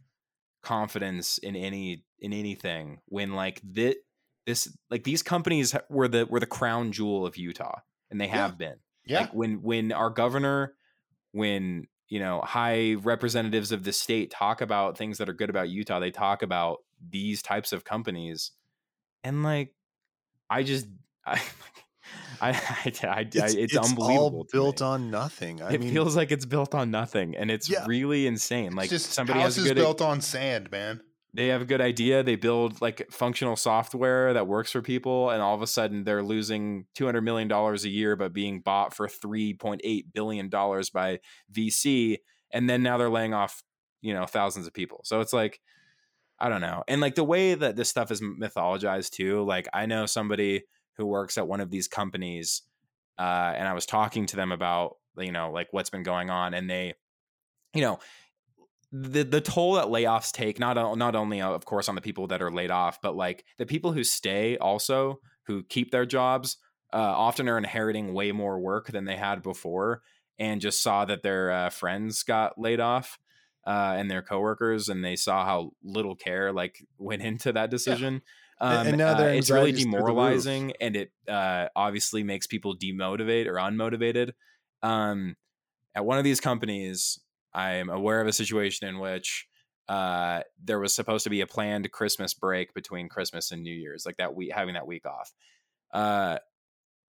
confidence 0.68 1.38
in 1.38 1.56
any 1.56 2.04
in 2.18 2.32
anything 2.32 3.00
when 3.06 3.32
like 3.34 3.60
this 3.64 3.94
this 4.46 4.76
like 4.90 5.04
these 5.04 5.22
companies 5.22 5.74
were 5.88 6.08
the 6.08 6.26
were 6.26 6.40
the 6.40 6.46
crown 6.46 6.92
jewel 6.92 7.24
of 7.26 7.36
Utah 7.36 7.80
and 8.10 8.20
they 8.20 8.26
Yeah. 8.26 8.36
have 8.42 8.58
been 8.58 8.76
Yeah. 9.06 9.20
like 9.20 9.32
when 9.34 9.62
when 9.62 9.92
our 9.92 10.10
governor 10.10 10.74
when 11.32 11.86
you 12.08 12.18
know 12.20 12.40
high 12.40 12.94
representatives 12.94 13.72
of 13.72 13.84
the 13.84 13.92
state 13.92 14.30
talk 14.30 14.60
about 14.60 14.96
things 14.98 15.18
that 15.18 15.28
are 15.28 15.34
good 15.34 15.50
about 15.50 15.68
utah 15.68 16.00
they 16.00 16.10
talk 16.10 16.42
about 16.42 16.78
these 17.10 17.42
types 17.42 17.72
of 17.72 17.84
companies 17.84 18.52
and 19.22 19.42
like 19.42 19.74
i 20.48 20.62
just 20.62 20.86
i 21.26 21.38
i, 22.40 22.50
I, 22.50 22.92
I 23.06 23.20
it's, 23.32 23.54
it's, 23.54 23.76
unbelievable 23.76 24.38
all 24.40 24.46
built 24.52 24.80
on 24.82 25.10
nothing. 25.10 25.60
I 25.60 25.72
it 25.74 25.80
mean, 25.80 25.92
feels 25.92 26.16
like 26.16 26.30
it's 26.30 26.44
built 26.46 26.74
on 26.74 26.90
nothing 26.90 27.36
and 27.36 27.50
it's 27.50 27.68
Yeah. 27.68 27.84
really 27.86 28.26
insane 28.26 28.74
like 28.76 28.92
it's 28.92 29.04
just 29.04 29.12
somebody 29.12 29.40
has 29.40 29.58
a 29.58 29.62
good 29.62 29.74
built 29.76 30.00
on 30.00 30.20
sand, 30.20 30.70
man. 30.70 31.00
they 31.34 31.48
have 31.48 31.62
a 31.62 31.64
good 31.64 31.80
idea 31.80 32.22
they 32.22 32.36
build 32.36 32.80
like 32.80 33.10
functional 33.10 33.56
software 33.56 34.32
that 34.34 34.46
works 34.46 34.70
for 34.70 34.82
people 34.82 35.30
and 35.30 35.42
all 35.42 35.54
of 35.54 35.62
a 35.62 35.66
sudden 35.66 36.04
they're 36.04 36.22
losing 36.22 36.86
200 36.94 37.22
million 37.22 37.48
dollars 37.48 37.84
a 37.84 37.88
year 37.88 38.14
but 38.16 38.32
being 38.32 38.60
bought 38.60 38.94
for 38.94 39.08
3.8 39.08 40.04
billion 40.14 40.48
dollars 40.48 40.90
by 40.90 41.18
VC 41.52 42.18
and 42.52 42.70
then 42.70 42.82
now 42.82 42.96
they're 42.98 43.10
laying 43.10 43.34
off 43.34 43.62
you 44.00 44.14
know 44.14 44.26
thousands 44.26 44.66
of 44.66 44.72
people 44.72 45.00
so 45.04 45.20
it's 45.20 45.32
like 45.32 45.60
I 46.38 46.48
don't 46.48 46.60
know 46.60 46.84
and 46.86 47.00
like 47.00 47.16
the 47.16 47.24
way 47.24 47.54
that 47.54 47.74
this 47.74 47.88
stuff 47.88 48.12
is 48.12 48.20
mythologized 48.20 49.10
too 49.10 49.44
like 49.44 49.66
I 49.74 49.86
know 49.86 50.06
somebody 50.06 50.62
who 50.98 51.06
works 51.06 51.38
at 51.38 51.48
one 51.48 51.60
of 51.60 51.70
these 51.70 51.88
companies 51.88 52.62
uh 53.18 53.52
and 53.56 53.66
I 53.66 53.72
was 53.72 53.86
talking 53.86 54.26
to 54.26 54.36
them 54.36 54.52
about 54.52 54.96
you 55.16 55.32
know 55.32 55.50
like 55.50 55.68
what's 55.70 55.90
been 55.90 56.02
going 56.02 56.30
on 56.30 56.54
and 56.54 56.68
they 56.68 56.94
you 57.74 57.80
know 57.80 57.98
the 58.92 59.22
the 59.22 59.40
toll 59.40 59.74
that 59.74 59.86
layoffs 59.86 60.32
take 60.32 60.58
not 60.58 60.76
not 60.98 61.14
only 61.14 61.40
of 61.40 61.64
course 61.64 61.88
on 61.88 61.94
the 61.94 62.00
people 62.00 62.26
that 62.28 62.42
are 62.42 62.50
laid 62.50 62.70
off 62.70 63.00
but 63.02 63.16
like 63.16 63.44
the 63.58 63.66
people 63.66 63.92
who 63.92 64.04
stay 64.04 64.56
also 64.58 65.20
who 65.46 65.62
keep 65.64 65.90
their 65.90 66.06
jobs 66.06 66.58
uh, 66.92 66.96
often 66.96 67.48
are 67.48 67.58
inheriting 67.58 68.14
way 68.14 68.32
more 68.32 68.58
work 68.58 68.88
than 68.88 69.04
they 69.04 69.16
had 69.16 69.42
before 69.42 70.02
and 70.38 70.60
just 70.60 70.82
saw 70.82 71.04
that 71.04 71.22
their 71.22 71.50
uh, 71.50 71.70
friends 71.70 72.22
got 72.22 72.58
laid 72.58 72.80
off 72.80 73.18
uh, 73.66 73.94
and 73.96 74.10
their 74.10 74.22
coworkers 74.22 74.88
and 74.88 75.04
they 75.04 75.16
saw 75.16 75.44
how 75.44 75.72
little 75.82 76.14
care 76.14 76.52
like 76.52 76.84
went 76.96 77.22
into 77.30 77.52
that 77.52 77.70
decision. 77.70 78.14
And- 78.14 78.22
um, 78.60 78.86
and 78.86 78.98
now 78.98 79.18
uh, 79.18 79.24
it's 79.24 79.50
really 79.50 79.70
anxiety's 79.70 79.82
through 79.82 79.92
the 79.92 79.96
roof. 79.98 80.06
demoralizing 80.06 80.72
and 80.80 80.96
it 80.96 81.12
uh, 81.28 81.68
obviously 81.76 82.22
makes 82.22 82.46
people 82.46 82.76
demotivate 82.76 83.46
or 83.46 83.54
unmotivated 83.54 84.32
um, 84.82 85.36
at 85.94 86.04
one 86.04 86.18
of 86.18 86.24
these 86.24 86.40
companies 86.40 87.18
i'm 87.54 87.88
aware 87.88 88.20
of 88.20 88.26
a 88.26 88.32
situation 88.32 88.88
in 88.88 88.98
which 88.98 89.46
uh, 89.88 90.42
there 90.62 90.78
was 90.78 90.94
supposed 90.94 91.24
to 91.24 91.30
be 91.30 91.40
a 91.40 91.46
planned 91.46 91.90
christmas 91.92 92.34
break 92.34 92.74
between 92.74 93.08
christmas 93.08 93.52
and 93.52 93.62
new 93.62 93.74
year's 93.74 94.04
like 94.04 94.16
that 94.16 94.34
week 94.34 94.52
having 94.52 94.74
that 94.74 94.86
week 94.86 95.06
off 95.06 95.32
uh, 95.92 96.38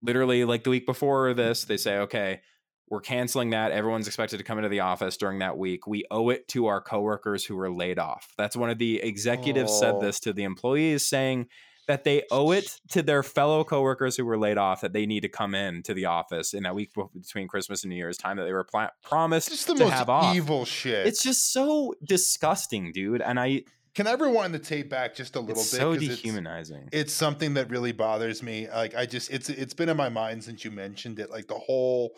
literally 0.02 0.46
like 0.46 0.64
the 0.64 0.70
week 0.70 0.86
before 0.86 1.34
this 1.34 1.66
they 1.66 1.78
say 1.78 1.98
okay 1.98 2.42
we're 2.90 3.02
canceling 3.02 3.52
that 3.52 3.72
everyone's 3.72 4.08
expected 4.08 4.38
to 4.38 4.44
come 4.44 4.58
into 4.58 4.70
the 4.70 4.80
office 4.80 5.18
during 5.18 5.40
that 5.40 5.58
week 5.58 5.86
we 5.88 6.06
owe 6.12 6.30
it 6.30 6.48
to 6.48 6.66
our 6.68 6.82
coworkers 6.82 7.46
who 7.46 7.56
were 7.56 7.72
laid 7.72 8.00
off 8.00 8.34
that's 8.38 8.56
one 8.56 8.70
of 8.70 8.78
the 8.78 8.98
executives 9.04 9.78
said 9.80 9.96
Oh. 9.96 10.02
this 10.02 10.20
to 10.22 10.34
the 10.34 10.44
employees 10.44 11.06
saying 11.06 11.48
that 11.88 12.04
they 12.04 12.22
owe 12.30 12.52
it 12.52 12.80
to 12.90 13.02
their 13.02 13.24
fellow 13.24 13.64
coworkers 13.64 14.16
who 14.16 14.24
were 14.24 14.38
laid 14.38 14.60
off 14.60 14.82
that 14.82 14.94
they 14.94 15.08
need 15.08 15.22
to 15.22 15.28
come 15.30 15.56
in 15.56 15.82
to 15.82 15.96
the 15.96 16.06
office 16.06 16.54
in 16.54 16.62
that 16.62 16.76
week 16.76 16.92
between 17.20 17.48
Christmas 17.48 17.84
and 17.84 17.90
New 17.90 17.96
Year's 17.96 18.16
time 18.18 18.38
that 18.38 18.44
they 18.44 18.54
were 18.54 18.64
pla- 18.64 18.92
promised 19.02 19.48
It's 19.48 19.58
just 19.58 19.68
the 19.70 19.74
to 19.74 19.84
most 19.86 19.94
have 19.94 20.08
off. 20.08 20.36
evil 20.36 20.66
shit. 20.66 21.08
It's 21.08 21.24
just 21.24 21.52
so 21.52 21.96
disgusting, 22.04 22.92
dude. 22.92 23.22
And 23.24 23.40
I, 23.40 23.64
Can 23.96 24.06
I 24.06 24.14
rewind 24.14 24.54
the 24.54 24.60
tape 24.60 24.88
back 24.88 25.16
just 25.16 25.36
a 25.36 25.40
little 25.40 25.62
it's 25.62 25.72
bit? 25.72 25.80
so 25.80 25.94
'Cause 25.94 26.04
it's- 26.04 26.18
so 26.20 26.24
dehumanizing. 26.24 26.90
it's 26.92 27.12
something 27.12 27.56
that 27.56 27.72
really 27.72 27.92
bothers 27.92 28.44
me. 28.44 28.68
Like 28.70 28.94
I 28.94 29.08
just 29.08 29.32
it's 29.32 29.50
it's 29.50 29.74
been 29.74 29.90
in 29.90 29.98
my 29.98 30.10
mind 30.10 30.44
since 30.44 30.64
you 30.64 30.70
mentioned 30.70 31.18
it. 31.20 31.32
Like 31.32 31.48
the 31.48 31.56
whole 31.58 32.12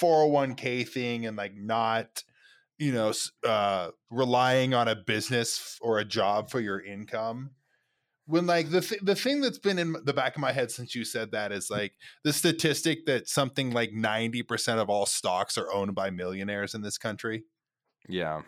401k 0.00 0.88
thing 0.88 1.26
and 1.26 1.36
like 1.36 1.54
not 1.56 2.22
you 2.78 2.92
know 2.92 3.12
uh 3.46 3.90
relying 4.10 4.74
on 4.74 4.88
a 4.88 4.96
business 4.96 5.78
or 5.80 5.98
a 5.98 6.04
job 6.04 6.50
for 6.50 6.60
your 6.60 6.80
income. 6.80 7.50
When 8.26 8.46
like 8.46 8.70
the 8.70 8.80
th- 8.80 9.02
the 9.02 9.14
thing 9.14 9.40
that's 9.40 9.58
been 9.58 9.78
in 9.78 9.94
the 10.04 10.12
back 10.12 10.34
of 10.34 10.40
my 10.40 10.52
head 10.52 10.70
since 10.70 10.94
you 10.94 11.04
said 11.04 11.30
that 11.30 11.52
is 11.52 11.70
like 11.70 11.92
the 12.24 12.32
statistic 12.32 13.06
that 13.06 13.28
something 13.28 13.70
like 13.70 13.92
90% 13.92 14.78
of 14.78 14.90
all 14.90 15.06
stocks 15.06 15.56
are 15.56 15.72
owned 15.72 15.94
by 15.94 16.10
millionaires 16.10 16.74
in 16.74 16.82
this 16.82 16.98
country. 16.98 17.44
yeah. 18.08 18.42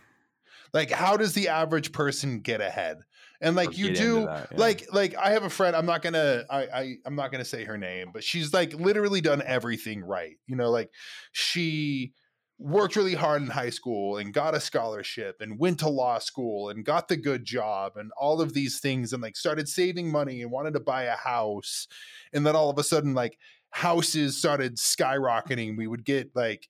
Like 0.74 0.90
how 0.90 1.16
does 1.16 1.34
the 1.34 1.48
average 1.48 1.92
person 1.92 2.40
get 2.40 2.60
ahead? 2.60 2.98
And 3.40 3.54
like 3.54 3.78
you 3.78 3.94
do 3.94 4.26
that, 4.26 4.48
yeah. 4.50 4.58
like 4.58 4.92
like 4.92 5.14
i 5.16 5.30
have 5.30 5.44
a 5.44 5.50
friend 5.50 5.76
i'm 5.76 5.86
not 5.86 6.02
gonna 6.02 6.44
I, 6.50 6.62
I 6.62 6.94
i'm 7.06 7.14
not 7.14 7.30
gonna 7.30 7.44
say 7.44 7.62
her 7.64 7.78
name 7.78 8.10
but 8.12 8.24
she's 8.24 8.52
like 8.52 8.74
literally 8.74 9.20
done 9.20 9.42
everything 9.46 10.02
right 10.02 10.36
you 10.46 10.56
know 10.56 10.70
like 10.70 10.90
she 11.30 12.14
worked 12.58 12.96
really 12.96 13.14
hard 13.14 13.40
in 13.40 13.48
high 13.48 13.70
school 13.70 14.16
and 14.16 14.34
got 14.34 14.54
a 14.54 14.60
scholarship 14.60 15.36
and 15.40 15.60
went 15.60 15.78
to 15.78 15.88
law 15.88 16.18
school 16.18 16.70
and 16.70 16.84
got 16.84 17.06
the 17.06 17.16
good 17.16 17.44
job 17.44 17.92
and 17.96 18.10
all 18.18 18.40
of 18.40 18.52
these 18.52 18.80
things 18.80 19.12
and 19.12 19.22
like 19.22 19.36
started 19.36 19.68
saving 19.68 20.10
money 20.10 20.42
and 20.42 20.50
wanted 20.50 20.72
to 20.72 20.80
buy 20.80 21.04
a 21.04 21.14
house 21.14 21.86
and 22.32 22.44
then 22.44 22.56
all 22.56 22.68
of 22.68 22.78
a 22.78 22.82
sudden 22.82 23.14
like 23.14 23.38
houses 23.70 24.36
started 24.36 24.76
skyrocketing 24.76 25.76
we 25.76 25.86
would 25.86 26.04
get 26.04 26.30
like 26.34 26.68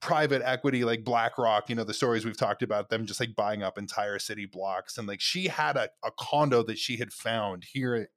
private 0.00 0.42
equity 0.44 0.84
like 0.84 1.04
BlackRock, 1.04 1.68
you 1.68 1.74
know, 1.74 1.84
the 1.84 1.94
stories 1.94 2.24
we've 2.24 2.36
talked 2.36 2.62
about 2.62 2.88
them 2.88 3.06
just 3.06 3.20
like 3.20 3.36
buying 3.36 3.62
up 3.62 3.78
entire 3.78 4.18
city 4.18 4.46
blocks. 4.46 4.98
And 4.98 5.06
like 5.06 5.20
she 5.20 5.48
had 5.48 5.76
a, 5.76 5.90
a 6.04 6.10
condo 6.18 6.62
that 6.64 6.78
she 6.78 6.96
had 6.96 7.12
found 7.12 7.64
here 7.64 8.08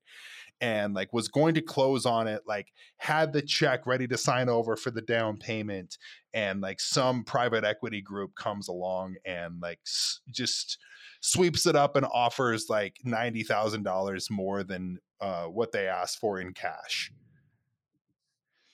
and 0.61 0.93
like 0.93 1.11
was 1.11 1.27
going 1.27 1.53
to 1.55 1.61
close 1.61 2.05
on 2.05 2.27
it, 2.27 2.43
like 2.47 2.71
had 2.97 3.33
the 3.33 3.41
check 3.41 3.85
ready 3.85 4.07
to 4.07 4.17
sign 4.17 4.47
over 4.47 4.77
for 4.77 4.91
the 4.91 5.01
down 5.01 5.37
payment. 5.37 5.97
And 6.33 6.61
like 6.61 6.79
some 6.79 7.25
private 7.25 7.65
equity 7.65 8.01
group 8.01 8.33
comes 8.35 8.69
along 8.69 9.15
and 9.25 9.61
like 9.61 9.79
s- 9.85 10.21
just 10.31 10.77
sweeps 11.19 11.65
it 11.65 11.75
up 11.75 11.97
and 11.97 12.05
offers 12.13 12.67
like 12.69 12.97
$90,000 13.05 14.31
more 14.31 14.63
than 14.63 14.99
uh, 15.19 15.45
what 15.45 15.73
they 15.73 15.87
asked 15.87 16.19
for 16.19 16.39
in 16.39 16.53
cash. 16.53 17.11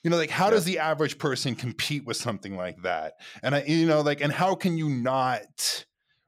You 0.02 0.10
know, 0.10 0.16
like 0.16 0.30
how 0.30 0.46
Yeah. 0.46 0.52
does 0.52 0.64
the 0.64 0.78
average 0.78 1.18
person 1.18 1.54
compete 1.54 2.04
with 2.06 2.16
something 2.16 2.56
like 2.56 2.82
that? 2.82 3.14
And 3.42 3.54
I, 3.54 3.62
you 3.64 3.86
know, 3.86 4.00
like, 4.00 4.20
and 4.20 4.32
how 4.32 4.54
can 4.54 4.76
you 4.78 4.88
not 4.88 5.84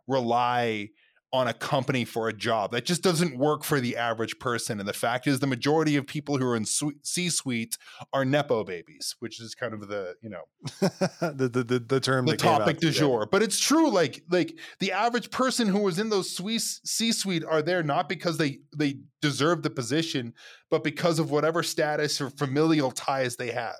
rely 0.07 0.91
on 1.33 1.49
a 1.49 1.55
company 1.55 2.05
for 2.05 2.29
a 2.29 2.33
job? 2.33 2.73
That 2.73 2.85
just 2.85 3.03
doesn't 3.03 3.37
work 3.37 3.65
for 3.65 3.81
the 3.81 3.97
average 3.97 4.39
person. 4.39 4.79
And 4.81 4.89
the 4.89 4.93
fact 4.93 5.27
is, 5.27 5.41
the 5.41 5.47
majority 5.47 5.97
of 5.97 6.07
people 6.07 6.39
who 6.39 6.47
are 6.47 6.57
in 6.57 6.65
C 6.65 7.31
suite 7.31 7.77
are 8.13 8.25
nepo 8.25 8.65
babies, 8.65 9.17
which 9.21 9.41
is 9.41 9.55
kind 9.55 9.75
of 9.75 9.89
the, 9.89 10.15
you 10.23 10.31
know, 10.31 10.43
the, 11.21 11.49
the 11.49 11.65
the 11.65 11.79
the 11.79 12.01
term 12.01 12.27
the 12.27 12.33
that 12.33 12.43
came 12.43 12.53
out 12.53 12.59
topic 12.59 12.79
du 12.79 12.91
jour. 12.91 13.27
But 13.31 13.43
it's 13.43 13.59
true. 13.59 13.91
Like, 13.91 14.23
like 14.31 14.59
the 14.81 14.93
average 14.93 15.31
person 15.31 15.69
who 15.69 15.81
was 15.81 15.99
in 15.99 16.11
those 16.11 16.37
C 16.85 17.13
suite 17.13 17.45
are 17.45 17.63
there 17.63 17.83
not 17.83 18.09
because 18.09 18.39
they 18.39 18.59
they 18.77 18.97
deserve 19.21 19.63
the 19.63 19.71
position, 19.71 20.35
but 20.71 20.85
because 20.85 21.19
of 21.19 21.31
whatever 21.31 21.63
status 21.63 22.21
or 22.21 22.31
familial 22.31 22.91
ties 22.91 23.37
they 23.37 23.51
have. 23.51 23.77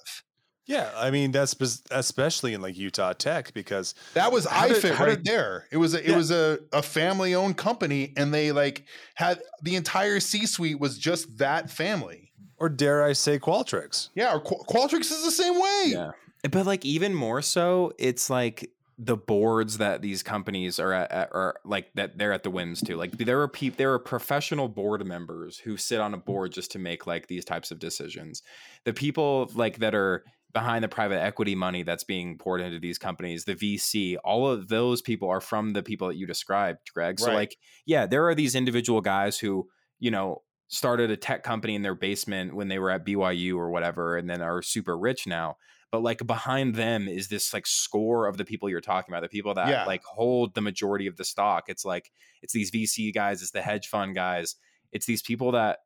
Yeah, 0.67 0.91
I 0.97 1.11
mean 1.11 1.33
that's 1.33 1.55
especially 1.91 2.55
in 2.55 2.63
like 2.63 2.77
Utah 2.79 3.13
Tech 3.13 3.53
because 3.53 3.95
That 4.15 4.31
was 4.33 4.47
How 4.47 4.69
did- 4.69 4.77
iFit 4.83 4.99
right 4.99 5.17
did- 5.17 5.25
there. 5.25 5.67
It 5.73 5.77
was 5.79 5.95
a, 5.95 5.99
it 6.05 6.11
Yeah. 6.11 6.17
was 6.17 6.31
a, 6.31 6.61
a 6.73 6.83
family 6.83 7.35
owned 7.35 7.57
company, 7.57 8.13
and 8.17 8.33
they 8.33 8.53
like 8.53 8.85
had 9.15 9.41
the 9.63 9.75
entire 9.77 10.21
C 10.21 10.47
suite 10.47 10.79
was 10.79 10.99
just 10.99 11.39
that 11.39 11.71
family. 11.71 12.31
or 12.59 12.69
dare 12.69 13.03
I 13.03 13.13
say 13.13 13.41
Qualtrics. 13.41 14.11
Yeah, 14.15 14.35
or 14.35 14.41
Qu- 14.41 14.65
Qualtrics 14.69 15.11
is 15.11 15.25
the 15.25 15.33
same 15.33 15.55
way. 15.61 15.83
Yeah. 15.87 16.11
But 16.49 16.65
like 16.65 16.85
even 16.85 17.13
more 17.15 17.43
so, 17.43 17.93
it's 17.99 18.31
like 18.31 18.71
the 18.99 19.17
boards 19.17 19.79
that 19.79 20.01
these 20.01 20.23
companies 20.23 20.79
are 20.79 20.93
at, 20.93 21.11
at 21.11 21.29
are 21.33 21.57
like 21.65 21.91
that 21.95 22.19
they're 22.19 22.33
at 22.33 22.45
the 22.45 22.51
whims 22.51 22.81
to. 22.83 22.95
Like 22.97 23.13
there 23.19 23.41
are 23.41 23.49
people 23.49 23.77
there 23.79 23.93
are 23.93 23.99
professional 23.99 24.69
board 24.69 25.05
members 25.05 25.59
who 25.59 25.77
sit 25.77 25.99
on 26.01 26.15
a 26.15 26.19
board 26.19 26.53
just 26.53 26.71
to 26.73 26.79
make 26.79 27.05
like 27.05 27.27
these 27.27 27.45
types 27.45 27.73
of 27.73 27.81
decisions. 27.81 28.43
The 28.85 28.93
people 28.93 29.51
like 29.55 29.79
that 29.79 29.95
are 29.95 30.23
behind 30.53 30.85
the 30.85 30.89
private 30.89 31.21
equity 31.21 31.55
money 31.55 31.83
that's 31.83 32.05
being 32.05 32.37
poured 32.37 32.61
into 32.61 32.79
these 32.79 32.99
companies, 32.99 33.45
the 33.45 33.55
VC, 33.55 34.17
all 34.25 34.47
of 34.47 34.69
those 34.69 35.01
people 35.01 35.29
are 35.29 35.41
from 35.41 35.73
the 35.73 35.83
people 35.83 36.09
that 36.09 36.17
you 36.17 36.27
described, 36.27 36.79
Greg. 36.93 37.19
So 37.19 37.29
Right. 37.29 37.35
like, 37.35 37.57
yeah, 37.87 38.07
there 38.07 38.27
are 38.29 38.35
these 38.35 38.55
individual 38.55 39.01
guys 39.01 39.39
who, 39.39 39.69
you 39.99 40.11
know, 40.11 40.43
started 40.69 41.11
a 41.11 41.17
tech 41.17 41.43
company 41.43 41.75
in 41.75 41.83
their 41.83 41.95
basement 41.95 42.55
when 42.55 42.69
they 42.69 42.79
were 42.79 42.91
at 42.91 43.05
BYU 43.05 43.57
or 43.57 43.71
whatever, 43.71 44.17
and 44.17 44.29
then 44.29 44.41
are 44.41 44.63
super 44.63 44.97
rich 44.99 45.27
now. 45.27 45.57
But 45.91 46.03
like 46.03 46.27
behind 46.27 46.75
them 46.75 47.09
is 47.09 47.29
this 47.29 47.53
like 47.53 47.67
score 47.67 48.27
of 48.27 48.39
the 48.39 48.45
people 48.47 48.71
you're 48.71 48.81
talking 48.81 49.13
about, 49.13 49.23
the 49.23 49.29
people 49.29 49.53
that 49.55 49.69
Yeah. 49.69 49.85
like 49.85 50.03
hold 50.05 50.55
the 50.55 50.63
majority 50.63 51.07
of 51.07 51.17
the 51.17 51.25
stock. 51.25 51.65
It's 51.69 51.85
like 51.85 52.11
it's 52.43 52.55
these 52.55 52.71
VC 52.71 53.13
guys, 53.13 53.43
it's 53.43 53.51
the 53.51 53.61
hedge 53.63 53.89
fund 53.89 54.15
guys, 54.15 54.57
it's 54.93 55.05
these 55.07 55.21
people 55.23 55.53
that 55.53 55.81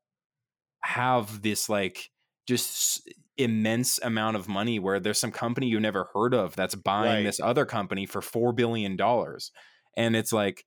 have 0.82 1.42
this 1.42 1.68
like 1.68 2.10
just 2.46 3.08
immense 3.38 3.98
amount 4.02 4.36
of 4.36 4.48
money 4.48 4.78
where 4.78 4.98
there's 4.98 5.18
some 5.18 5.32
company 5.32 5.66
you 5.66 5.78
never 5.78 6.08
heard 6.14 6.32
of 6.34 6.56
that's 6.56 6.74
buying 6.74 7.16
Right. 7.16 7.22
this 7.24 7.40
other 7.40 7.66
company 7.66 8.06
for 8.06 8.22
4 8.22 8.52
billion 8.52 8.96
dollars. 8.96 9.50
And 9.96 10.16
it's 10.16 10.32
like 10.32 10.64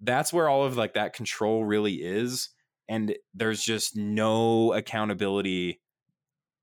that's 0.00 0.32
where 0.32 0.48
all 0.48 0.64
of 0.64 0.76
like 0.76 0.94
that 0.94 1.14
control 1.14 1.64
really 1.64 1.94
is. 1.94 2.50
And 2.88 3.16
there's 3.34 3.62
just 3.62 3.96
no 3.96 4.72
accountability 4.72 5.80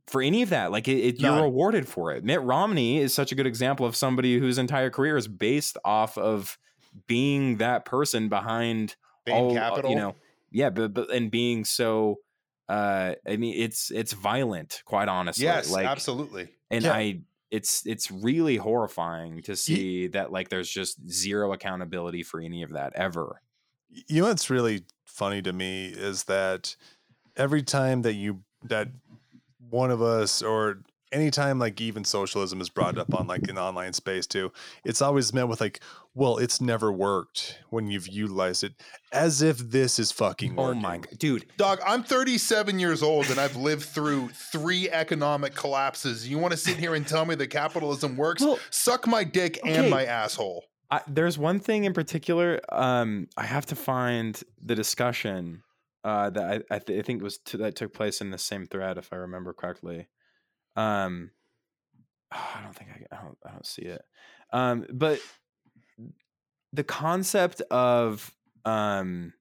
for 0.08 0.22
any 0.22 0.42
of 0.42 0.50
that. 0.50 0.72
Like 0.72 0.88
it, 0.88 0.98
it, 1.00 1.20
you're 1.20 1.42
rewarded 1.42 1.88
for 1.88 2.12
it. 2.14 2.24
Mitt 2.24 2.42
romney 2.42 3.00
is 3.00 3.14
such 3.14 3.32
a 3.32 3.36
good 3.36 3.48
example 3.48 3.86
of 3.86 3.96
somebody 3.96 4.38
whose 4.40 4.58
entire 4.58 4.90
career 4.90 5.18
is 5.18 5.28
based 5.28 5.78
off 5.84 6.18
of 6.18 6.58
being 7.08 7.58
that 7.58 7.86
person 7.86 8.30
behind 8.30 8.96
Bain 9.26 9.36
all, 9.36 9.52
uh, 9.52 9.54
Capital. 9.56 9.90
you 9.90 9.96
know 9.98 10.16
yeah 10.52 10.70
but, 10.70 10.94
but 10.94 11.10
and 11.10 11.32
being 11.32 11.66
so 11.66 12.18
uh 12.70 13.14
i 13.28 13.36
mean 13.38 13.54
it's 13.62 13.92
it's 13.92 14.14
violent 14.14 14.82
quite 14.86 15.08
honestly 15.08 15.46
yes, 15.46 15.70
like 15.70 15.86
absolutely. 15.86 16.50
and 16.72 16.84
Yeah. 16.86 16.94
i 16.94 17.22
it's 17.52 17.86
it's 17.86 18.10
really 18.10 18.58
horrifying 18.58 19.42
to 19.44 19.56
see 19.56 20.08
that 20.08 20.32
like 20.32 20.50
there's 20.50 20.70
just 20.70 20.98
zero 21.10 21.54
accountability 21.54 22.24
for 22.24 22.40
any 22.40 22.64
of 22.64 22.72
that 22.74 22.94
ever 22.96 23.42
You 23.90 24.22
know 24.22 24.28
what's 24.30 24.50
really 24.50 24.86
funny 25.06 25.42
to 25.44 25.54
me 25.54 25.88
is 25.88 26.24
that 26.24 26.76
every 27.36 27.62
time 27.62 28.02
that 28.04 28.14
you 28.14 28.44
that 28.64 28.88
one 29.70 29.92
of 29.92 30.02
us 30.02 30.42
or 30.42 30.82
anytime 31.12 31.60
like 31.60 31.80
even 31.80 32.04
socialism 32.04 32.60
is 32.60 32.70
brought 32.70 32.98
up 32.98 33.14
on 33.14 33.28
like 33.28 33.48
an 33.48 33.58
online 33.58 33.94
space 33.94 34.26
too, 34.26 34.52
it's 34.84 35.02
always 35.02 35.32
met 35.34 35.48
with 35.48 35.62
like, 35.62 35.80
well, 36.16 36.38
it's 36.38 36.62
never 36.62 36.92
worked 36.92 37.60
when 37.70 37.88
you've 37.88 38.08
utilized 38.08 38.64
it, 38.64 38.74
as 39.12 39.42
if 39.42 39.58
this 39.58 39.98
is 39.98 40.12
fucking 40.12 40.56
working. 40.56 40.80
oh 40.80 40.82
my 40.82 40.98
god 40.98 41.18
dude 41.18 41.46
Dog, 41.58 41.80
I'm 41.86 42.04
37 42.04 42.80
years 42.80 43.02
old 43.02 43.30
and 43.32 43.40
I've 43.40 43.56
lived 43.56 43.84
through 43.84 44.30
three 44.30 44.90
economic 44.90 45.56
collapses. 45.56 46.28
You 46.30 46.38
want 46.38 46.52
to 46.52 46.58
sit 46.58 46.78
here 46.78 46.94
and 46.96 47.08
tell 47.08 47.26
me 47.26 47.36
that 47.36 47.48
capitalism 47.48 48.16
works? 48.16 48.42
Well, 48.42 48.60
Suck 48.70 49.08
my 49.08 49.24
dick 49.24 49.60
okay. 49.64 49.76
and 49.76 49.90
my 49.90 50.06
asshole. 50.06 50.66
I, 50.92 51.02
there's 51.08 51.40
one 51.40 51.60
thing 51.60 51.86
in 51.86 51.94
particular. 51.94 52.60
Um, 52.72 53.28
I 53.36 53.46
have 53.46 53.66
to 53.68 53.76
find 53.76 54.40
the 54.62 54.76
discussion 54.76 55.64
uh, 56.04 56.30
that 56.30 56.44
I, 56.70 56.76
I, 56.76 56.80
th- 56.80 57.00
I 57.00 57.02
think 57.02 57.24
was 57.24 57.40
t- 57.40 57.58
that 57.58 57.76
took 57.76 57.94
place 57.94 58.22
in 58.22 58.30
the 58.30 58.38
same 58.38 58.68
thread, 58.68 58.98
if 59.00 59.12
I 59.12 59.16
remember 59.16 59.54
correctly. 59.54 60.08
Um, 60.76 61.32
I 62.32 62.60
don't 62.64 62.76
think 62.76 62.90
I, 62.92 63.16
I 63.16 63.22
don't 63.22 63.38
I 63.46 63.52
don't 63.52 63.66
see 63.66 63.84
it. 63.84 64.04
Um, 64.52 64.86
but 64.92 65.20
the 66.74 66.84
concept 66.84 67.62
of 67.72 68.34
um 68.66 69.34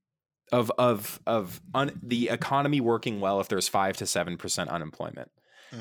of 0.53 0.71
of 0.79 1.19
of 1.27 1.61
un- 1.75 1.99
the 2.03 2.29
economy 2.29 2.81
working 2.81 3.21
well 3.21 3.41
if 3.41 3.49
there's 3.49 3.69
five 3.69 3.97
to 3.97 4.07
seven 4.07 4.37
percent 4.37 4.71
unemployment. 4.71 5.31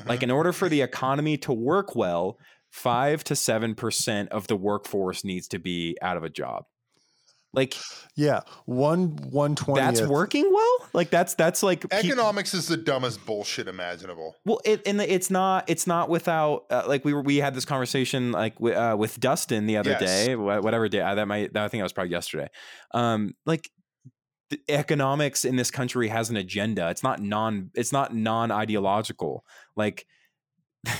Like 0.06 0.22
in 0.22 0.30
order 0.30 0.52
for 0.52 0.68
the 0.70 0.80
economy 0.80 1.36
to 1.38 1.52
work 1.52 1.94
well, 1.94 2.38
five 2.70 3.22
to 3.24 3.36
seven 3.36 3.74
percent 3.74 4.30
of 4.30 4.46
the 4.46 4.56
workforce 4.56 5.22
needs 5.24 5.46
to 5.48 5.58
be 5.58 5.98
out 6.00 6.16
of 6.16 6.24
a 6.24 6.30
job. 6.30 6.64
Like 7.54 7.76
Yeah, 8.16 8.40
one 8.64 9.08
one 9.30 9.54
twenty. 9.54 9.80
that's 9.80 10.00
working 10.00 10.48
well. 10.50 10.88
Like 10.94 11.10
that's 11.10 11.34
that's 11.34 11.62
like 11.62 11.82
peop- 11.82 11.92
Economics 12.04 12.54
is 12.54 12.66
the 12.66 12.78
dumbest 12.78 13.24
bullshit 13.26 13.68
imaginable. 13.68 14.34
well, 14.46 14.60
it 14.64 14.80
and 14.86 15.00
it's 15.02 15.30
not 15.30 15.68
it's 15.68 15.86
not 15.86 16.08
without 16.08 16.64
uh, 16.70 16.84
like 16.86 17.04
we 17.04 17.12
were 17.12 17.20
we 17.22 17.36
had 17.36 17.54
this 17.54 17.66
conversation 17.66 18.32
like 18.32 18.54
wi- 18.54 18.74
uh, 18.76 18.96
with 18.96 19.20
Dustin 19.20 19.66
the 19.66 19.76
other 19.76 19.90
Yes. 19.90 20.00
day, 20.00 20.34
whatever 20.36 20.88
day 20.88 21.00
uh, 21.02 21.14
that 21.14 21.28
might 21.28 21.52
that, 21.52 21.62
I 21.64 21.68
think 21.68 21.80
that 21.80 21.84
was 21.84 21.92
probably 21.92 22.12
yesterday. 22.12 22.48
Um, 22.94 23.34
like 23.44 23.70
the 24.48 24.58
economics 24.70 25.44
in 25.44 25.56
this 25.56 25.70
country 25.70 26.08
has 26.08 26.30
an 26.30 26.36
agenda. 26.36 26.88
It's 26.88 27.02
not 27.02 27.20
non 27.20 27.70
it's 27.74 27.92
not 27.92 28.14
non 28.14 28.50
ideological. 28.50 29.44
Like 29.76 30.06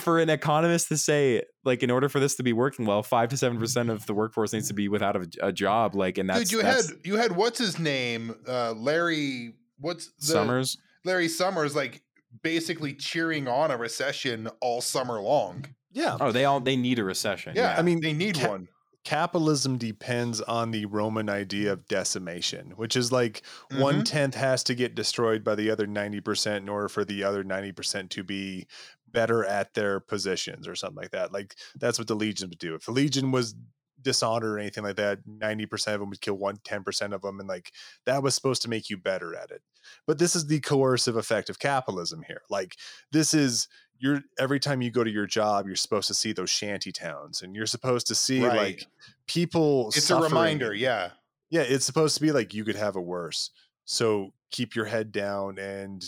for 0.00 0.18
an 0.18 0.30
economist 0.30 0.88
to 0.88 0.96
say 0.96 1.42
like 1.64 1.82
in 1.82 1.90
order 1.90 2.08
for 2.08 2.20
this 2.20 2.36
to 2.36 2.42
be 2.42 2.52
working 2.52 2.86
well, 2.86 3.02
five 3.02 3.28
to 3.30 3.36
seven 3.36 3.58
percent 3.58 3.90
of 3.90 4.06
the 4.06 4.14
workforce 4.14 4.52
needs 4.52 4.68
to 4.68 4.74
be 4.74 4.88
without 4.88 5.16
a, 5.16 5.28
a 5.42 5.52
job. 5.52 5.94
Like 5.94 6.18
and 6.18 6.28
that's 6.28 6.50
Dude, 6.50 6.52
you 6.52 6.62
that's 6.62 6.90
had 6.90 6.96
you 7.04 7.16
had 7.16 7.32
what's 7.36 7.58
his 7.58 7.78
name? 7.78 8.34
Uh 8.46 8.72
Larry 8.72 9.54
what's 9.78 10.10
the 10.18 10.26
Summers. 10.26 10.78
Larry 11.04 11.28
Summers 11.28 11.74
like 11.76 12.02
basically 12.42 12.94
cheering 12.94 13.48
on 13.48 13.70
a 13.70 13.76
recession 13.76 14.48
all 14.60 14.80
summer 14.80 15.20
long. 15.20 15.64
Yeah, 15.92 16.16
Oh, 16.20 16.32
they 16.32 16.44
all 16.44 16.60
they 16.60 16.76
need 16.76 16.98
a 16.98 17.04
recession. 17.04 17.54
Yeah, 17.56 17.74
I 17.76 17.82
mean, 17.82 18.00
they 18.00 18.12
need 18.12 18.38
ca- 18.38 18.48
one. 18.48 18.68
Capitalism 19.08 19.78
depends 19.78 20.42
on 20.42 20.70
the 20.70 20.84
Roman 20.84 21.30
idea 21.30 21.72
of 21.72 21.88
decimation, 21.88 22.72
which 22.76 22.94
is 22.94 23.10
like 23.10 23.40
Mm-hmm. 23.70 23.80
one 23.82 24.04
tenth 24.04 24.34
has 24.34 24.62
to 24.64 24.74
get 24.74 24.94
destroyed 24.94 25.42
by 25.42 25.54
the 25.54 25.70
other 25.70 25.86
90% 25.86 26.58
in 26.58 26.68
order 26.68 26.88
for 26.90 27.06
the 27.06 27.24
other 27.24 27.42
90% 27.42 28.10
to 28.10 28.22
be 28.22 28.66
better 29.10 29.46
at 29.46 29.72
their 29.72 29.98
positions 30.00 30.68
or 30.68 30.74
something 30.74 31.00
like 31.00 31.12
that. 31.12 31.32
Like 31.32 31.54
that's 31.76 31.98
what 31.98 32.06
the 32.06 32.14
Legion 32.14 32.50
would 32.50 32.58
do. 32.58 32.74
If 32.74 32.84
the 32.84 32.92
Legion 32.92 33.32
was 33.32 33.54
dishonored 34.02 34.50
or 34.50 34.58
anything 34.58 34.84
like 34.84 34.96
that, 34.96 35.26
90% 35.26 35.94
of 35.94 36.00
them 36.00 36.10
would 36.10 36.20
kill 36.20 36.36
one 36.36 36.58
10% 36.58 37.14
of 37.14 37.22
them. 37.22 37.40
And 37.40 37.48
like 37.48 37.72
that 38.04 38.22
was 38.22 38.34
supposed 38.34 38.60
to 38.62 38.70
make 38.70 38.90
you 38.90 38.98
better 38.98 39.34
at 39.34 39.50
it. 39.50 39.62
But 40.06 40.18
this 40.18 40.36
is 40.36 40.46
the 40.46 40.60
coercive 40.60 41.16
effect 41.16 41.48
of 41.48 41.58
capitalism 41.58 42.22
here. 42.26 42.42
Like 42.50 42.76
this 43.10 43.32
is 43.32 43.68
you're 43.98 44.22
every 44.38 44.60
time 44.60 44.82
you 44.82 44.90
go 44.90 45.04
to 45.04 45.10
your 45.10 45.26
job, 45.26 45.66
you're 45.66 45.76
supposed 45.76 46.08
to 46.08 46.14
see 46.14 46.32
those 46.32 46.50
shanty 46.50 46.92
towns 46.92 47.42
and 47.42 47.54
you're 47.56 47.66
supposed 47.66 48.06
to 48.08 48.14
see 48.14 48.42
Right. 48.44 48.56
like 48.56 48.86
people 49.26 49.88
It's 49.94 50.10
a 50.10 50.16
reminder, 50.20 50.74
yeah. 50.74 51.12
Yeah, 51.50 51.62
it's 51.62 51.86
supposed 51.86 52.14
to 52.16 52.20
be 52.22 52.32
like 52.32 52.52
you 52.54 52.64
could 52.64 52.76
have 52.76 52.96
it 52.96 53.00
worse. 53.00 53.50
So 53.84 54.34
keep 54.50 54.74
your 54.76 54.84
head 54.86 55.12
down 55.12 55.58
and 55.58 56.04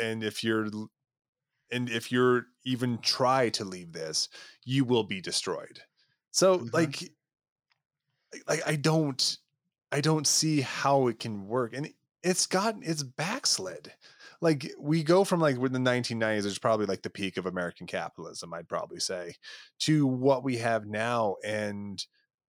and 0.00 0.24
if 0.24 0.42
you're 0.44 0.68
and 1.72 1.88
if 1.88 2.10
you're 2.12 2.46
even 2.64 2.98
try 3.00 3.48
to 3.50 3.64
leave 3.64 3.92
this, 3.92 4.28
you 4.64 4.84
will 4.84 5.04
be 5.04 5.20
destroyed. 5.20 5.82
So 6.32 6.60
Mhm. 6.60 6.72
like 6.72 7.12
like 8.46 8.60
I 8.66 8.76
don't 8.76 9.38
I 9.92 10.00
don't 10.00 10.26
see 10.26 10.60
how 10.60 11.08
it 11.08 11.18
can 11.18 11.46
work. 11.48 11.74
And 11.74 11.92
it's 12.22 12.46
gotten 12.46 12.82
it's 12.82 13.02
backslid. 13.02 13.92
Like 14.40 14.72
we 14.78 15.02
go 15.02 15.24
from 15.24 15.40
like 15.40 15.58
with 15.58 15.72
the 15.72 15.78
1990s, 15.78 16.46
it's 16.46 16.58
probably 16.58 16.86
like 16.86 17.02
the 17.02 17.10
peak 17.10 17.36
of 17.36 17.46
American 17.46 17.86
capitalism, 17.86 18.54
I'd 18.54 18.68
probably 18.68 19.00
say, 19.00 19.34
to 19.80 20.06
what 20.06 20.42
we 20.44 20.56
have 20.58 20.86
now. 20.86 21.36
And 21.44 22.04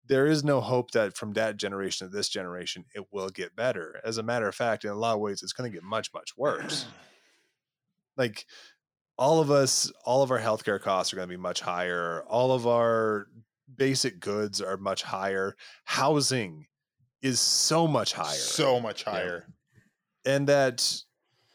there 0.07 0.25
is 0.25 0.43
no 0.43 0.61
hope 0.61 0.91
that 0.91 1.15
from 1.15 1.33
that 1.33 1.57
generation 1.57 2.07
to 2.07 2.15
this 2.15 2.29
generation 2.29 2.85
it 2.95 3.05
will 3.11 3.29
get 3.29 3.55
better. 3.55 3.99
As 4.03 4.17
a 4.17 4.23
matter 4.23 4.47
of 4.47 4.55
fact, 4.55 4.85
in 4.85 4.91
a 4.91 4.95
lot 4.95 5.15
of 5.15 5.19
ways, 5.19 5.43
it's 5.43 5.53
going 5.53 5.69
to 5.69 5.75
get 5.75 5.83
much, 5.83 6.13
much 6.13 6.31
worse. 6.37 6.85
like 8.17 8.45
all 9.17 9.39
of 9.39 9.51
us, 9.51 9.91
all 10.05 10.23
of 10.23 10.31
our 10.31 10.39
healthcare 10.39 10.81
costs 10.81 11.13
are 11.13 11.17
going 11.17 11.27
to 11.27 11.33
be 11.33 11.41
much 11.41 11.61
higher. 11.61 12.23
All 12.27 12.53
of 12.53 12.67
our 12.67 13.27
basic 13.77 14.19
goods 14.19 14.61
are 14.61 14.77
much 14.77 15.03
higher. 15.03 15.55
Housing 15.85 16.67
is 17.21 17.39
so 17.39 17.87
much 17.87 18.13
higher. 18.13 18.35
So 18.35 18.79
much 18.79 19.03
higher. 19.03 19.45
and 20.25 20.47
that 20.47 21.03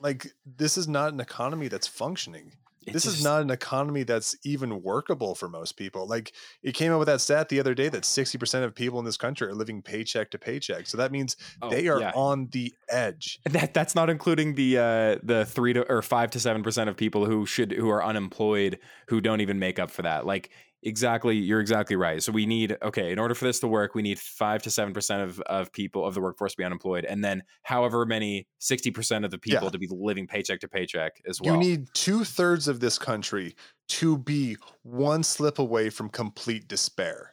like 0.01 0.33
this 0.45 0.77
is 0.77 0.89
not 0.89 1.13
an 1.13 1.21
economy 1.21 1.69
that's 1.69 1.87
functioning. 1.87 2.53
it 2.87 2.93
this 2.93 3.05
is 3.07 3.23
not 3.25 3.43
an 3.43 3.51
economy 3.51 4.05
that's 4.05 4.37
even 4.45 4.83
workable 4.83 5.35
for 5.35 5.49
most 5.49 5.77
people. 5.77 6.07
Like 6.07 6.33
it 6.63 6.73
came 6.73 6.93
out 6.93 6.99
with 6.99 7.09
that 7.09 7.21
stat 7.21 7.49
the 7.49 7.59
other 7.59 7.75
day 7.75 7.89
that 7.89 8.03
60% 8.03 8.65
of 8.65 8.75
people 8.75 8.99
in 8.99 9.05
this 9.05 9.17
country 9.17 9.49
are 9.49 9.55
living 9.55 9.83
paycheck 9.83 10.31
to 10.31 10.39
paycheck. 10.39 10.87
So 10.87 10.99
that 10.99 11.11
means 11.11 11.37
oh, 11.63 11.71
they 11.71 11.89
are 11.89 12.01
yeah. 12.01 12.13
on 12.15 12.49
the 12.53 12.75
edge. 12.89 13.41
That 13.47 13.75
that's 13.75 13.95
not 13.95 14.11
including 14.11 14.55
the 14.55 14.79
uh, 14.79 15.17
the 15.23 15.47
three 15.47 15.73
to 15.73 15.91
or 15.91 16.03
five 16.03 16.31
to 16.33 16.41
seven 16.41 16.63
percent 16.63 16.91
of 16.91 16.97
people 16.97 17.27
who 17.27 17.47
should 17.47 17.73
who 17.73 17.89
are 17.91 18.05
unemployed 18.05 18.79
who 19.09 19.21
don't 19.21 19.41
even 19.41 19.59
make 19.59 19.79
up 19.79 19.91
for 19.91 20.03
that. 20.03 20.27
Like 20.27 20.51
exactly, 20.87 21.37
you're 21.37 21.61
exactly 21.61 21.97
right. 21.97 22.23
So 22.23 22.33
we 22.33 22.47
need 22.47 22.79
okay 22.83 23.13
in 23.13 23.19
order 23.19 23.35
for 23.35 23.45
this 23.45 23.61
to 23.61 23.69
work, 23.69 23.95
we 23.95 24.03
need 24.03 24.19
five 24.19 24.63
to 24.63 24.71
seven 24.71 24.95
percent 24.95 25.21
of 25.23 25.41
of 25.41 25.73
people 25.73 26.07
of 26.07 26.15
the 26.15 26.21
workforce 26.23 26.53
to 26.53 26.57
be 26.57 26.65
unemployed, 26.65 27.05
and 27.05 27.23
then 27.23 27.43
however 27.63 28.07
many 28.07 28.47
sixty 28.59 28.91
percent 28.91 29.25
of 29.25 29.31
the 29.31 29.39
people 29.39 29.65
Yeah. 29.65 29.71
to 29.71 29.79
be 29.79 29.89
living 29.91 30.27
paycheck 30.27 30.61
to 30.61 30.69
paycheck 30.69 31.21
as 31.29 31.41
well. 31.41 31.55
You 31.55 31.61
need 31.61 31.89
two 31.93 32.25
thirds 32.25 32.69
of 32.69 32.81
this 32.81 32.99
country 32.99 33.55
to 33.89 34.17
be 34.17 34.57
one 34.83 35.23
slip 35.23 35.59
away 35.59 35.91
from 35.91 36.09
complete 36.09 36.67
despair. 36.67 37.33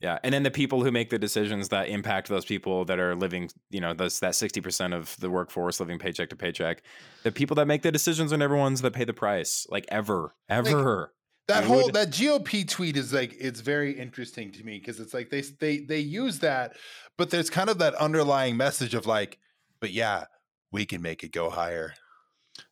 Yeah, 0.00 0.18
and 0.24 0.34
then 0.34 0.42
the 0.42 0.50
people 0.50 0.82
who 0.82 0.90
make 0.90 1.10
the 1.10 1.18
decisions 1.18 1.68
that 1.68 1.88
impact 1.88 2.28
those 2.28 2.44
people 2.44 2.84
that 2.86 2.98
are 2.98 3.14
living, 3.14 3.50
you 3.70 3.80
know, 3.80 3.94
those 3.94 4.18
that 4.18 4.34
sixty 4.34 4.60
percent 4.60 4.94
of 4.94 5.16
the 5.20 5.30
workforce 5.30 5.78
living 5.78 6.00
paycheck 6.00 6.28
to 6.30 6.36
paycheck, 6.36 6.82
the 7.22 7.30
people 7.30 7.54
that 7.54 7.66
make 7.66 7.82
the 7.82 7.92
decisions 7.92 8.32
are 8.32 8.36
never 8.36 8.56
ones 8.56 8.82
that 8.82 8.92
pay 8.92 9.04
the 9.04 9.14
price, 9.14 9.64
like 9.70 9.86
ever, 9.90 10.34
ever. 10.48 11.12
That 11.48 11.64
whole 11.64 11.90
that 11.90 12.10
GOP 12.10 12.68
tweet 12.68 12.96
is 12.96 13.12
like 13.12 13.34
it's 13.38 13.60
very 13.60 13.98
interesting 13.98 14.52
to 14.52 14.64
me 14.64 14.78
because 14.78 15.00
it's 15.00 15.12
like 15.12 15.30
they 15.30 15.40
they 15.40 15.78
they 15.78 15.98
use 15.98 16.38
that, 16.38 16.76
but 17.18 17.30
there's 17.30 17.50
kind 17.50 17.68
of 17.68 17.78
that 17.78 17.94
underlying 17.96 18.56
message 18.56 18.94
of 18.94 19.06
like, 19.06 19.38
but 19.80 19.90
yeah, 19.90 20.26
we 20.70 20.86
can 20.86 21.02
make 21.02 21.24
it 21.24 21.32
go 21.32 21.50
higher. 21.50 21.94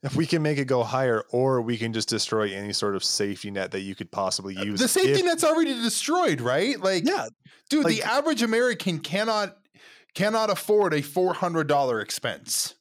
If 0.03 0.15
we 0.15 0.27
can 0.27 0.43
make 0.43 0.59
it 0.59 0.67
go 0.67 0.83
higher, 0.83 1.25
or 1.31 1.63
we 1.63 1.77
can 1.79 1.93
just 1.93 2.09
destroy 2.09 2.53
any 2.53 2.73
sort 2.73 2.95
of 2.95 3.03
safety 3.03 3.51
net 3.51 3.71
that 3.73 3.81
you 3.81 3.95
could 3.95 4.11
possibly 4.11 4.57
uh, 4.57 4.63
use. 4.63 4.79
The 4.81 4.89
safety 4.89 5.21
if- 5.21 5.25
net's 5.25 5.43
already 5.45 5.75
destroyed, 5.75 6.41
right? 6.41 6.79
Like, 6.79 7.05
Yeah, 7.05 7.27
dude, 7.71 7.85
like- 7.85 7.97
the 7.97 8.03
average 8.03 8.43
American 8.43 8.99
cannot 8.99 9.57
cannot 10.15 10.51
afford 10.51 10.95
a 10.95 11.03
four 11.03 11.35
hundred 11.35 11.67
dollar 11.67 12.01
expense. 12.01 12.75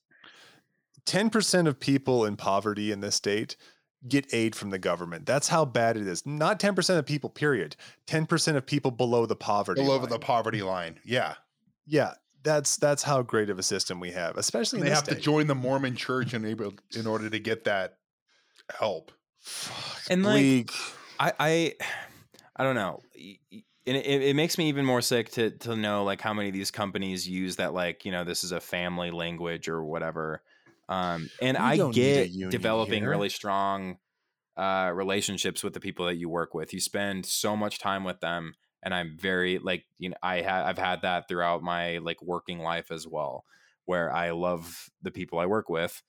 10% 1.06 1.68
of 1.68 1.80
people 1.80 2.24
in 2.26 2.36
poverty 2.36 2.91
in 2.91 2.99
this 2.99 3.16
state 3.16 3.57
get 4.08 4.34
aid 4.34 4.56
from 4.56 4.70
the 4.70 4.80
government. 4.80 5.26
That's 5.26 5.48
how 5.50 5.66
bad 5.66 5.98
it 5.98 6.08
is. 6.08 6.26
Not 6.26 6.60
10% 6.60 6.98
of 6.98 7.06
people, 7.06 7.30
period. 7.30 7.76
10% 8.08 8.56
of 8.56 8.66
people 8.66 8.92
below 8.92 9.26
the 9.26 9.36
poverty. 9.36 9.82
Below 9.82 9.98
line. 9.98 10.10
the 10.10 10.20
poverty 10.20 10.62
line. 10.62 11.00
Yeah. 11.04 11.36
Yeah, 11.86 12.14
that's 12.44 12.78
that's 12.78 13.04
how 13.04 13.22
great 13.24 13.50
of 13.50 13.58
a 13.60 13.64
system 13.64 14.00
we 14.00 14.12
have, 14.12 14.38
especially 14.38 14.78
And 14.80 14.88
in 14.88 14.94
they 14.94 15.00
this 15.00 15.08
have 15.10 15.18
to 15.18 15.22
join 15.22 15.48
the 15.48 15.56
Mormon 15.56 15.96
church 15.96 16.34
in 16.34 16.46
able 16.46 16.74
in 16.96 17.08
order 17.08 17.30
to 17.30 17.40
get 17.40 17.64
that 17.66 17.98
help. 18.78 19.12
Fuck, 19.40 20.02
And, 20.10 20.24
like. 20.24 20.72
I, 21.20 21.34
I, 21.40 21.74
I 22.56 22.64
don't 22.64 22.76
know. 22.76 23.02
Y- 23.18 23.40
y- 23.52 23.64
And 23.88 23.98
it, 23.98 24.22
it 24.22 24.36
makes 24.36 24.58
me 24.58 24.70
even 24.70 24.86
more 24.86 25.02
sick 25.02 25.32
to 25.32 25.50
to 25.52 25.76
know 25.76 26.04
like 26.04 26.22
how 26.22 26.34
many 26.34 26.48
of 26.50 26.54
these 26.54 26.70
companies 26.72 27.28
use 27.28 27.56
that 27.58 27.74
like 27.74 28.06
you 28.06 28.12
know 28.12 28.24
this 28.24 28.44
is 28.44 28.52
a 28.52 28.60
family 28.62 29.10
language 29.12 29.68
or 29.68 29.84
whatever. 29.84 30.44
Um, 30.90 31.32
and 31.41 31.57
We 31.57 31.72
I 31.72 31.78
don't 31.78 31.98
need 31.98 32.18
a 32.18 32.26
get 32.26 32.49
developing 32.49 33.06
here. 33.06 33.07
really 33.07 33.30
strong 33.30 33.99
uh, 34.57 34.91
relationships 34.94 35.64
with 35.64 35.74
the 35.74 35.80
people 35.80 36.06
that 36.07 36.16
you 36.18 36.30
work 36.30 36.53
with. 36.53 36.74
You 36.74 36.80
spend 36.80 37.26
so 37.26 37.56
much 37.57 37.80
time 37.80 38.03
with 38.03 38.20
them, 38.22 38.56
and 38.84 38.94
I'm 38.94 39.18
very 39.18 39.60
like 39.60 39.86
you 39.98 40.10
know 40.10 40.18
I 40.24 40.41
ha- 40.41 40.66
I've 40.66 40.78
had 40.78 41.02
that 41.03 41.28
throughout 41.28 41.64
my 41.64 41.99
like 41.99 42.22
working 42.22 42.60
life 42.60 42.91
as 42.91 43.07
well, 43.07 43.45
where 43.86 44.11
I 44.14 44.32
love 44.32 44.90
the 45.02 45.11
people 45.11 45.40
I 45.40 45.45
work 45.45 45.70
with. 45.70 46.02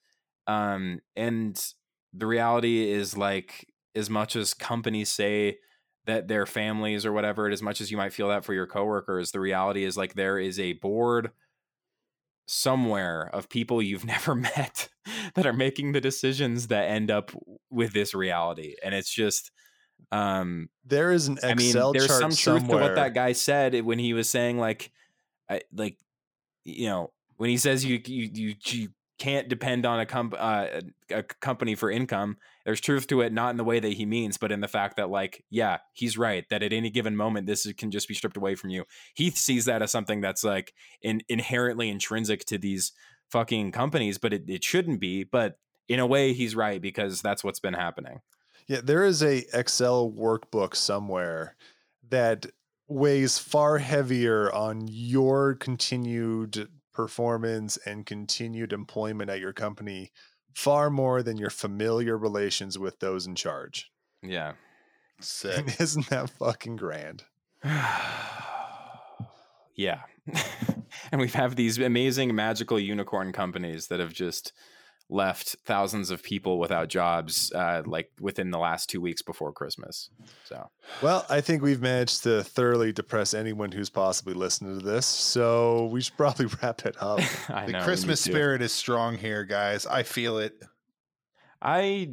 Um, 0.47 1.01
and 1.15 1.73
the 2.13 2.25
reality 2.27 2.89
is 2.89 3.17
like 3.17 3.73
as 3.95 4.09
much 4.09 4.35
as 4.35 4.53
companies 4.53 5.09
say 5.09 5.59
that 6.05 6.27
their 6.27 6.45
families 6.45 7.05
or 7.05 7.11
whatever, 7.11 7.47
as 7.49 7.61
much 7.61 7.79
as 7.81 7.91
you 7.91 7.97
might 7.97 8.13
feel 8.13 8.29
that 8.29 8.43
for 8.43 8.53
your 8.53 8.67
coworkers, 8.67 9.31
the 9.31 9.39
reality 9.39 9.83
is 9.83 9.97
like 9.97 10.15
there 10.15 10.39
is 10.39 10.59
a 10.59 10.73
board 10.73 11.31
somewhere 12.45 13.29
of 13.33 13.49
people 13.49 13.81
you've 13.81 14.05
never 14.17 14.35
met 14.35 14.89
that 15.35 15.45
are 15.45 15.53
making 15.53 15.91
the 15.91 16.01
decisions 16.01 16.67
that 16.67 16.89
end 16.89 17.11
up 17.11 17.31
with 17.69 17.93
this 17.93 18.13
reality. 18.13 18.75
And 18.83 18.93
it's 18.93 19.13
just 19.13 19.51
um 20.11 20.69
there 20.83 21.11
is 21.11 21.27
an 21.27 21.37
I 21.43 21.53
mean, 21.53 21.73
there's 21.93 22.17
some 22.17 22.31
truth 22.31 22.61
somewhere. 22.61 22.79
to 22.79 22.85
what 22.85 22.95
that 22.95 23.13
guy 23.13 23.33
said 23.33 23.79
when 23.85 23.99
he 23.99 24.13
was 24.13 24.29
saying 24.29 24.57
like, 24.57 24.91
I, 25.49 25.61
like, 25.73 25.97
you 26.65 26.87
know, 26.87 27.11
when 27.37 27.49
he 27.49 27.57
says 27.57 27.85
you 27.85 28.01
you 28.05 28.29
you, 28.33 28.55
you 28.65 28.89
can't 29.21 29.49
depend 29.49 29.85
on 29.85 29.99
a, 29.99 30.05
comp- 30.07 30.33
uh, 30.35 30.81
a 31.11 31.21
company 31.21 31.75
for 31.75 31.91
income. 31.91 32.37
There's 32.65 32.81
truth 32.81 33.05
to 33.07 33.21
it, 33.21 33.31
not 33.31 33.51
in 33.51 33.57
the 33.57 33.63
way 33.63 33.79
that 33.79 33.93
he 33.93 34.03
means, 34.03 34.37
but 34.37 34.51
in 34.51 34.61
the 34.61 34.67
fact 34.67 34.97
that 34.97 35.11
like, 35.11 35.45
yeah, 35.51 35.77
he's 35.93 36.17
right 36.17 36.43
that 36.49 36.63
at 36.63 36.73
any 36.73 36.89
given 36.89 37.15
moment 37.15 37.45
this 37.45 37.67
is- 37.67 37.73
can 37.73 37.91
just 37.91 38.07
be 38.07 38.15
stripped 38.15 38.35
away 38.35 38.55
from 38.55 38.71
you. 38.71 38.85
He 39.13 39.29
sees 39.29 39.65
that 39.65 39.83
as 39.83 39.91
something 39.91 40.21
that's 40.21 40.43
like 40.43 40.73
in, 41.03 41.21
inherently 41.29 41.87
intrinsic 41.87 42.45
to 42.45 42.57
these 42.57 42.93
fucking 43.29 43.73
companies, 43.73 44.17
but 44.17 44.33
it, 44.33 44.49
it 44.49 44.63
shouldn't 44.63 44.99
be. 44.99 45.23
But 45.23 45.59
in 45.87 45.99
a 45.99 46.07
way, 46.07 46.33
he's 46.33 46.55
right 46.55 46.81
because 46.81 47.21
that's 47.21 47.43
what's 47.43 47.59
been 47.59 47.75
happening. 47.75 48.21
Yeah, 48.67 48.81
there 48.83 49.05
is 49.05 49.21
a 49.21 49.45
Excel 49.53 50.09
workbook 50.09 50.75
somewhere 50.75 51.55
that 52.09 52.47
weighs 52.87 53.37
far 53.37 53.77
heavier 53.77 54.51
on 54.51 54.87
your 54.87 55.53
continued 55.53 56.69
performance 56.93 57.77
and 57.85 58.05
continued 58.05 58.73
employment 58.73 59.29
at 59.29 59.39
your 59.39 59.53
company 59.53 60.11
far 60.53 60.89
more 60.89 61.23
than 61.23 61.37
your 61.37 61.49
familiar 61.49 62.17
relations 62.17 62.77
with 62.77 62.99
those 62.99 63.25
in 63.25 63.35
charge. 63.35 63.91
Yeah. 64.21 64.53
Sick. 65.21 65.57
And 65.57 65.75
isn't 65.79 66.09
that 66.09 66.29
fucking 66.31 66.75
grand? 66.75 67.23
yeah. 69.75 70.01
and 71.11 71.21
we 71.21 71.27
have 71.29 71.55
these 71.55 71.77
amazing 71.77 72.35
magical 72.35 72.79
unicorn 72.79 73.31
companies 73.31 73.87
that 73.87 73.99
have 73.99 74.13
just 74.13 74.51
left 75.13 75.57
thousands 75.65 76.09
of 76.09 76.23
people 76.23 76.57
without 76.57 76.87
jobs 76.87 77.51
uh, 77.51 77.83
like 77.85 78.09
within 78.21 78.49
the 78.49 78.57
last 78.57 78.89
two 78.89 79.01
weeks 79.01 79.21
before 79.21 79.51
Christmas. 79.51 80.09
So 80.45 80.69
Well, 81.03 81.25
I 81.29 81.41
think 81.41 81.61
we've 81.61 81.81
managed 81.81 82.23
to 82.23 82.43
thoroughly 82.45 82.93
depress 82.93 83.33
anyone 83.33 83.73
who's 83.73 83.89
possibly 83.89 84.33
listening 84.33 84.79
to 84.79 84.85
this, 84.85 85.05
so 85.05 85.87
we 85.91 85.99
should 86.01 86.15
probably 86.15 86.45
wrap 86.63 86.85
it 86.85 86.95
up. 87.01 87.19
I 87.49 87.65
The 87.65 87.71
know, 87.73 87.83
Christmas 87.83 88.21
spirit 88.21 88.61
is 88.61 88.71
strong 88.71 89.17
here, 89.17 89.43
guys. 89.43 89.85
I 89.85 90.03
feel 90.03 90.37
it. 90.37 90.53
I 91.61 92.11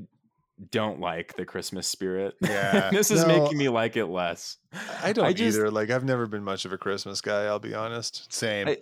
don't 0.72 0.98
like 0.98 1.36
the 1.36 1.44
Christmas 1.44 1.86
spirit. 1.86 2.34
Yeah. 2.42 2.90
this 2.90 3.12
is 3.12 3.24
No. 3.24 3.28
making 3.44 3.58
me 3.58 3.68
like 3.68 3.96
it 3.96 4.06
less. 4.06 4.56
I 5.04 5.12
don't 5.12 5.24
I 5.24 5.32
just- 5.32 5.56
either. 5.56 5.70
Like 5.70 5.90
I've 5.90 6.04
never 6.04 6.26
been 6.26 6.42
much 6.42 6.64
of 6.64 6.72
a 6.72 6.78
Christmas 6.78 7.20
guy, 7.20 7.44
I'll 7.44 7.60
be 7.60 7.74
honest. 7.74 8.32
Same. 8.32 8.66
I- 8.68 8.78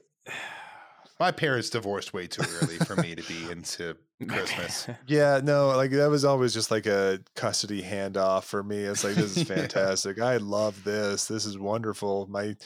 My 1.19 1.31
parents 1.31 1.71
divorced 1.71 2.13
way 2.13 2.27
too 2.27 2.43
early 2.61 2.77
for 2.77 2.97
me 2.97 3.15
to 3.15 3.23
be 3.23 3.51
into 3.51 3.97
Christmas. 4.29 4.87
Yeah, 5.07 5.41
no, 5.43 5.69
like 5.69 5.91
that 5.93 6.11
was 6.11 6.25
always 6.25 6.53
just 6.53 6.71
like 6.71 6.87
a 6.87 7.21
custody 7.35 7.83
handoff 7.83 8.45
for 8.45 8.63
me. 8.63 8.79
It's 8.79 9.03
like 9.03 9.15
this 9.15 9.37
is 9.37 9.43
fantastic. 9.49 10.21
I 10.21 10.37
love 10.37 10.85
this. 10.85 11.27
This 11.27 11.47
is 11.47 11.59
wonderful. 11.59 12.27
My 12.29 12.57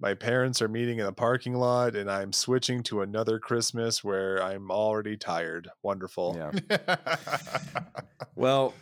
my 0.00 0.14
parents 0.14 0.62
are 0.62 0.68
meeting 0.68 1.00
in 1.00 1.06
a 1.06 1.12
parking 1.12 1.54
lot 1.54 1.96
and 1.96 2.10
I'm 2.10 2.32
switching 2.32 2.82
to 2.84 3.02
another 3.02 3.38
Christmas 3.38 4.02
where 4.02 4.42
I'm 4.42 4.70
already 4.70 5.16
tired. 5.16 5.68
Wonderful. 5.82 6.52
yeah. 6.68 6.96
Well, 8.38 8.72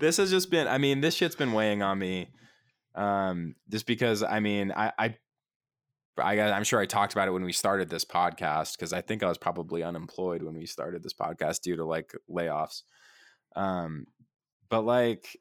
this 0.00 0.16
has 0.16 0.30
just 0.30 0.50
been. 0.50 0.66
I 0.66 0.78
mean, 0.78 1.00
this 1.00 1.14
shit's 1.14 1.36
been 1.36 1.52
weighing 1.52 1.82
on 1.82 2.00
me. 2.00 2.30
Um, 2.96 3.54
just 3.68 3.86
because 3.86 4.24
I 4.24 4.40
mean, 4.40 4.72
I, 4.72 4.92
I, 4.98 5.16
I 6.18 6.36
got, 6.36 6.52
I'm 6.52 6.64
sure 6.64 6.80
I 6.80 6.86
talked 6.86 7.12
about 7.12 7.28
it 7.28 7.32
when 7.32 7.44
we 7.44 7.52
started 7.52 7.90
this 7.90 8.04
podcast 8.04 8.76
because 8.76 8.92
I 8.92 9.00
think 9.00 9.22
I 9.22 9.28
was 9.28 9.38
probably 9.38 9.82
unemployed 9.82 10.42
when 10.42 10.56
we 10.56 10.66
started 10.66 11.02
this 11.02 11.14
podcast 11.14 11.60
due 11.62 11.76
to 11.76 11.84
like 11.84 12.12
layoffs. 12.30 12.82
Um, 13.54 14.06
but 14.68 14.82
like, 14.82 15.36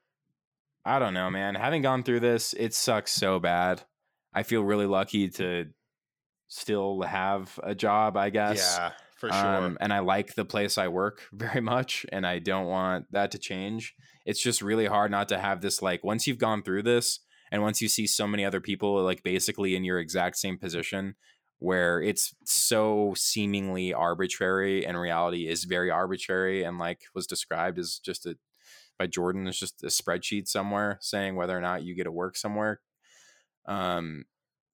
I 0.85 0.99
don't 0.99 1.14
know, 1.14 1.30
man. 1.30 1.56
Having 1.56 1.81
gone 1.81 2.03
through 2.03 2.19
this, 2.19 2.53
it 2.53 2.73
sucks 2.73 3.11
so 3.11 3.39
bad. 3.39 3.81
I 4.34 4.43
feel 4.43 4.64
really 4.64 4.85
lucky 4.85 5.30
to 5.30 5.68
still 6.47 7.02
have 7.02 7.60
a 7.64 7.73
job. 7.73 8.18
I 8.18 8.30
guess. 8.30 8.77
yeah, 8.77 8.91
for 9.15 9.30
sure. 9.31 9.65
Um, 9.65 9.77
and 9.81 9.91
I 9.91 9.99
like 9.99 10.35
the 10.35 10.45
place 10.45 10.77
I 10.77 10.89
work 10.89 11.22
very 11.31 11.61
much, 11.61 12.06
and 12.11 12.26
I 12.26 12.39
don't 12.39 12.68
want 12.68 13.11
that 13.11 13.31
to 13.31 13.39
change. 13.39 13.95
It's 14.26 14.41
just 14.41 14.61
really 14.61 14.85
hard 14.85 15.11
not 15.11 15.30
to 15.30 15.39
have 15.39 15.61
this 15.61 15.81
like 15.81 16.03
once 16.03 16.27
you've 16.27 16.38
gone 16.38 16.64
through 16.64 16.84
this, 16.84 17.19
and 17.56 17.64
once 17.64 17.82
you 17.82 17.88
see 17.88 18.06
so 18.06 18.27
many 18.27 18.44
other 18.44 18.60
people 18.60 19.02
like 19.02 19.23
basically 19.23 19.77
in 19.77 19.86
your 19.86 19.98
exact 19.98 20.36
same 20.36 20.57
position, 20.57 21.15
where 21.60 22.02
it's 22.02 22.36
so 22.44 23.14
seemingly 23.15 23.94
arbitrary, 23.94 24.86
and 24.86 24.99
reality 24.99 25.48
is 25.48 25.64
very 25.64 25.90
arbitrary, 25.90 26.64
and 26.64 26.77
like 26.80 27.03
was 27.14 27.26
described 27.26 27.80
as 27.80 27.98
just 27.99 28.26
a 28.26 28.38
by 28.99 29.07
Jordan 29.07 29.48
is 29.48 29.57
just 29.57 29.82
a 29.84 29.88
spreadsheet 29.88 30.49
somewhere 30.49 30.98
saying 30.99 31.38
whether 31.38 31.57
or 31.57 31.61
not 31.61 31.84
you 31.84 31.95
get 31.95 32.03
to 32.03 32.11
work 32.11 32.36
somewhere. 32.36 32.82
Um, 33.65 34.26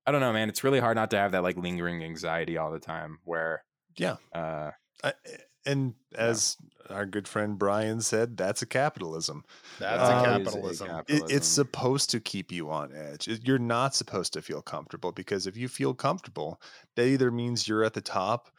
I 0.08 0.12
don't 0.12 0.22
know, 0.22 0.34
man. 0.34 0.49
It's 0.49 0.64
really 0.64 0.80
hard 0.80 0.95
not 0.95 1.12
to 1.12 1.18
have 1.18 1.34
that 1.34 1.44
like 1.44 1.58
lingering 1.58 2.03
anxiety 2.03 2.58
all 2.58 2.72
the 2.72 2.80
time 2.80 3.20
where 3.26 3.64
Yeah. 3.95 4.18
uh 4.34 4.72
I, 5.03 5.14
and 5.68 5.94
as 6.16 6.58
our 6.92 7.06
good 7.06 7.28
friend 7.28 7.58
Brian 7.58 8.02
said, 8.02 8.38
that's 8.38 8.62
a 8.62 8.66
capitalism. 8.66 9.44
That's 9.80 10.02
Uh, 10.10 10.14
a 10.14 10.40
It 10.40 10.42
is 10.42 10.48
capitalism. 10.48 11.04
It, 11.08 11.24
it's 11.30 11.48
supposed 11.48 12.10
to 12.12 12.20
keep 12.20 12.52
you 12.52 12.70
on 12.72 12.94
edge. 12.94 13.28
It- 13.28 13.46
You're 13.48 13.60
not 13.60 13.96
supposed 13.96 14.34
to 14.34 14.42
feel 14.42 14.62
comfortable 14.62 15.12
because 15.12 15.48
if 15.48 15.56
you 15.58 15.68
feel 15.68 15.94
comfortable, 15.94 16.62
that 16.96 17.06
either 17.08 17.32
means 17.32 17.68
you're 17.68 17.84
at 17.84 17.94
the 17.94 18.02
top 18.02 18.50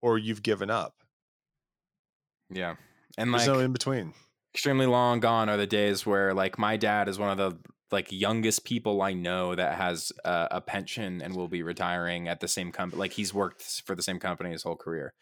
or 0.00 0.18
you've 0.18 0.42
given 0.42 0.70
up. 0.70 0.94
yeah. 2.50 2.74
And 3.18 3.32
There's 3.32 3.46
like 3.46 3.56
no 3.56 3.60
in 3.62 3.72
between. 3.72 4.14
extremely 4.54 4.86
long 4.86 5.20
gone 5.20 5.48
are 5.48 5.56
the 5.56 5.66
days 5.66 6.06
where 6.06 6.32
like 6.34 6.58
my 6.58 6.76
dad 6.76 7.08
is 7.08 7.18
one 7.18 7.30
of 7.30 7.36
the 7.38 7.58
like 7.90 8.10
youngest 8.10 8.64
people 8.64 9.02
I 9.02 9.12
know 9.12 9.54
that 9.54 9.74
has 9.76 10.12
uh, 10.24 10.48
a 10.50 10.60
pension 10.62 11.20
and 11.20 11.36
will 11.36 11.48
be 11.48 11.62
retiring 11.62 12.26
at 12.28 12.40
the 12.40 12.48
same 12.48 12.72
company. 12.72 12.98
Like 13.00 13.12
he's 13.12 13.34
worked 13.34 13.82
for 13.84 13.94
the 13.94 14.02
same 14.02 14.18
company 14.18 14.50
his 14.50 14.62
whole 14.62 14.76
career. 14.76 15.12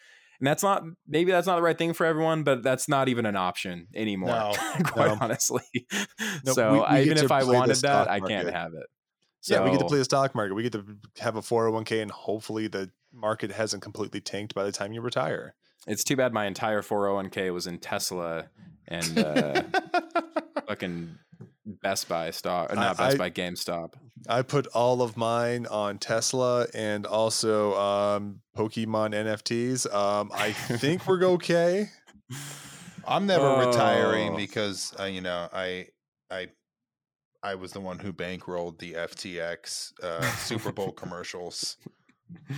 And 0.41 0.47
that's 0.47 0.63
not 0.63 0.83
maybe 1.07 1.31
that's 1.31 1.47
not 1.47 1.57
the 1.57 1.63
right 1.63 1.77
thing 1.77 1.93
for 1.93 2.07
everyone, 2.07 2.43
but 2.43 2.63
that's 2.63 2.89
not 2.89 3.09
even 3.09 3.27
an 3.27 3.37
option 3.37 3.89
anymore. 3.95 4.31
No, 4.31 4.53
quite 4.85 5.09
no. 5.09 5.19
honestly. 5.21 5.63
No, 6.45 6.53
so 6.55 6.73
we- 6.73 6.79
we 6.79 6.85
I, 6.85 7.01
even 7.03 7.19
if 7.19 7.31
I 7.31 7.45
wanted 7.45 7.71
that, 7.71 7.77
stock 7.77 8.09
I 8.09 8.21
can't 8.21 8.51
have 8.51 8.73
it. 8.75 8.87
yeah, 9.47 9.63
we 9.63 9.71
get 9.71 9.81
to 9.81 9.87
play 9.87 9.99
the 9.99 10.05
stock 10.05 10.35
market. 10.35 10.55
We 10.55 10.63
get 10.63 10.73
to 10.73 10.85
have 11.19 11.37
a 11.37 11.41
401k 11.41 12.01
and 12.03 12.11
hopefully 12.11 12.67
the 12.67 12.91
market 13.13 13.53
hasn't 13.53 13.83
completely 13.83 14.21
tanked 14.21 14.55
by 14.55 14.65
the 14.65 14.73
time 14.73 14.93
you 14.93 15.01
retire. 15.03 15.55
It's 15.87 16.05
too 16.05 16.17
bad 16.17 16.33
my 16.33 16.47
entire 16.47 16.83
401k 16.83 17.53
was 17.53 17.67
in 17.67 17.79
Tesla 17.79 18.49
and 18.89 19.19
uh, 19.19 19.63
fucking 20.69 21.17
Best 21.83 22.09
Buy 22.09 22.31
stock, 22.31 22.75
not 22.75 22.97
Best 22.97 23.15
I- 23.15 23.19
Buy, 23.19 23.31
GameStop. 23.31 23.95
I 24.29 24.43
put 24.43 24.67
all 24.69 25.01
of 25.01 25.17
mine 25.17 25.67
on 25.67 25.99
Tesla 25.99 26.67
and 26.75 27.07
also 27.07 27.75
um, 27.79 28.41
Pokemon 28.57 29.15
NFTs. 29.15 29.93
Um, 29.95 30.31
I 30.35 30.53
think 30.53 31.07
we're 31.07 31.25
okay. 31.35 31.89
I'm 33.09 33.27
never 33.27 33.67
retiring 33.67 34.35
Oh. 34.35 34.37
because 34.37 34.93
uh, 35.01 35.05
you 35.05 35.23
know 35.23 35.49
I 35.53 35.87
I 36.31 36.49
I 37.43 37.55
was 37.55 37.73
the 37.73 37.81
one 37.81 37.99
who 37.99 38.13
bankrolled 38.13 38.79
the 38.79 38.93
FTX 38.93 39.93
uh, 40.03 40.21
Super 40.37 40.71
Bowl 40.73 40.93
commercials. 40.93 41.77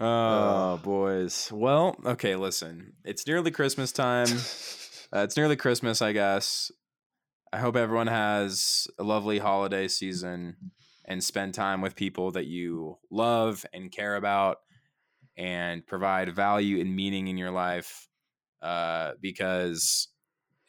Oh, 0.00 0.78
boys. 0.84 1.50
Well, 1.52 1.96
okay, 2.04 2.36
listen. 2.36 2.92
It's 3.04 3.26
nearly 3.26 3.50
Christmas 3.50 3.92
time. 3.92 4.28
Uh, 5.10 5.20
it's 5.20 5.38
nearly 5.38 5.56
Christmas, 5.56 6.02
I 6.02 6.12
guess. 6.12 6.70
I 7.52 7.58
hope 7.58 7.76
everyone 7.76 8.08
has 8.08 8.86
a 8.98 9.04
lovely 9.04 9.38
holiday 9.38 9.88
season 9.88 10.56
and 11.04 11.24
spend 11.24 11.54
time 11.54 11.80
with 11.80 11.96
people 11.96 12.30
that 12.32 12.46
you 12.46 12.98
love 13.10 13.64
and 13.72 13.90
care 13.90 14.16
about 14.16 14.58
and 15.36 15.86
provide 15.86 16.34
value 16.34 16.80
and 16.80 16.94
meaning 16.94 17.28
in 17.28 17.38
your 17.38 17.50
life. 17.50 18.08
Uh, 18.60 19.12
because 19.20 20.08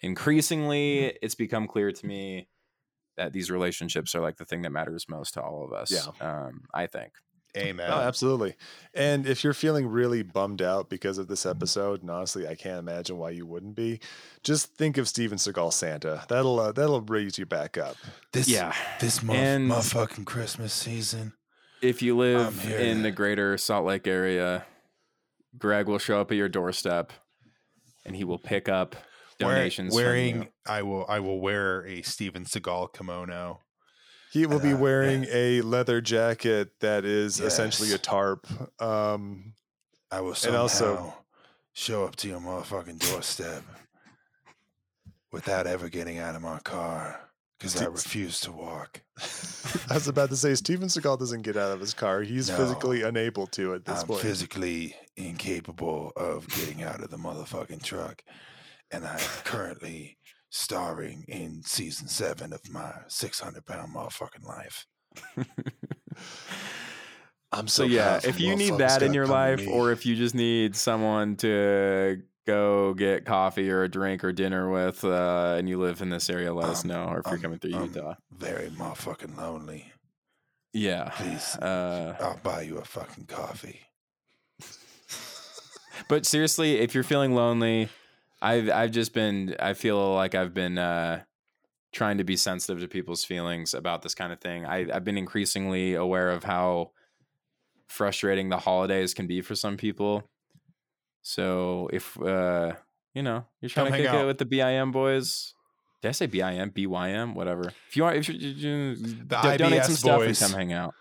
increasingly, 0.01 1.17
it's 1.21 1.35
become 1.35 1.67
clear 1.67 1.91
to 1.91 2.05
me 2.05 2.47
that 3.17 3.33
these 3.33 3.51
relationships 3.51 4.15
are 4.15 4.21
like 4.21 4.37
the 4.37 4.45
thing 4.45 4.61
that 4.61 4.71
matters 4.71 5.05
most 5.09 5.33
to 5.33 5.41
all 5.41 5.65
of 5.65 5.73
us. 5.73 5.91
Yeah. 5.91 6.25
Um, 6.25 6.61
I 6.73 6.87
think. 6.87 7.11
Amen. 7.57 7.89
Oh, 7.91 7.99
absolutely. 7.99 8.55
And 8.93 9.25
if 9.25 9.43
you're 9.43 9.53
feeling 9.55 9.87
really 9.87 10.21
bummed 10.21 10.61
out 10.61 10.89
because 10.89 11.17
of 11.17 11.27
this 11.27 11.45
episode, 11.45 12.01
and 12.01 12.11
honestly, 12.11 12.47
I 12.47 12.53
can't 12.55 12.77
imagine 12.79 13.17
why 13.17 13.31
you 13.31 13.45
wouldn't 13.45 13.75
be. 13.75 13.99
Just 14.43 14.75
think 14.75 14.97
of 14.97 15.07
Steven 15.07 15.37
Seagal 15.39 15.73
Santa. 15.73 16.25
That'll 16.29 16.59
uh, 16.59 16.71
that'll 16.71 17.01
raise 17.01 17.37
you 17.39 17.45
back 17.47 17.77
up. 17.77 17.95
This 18.33 18.47
Yeah. 18.47 18.73
this 18.99 19.23
month, 19.23 19.39
And- 19.39 19.71
motherfucking 19.71 20.25
Christmas 20.25 20.73
season. 20.73 21.33
if 21.81 22.01
you 22.01 22.15
live 22.17 22.69
in 22.69 23.01
the 23.01 23.11
greater 23.11 23.57
Salt 23.57 23.85
Lake 23.85 24.05
area, 24.05 24.65
Greg 25.57 25.87
will 25.87 25.97
show 25.99 26.21
up 26.21 26.29
at 26.31 26.37
your 26.37 26.49
doorstep 26.49 27.11
and 28.05 28.15
he 28.15 28.23
will 28.23 28.37
pick 28.37 28.69
up 28.69 28.95
Wear- 29.41 29.55
donations 29.55 29.95
from 29.95 30.03
wearing 30.03 30.35
you. 30.43 30.47
I 30.67 30.83
will 30.83 31.05
I 31.09 31.19
will 31.19 31.39
wear 31.39 31.83
a 31.87 32.01
Steven 32.03 32.45
Seagal 32.45 32.93
kimono. 32.93 33.61
He 34.31 34.45
will 34.45 34.59
be 34.59 34.73
Uh, 34.73 34.77
wearing 34.77 35.25
a 35.31 35.61
leather 35.61 36.01
jacket 36.01 36.71
that 36.81 37.03
is 37.05 37.39
essentially 37.39 37.91
a 37.93 37.97
tarp. 37.97 38.47
Um, 38.81 39.53
I 40.11 40.21
will 40.21 40.35
And 40.45 40.55
also- 40.55 41.13
show 41.73 42.05
up 42.05 42.15
to 42.17 42.27
your 42.27 42.39
motherfucking 42.39 42.99
doorstep 42.99 43.63
without 45.31 45.67
ever 45.67 45.89
getting 45.89 46.17
out 46.17 46.35
of 46.35 46.41
my 46.41 46.59
car 46.59 47.29
because 47.57 47.81
I 47.81 47.85
refuse 47.85 48.39
to 48.41 48.51
walk. 48.51 49.01
I 49.89 49.93
was 49.95 50.07
about 50.07 50.29
to 50.29 50.37
say 50.37 50.55
Steven 50.55 50.87
Seagal 50.89 51.19
doesn't 51.19 51.41
get 51.41 51.57
out 51.57 51.71
of 51.71 51.79
his 51.79 51.93
car. 51.93 52.21
He's 52.21 52.49
No. 52.49 52.57
physically 52.57 53.01
unable 53.01 53.47
to 53.47 53.73
at 53.73 53.85
this 53.85 54.01
I'm 54.01 54.07
point. 54.07 54.21
physically 54.21 54.95
incapable 55.15 56.11
of 56.15 56.47
getting 56.49 56.83
out 56.83 57.01
of 57.01 57.09
the 57.09 57.17
motherfucking 57.17 57.83
truck, 57.83 58.23
and 58.91 59.05
I'm 59.05 59.19
currently 59.43 60.17
starring 60.49 61.25
in 61.27 61.61
season 61.63 62.07
seven 62.07 62.53
of 62.53 62.61
my 62.71 62.91
600 63.07 63.65
pound 63.65 63.93
motherfucking 63.95 64.45
life. 64.45 64.85
I'm 67.51 67.67
So 67.67 67.83
so, 67.83 67.87
yeah, 67.89 68.19
if 68.23 68.39
you 68.39 68.55
need 68.55 68.77
that 68.77 69.01
in 69.01 69.13
your 69.13 69.25
life, 69.27 69.65
or 69.67 69.91
if 69.91 70.05
you 70.05 70.15
just 70.15 70.35
need 70.35 70.75
someone 70.75 71.35
to 71.37 72.21
go 72.45 72.93
get 72.93 73.25
coffee 73.25 73.69
or 73.71 73.83
a 73.83 73.89
drink 73.89 74.23
or 74.23 74.31
dinner 74.31 74.69
with, 74.69 75.03
uh, 75.03 75.55
and 75.57 75.67
you 75.67 75.79
live 75.79 76.01
in 76.01 76.09
this 76.09 76.29
area, 76.29 76.53
let 76.53 76.69
us 76.69 76.83
Um, 76.83 76.89
know. 76.89 77.05
Or 77.05 77.19
if 77.19 77.25
you're 77.25 77.35
um, 77.35 77.41
coming 77.41 77.59
through 77.59 77.73
um, 77.75 77.85
Utah, 77.85 78.15
Very 78.31 78.69
motherfucking 78.69 79.35
lonely. 79.37 79.91
yeah. 80.73 81.09
Please, 81.15 81.55
Uh, 81.57 82.15
I'll 82.19 82.39
buy 82.43 82.61
you 82.61 82.77
a 82.77 82.85
fucking 82.85 83.25
coffee. 83.25 83.81
but 86.07 86.25
seriously, 86.27 86.79
if 86.79 86.93
you're 86.93 87.03
feeling 87.03 87.33
lonely, 87.33 87.89
I've 88.41 88.69
I've 88.69 88.91
just 88.91 89.13
been 89.13 89.55
I 89.59 89.73
feel 89.73 90.13
like 90.15 90.35
I've 90.35 90.53
been 90.53 90.77
uh, 90.77 91.23
trying 91.91 92.17
to 92.19 92.23
be 92.23 92.35
sensitive 92.35 92.81
to 92.81 92.87
people's 92.87 93.23
feelings 93.23 93.73
about 93.73 94.01
this 94.01 94.15
kind 94.15 94.31
of 94.31 94.39
thing. 94.39 94.65
I, 94.65 94.87
I've 94.93 95.03
been 95.03 95.17
increasingly 95.17 95.95
aware 95.95 96.29
of 96.29 96.43
how 96.43 96.91
frustrating 97.87 98.49
the 98.49 98.57
holidays 98.57 99.13
can 99.13 99.27
be 99.27 99.41
for 99.41 99.55
some 99.55 99.75
people. 99.75 100.29
So 101.21 101.89
if 101.91 102.19
uh, 102.21 102.73
you 103.13 103.23
know 103.23 103.45
you're 103.61 103.69
trying 103.69 103.87
to 103.87 103.91
hang 103.91 104.05
kick 104.05 104.13
it 104.13 104.25
with 104.25 104.37
the 104.37 104.45
BIM 104.45 104.91
boys. 104.91 105.53
Did 106.01 106.09
I 106.09 106.11
say 106.13 106.27
BIM, 106.27 106.71
BYM, 106.71 107.33
whatever? 107.35 107.73
If 107.89 107.97
you 107.97 108.03
want, 108.03 108.15
if 108.15 108.29
you, 108.29 108.35
you, 108.35 108.49
you 108.49 108.95
do- 108.95 109.57
donate 109.57 109.83
some 109.83 109.95
stuff 109.95 110.21
and 110.21 110.37
come 110.37 110.53
hang 110.53 110.71
out. 110.71 110.93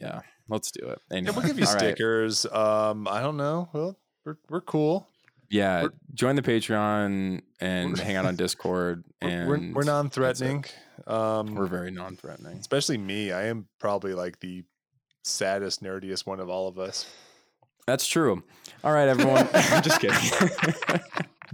Yeah, 0.00 0.22
let's 0.48 0.72
do 0.72 0.88
it. 0.88 0.98
yeah, 1.12 1.30
we'll 1.30 1.46
give 1.46 1.60
you 1.60 1.64
all 1.66 1.72
right. 1.74 1.78
stickers. 1.80 2.44
Um, 2.44 3.06
I 3.06 3.20
don't 3.20 3.36
know. 3.36 3.68
Well, 3.72 3.96
we're 4.24 4.36
we're 4.50 4.62
cool. 4.62 5.08
Yeah, 5.54 5.82
We're- 5.82 5.94
join 6.14 6.34
the 6.34 6.42
Patreon 6.42 7.40
and 7.60 7.96
hang 7.98 8.16
out 8.16 8.26
on 8.26 8.34
Discord. 8.44 9.04
And 9.20 9.48
we're, 9.48 9.72
we're 9.72 9.84
non-threatening. 9.84 10.64
Um, 11.06 11.54
We're 11.54 11.66
very 11.66 11.92
non-threatening. 11.92 12.56
especially 12.58 12.98
me. 12.98 13.30
I 13.30 13.44
am 13.46 13.68
probably 13.78 14.14
like 14.14 14.40
the 14.40 14.64
saddest, 15.22 15.80
nerdiest 15.82 16.26
one 16.26 16.40
of 16.40 16.48
all 16.48 16.66
of 16.66 16.78
us. 16.80 17.06
That's 17.86 18.06
true. 18.08 18.42
All 18.82 18.92
right, 18.92 19.06
everyone. 19.06 19.48
I'm 19.54 19.82
just 19.82 20.00
kidding. 20.00 20.50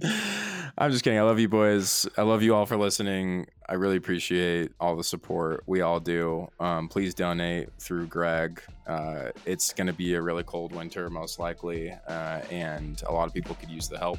I'm 0.78 0.90
just 0.90 1.04
kidding. 1.04 1.18
I 1.18 1.22
love 1.22 1.38
you, 1.38 1.48
boys. 1.48 2.08
I 2.16 2.22
love 2.22 2.42
you 2.42 2.54
all 2.54 2.66
for 2.66 2.76
listening. 2.76 3.46
I 3.68 3.74
really 3.74 3.96
appreciate 3.96 4.72
all 4.80 4.96
the 4.96 5.04
support. 5.04 5.62
We 5.66 5.80
all 5.82 6.00
do. 6.00 6.48
Um, 6.58 6.88
please 6.88 7.14
donate 7.14 7.68
through 7.78 8.06
Greg. 8.06 8.62
Uh, 8.86 9.30
it's 9.46 9.72
going 9.72 9.86
to 9.86 9.92
be 9.92 10.14
a 10.14 10.22
really 10.22 10.42
cold 10.42 10.74
winter, 10.74 11.08
most 11.10 11.38
likely, 11.38 11.90
uh, 12.08 12.40
and 12.50 13.02
a 13.06 13.12
lot 13.12 13.26
of 13.28 13.34
people 13.34 13.54
could 13.56 13.70
use 13.70 13.88
the 13.88 13.98
help. 13.98 14.18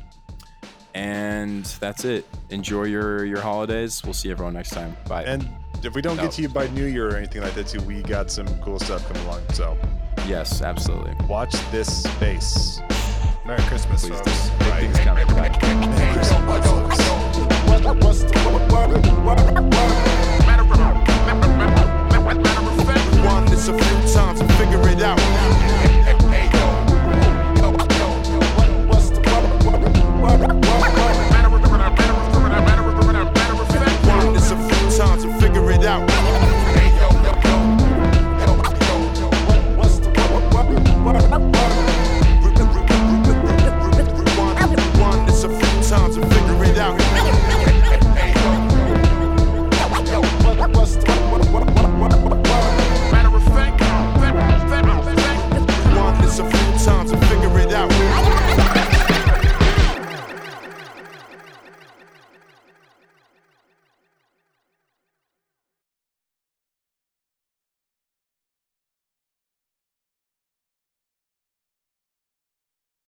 And 0.94 1.64
that's 1.80 2.03
it. 2.06 2.26
Enjoy 2.49 2.84
your 2.84 3.26
your 3.26 3.40
holidays. 3.41 4.02
We'll 4.03 4.14
see 4.14 4.30
everyone 4.30 4.53
next 4.53 4.72
time. 4.72 4.95
Bye. 5.07 5.23
And 5.23 5.48
if 5.84 5.95
we 5.95 6.02
don't 6.02 6.18
No. 6.18 6.23
get 6.23 6.34
to 6.34 6.41
you 6.41 6.49
by 6.49 6.68
New 6.68 6.86
Year 6.86 7.10
or 7.10 7.15
anything 7.15 7.41
like 7.41 7.53
that, 7.56 7.68
too, 7.68 7.82
we 7.82 8.02
got 8.02 8.30
some 8.30 8.45
cool 8.60 8.78
stuff 8.78 9.07
coming 9.07 9.23
along. 9.26 9.41
So 9.53 9.78
yes, 10.28 10.61
absolutely. 10.61 11.14
watch 11.28 11.53
this 11.72 12.03
space. 12.03 12.82
Merry 13.43 13.61
Christmas, 13.63 14.07
Please 14.07 14.19
folks. 14.19 14.49
Do. 14.49 14.57
Big 14.59 14.73
things 14.76 14.99
coming. 14.99 15.27
Bye. 15.27 15.49
One 23.26 23.45
this 23.45 23.68
a 23.68 23.73
few 23.73 24.13
times 24.13 24.41
and 24.41 24.51
figure 24.53 24.88
it 24.89 25.01
out. 25.01 25.19
Hey, 25.19 26.01
hey, 26.03 26.15
hey, 26.30 26.49
yo. 26.53 26.65
Yo, 27.57 27.72
yo, 27.72 28.07
yo. 28.30 28.39
What, 28.55 28.69
what's 28.88 29.09
the? 29.09 30.70